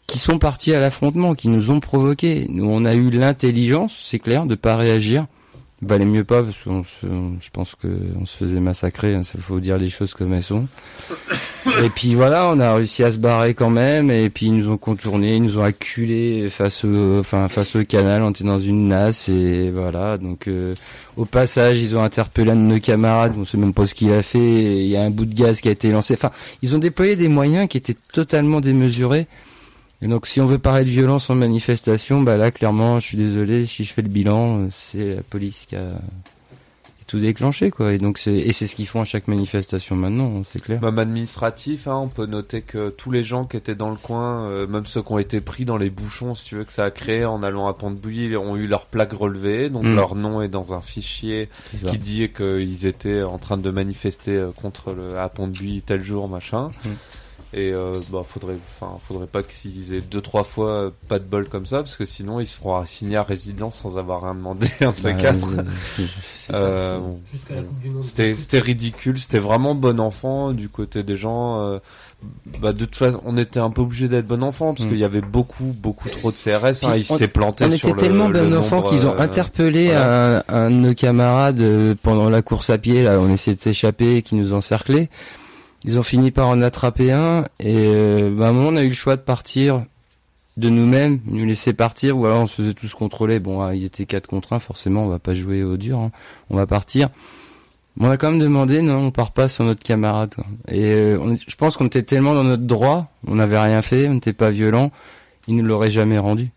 [0.06, 2.47] qui sont partis à l'affrontement, qui nous ont provoqués.
[2.48, 5.27] Nous, on a eu l'intelligence, c'est clair, de pas réagir.
[5.86, 6.70] Valait mieux pas, parce que
[7.02, 7.86] je pense que
[8.20, 10.66] on se faisait massacrer, il faut dire les choses comme elles sont.
[11.84, 14.68] Et puis voilà, on a réussi à se barrer quand même, et puis ils nous
[14.68, 18.60] ont contourné, ils nous ont acculés face au, enfin, face au canal, on était dans
[18.60, 20.76] une nasse, et voilà, donc, euh,
[21.16, 24.12] au passage, ils ont interpellé un de nos camarades, on sait même pas ce qu'il
[24.12, 26.30] a fait, il y a un bout de gaz qui a été lancé, enfin,
[26.62, 29.26] ils ont déployé des moyens qui étaient totalement démesurés,
[30.02, 33.16] et donc, si on veut parler de violence en manifestation, bah là, clairement, je suis
[33.16, 35.93] désolé, si je fais le bilan, c'est la police qui a
[37.06, 37.93] tout déclenché, quoi.
[37.93, 40.82] Et donc, c'est et c'est ce qu'ils font à chaque manifestation maintenant, hein, c'est clair.
[40.82, 44.48] Même administratif, hein, on peut noter que tous les gens qui étaient dans le coin,
[44.51, 46.85] euh, même ceux qui ont été pris dans les bouchons, si tu veux, que ça
[46.85, 49.94] a créé en allant à Pont-de-Bouilly, ont eu leur plaque relevée, donc Mm.
[49.94, 54.51] leur nom est dans un fichier qui dit qu'ils étaient en train de manifester euh,
[54.51, 56.70] contre le à Pont-de-Bouilly tel jour, machin.
[56.85, 56.89] Mm.
[57.55, 61.24] Et euh, bah faudrait, enfin faudrait pas qu'ils aient deux trois fois euh, pas de
[61.24, 64.35] bol comme ça, parce que sinon ils se feront assigner à résidence sans avoir rien
[64.35, 65.47] demandé, un de ces Bah, quatre.
[66.52, 67.20] euh, bon,
[68.02, 71.60] c'était c'était ridicule, c'était vraiment bon enfant du côté des gens.
[71.62, 71.78] euh,
[72.60, 74.89] bah de toute façon, on était un peu obligé d'être bon enfant parce Mm.
[74.90, 76.82] qu'il y avait beaucoup beaucoup trop de CRS.
[76.85, 79.18] Hein, ils s'étaient plantés On sur était le- tellement le bon enfant qu'ils ont euh,
[79.20, 80.39] interpellé voilà.
[80.48, 83.02] un, un de nos camarades euh, pendant la course à pied.
[83.02, 85.09] Là, on essayait de s'échapper, qui nous encerclait.
[85.86, 88.82] Ils ont fini par en attraper un et euh, bah, à un moment on a
[88.82, 89.84] eu le choix de partir
[90.56, 93.38] de nous-mêmes, nous laisser partir ou alors on se faisait tous contrôler.
[93.40, 96.10] Bon, ah, il était 4 contre 1, forcément on va pas jouer au dur, hein.
[96.50, 97.08] on va partir.
[97.98, 100.34] Mais on a quand même demandé, non, on part pas sur notre camarade.
[100.34, 100.44] quoi.
[100.68, 104.08] Et euh, on- je pense qu'on était tellement dans notre droit, on n'avait rien fait,
[104.08, 104.90] on n'était pas violent,
[105.48, 106.50] ils nous l'auraient jamais rendu.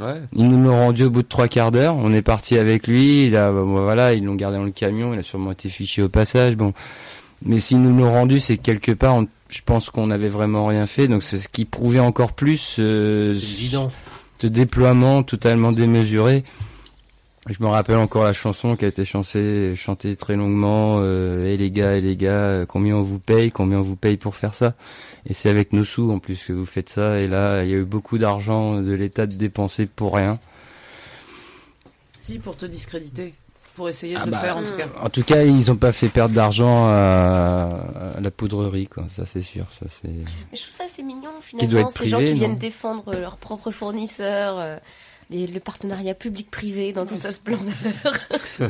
[0.00, 0.20] Ouais.
[0.34, 1.96] Ils nous l'ont rendu au bout de trois quarts d'heure.
[1.96, 3.24] On est parti avec lui.
[3.24, 5.14] Il a, bon, voilà, ils l'ont gardé dans le camion.
[5.14, 6.56] Il a sûrement été fiché au passage.
[6.56, 6.74] Bon,
[7.44, 10.66] mais s'ils nous l'ont rendu, c'est que quelque part, on- je pense qu'on n'avait vraiment
[10.66, 11.08] rien fait.
[11.08, 13.90] Donc c'est ce qui prouvait encore plus euh, évident.
[14.40, 16.44] ce déploiement totalement démesuré.
[17.48, 20.98] Je me rappelle encore la chanson qui a été chantée, chantée très longuement.
[21.00, 23.96] Euh, hey les gars, et les gars, euh, combien on vous paye, combien on vous
[23.96, 24.74] paye pour faire ça?
[25.24, 27.18] Et c'est avec nos sous en plus que vous faites ça.
[27.20, 30.38] Et là, il y a eu beaucoup d'argent de l'État de dépenser pour rien.
[32.20, 33.32] Si, pour te discréditer.
[33.78, 34.86] Pour essayer de Ah le bah, faire en tout cas.
[35.00, 37.78] En tout cas, ils ont pas fait perdre d'argent à,
[38.16, 39.04] à la poudrerie, quoi.
[39.08, 39.64] Ça, c'est sûr.
[39.78, 40.08] Ça, c'est.
[40.08, 43.70] Mais je trouve ça assez mignon doit finalement, ces gens qui viennent défendre leurs propres
[43.70, 44.76] fournisseurs, euh,
[45.30, 47.72] les- le partenariat public-privé dans toute sa splendeur.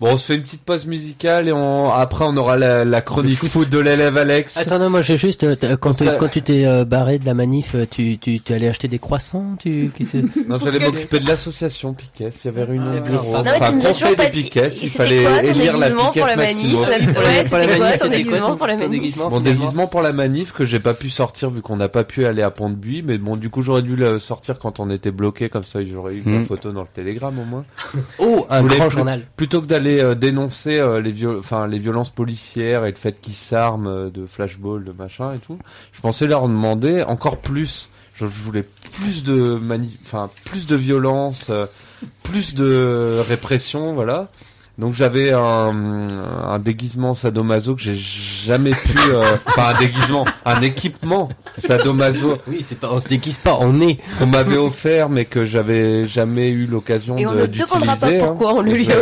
[0.00, 1.90] Bon, on se fait une petite pause musicale et on...
[1.90, 3.68] après on aura la, la chronique foot.
[3.68, 4.56] de l'élève Alex.
[4.56, 5.42] Attends, non, moi j'ai juste.
[5.42, 8.38] euh, Quand, Ça- tu- quand tu t'es euh, barré de la manif, euh, tu, tu,
[8.38, 12.28] tu allais acheter des croissants tu, qui c'est- Non, j'allais m'occuper de l'association Piquet.
[12.44, 13.32] Il y avait réunion de bureau.
[13.38, 14.66] Non, mais tu Enfin, Piquet.
[14.66, 16.80] et Il c'était fallait quoi ton élire la déguisement Piquet pour la Maximo.
[16.86, 16.88] manif
[17.18, 20.64] Ouais, c'était quoi ton manif, déguisement pour la manif Mon déguisement pour la manif que
[20.64, 23.50] j'ai pas pu sortir vu qu'on n'a pas pu aller à Pont-de-Buis, mais bon, du
[23.50, 26.38] coup, j'aurais dû le sortir quand on était bloqué, comme ça, j'aurais eu Hmm.
[26.38, 27.64] ma photo dans le télégramme au moins.
[28.20, 29.22] Oh, un grand journal.
[29.36, 34.10] Plutôt que d'aller euh, dénoncer euh, les violences policières et le fait qu'ils s'arment euh,
[34.10, 35.58] de flashball, de machin et tout,
[35.92, 37.90] je pensais leur demander encore plus.
[38.14, 38.64] Je, voulais
[38.96, 39.96] plus de mani
[40.44, 41.52] plus de violence,
[42.24, 44.28] plus de répression, voilà.
[44.78, 50.62] Donc j'avais un, un déguisement sadomaso que j'ai jamais pu, euh, enfin un déguisement, un
[50.62, 53.98] équipement sadomaso Oui, c'est pas, on se déguise pas, on est.
[54.20, 58.06] qu'on m'avait offert mais que j'avais jamais eu l'occasion Et on de- ne demandera pas
[58.06, 58.26] d'utiliser, hein.
[58.28, 58.94] pourquoi on le lui a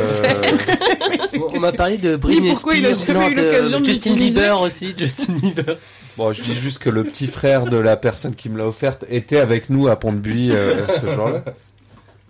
[1.33, 3.81] Je- On m'a parlé de Britney pourquoi il a Spears, jamais non, eu de l'occasion
[3.81, 5.77] de Justin Bieber aussi, Justin Bieber.
[6.17, 9.05] Bon, je dis juste que le petit frère de la personne qui me l'a offerte
[9.11, 11.43] était avec nous à Pont-de-Buis euh, ce jour-là.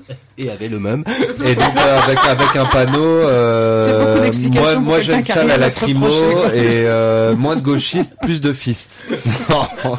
[0.39, 1.05] Et avait le même.
[1.45, 3.03] Et donc euh, avec avec un panneau.
[3.05, 6.09] Euh, C'est beaucoup d'explications Moi, moi j'aime ça la lacrymo
[6.53, 9.05] et euh, moins de gauchistes, plus de fistes.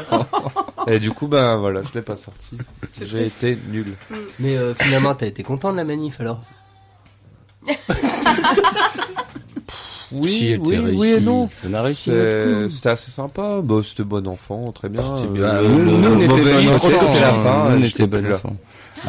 [0.87, 2.57] et du coup, ben voilà, je l'ai pas sorti.
[3.05, 3.93] J'ai été nul.
[4.39, 6.41] Mais euh, finalement, t'as été content de la manif alors?
[10.13, 11.49] Oui, Si, elle oui, oui et non.
[11.67, 12.11] On a réussi.
[12.69, 13.59] C'était assez sympa.
[13.61, 15.01] Bah, c'était bon enfant, très bien.
[15.01, 17.75] Nous, on était bon c'était la fin.
[17.75, 18.57] on bon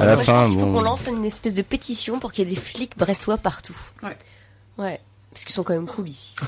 [0.01, 0.73] À la moi, je fin, pense qu'il faut bon.
[0.75, 3.77] qu'on lance une espèce de pétition pour qu'il y ait des flics brestois partout.
[4.03, 4.17] Ouais.
[4.79, 5.01] Ouais.
[5.33, 6.35] Parce qu'ils sont quand même cool ici.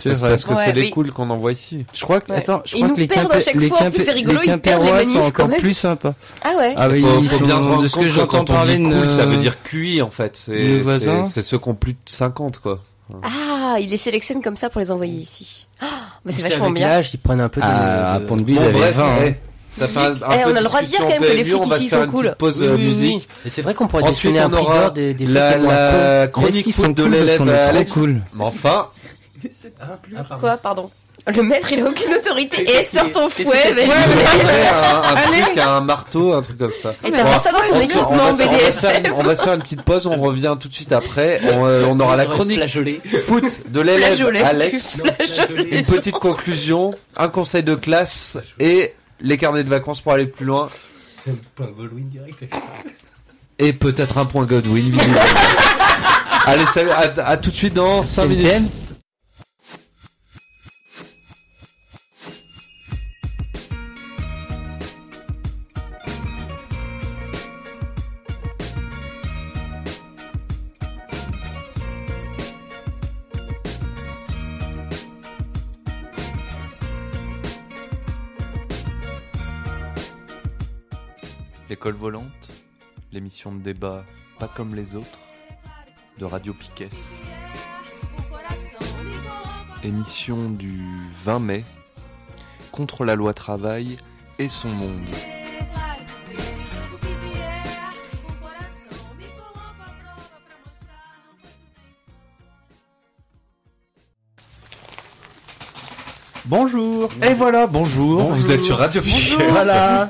[0.00, 0.30] C'est vrai.
[0.30, 0.90] parce que Ouais, c'est les oui.
[0.90, 1.86] cools qu'on envoie ici.
[1.94, 2.38] Je crois que, Ouais.
[2.38, 4.46] attends, je Ils crois nous que les perdent à Quimper- chaque les Quimper- rigolo, les
[4.92, 5.60] manifs, sont quand encore même.
[5.60, 6.14] plus sympas.
[6.42, 8.08] Ah ouais Ah oui, faut, ils faut sont, bien se rendre de ce que compte
[8.08, 10.36] que j'entends quand on parler dit de cool, ça veut dire QI en fait.
[10.36, 12.82] C'est c'est- c'est ceux qui ont plus de 50 quoi.
[13.22, 15.68] Ah, ils les sélectionnent comme ça pour les envoyer ici.
[15.80, 15.86] Ah,
[16.24, 16.88] mais c'est vachement bien.
[16.88, 17.66] l'âge, ils prennent un peu de...
[17.66, 19.16] Ah, à de- Pont-de-Buis, ils Bon, avaient bref, 20.
[19.22, 19.34] eh, hein.
[19.78, 21.26] Ça fait un, un Eh, peu on a le droit de dire quand même que
[21.32, 22.24] les flics on va ici sont une cool.
[22.24, 22.84] petite pause Oui, oui, oui.
[22.86, 23.28] musique.
[23.44, 25.56] Et c'est vrai qu'on pourrait Ensuite, dessiner un on prix aura des, des flics la,
[25.58, 27.92] la chronique sont foot de l'élève Alex.
[27.92, 28.88] cool Mais enfin.
[30.40, 30.90] Quoi, pardon
[31.26, 32.62] Le maître, il a aucune autorité.
[32.70, 33.84] Et sort ton fouet, mais...
[33.84, 36.94] un, un truc, un marteau, un truc comme ça.
[37.04, 39.82] Et t'as pas ça dans ton équipement BDSM une- on va se faire une petite
[39.82, 41.40] pause, on revient tout de suite après.
[41.52, 42.60] On, euh, aura la chronique
[43.26, 45.02] foot de l'élève Alex.
[45.70, 50.44] Une petite conclusion, un conseil de classe et les carnets de vacances pour aller plus
[50.46, 50.68] loin.
[53.58, 54.94] Et peut-être un point Godwin.
[56.46, 58.46] Allez, salut, à, à tout de suite dans 5 minutes.
[81.76, 82.48] L'école volante,
[83.12, 84.02] l'émission de débat
[84.38, 85.18] pas comme les autres,
[86.18, 86.88] de Radio Piquet.
[89.82, 90.80] Émission du
[91.24, 91.64] 20 mai,
[92.72, 93.98] contre la loi travail
[94.38, 95.04] et son monde.
[106.46, 107.10] Bonjour.
[107.22, 108.34] Et voilà, bonjour, Bonjour.
[108.34, 109.46] vous êtes sur Radio Piquet.
[109.50, 110.08] Voilà.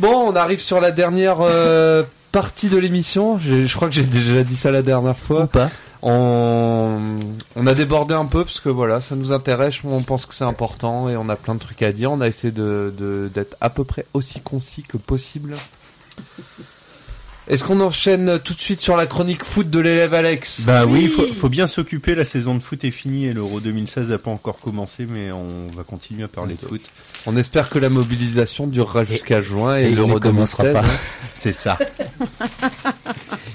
[0.00, 3.38] Bon, on arrive sur la dernière euh, partie de l'émission.
[3.38, 5.42] Je crois que j'ai déjà dit ça la dernière fois.
[5.44, 5.70] Ou pas
[6.02, 6.98] On,
[7.56, 9.76] on a débordé un peu parce que voilà, ça nous intéresse.
[9.84, 12.10] On pense que c'est important et on a plein de trucs à dire.
[12.12, 15.54] On a essayé de de- d'être à peu près aussi concis que possible.
[17.46, 21.08] Est-ce qu'on enchaîne tout de suite sur la chronique foot de l'élève Alex Bah oui,
[21.08, 22.14] faut, faut bien s'occuper.
[22.14, 25.46] La saison de foot est finie et l'Euro 2016 n'a pas encore commencé, mais on
[25.76, 26.80] va continuer à parler de foot.
[27.26, 30.82] On espère que la mobilisation durera jusqu'à juin et, et il l'Euro ne commencera 2016.
[30.82, 30.88] pas.
[30.88, 30.98] hein.
[31.34, 31.76] C'est ça.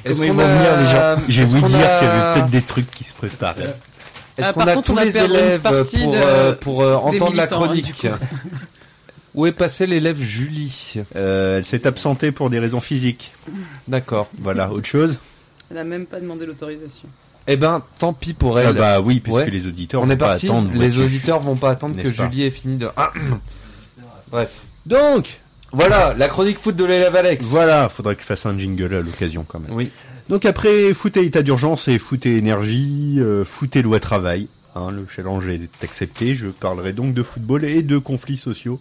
[0.05, 2.49] Est-ce qu'on a- venir, les gens Je vais vous dire a- qu'il y avait peut-être
[2.51, 3.75] des trucs qui se préparaient.
[4.37, 6.93] Est-ce Ah, qu'on a contre, tous on a les élèves pour, de- euh, pour euh,
[6.95, 8.05] entendre la hein, chronique.
[9.35, 13.33] Où est passée l'élève Julie Euh, elle s'est absentée pour des raisons physiques.
[13.87, 14.29] D'accord.
[14.39, 15.19] Voilà, autre chose
[15.69, 17.07] Elle a même pas demandé l'autorisation.
[17.47, 18.67] Eh ben, tant pis pour elle.
[18.67, 19.49] Ah bah oui, puisque Ouais.
[19.49, 20.47] les auditeurs On vont est pas parti.
[20.47, 20.71] attendre.
[20.73, 22.87] Les auditeurs vont pas attendre que pas Julie ait fini de.
[22.95, 23.11] Ah,
[24.31, 24.61] Bref.
[24.85, 25.39] Donc,
[25.71, 27.45] voilà, la chronique foot de l'élève Alex.
[27.45, 29.71] Voilà, faudrait que je fasse un jingle à l'occasion quand même.
[29.73, 29.89] Oui.
[30.29, 34.47] Donc après foot et état d'urgence et foot et énergie, euh, foot et loi travail.
[34.75, 36.35] Hein, le challenge est accepté.
[36.35, 38.79] Je parlerai donc de football et de conflits sociaux.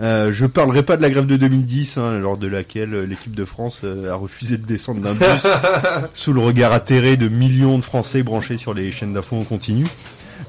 [0.00, 3.34] Euh, je parlerai pas de la grève de 2010, hein, lors de laquelle euh, l'équipe
[3.34, 5.46] de France euh, a refusé de descendre d'un bus
[6.14, 9.86] sous le regard atterré de millions de Français branchés sur les chaînes d'infos en continu.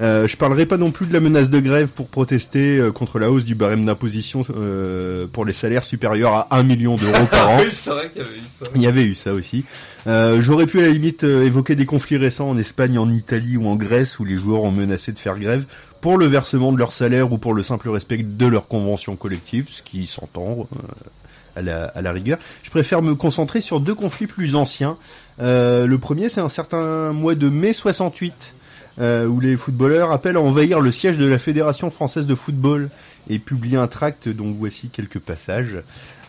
[0.02, 3.18] Euh, je parlerai pas non plus de la menace de grève pour protester euh, contre
[3.18, 7.50] la hausse du barème d'imposition euh, pour les salaires supérieurs à 1 million d'euros par
[7.52, 7.58] an.
[7.60, 8.64] oui, c'est vrai qu'il y avait eu ça.
[8.74, 9.64] Il y avait eu ça aussi.
[10.06, 13.56] Euh, J'aurais pu à la limite euh, évoquer des conflits récents en Espagne, en Italie
[13.56, 15.64] ou en Grèce où les joueurs ont menacé de faire grève
[16.00, 19.66] pour le versement de leur salaire ou pour le simple respect de leur convention collective,
[19.68, 20.76] ce qui s'entend euh,
[21.56, 22.38] à, la, à la rigueur.
[22.62, 24.98] Je préfère me concentrer sur deux conflits plus anciens.
[25.40, 28.54] Euh, le premier, c'est un certain mois de mai 68
[29.00, 32.88] euh, où les footballeurs appellent à envahir le siège de la Fédération française de football
[33.28, 35.78] et publient un tract dont voici quelques passages.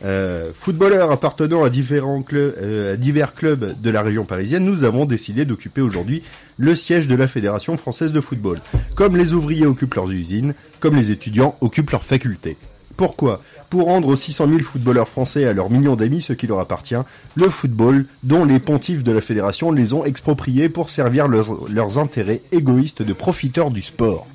[0.03, 5.05] Euh, footballeurs appartenant à différents euh, à divers clubs de la région parisienne, nous avons
[5.05, 6.23] décidé d'occuper aujourd'hui
[6.57, 8.59] le siège de la Fédération française de football.
[8.95, 12.57] Comme les ouvriers occupent leurs usines, comme les étudiants occupent leurs facultés.
[12.97, 16.59] Pourquoi Pour rendre aux 600 000 footballeurs français à leurs millions d'amis ce qui leur
[16.59, 16.95] appartient,
[17.35, 21.99] le football, dont les pontifs de la fédération les ont expropriés pour servir leurs, leurs
[21.99, 24.25] intérêts égoïstes de profiteurs du sport.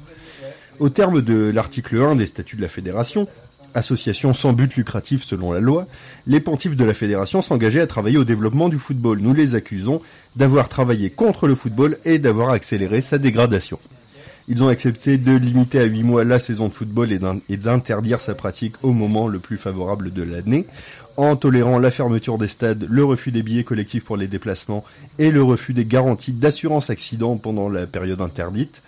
[0.79, 3.27] Au terme de l'article 1 des statuts de la fédération,
[3.75, 5.87] association sans but lucratif selon la loi,
[6.29, 9.19] les pontifs de la fédération s'engageaient à travailler au développement du football.
[9.19, 10.01] Nous les accusons
[10.37, 13.79] d'avoir travaillé contre le football et d'avoir accéléré sa dégradation.
[14.49, 17.57] Ils ont accepté de limiter à 8 mois la saison de football et d'in- et
[17.57, 20.67] d'interdire sa pratique au moment le plus favorable de l'année,
[21.17, 24.85] en tolérant la fermeture des stades, le refus des billets collectifs pour les déplacements
[25.19, 28.83] et le refus des garanties d'assurance accident pendant la période interdite.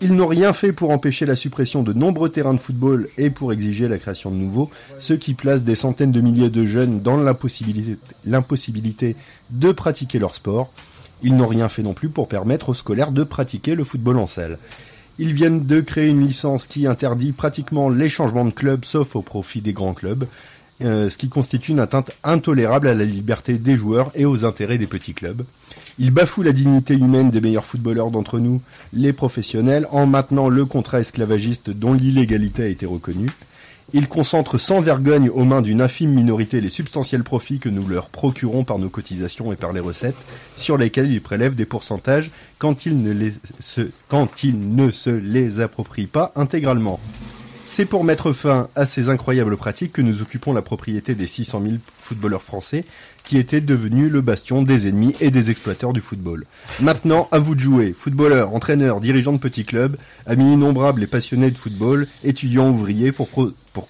[0.00, 3.52] Ils n'ont rien fait pour empêcher la suppression de nombreux terrains de football et pour
[3.52, 4.70] exiger la création de nouveaux,
[5.00, 7.16] ce qui place des centaines de milliers de jeunes dans
[8.24, 9.16] l'impossibilité
[9.50, 10.70] de pratiquer leur sport.
[11.22, 14.28] Ils n'ont rien fait non plus pour permettre aux scolaires de pratiquer le football en
[14.28, 14.58] salle.
[15.18, 19.22] Ils viennent de créer une licence qui interdit pratiquement les changements de club sauf au
[19.22, 20.26] profit des grands clubs,
[20.80, 24.78] euh, ce qui constitue une atteinte intolérable à la liberté des joueurs et aux intérêts
[24.78, 25.42] des petits clubs.
[25.98, 28.60] Ils bafouent la dignité humaine des meilleurs footballeurs d'entre nous,
[28.92, 33.30] les professionnels, en maintenant le contrat esclavagiste dont l'illégalité a été reconnue.
[33.94, 38.10] Ils concentrent sans vergogne aux mains d'une infime minorité les substantiels profits que nous leur
[38.10, 40.16] procurons par nos cotisations et par les recettes,
[40.56, 45.60] sur lesquels ils prélèvent des pourcentages quand ils ne, se, quand ils ne se les
[45.60, 47.00] approprient pas intégralement.
[47.64, 51.62] C'est pour mettre fin à ces incroyables pratiques que nous occupons la propriété des 600
[51.62, 51.74] 000
[52.08, 52.84] footballeurs français
[53.24, 56.46] qui étaient devenus le bastion des ennemis et des exploiteurs du football.
[56.80, 61.50] Maintenant, à vous de jouer, footballeurs, entraîneurs, dirigeants de petits clubs, amis innombrables et passionnés
[61.50, 63.28] de football, étudiants, ouvriers, pour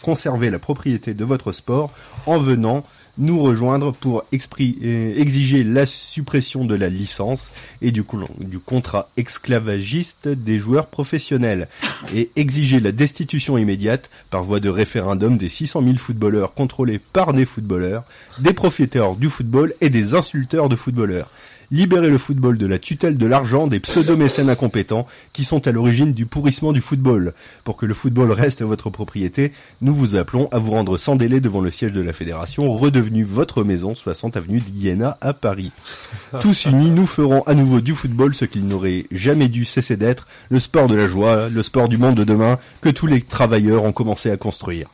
[0.03, 1.93] conserver la propriété de votre sport
[2.27, 2.85] en venant
[3.19, 7.51] nous rejoindre pour euh, exiger la suppression de la licence
[7.83, 11.69] et du contrat esclavagiste des joueurs professionnels
[12.15, 17.33] et exiger la destitution immédiate par voie de référendum des 600 000 footballeurs contrôlés par
[17.33, 18.05] des footballeurs,
[18.39, 21.31] des profiteurs du football et des insulteurs de footballeurs.
[21.71, 26.15] Libérer le football de la tutelle de l'argent des pseudo-mécènes incompétents qui sont à l'origine
[26.15, 27.35] du pourrissement du football.
[27.65, 31.41] Pour que le football reste votre propriété, nous vous appelons à vous rendre sans délai
[31.41, 35.71] devant le siège de la fédération, redevenu votre maison, 60 avenue de Iéna à Paris.
[36.41, 40.27] Tous unis, nous ferons à nouveau du football ce qu'il n'aurait jamais dû cesser d'être,
[40.49, 43.85] le sport de la joie, le sport du monde de demain, que tous les travailleurs
[43.85, 44.89] ont commencé à construire.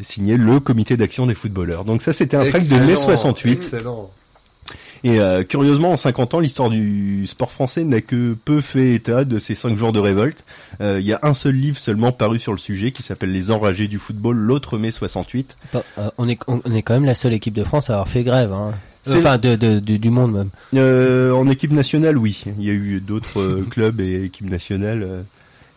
[0.00, 1.84] Signé le comité d'action des footballeurs.
[1.84, 3.52] Donc ça c'était un tract de mai Excellent, 68.
[3.52, 4.10] Excellent.
[5.04, 9.24] Et euh, curieusement, en 50 ans, l'histoire du sport français n'a que peu fait état
[9.24, 10.44] de ces cinq jours de révolte.
[10.80, 13.50] Euh, Il y a un seul livre seulement paru sur le sujet qui s'appelle Les
[13.50, 15.56] enragés du football, l'autre mai 68.
[15.72, 18.08] Attends, euh, on, est, on est quand même la seule équipe de France à avoir
[18.08, 18.52] fait grève.
[18.52, 18.74] Hein.
[19.08, 20.50] Enfin, de, de, de- du monde même.
[20.74, 22.44] Euh, en équipe nationale, oui.
[22.58, 25.02] Il y a eu d'autres euh, clubs et équipes nationales.
[25.02, 25.22] euh,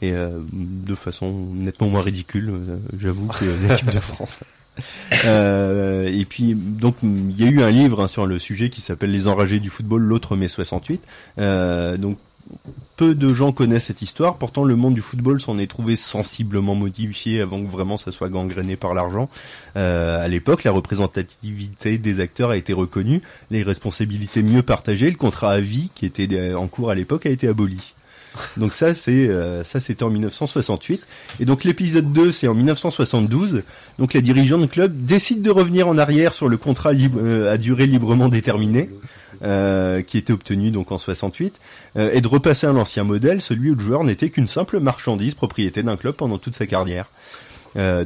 [0.02, 2.52] et euh, de façon nettement moins ridicule,
[3.00, 4.42] j'avoue, que l'équipe de France.
[5.24, 8.82] Euh, et puis donc il y a eu un livre hein, sur le sujet qui
[8.82, 11.02] s'appelle Les enragés du football l'autre mai 68.
[11.40, 12.18] Euh, donc
[12.96, 16.76] peu de gens connaissent cette histoire, pourtant le monde du football s'en est trouvé sensiblement
[16.76, 19.30] modifié avant que vraiment ça soit gangréné par l'argent.
[19.76, 23.22] Euh, à l'époque, la représentativité des acteurs a été reconnue,
[23.52, 27.26] les responsabilités mieux partagées, le contrat à vie qui était euh, en cours à l'époque
[27.26, 27.95] a été aboli.
[28.58, 31.08] Donc ça c'est euh, ça c'était en 1968
[31.40, 33.64] et donc l'épisode 2 c'est en 1972.
[34.00, 37.58] Donc les dirigeants de club décident de revenir en arrière sur le contrat euh, à
[37.58, 38.90] durée librement déterminée
[39.44, 41.60] euh, qui était obtenu donc en 68
[41.98, 45.36] euh, et de repasser à l'ancien modèle, celui où le joueur n'était qu'une simple marchandise
[45.36, 47.08] propriété d'un club pendant toute sa carrière.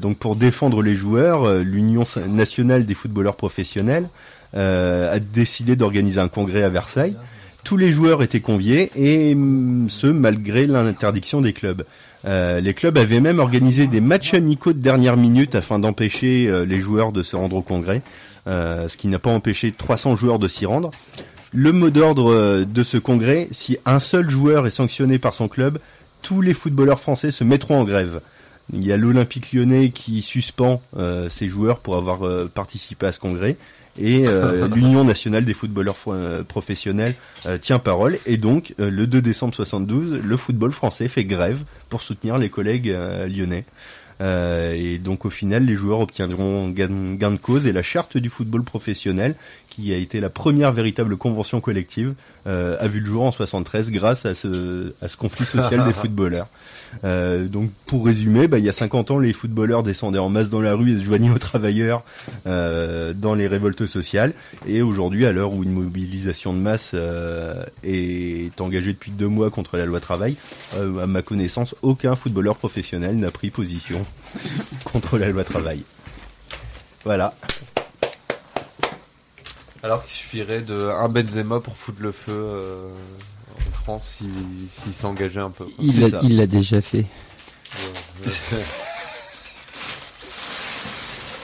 [0.01, 4.09] Donc pour défendre les joueurs, l'Union nationale des footballeurs professionnels
[4.56, 7.16] euh, a décidé d'organiser un congrès à Versailles.
[7.63, 11.83] Tous les joueurs étaient conviés et hum, ce malgré l'interdiction des clubs.
[12.25, 16.65] Euh, les clubs avaient même organisé des matchs amicaux de dernière minute afin d'empêcher euh,
[16.65, 18.01] les joueurs de se rendre au congrès,
[18.47, 20.91] euh, ce qui n'a pas empêché 300 joueurs de s'y rendre.
[21.53, 25.79] Le mot d'ordre de ce congrès, si un seul joueur est sanctionné par son club,
[26.21, 28.21] tous les footballeurs français se mettront en grève.
[28.71, 30.79] Il y a l'Olympique lyonnais qui suspend
[31.27, 33.57] ses joueurs pour avoir participé à ce congrès.
[33.98, 38.18] Et euh, l'Union nationale des footballeurs fo- euh, professionnels euh, tient parole.
[38.26, 42.50] Et donc, euh, le 2 décembre 72, le football français fait grève pour soutenir les
[42.50, 42.95] collègues
[43.27, 43.66] lyonnais.
[44.22, 48.18] Euh, et donc au final, les joueurs obtiendront gain, gain de cause et la charte
[48.18, 49.35] du football professionnel,
[49.80, 52.14] qui a été la première véritable convention collective,
[52.48, 55.93] euh, a vu le jour en 73 grâce à ce, à ce conflit social des
[55.93, 56.48] footballeurs.
[57.03, 60.49] Euh, donc pour résumer, bah, il y a 50 ans, les footballeurs descendaient en masse
[60.49, 62.03] dans la rue et se joignaient aux travailleurs
[62.48, 64.33] euh, dans les révoltes sociales.
[64.67, 66.95] Et aujourd'hui, à l'heure où une mobilisation de masse
[67.83, 70.35] est engagée depuis deux mois contre la loi travail,
[70.77, 74.06] à ma connaissance, aucun footballeur professionnel n'a pris position
[74.83, 75.83] contre la loi travail.
[77.06, 77.33] Voilà.
[79.83, 82.90] Alors qu'il suffirait de un Benzema pour foutre le feu euh,
[83.58, 84.30] en France s'il
[84.74, 85.66] s'il s'engageait un peu.
[85.66, 85.74] quoi.
[85.80, 87.06] Il l'a- il déjà fait.
[88.24, 88.64] Ouais, ouais.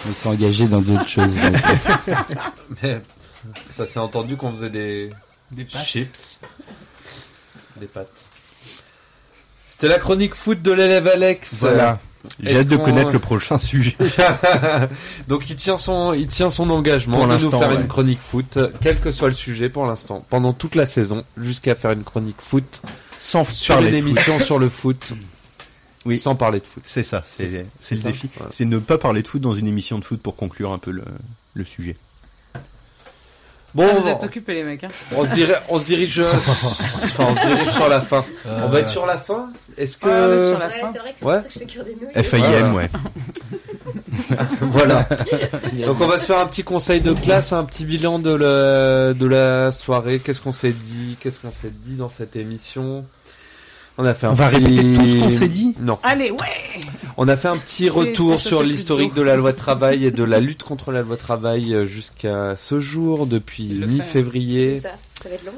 [0.08, 1.34] Ils sont engagés dans d'autres choses.
[1.34, 1.56] donc.
[2.84, 3.02] Mais
[3.72, 5.12] ça s'est entendu qu'on faisait des,
[5.52, 5.84] Des pâtes.
[5.86, 6.42] chips.
[7.78, 8.22] Des pâtes.
[9.68, 11.60] C'était la chronique foot de l'élève Alex.
[11.62, 12.00] Voilà.
[12.42, 13.96] J'ai hâte de connaître le prochain sujet.
[15.28, 17.76] Donc il tient son, il tient son engagement Pour de nous faire ouais.
[17.76, 21.76] une chronique foot, quel que soit le sujet pour l'instant, pendant toute la saison, jusqu'à
[21.76, 22.82] faire une chronique foot,
[23.20, 24.10] Sans sur parler une de foot.
[24.12, 25.14] émission sur le foot,
[26.06, 26.18] Oui.
[26.20, 26.84] sans parler de foot.
[26.86, 28.30] C'est ça, c'est le ça défi.
[28.38, 28.52] Voilà.
[28.54, 30.92] C'est ne pas parler de foot dans une émission de foot pour conclure un peu
[30.92, 31.04] le,
[31.54, 31.96] le sujet.
[33.76, 34.84] Bon, Ah, on vous va- êtes occupés les mecs.
[34.86, 34.90] Hein.
[35.16, 38.26] on se dirige, on se dirige, euh, enfin, on se dirige sur la fin.
[38.46, 39.50] On va être sur la fin.
[39.78, 40.90] Est-ce que Ouais, on est sur la Ouais, fin.
[40.94, 41.34] c'est vrai que c'est Ouais.
[41.34, 42.08] pour ça que je fais cuire des nouilles.
[42.40, 42.74] Voilà.
[42.74, 42.90] ouais.
[44.62, 45.08] voilà.
[45.86, 49.14] Donc on va se faire un petit conseil de classe, un petit bilan de la,
[49.14, 50.20] de la soirée.
[50.20, 51.18] Qu'est-ce qu'on s'est dit?
[51.20, 53.06] Qu'est-ce qu'on s'est dit dans cette émission?
[53.98, 55.98] On a fait un On va petit- répéter tout ce qu'on s'est dit Non.
[56.04, 56.82] Allez, ouais
[57.18, 60.24] On a fait un petit retour sur l'historique de la loi de travail et de
[60.24, 64.82] la lutte contre la loi de travail euh, jusqu'à ce jour, depuis Le mi-février.
[64.82, 65.54] C'est ça, ça va être long.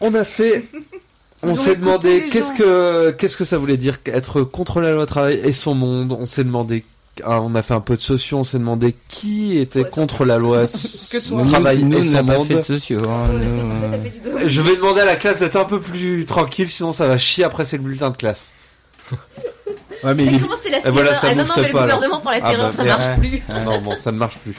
[0.00, 0.64] On a fait.
[1.46, 5.08] On s'est demandé qu'est-ce que qu'est-ce que ça voulait dire être contre la loi de
[5.08, 6.16] travail et son monde.
[6.18, 6.84] On s'est demandé.
[7.24, 8.38] Ah, on a fait un peu de socio.
[8.38, 10.66] On s'est demandé qui était Ouais, contre la loi
[11.48, 12.48] travail nous, et on son pas monde.
[12.48, 13.00] fait de sociaux.
[13.08, 14.42] hein, nous, euh.
[14.48, 17.44] Je vais demander à la classe d'être un peu plus tranquille, sinon ça va chier
[17.44, 18.50] après c'est le bulletin de classe.
[19.12, 19.18] Ouais,
[20.02, 21.82] mais Mais il est- comment c'est la terreur voilà, ça Ah non, non, mais pas,
[21.82, 23.42] gouvernement par la Ah bah, ça marche plus.
[23.64, 24.54] Non, bon, ça ne marche plus.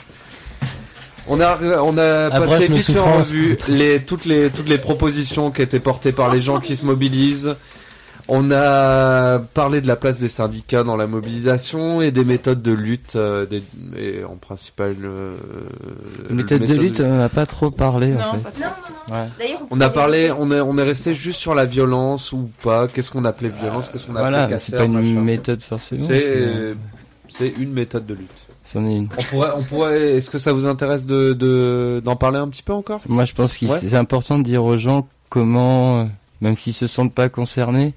[1.28, 5.60] On a, on a passé vite en revue les, toutes les, toutes les propositions qui
[5.62, 7.56] étaient portées par les gens qui se mobilisent.
[8.28, 12.72] On a parlé de la place des syndicats dans la mobilisation et des méthodes de
[12.72, 13.62] lutte, euh, des,
[13.96, 15.36] et en principal, euh,
[16.30, 18.38] Méthode de méthode lutte, on n'a pas trop parlé en Non, fait.
[18.38, 18.60] pas trop.
[18.62, 19.22] Non, non, non.
[19.22, 19.28] Ouais.
[19.38, 22.88] D'ailleurs, On a parlé, on est, on est resté juste sur la violence ou pas?
[22.88, 25.20] Qu'est-ce qu'on appelait violence, qu'est-ce qu'on appelait Voilà, c'est pas une machin?
[25.22, 26.04] méthode forcément.
[26.04, 26.74] C'est,
[27.28, 28.46] c'est une méthode de lutte.
[28.64, 29.08] C'en est une.
[29.16, 30.14] On pourrait, on pourrait.
[30.16, 33.00] Est-ce que ça vous intéresse de, de d'en parler un petit peu encore?
[33.08, 33.78] Moi, je pense que Ouais.
[33.80, 36.04] c'est important de dire aux gens comment, euh,
[36.40, 37.92] même s'ils se sentent pas concernés,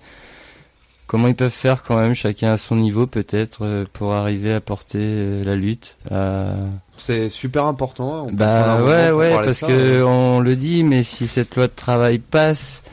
[1.08, 4.62] comment ils peuvent faire quand même, chacun à son niveau peut-être, euh, pour arriver à
[4.62, 5.96] porter euh, la lutte.
[6.12, 6.54] à-
[6.98, 8.28] C'est super important.
[8.28, 10.06] On Bah ouais, ouais, parce que hein.
[10.06, 12.84] on le dit, mais si cette loi de travail passe,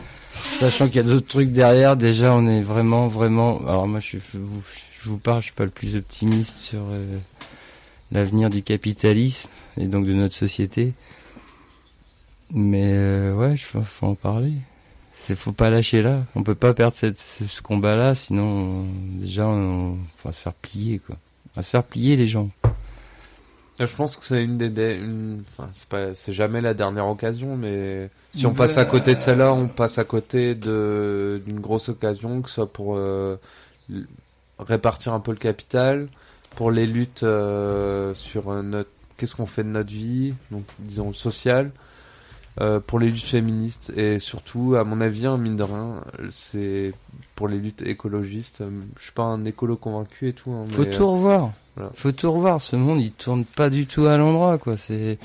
[0.55, 3.61] sachant qu'il y a d'autres trucs derrière, déjà on est vraiment, vraiment.
[3.67, 4.63] Alors moi, je, je vous,
[5.03, 7.19] je vous parle, je suis pas le plus optimiste sur euh,
[8.13, 10.95] l'avenir du capitalisme et donc de notre société.
[12.53, 14.53] Mais euh, ouais, il faut, faut en parler.
[15.27, 16.23] C'est faut pas lâcher là.
[16.37, 21.01] On peut pas perdre cette, ce, combat-là, sinon on- déjà on, faut se faire plier
[21.01, 21.17] quoi.
[21.49, 22.49] On va se faire plier les gens.
[23.81, 27.09] Je pense que c'est une des, des- une- enfin, c'est pas, c'est jamais la dernière
[27.09, 31.59] occasion, mais si on passe à côté de celle-là, on passe à côté de d'une
[31.59, 33.37] grosse occasion, que ce soit pour euh,
[34.61, 36.07] répartir un peu le capital,
[36.55, 41.09] pour les luttes euh, sur euh, notre, qu'est-ce qu'on fait de notre vie, donc disons
[41.09, 41.73] le social,
[42.61, 46.93] euh, pour les luttes féministes et surtout, à mon avis, hein, mine de rien, c'est
[47.35, 48.63] pour les luttes écologistes.
[48.63, 50.51] euh, Je suis pas un écolo convaincu et tout.
[50.53, 51.53] hein, Faut mais, tout revoir.
[51.77, 51.91] voilà.
[51.95, 52.61] Faut tout revoir.
[52.61, 54.77] Ce monde, il tourne pas du tout à l'endroit, quoi.
[54.79, 55.19] C'est,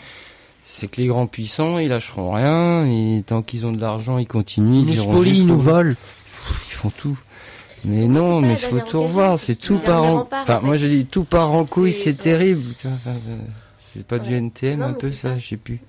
[0.65, 2.85] c'est que les grands puissants, ils lâcheront rien.
[2.85, 4.81] Et tant qu'ils ont de l'argent, ils continuent.
[4.81, 5.91] Ils Ils nous spolient, ils nous volent.
[5.93, 7.17] Ils font tout.
[7.85, 9.39] Mais non, mais il faut tout revoir.
[9.39, 10.27] c'est tout part en...
[10.31, 10.65] Enfin, en fait.
[10.65, 12.63] moi, je dis tout part en couille, C'est- terrible.
[12.85, 13.37] enfin, euh,
[13.79, 14.35] C'est pas du.
[14.35, 15.37] NTM Non, un peu ça.
[15.39, 15.79] je sais plus.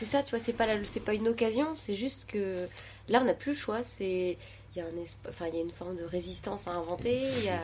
[0.00, 2.66] C'est ça, tu vois, c'est pas la- pas une occasion, c'est juste que
[3.08, 3.82] là on n'a plus le choix.
[3.82, 4.38] C'est
[4.74, 7.22] il y a un esp- enfin il y a une forme de résistance à inventer.
[7.38, 7.58] Il y a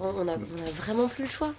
[0.00, 1.52] on, on a on a vraiment plus le choix.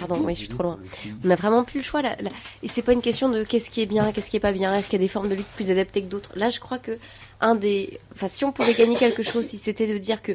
[0.00, 0.80] Pardon, oui, je suis trop loin.
[1.24, 2.16] On a vraiment plus le choix là.
[2.20, 2.30] là.
[2.64, 4.74] Et c'est pas une question de qu'est-ce qui est bien, qu'est-ce qui est pas bien.
[4.74, 6.78] Est-ce qu'il y a des formes de lutte plus adaptées que d'autres Là, je crois
[6.80, 6.98] que
[7.40, 10.32] un des, enfin, si on pouvait gagner quelque chose, si c'était de dire que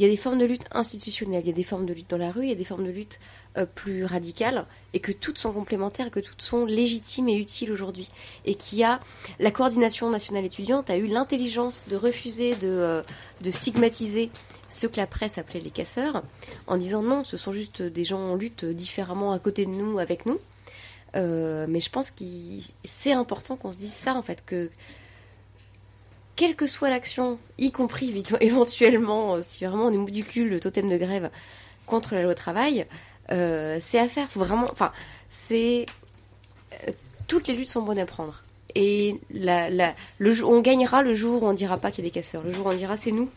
[0.00, 2.10] il y a des formes de lutte institutionnelles, il y a des formes de lutte
[2.10, 3.20] dans la rue, il y a des formes de lutte
[3.58, 4.64] euh, plus radicales,
[4.94, 8.08] et que toutes sont complémentaires, que toutes sont légitimes et utiles aujourd'hui.
[8.44, 9.00] Et qu'il y a
[9.38, 13.02] la coordination nationale étudiante a eu l'intelligence de refuser de, euh,
[13.50, 14.30] stigmatiser
[14.68, 16.22] ceux que la presse appelait les casseurs,
[16.66, 19.98] en disant non, ce sont juste des gens en lutte différemment à côté de nous,
[19.98, 20.38] avec nous.
[21.16, 22.24] Euh, mais je pense que
[22.84, 24.70] c'est important qu'on se dise ça, en fait, que
[26.36, 30.60] quelle que soit l'action, y compris éventuellement, si vraiment on est bout du cul, le
[30.60, 31.30] totem de grève
[31.86, 32.86] contre la loi travail,
[33.30, 34.28] euh, c'est à faire.
[34.34, 34.92] Vraiment, enfin,
[35.30, 35.86] c'est
[36.72, 36.92] euh,
[37.26, 38.42] toutes les luttes sont bonnes à prendre.
[38.74, 42.10] Et la, la, le, on gagnera le jour où on dira pas qu'il y a
[42.10, 42.42] des casseurs.
[42.42, 43.30] Le jour où on dira c'est nous,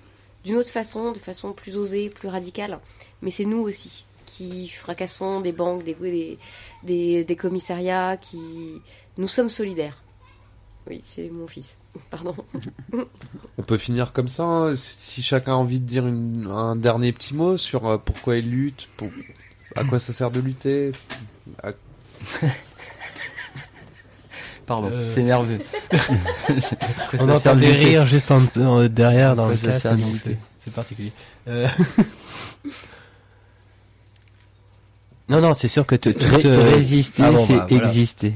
[0.44, 2.80] d'une autre façon, de façon plus osée, plus radicale.
[3.22, 6.38] Mais c'est nous aussi qui fracassons des banques, des, des,
[6.84, 8.40] des, des commissariats, qui
[9.18, 10.02] nous sommes solidaires.
[10.90, 11.78] Oui, c'est mon fils.
[12.10, 12.36] Pardon.
[13.58, 17.36] On peut finir comme ça, hein, si chacun a envie de dire un dernier petit
[17.36, 19.10] mot sur euh, pourquoi il lutte, pour,
[19.76, 20.92] à quoi ça sert de lutter.
[21.64, 21.72] à-
[24.66, 25.06] Pardon, Euh.
[25.06, 25.60] c'est nerveux.
[27.20, 29.64] On entend des rires juste en, en- derrière dans le donc
[30.14, 31.12] lutter c'est particulier.
[31.48, 31.68] Euh,
[35.30, 37.86] non, non, c'est sûr que te- tout, euh, résister, ah bon, c'est bah, voilà.
[37.86, 38.34] exister.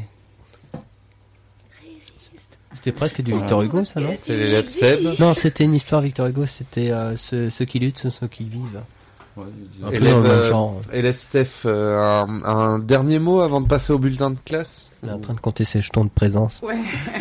[2.73, 3.33] C'était presque du.
[3.33, 5.19] Victor Hugo, ça, non C'est l'élève Seb.
[5.19, 8.27] Non, c'était une histoire Victor Hugo, c'était euh, ceux, ceux qui luttent, ce sont ceux
[8.27, 8.81] qui vivent.
[9.37, 10.79] Un peu Élève, euh, genre.
[10.93, 15.09] élève Steph, euh, un, un dernier mot avant de passer au bulletin de classe Il
[15.09, 16.61] est en train de compter ses jetons de présence.
[16.63, 16.77] Ouais.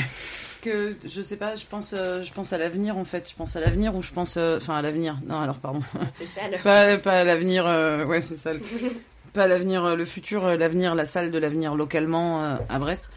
[0.62, 3.28] que je sais pas, je pense, euh, je pense à l'avenir en fait.
[3.28, 5.18] Je pense à l'avenir ou je pense, euh, enfin à l'avenir.
[5.26, 5.80] Non, alors pardon.
[6.12, 7.64] C'est ça, le- Pas, pas à l'avenir.
[7.66, 8.52] euh, ouais, c'est ça.
[8.52, 8.60] le-
[9.34, 12.78] Pas à l'avenir, euh, le futur, euh, l'avenir, la salle de l'avenir localement euh, à
[12.78, 13.10] Brest.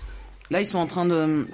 [0.50, 1.48] Là, ils sont en train de,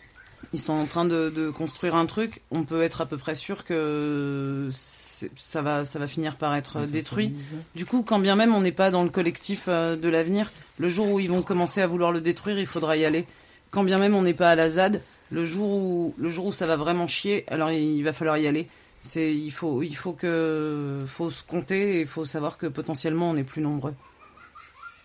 [0.54, 2.42] ils sont en train de, de construire un truc.
[2.50, 5.03] On peut être à peu près sûr que c'est-
[5.36, 7.34] ça va, ça va finir par être détruit.
[7.76, 10.88] Du coup, quand bien même on n'est pas dans le collectif euh, de l'avenir, le
[10.90, 13.26] jour où ils vont commencer à vouloir le détruire, il faudra y aller.
[13.72, 15.02] Quand bien même on n'est pas à la ZAD,
[15.32, 18.48] le jour où le jour où ça va vraiment chier, alors il va falloir y
[18.48, 18.68] aller.
[19.02, 23.30] C'est il faut il faut que faut se compter et il faut savoir que potentiellement
[23.32, 23.96] on est plus nombreux.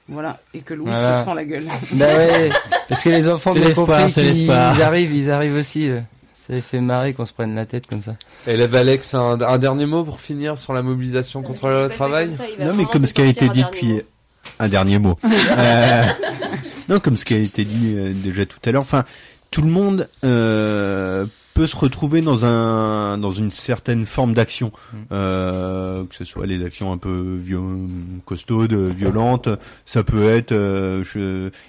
[0.09, 1.21] Voilà et que Louis Voilà.
[1.21, 1.67] se fend la gueule.
[1.93, 2.51] Bah ouais,
[2.89, 4.75] parce que les enfants C'est l'espoir, l'espoir.
[4.77, 5.89] ils arrivent, ils arrivent aussi.
[5.89, 6.01] euh.
[6.49, 8.17] Ça les fait marrer qu'on se prenne la tête comme ça.
[8.47, 12.73] Élève Alex, un, un dernier mot pour finir sur la mobilisation contre le travail Non,
[12.75, 14.01] mais comme ce qui a été dit depuis
[14.59, 15.19] un dernier mot.
[15.59, 16.05] Euh,
[16.89, 18.81] non, comme ce qui a été dit euh, déjà tout à l'heure.
[18.81, 19.05] Enfin,
[19.51, 24.71] tout le monde euh, peut se retrouver dans un dans une certaine forme d'action,
[25.11, 27.89] euh, que ce soit les actions un peu vio-
[28.25, 29.49] costaudes, violentes.
[29.85, 31.03] Ça peut être, euh,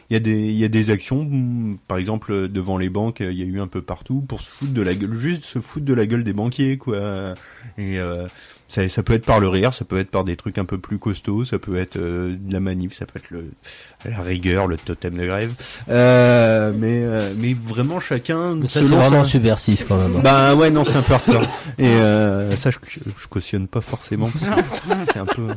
[0.09, 3.21] il y a des il y a des actions, mm, par exemple devant les banques,
[3.21, 5.59] il y a eu un peu partout pour se foutre de la gueule, juste se
[5.59, 7.33] foutre de la gueule des banquiers, quoi.
[7.77, 8.27] Et euh,
[8.69, 10.77] ça, ça peut être par le rire, ça peut être par des trucs un peu
[10.77, 13.51] plus costauds, ça peut être euh, de la manif, ça peut être le,
[14.05, 15.53] la rigueur, le totem de grève.
[15.89, 18.55] Euh, mais, euh, mais vraiment chacun.
[18.55, 20.21] Mais ça, c'est vraiment subversif quand même.
[20.21, 21.43] Bah ouais, non, c'est un peu hardcore.
[21.77, 25.47] Et euh, ça, je, je, cautionne pas forcément parce que c'est un peu.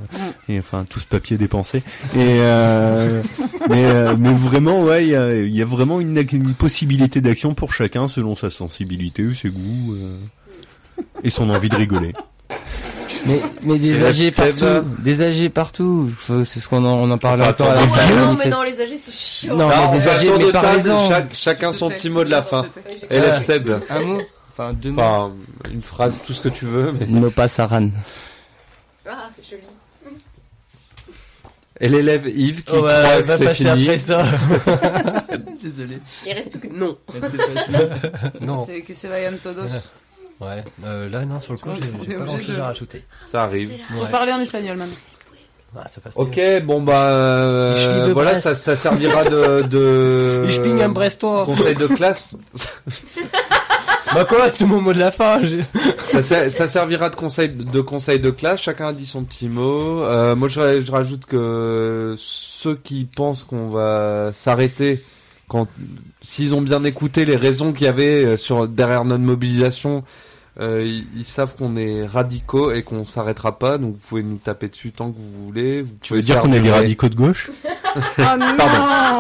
[0.49, 1.79] Et enfin, tout ce papier dépensé.
[2.15, 3.23] Et euh,
[3.69, 7.55] mais, euh, mais vraiment, ouais, il y a, y a vraiment une, une possibilité d'action
[7.55, 10.19] pour chacun selon sa sensibilité, ses goûts euh,
[11.23, 12.13] et son envie de rigoler.
[13.27, 16.11] Mais, mais des âgés partout, des âgés partout.
[16.17, 18.15] Faut- C'est ce qu'on en, on en parle encore à la fin.
[18.17, 19.55] Non, mais non, les âgés, c'est chiant.
[19.57, 21.09] Non, mais des âgés, mais parlez-en.
[21.33, 22.67] chacun son petit mot de la fin.
[23.11, 23.71] Élève Seb.
[23.91, 24.23] Un mot
[24.55, 25.01] Enfin, deux mots.
[25.01, 25.33] Enfin,
[25.73, 26.93] une phrase, tout ce que tu veux.
[26.93, 27.07] Mais...
[27.07, 27.89] No pasaran.
[29.09, 29.63] Ah, joli.
[31.81, 33.71] Et l'élève Yves qui Oh, croit que c'est fini.
[33.85, 34.23] après ça.
[35.63, 35.99] Désolé.
[36.27, 36.97] Il reste plus que non.
[38.41, 38.65] non.
[38.67, 39.63] C'est que c'est vayan todos.
[40.41, 43.05] Ouais, euh, là non, sur le coup, j'ai pas grand chose de- à rajouter.
[43.27, 43.71] Ça arrive.
[43.97, 44.11] Faut Ouais.
[44.11, 44.91] parler en espagnol même.
[45.77, 48.43] Ah, ça passe Ok, bon bah euh, voilà, Brest.
[48.43, 50.45] ça, ça servira de, de
[51.47, 52.37] conseil de classe.
[54.15, 55.41] Bah quoi, c'est mon mot de la fin.
[56.05, 58.61] ça, ser- ça servira de conseil de conseil de classe.
[58.61, 60.03] Chacun a dit son petit mot.
[60.03, 65.03] Euh, moi, je, je rajoute que ceux qui pensent qu'on va s'arrêter
[65.53, 65.69] quand
[66.23, 70.03] s'ils ont bien écouté les raisons qu'il y avait euh, sur derrière notre mobilisation,
[70.61, 73.77] euh, ils, ils savent qu'on est radicaux et qu'on s'arrêtera pas.
[73.79, 75.83] Donc vous pouvez nous taper dessus tant que vous voulez.
[75.83, 77.51] Vous Tu veux pouvez dire qu'on est des radicaux de gauche
[78.19, 78.47] Ah non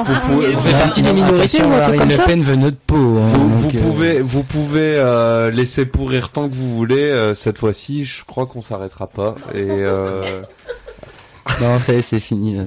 [0.04, 2.60] Vous pouvez, Vous vous faites partie des minorités ou un truc comme ça Le Pen
[2.60, 3.18] notre peau.
[3.18, 6.96] hein, Vous, euh, pouvez, vous pouvez euh, laisser pourrir tant que vous voulez.
[7.10, 9.34] euh, cette fois-ci, je crois qu'on s'arrêtera pas.
[9.54, 10.40] Et euh,
[11.60, 12.64] Non, ça y est, c'est fini là.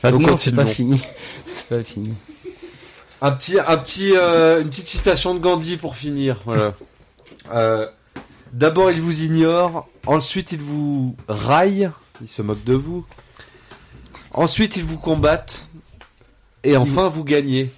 [0.00, 0.08] C'est.
[0.08, 1.00] Enfin, Donc, non, c'est pas fini.
[1.46, 2.14] C'est pas fini.
[3.22, 6.40] un petit, un petit, euh, une petite citation de Gandhi pour finir.
[6.44, 6.74] Voilà.
[7.52, 7.86] Euh,
[8.52, 9.88] D'abord, il vous ignore.
[10.06, 11.90] Ensuite, il vous raille.
[12.20, 13.04] Il se moque de vous.
[14.32, 15.66] Ensuite, ils vous combattent.
[16.62, 17.70] Et enfin, vous gagnez.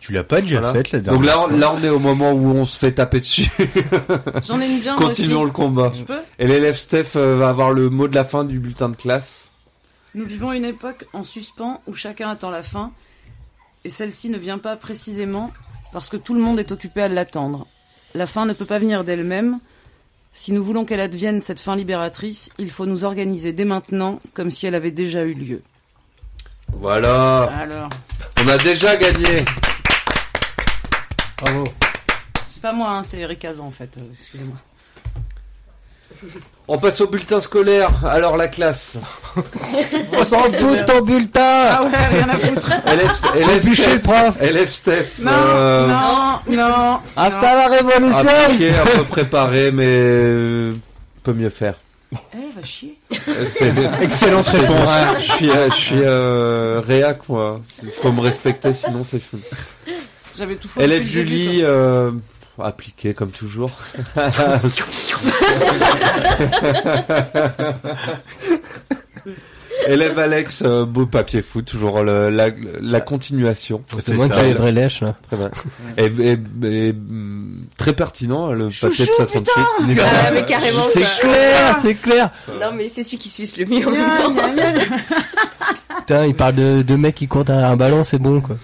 [0.00, 0.72] Tu l'as pas déjà Voilà.
[0.74, 2.92] faite la Donc dernière là, on- là, on est au moment où on se fait
[2.92, 3.48] taper dessus.
[4.44, 5.46] J'en ai une bien Continuons aussi.
[5.46, 5.92] le combat.
[5.94, 8.88] Je peux Et l'élève Steph euh, va avoir le mot de la fin du bulletin
[8.88, 9.51] de classe.
[10.14, 12.92] Nous vivons une époque en suspens où chacun attend la fin,
[13.84, 15.50] et celle-ci ne vient pas précisément
[15.92, 17.66] parce que tout le monde est occupé à l'attendre.
[18.14, 19.58] La fin ne peut pas venir d'elle-même.
[20.34, 24.50] Si nous voulons qu'elle advienne cette fin libératrice, il faut nous organiser dès maintenant comme
[24.50, 25.62] si elle avait déjà eu lieu.
[26.72, 27.44] Voilà.
[27.44, 27.88] Alors,
[28.42, 29.44] On a déjà gagné.
[31.38, 31.64] Bravo.
[32.50, 34.56] c'est pas moi, hein, c'est Eric Azan en fait, euh, excusez-moi.
[36.68, 37.90] On passe au bulletin scolaire.
[38.06, 38.96] Alors la classe.
[39.36, 42.70] On s'en fout de ton bulletin Ah ouais, rien à foutre.
[42.86, 43.92] Élève, élève Steph.
[43.94, 44.36] le prof.
[44.42, 45.06] Élève Steph.
[45.20, 46.98] Non, euh, non, non.
[47.16, 50.72] Hasta la révolution piqué, un peu préparé, mais euh,
[51.22, 51.74] peut mieux faire.
[52.12, 52.98] Eh, va chier.
[54.02, 54.90] Excellente réponse.
[55.18, 57.60] Je suis, euh, je suis euh, réac, moi.
[57.82, 59.38] Il faut me respecter, sinon c'est fou.
[60.36, 60.80] J'avais tout faux.
[60.80, 62.10] Élève Julie, euh,
[62.60, 63.70] appliqué comme toujours.
[69.88, 72.50] Élève Alex, euh, beau papier foot, toujours le- la,
[72.80, 73.82] la continuation.
[73.98, 75.16] C'est moi qui ai lèches là.
[75.26, 75.50] Très bien.
[75.96, 76.38] Et, et-
[76.88, 79.52] et, mm, très pertinent, le papier de Chouchou, 68.
[79.56, 80.82] Ah, mais carrément.
[80.92, 82.30] C'est clair, c'est clair.
[82.60, 85.96] Non, mais c'est celui qui suce le mieux en même temps.
[85.98, 88.56] Putain, il parle de, de mecs qui derrière un ballon, c'est bon quoi.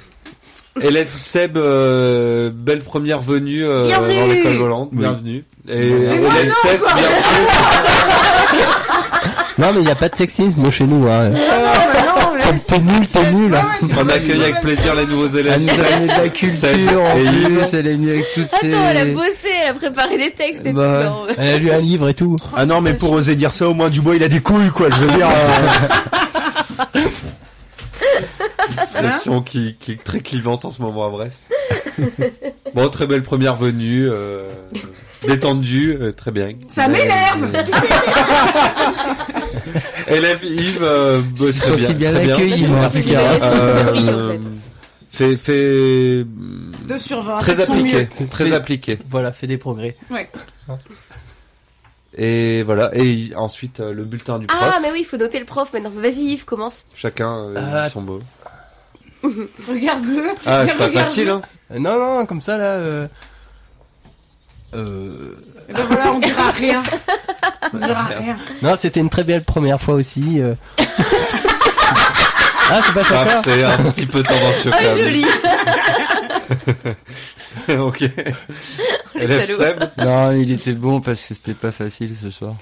[0.82, 4.98] Élève Seb, euh, belle première venue euh, dans l'école volante, Oui.
[5.00, 5.44] bienvenue.
[5.68, 7.06] Et élève Steph, bienvenue.
[9.58, 11.06] Non mais il y a pas de sexisme moi, chez nous.
[11.08, 11.30] Hein.
[12.66, 13.54] T'es nul, t'es nul.
[13.54, 13.66] hein.
[13.98, 15.54] On accueille avec plaisir les nouveaux élèves.
[15.56, 18.68] Elle nous de la culture en plus, elle est venue avec toutes ses...
[18.68, 21.08] Attends, elle a bossé, elle a préparé des textes et Bah, tout.
[21.10, 21.26] non.
[21.36, 22.36] elle a lu un livre et tout.
[22.56, 24.88] Ah non, mais pour oser dire ça, au moins Dubois, il a des couilles, quoi.
[24.90, 25.28] Je veux dire.
[26.96, 27.00] euh,
[28.76, 31.50] Expression qui, qui est très clivante en ce moment à Brest.
[32.74, 34.48] bon, très belle première venue, euh,
[35.26, 36.52] détendue, euh, très bien.
[36.68, 37.50] Ça m'énerve
[40.08, 42.34] Élève Yves, euh, bah, très bien, bien très bien.
[42.34, 43.52] accueilli, moi, en tout cas.
[43.54, 44.40] Euh, Merci, en fait.
[45.10, 47.38] fait, fait, 2 sur 20.
[47.38, 48.98] très appliqué, très appliqué.
[49.10, 49.96] Voilà, fait des progrès.
[50.10, 50.30] Ouais.
[52.16, 54.58] Et voilà, et ensuite euh, le bulletin du prof.
[54.60, 55.90] Ah, mais oui, il faut noter le prof maintenant.
[55.94, 56.84] Vas-y, Yves, commence.
[56.94, 57.84] Chacun euh, Ah.
[57.84, 58.18] dit son mot.
[59.68, 60.30] Regarde-le.
[60.46, 61.42] Ah, c'est pas facile, hein.
[61.78, 62.64] Non, non, comme ça là...
[62.64, 63.06] Euh...
[64.74, 65.34] Euh...
[65.68, 66.82] Et ben voilà, on dira rien.
[67.74, 68.36] On dira rien.
[68.62, 70.40] Non, c'était une très belle première fois aussi.
[70.40, 70.54] euh.
[72.70, 75.04] ah, c'est pas ça Ah, c'est un petit peu tendancieux Ah, quand même.
[75.04, 75.26] joli
[77.78, 78.00] ok.
[79.14, 79.58] Le Élève salaud.
[79.58, 79.84] Seb.
[79.98, 82.54] Non, il était bon parce que c'était pas facile ce soir.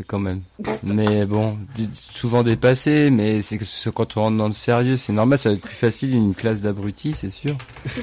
[0.00, 0.40] C'est quand même.
[0.82, 1.58] Mais bon,
[1.94, 5.56] souvent dépassé, mais c'est que quand on rentre dans le sérieux, c'est normal, ça va
[5.56, 7.54] être plus facile une classe d'abrutis, c'est sûr.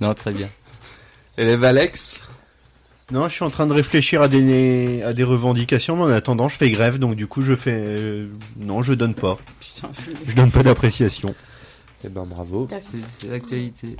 [0.00, 0.48] non, très bien.
[1.36, 2.22] Élève Alex?
[3.10, 6.48] Non, je suis en train de réfléchir à des à des revendications, mais en attendant,
[6.48, 7.74] je fais grève, donc du coup, je fais.
[7.74, 8.28] euh,
[8.60, 9.36] Non, je donne pas.
[10.28, 11.34] Je donne pas d'appréciation.
[12.04, 12.66] Eh ben bravo.
[12.66, 12.86] D'accord.
[13.18, 13.96] C'est l'actualité.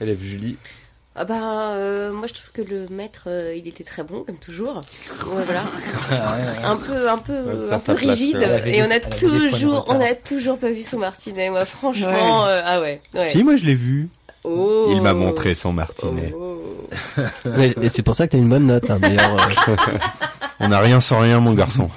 [0.00, 0.56] Élève Julie.
[1.18, 4.36] Ah bah, euh, moi je trouve que le maître, euh, il était très bon, comme
[4.36, 4.82] toujours.
[5.26, 5.62] Ouais, voilà.
[6.64, 8.36] un peu, un peu, ça, un ça peu rigide.
[8.36, 11.48] avait Et on a toujours, on a toujours pas vu son martinet.
[11.48, 12.50] Moi, franchement, Ouais.
[12.50, 13.00] euh, ah ouais.
[13.14, 13.24] ouais.
[13.30, 14.08] Si, moi, je l'ai vu.
[14.44, 14.88] Oh.
[14.90, 16.34] Il m'a montré son martinet.
[16.36, 16.62] Oh.
[17.46, 19.36] Mais, mais c'est pour ça que t'as une bonne note, hein, d'ailleurs.
[19.68, 19.76] euh.
[20.60, 21.90] On n'a rien sans rien, mon garçon.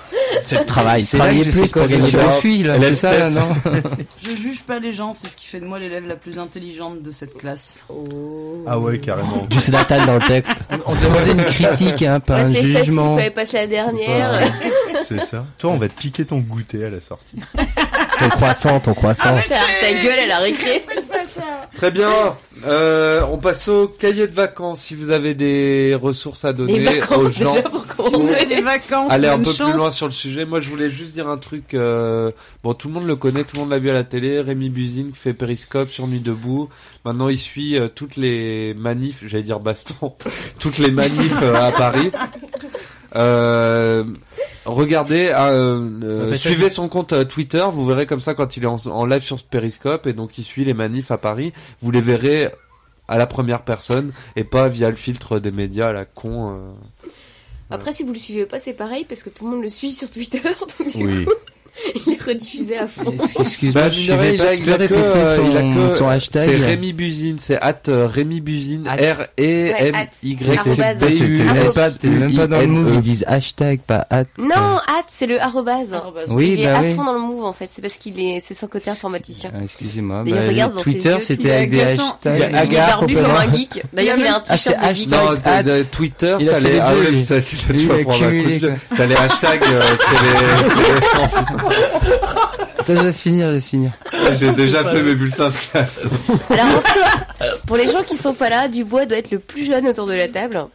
[0.49, 1.05] C'est le travail.
[1.05, 2.39] Travailler plus pour quoi, gagner je de me l'argent.
[2.39, 3.53] suis là, c'est ça là, non
[4.23, 7.01] Je juge pas les gens, c'est ce qui fait de moi l'élève la plus intelligente
[7.01, 7.85] de cette classe.
[7.89, 8.63] Oh.
[8.67, 9.45] Ah ouais, carrément.
[9.49, 10.55] Du Zlatan dans le texte.
[10.85, 13.17] On demandait une critique, hein, pas Ouais, un c'est facile jugement.
[13.17, 14.41] elle passe la dernière.
[15.07, 15.45] C'est ça.
[15.57, 17.37] Toi, on va te piquer ton goûter à la sortie.
[18.19, 19.35] Ton croissant, ton croissant.
[19.47, 20.83] Ta, ta gueule, elle a récré.
[21.75, 22.35] Très bien.
[22.65, 24.81] Euh, on passe au cahier de vacances.
[24.81, 28.45] Si vous avez des ressources à donner Les aux gens, déjà pour On commencer.
[28.45, 29.69] des vacances, allez un peu chance.
[29.69, 30.45] plus loin sur le sujet.
[30.45, 31.73] Moi, je voulais juste dire un truc.
[31.73, 32.31] euh,
[32.63, 34.41] Bon, tout le monde le connaît, tout le monde l'a vu à la télé.
[34.41, 36.69] Rémi Buzine fait Périscope sur Nuit debout.
[37.05, 39.23] Maintenant, il suit euh, toutes les manifs.
[39.25, 40.13] J'allais dire baston.
[40.59, 42.11] toutes les manifs euh, à Paris.
[43.15, 44.03] Euh,
[44.65, 48.57] regardez, euh, euh, bah, ça suivez son compte euh, Twitter, vous verrez comme ça quand
[48.57, 51.17] il est en, en live sur ce Periscope et donc il suit les manifs à
[51.17, 52.49] Paris, vous les verrez
[53.07, 56.51] à la première personne et pas via le filtre des médias à la con.
[56.53, 57.07] euh.
[57.71, 59.91] Après, si vous le suivez pas, c'est pareil parce que tout le monde le suit
[59.91, 60.41] sur Twitter.
[60.79, 61.25] Donc, du Oui.
[61.25, 61.31] coup,
[62.07, 63.13] il est rediffusé à fond.
[63.39, 64.47] Excuse-moi, Bah, je suivais il pas.
[64.49, 67.81] a, il que, euh, son, il a que- son hashtag C'est Rémi Buzine, c'est at
[67.87, 70.35] euh, Rémi Buzine, R E M Y.
[70.99, 74.05] B U T'es S pas, t'es même pas dans le move, ils disent hashtag, pas
[74.09, 74.25] at.
[74.37, 74.55] Non,
[74.87, 75.93] hâte, c'est le arrobase.
[76.29, 77.69] Oui, il est bah à fond dans le move en fait.
[77.73, 79.51] C'est parce qu'il est, c'est son côté informaticien.
[79.53, 80.23] Ah, Excusez-moi.
[80.25, 82.51] D'ailleurs, bah, Twitter, c'était avec des hashtags.
[82.71, 83.83] Barbu comme un geek.
[83.93, 84.75] D'ailleurs, il a un Ah, t-shirt
[85.65, 85.83] de at.
[85.91, 86.49] Twitter, les,
[86.79, 86.93] ah.
[88.95, 91.69] T'as les hashtags, euh, c'est les, oh.
[92.79, 93.91] Attends, je laisse finir, je laisse finir.
[94.33, 95.99] J'ai déjà fait mes bulletins de classe.
[96.49, 96.83] Alors,
[97.67, 100.13] pour les gens qui sont pas là, Dubois doit être le plus jeune autour de
[100.13, 100.65] la table.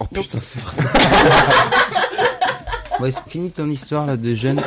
[0.00, 0.72] Oh putain, c'est vrai.
[3.00, 4.60] Ouais, finis ton histoire là de jeune.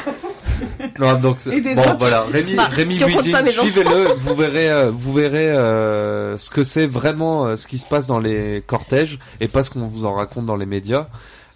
[0.99, 1.97] Non, donc c'est- Et des bon autres.
[1.99, 3.22] voilà, Rémi, Bah, Rémi si enfants.
[3.22, 7.88] suivez-le, vous verrez, euh, vous verrez euh, ce que c'est vraiment, euh, ce qui se
[7.88, 11.07] passe dans les cortèges et pas ce qu'on vous en raconte dans les médias.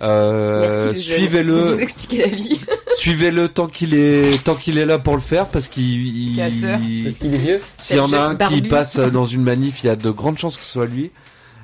[0.01, 1.75] Euh, suivez-le,
[2.97, 6.79] suivez-le tant qu'il est, tant qu'il est là pour le faire parce qu'il, il- Casseur.
[7.03, 7.61] Parce qu'il est vieux.
[7.77, 10.37] S'il y en a un qui passe dans une manif, il y a de grandes
[10.39, 11.11] chances que ce soit lui.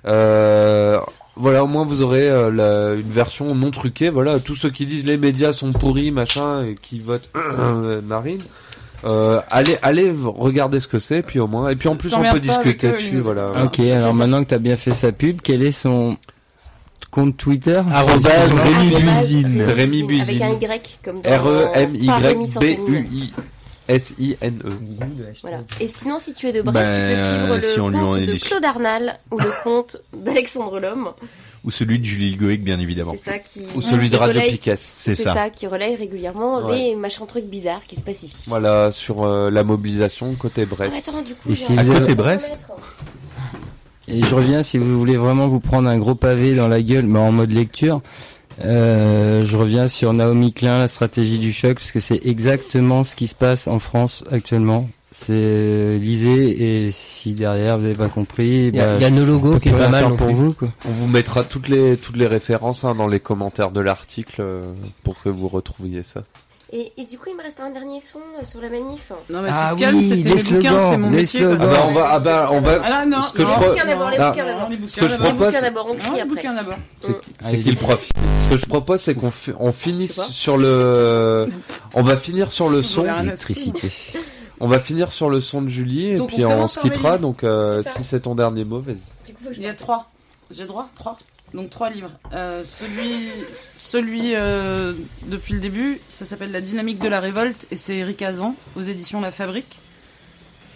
[0.08, 1.00] Euh,
[1.36, 4.10] voilà, au moins vous aurez euh, la- une version non truquée.
[4.10, 8.42] Voilà, tous ceux qui disent les médias sont pourris, machin, et qui votent euh, Marine.
[9.06, 12.22] Euh, allez, allez regarder ce que c'est, puis au moins, et puis en plus on
[12.34, 13.52] peut discuter dessus, voilà.
[13.66, 16.18] Ok, alors maintenant que t'as bien fait sa pub, quel est son
[17.18, 19.62] compte Twitter Rémi Buzine.
[19.64, 20.76] Rémi Buzine, avec un.
[20.76, 22.90] Y, comme dans- R E M Y pas Rémi sans B famille.
[22.90, 23.34] U I
[23.88, 24.70] S I N E.
[25.42, 25.62] Voilà.
[25.80, 28.66] Et sinon, si tu es de Brest, Ben, tu peux suivre le compte de Claude
[28.66, 31.10] Arnal ou le compte d'Alexandre Lhomme.
[31.64, 33.14] Ou celui de Julie Goïc, bien évidemment.
[33.18, 33.62] C'est ça qui.
[33.76, 34.76] Ou celui qui de Radio relaye- Piquet.
[34.78, 35.50] C'est ça.
[35.50, 36.78] qui relaye régulièrement Ouais.
[36.78, 38.44] les machins trucs bizarres qui se passent ici.
[38.48, 40.94] Voilà, sur euh, la mobilisation côté Brest.
[40.96, 42.48] Ah, attends, du coup, Et si à Brest remettre.
[44.08, 47.06] Et je reviens si vous voulez vraiment vous prendre un gros pavé dans la gueule,
[47.06, 48.02] mais en mode lecture.
[48.64, 53.16] Euh, je reviens sur Naomi Klein, la stratégie du choc, parce que c'est exactement ce
[53.16, 54.90] qui se passe en France actuellement.
[55.12, 59.02] C'est euh, lisez et si derrière vous n'avez pas compris, Il y a- bah, il
[59.02, 60.34] y a nos logos qui est pas mal pour plus.
[60.36, 60.54] vous.
[60.54, 60.70] Quoi.
[60.88, 64.62] On vous mettra toutes les toutes les références hein, dans les commentaires de l'article euh,
[65.04, 66.22] pour que vous retrouviez ça.
[66.74, 69.14] Et, et du coup, il me reste un dernier son euh, sur la manif.
[69.30, 71.46] Non, mais Ah tu te calmes, oui, c'était mes bouquins, c'est mon métier.
[71.46, 73.48] Ah bah on va ah bah on va Ah là, non, ce que non.
[73.48, 74.70] je Les bouquins d'abord, les Ah, bouquins d'abord.
[74.70, 76.36] les bouquins Les propose bouquins d'abord, on crie Non, les après.
[76.36, 76.76] bouquins d'abord.
[77.00, 77.16] c'est
[77.46, 78.12] Allez, qu'il profite.
[78.42, 81.48] Ce que je propose c'est qu'on fi- on finisse sur le
[81.94, 83.90] on va finir sur le son Électricité.
[84.60, 87.82] on va finir sur le son de Julie et puis on se quittera donc euh,
[87.96, 88.98] si c'est ton dernier mot vas-y.
[89.56, 90.10] Il y a trois.
[90.52, 91.18] J'ai droit Trois.
[91.54, 92.12] Donc trois livres.
[92.34, 93.30] Euh, celui,
[93.78, 94.94] celui euh,
[95.28, 98.82] depuis le début, ça s'appelle La dynamique de la révolte et c'est Eric Azan aux
[98.82, 99.80] éditions La Fabrique.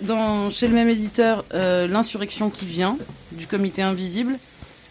[0.01, 2.97] Dans, chez le même éditeur, euh, L'insurrection qui vient
[3.33, 4.37] du Comité invisible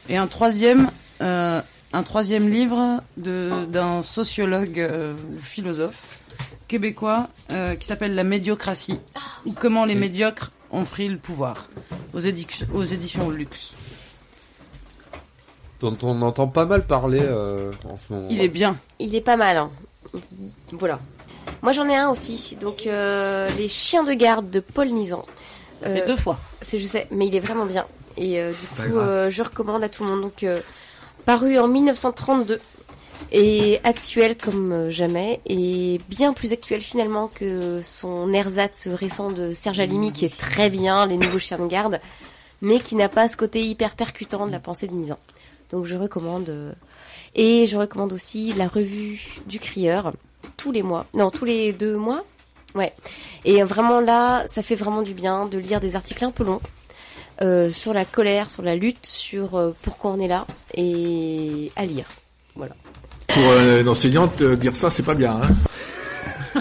[0.08, 4.88] et un troisième, un troisième livre d'un sociologue
[5.34, 6.18] ou philosophe
[6.68, 7.28] québécois
[7.78, 8.98] qui s'appelle La médiocratie
[9.46, 11.68] ou comment les médiocres ont pris le pouvoir
[12.12, 12.20] aux,
[12.74, 13.74] aux éditions Luxe.
[15.80, 18.26] Dont on entend pas mal parler euh, en ce moment.
[18.30, 18.76] Il est bien.
[18.98, 19.56] Il est pas mal.
[19.56, 19.70] hein.
[20.72, 20.98] Voilà.
[21.62, 22.56] Moi, j'en ai un aussi.
[22.60, 25.24] Donc, euh, Les chiens de garde de Paul Nizan.
[25.72, 26.38] Ça fait deux fois.
[26.60, 27.86] C'est, je sais, mais il est vraiment bien.
[28.16, 28.56] Et euh, du
[28.90, 30.20] coup, euh, je recommande à tout le monde.
[30.22, 30.60] Donc, euh,
[31.24, 32.60] paru en 1932
[33.32, 39.52] et actuel comme euh, jamais et bien plus actuel finalement que son ersatz récent de
[39.52, 42.00] Serge Alimi qui est très bien, les nouveaux chiens de garde,
[42.62, 45.18] mais qui n'a pas ce côté hyper percutant de la pensée de Nizan.
[45.70, 46.48] Donc, je recommande.
[46.48, 46.72] euh,
[47.34, 50.12] et je recommande aussi la revue du Crieur
[50.56, 51.06] tous les mois.
[51.14, 52.24] Non, tous les deux mois.
[52.74, 52.92] Ouais.
[53.44, 56.60] Et vraiment là, ça fait vraiment du bien de lire des articles un peu longs
[57.42, 61.84] euh, sur la colère, sur la lutte, sur euh, pourquoi on est là et à
[61.84, 62.06] lire.
[62.56, 62.74] Voilà.
[63.28, 65.40] Pour euh, une enseignante, euh, dire ça, c'est pas bien.
[65.40, 66.60] Hein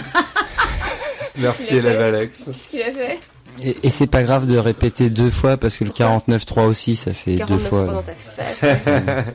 [1.36, 2.42] Merci élève Alex.
[2.44, 3.18] Qu'est-ce qu'il a fait?
[3.62, 7.12] Et, et c'est pas grave de répéter deux fois parce que le 49.3 aussi ça
[7.12, 7.78] fait deux 49 fois.
[7.80, 7.92] fois là.
[7.92, 9.24] dans ta face.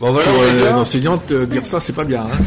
[0.00, 0.70] Bon voilà, Pour euh, bien.
[0.70, 2.22] une enseignante, euh, dire ça, c'est pas bien.
[2.22, 2.38] Hein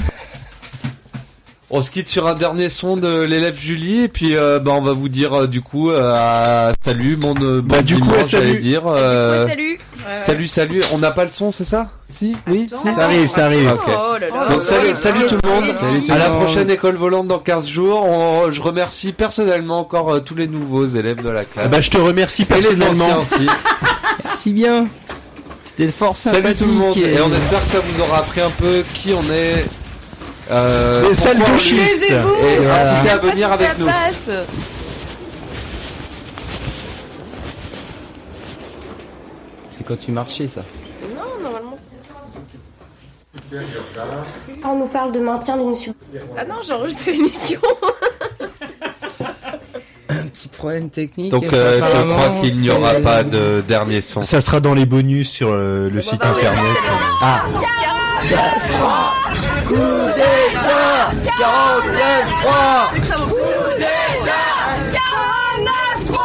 [1.76, 4.82] On se quitte sur un dernier son de l'élève Julie et puis euh, bah on
[4.82, 8.27] va vous dire euh, du coup euh, salut mon euh, bon Bah, du coup, salut.
[8.30, 9.80] j'allais dire euh, Ouais, salut.
[10.22, 13.45] salut salut on n'a pas le son c'est ça si oui si Ça arrive, ça
[13.45, 13.76] arrive.
[13.88, 14.50] Oh là là.
[14.52, 15.76] Donc salut, Oh, salut tout le monde.
[15.80, 18.03] Salut tout à la prochaine école volante dans 15 jours.
[18.08, 21.66] On- je remercie personnellement encore euh, tous les nouveaux élèves de la classe.
[21.66, 23.06] Ah bah, je te remercie et les personnellement.
[23.18, 23.48] anciens aussi.
[24.24, 24.85] Merci bien.
[25.66, 28.42] C'était fort Salut tout le monde et- et on espère que ça vous aura appris
[28.42, 29.66] un peu qui on est
[30.52, 32.04] Euh, Les salles gauchistes.
[32.10, 32.92] Et Voilà.
[32.94, 33.86] inciter à venir si avec ça nous.
[33.86, 34.30] passe.
[39.70, 40.62] C'est quand tu marchais, ça.
[41.16, 41.90] Non, normalement c'est.
[44.64, 45.94] On nous parle de maintien d'une sub.
[46.38, 47.60] Ah non, j'ai enregistré l'émission.
[50.10, 51.32] Un petit problème technique.
[51.32, 54.22] Donc euh, je crois qu'il n'y aura pas de dernier son.
[54.22, 56.78] Ça sera dans les bonus sur euh, le site internet.
[57.22, 57.42] Ah,
[61.14, 61.33] Coup d'État
[62.42, 62.98] 49-3
[63.30, 64.50] Coup d'État
[66.09, 66.17] 49-3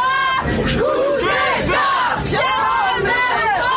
[0.77, 1.93] Coup d'État
[2.25, 3.69] 49-3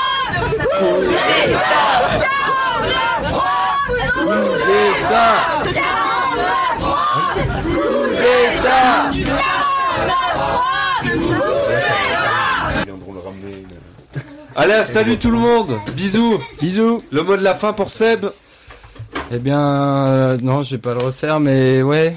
[0.72, 1.92] Coup d'État
[3.28, 3.36] 49-3
[4.14, 5.36] Coup d'État
[6.78, 6.96] 49-3
[7.74, 9.32] Coup d'État 49-3
[14.54, 15.78] Allez, salut tout le monde.
[15.94, 16.38] Bisous.
[16.60, 17.02] Bisous.
[17.10, 18.26] Le mot de la fin pour Seb.
[19.30, 19.60] Eh bien,
[20.06, 22.16] euh, non, je vais pas le refaire, mais ouais.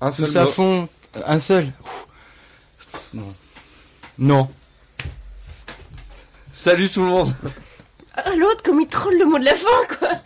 [0.00, 0.50] Un Tous seul à mot.
[0.50, 0.88] fond.
[1.26, 1.66] Un seul.
[3.12, 3.34] Non.
[4.18, 4.48] Non.
[6.52, 7.32] Salut tout le monde.
[8.16, 10.08] Ah, L'autre, comme il troll le mot de la fin, quoi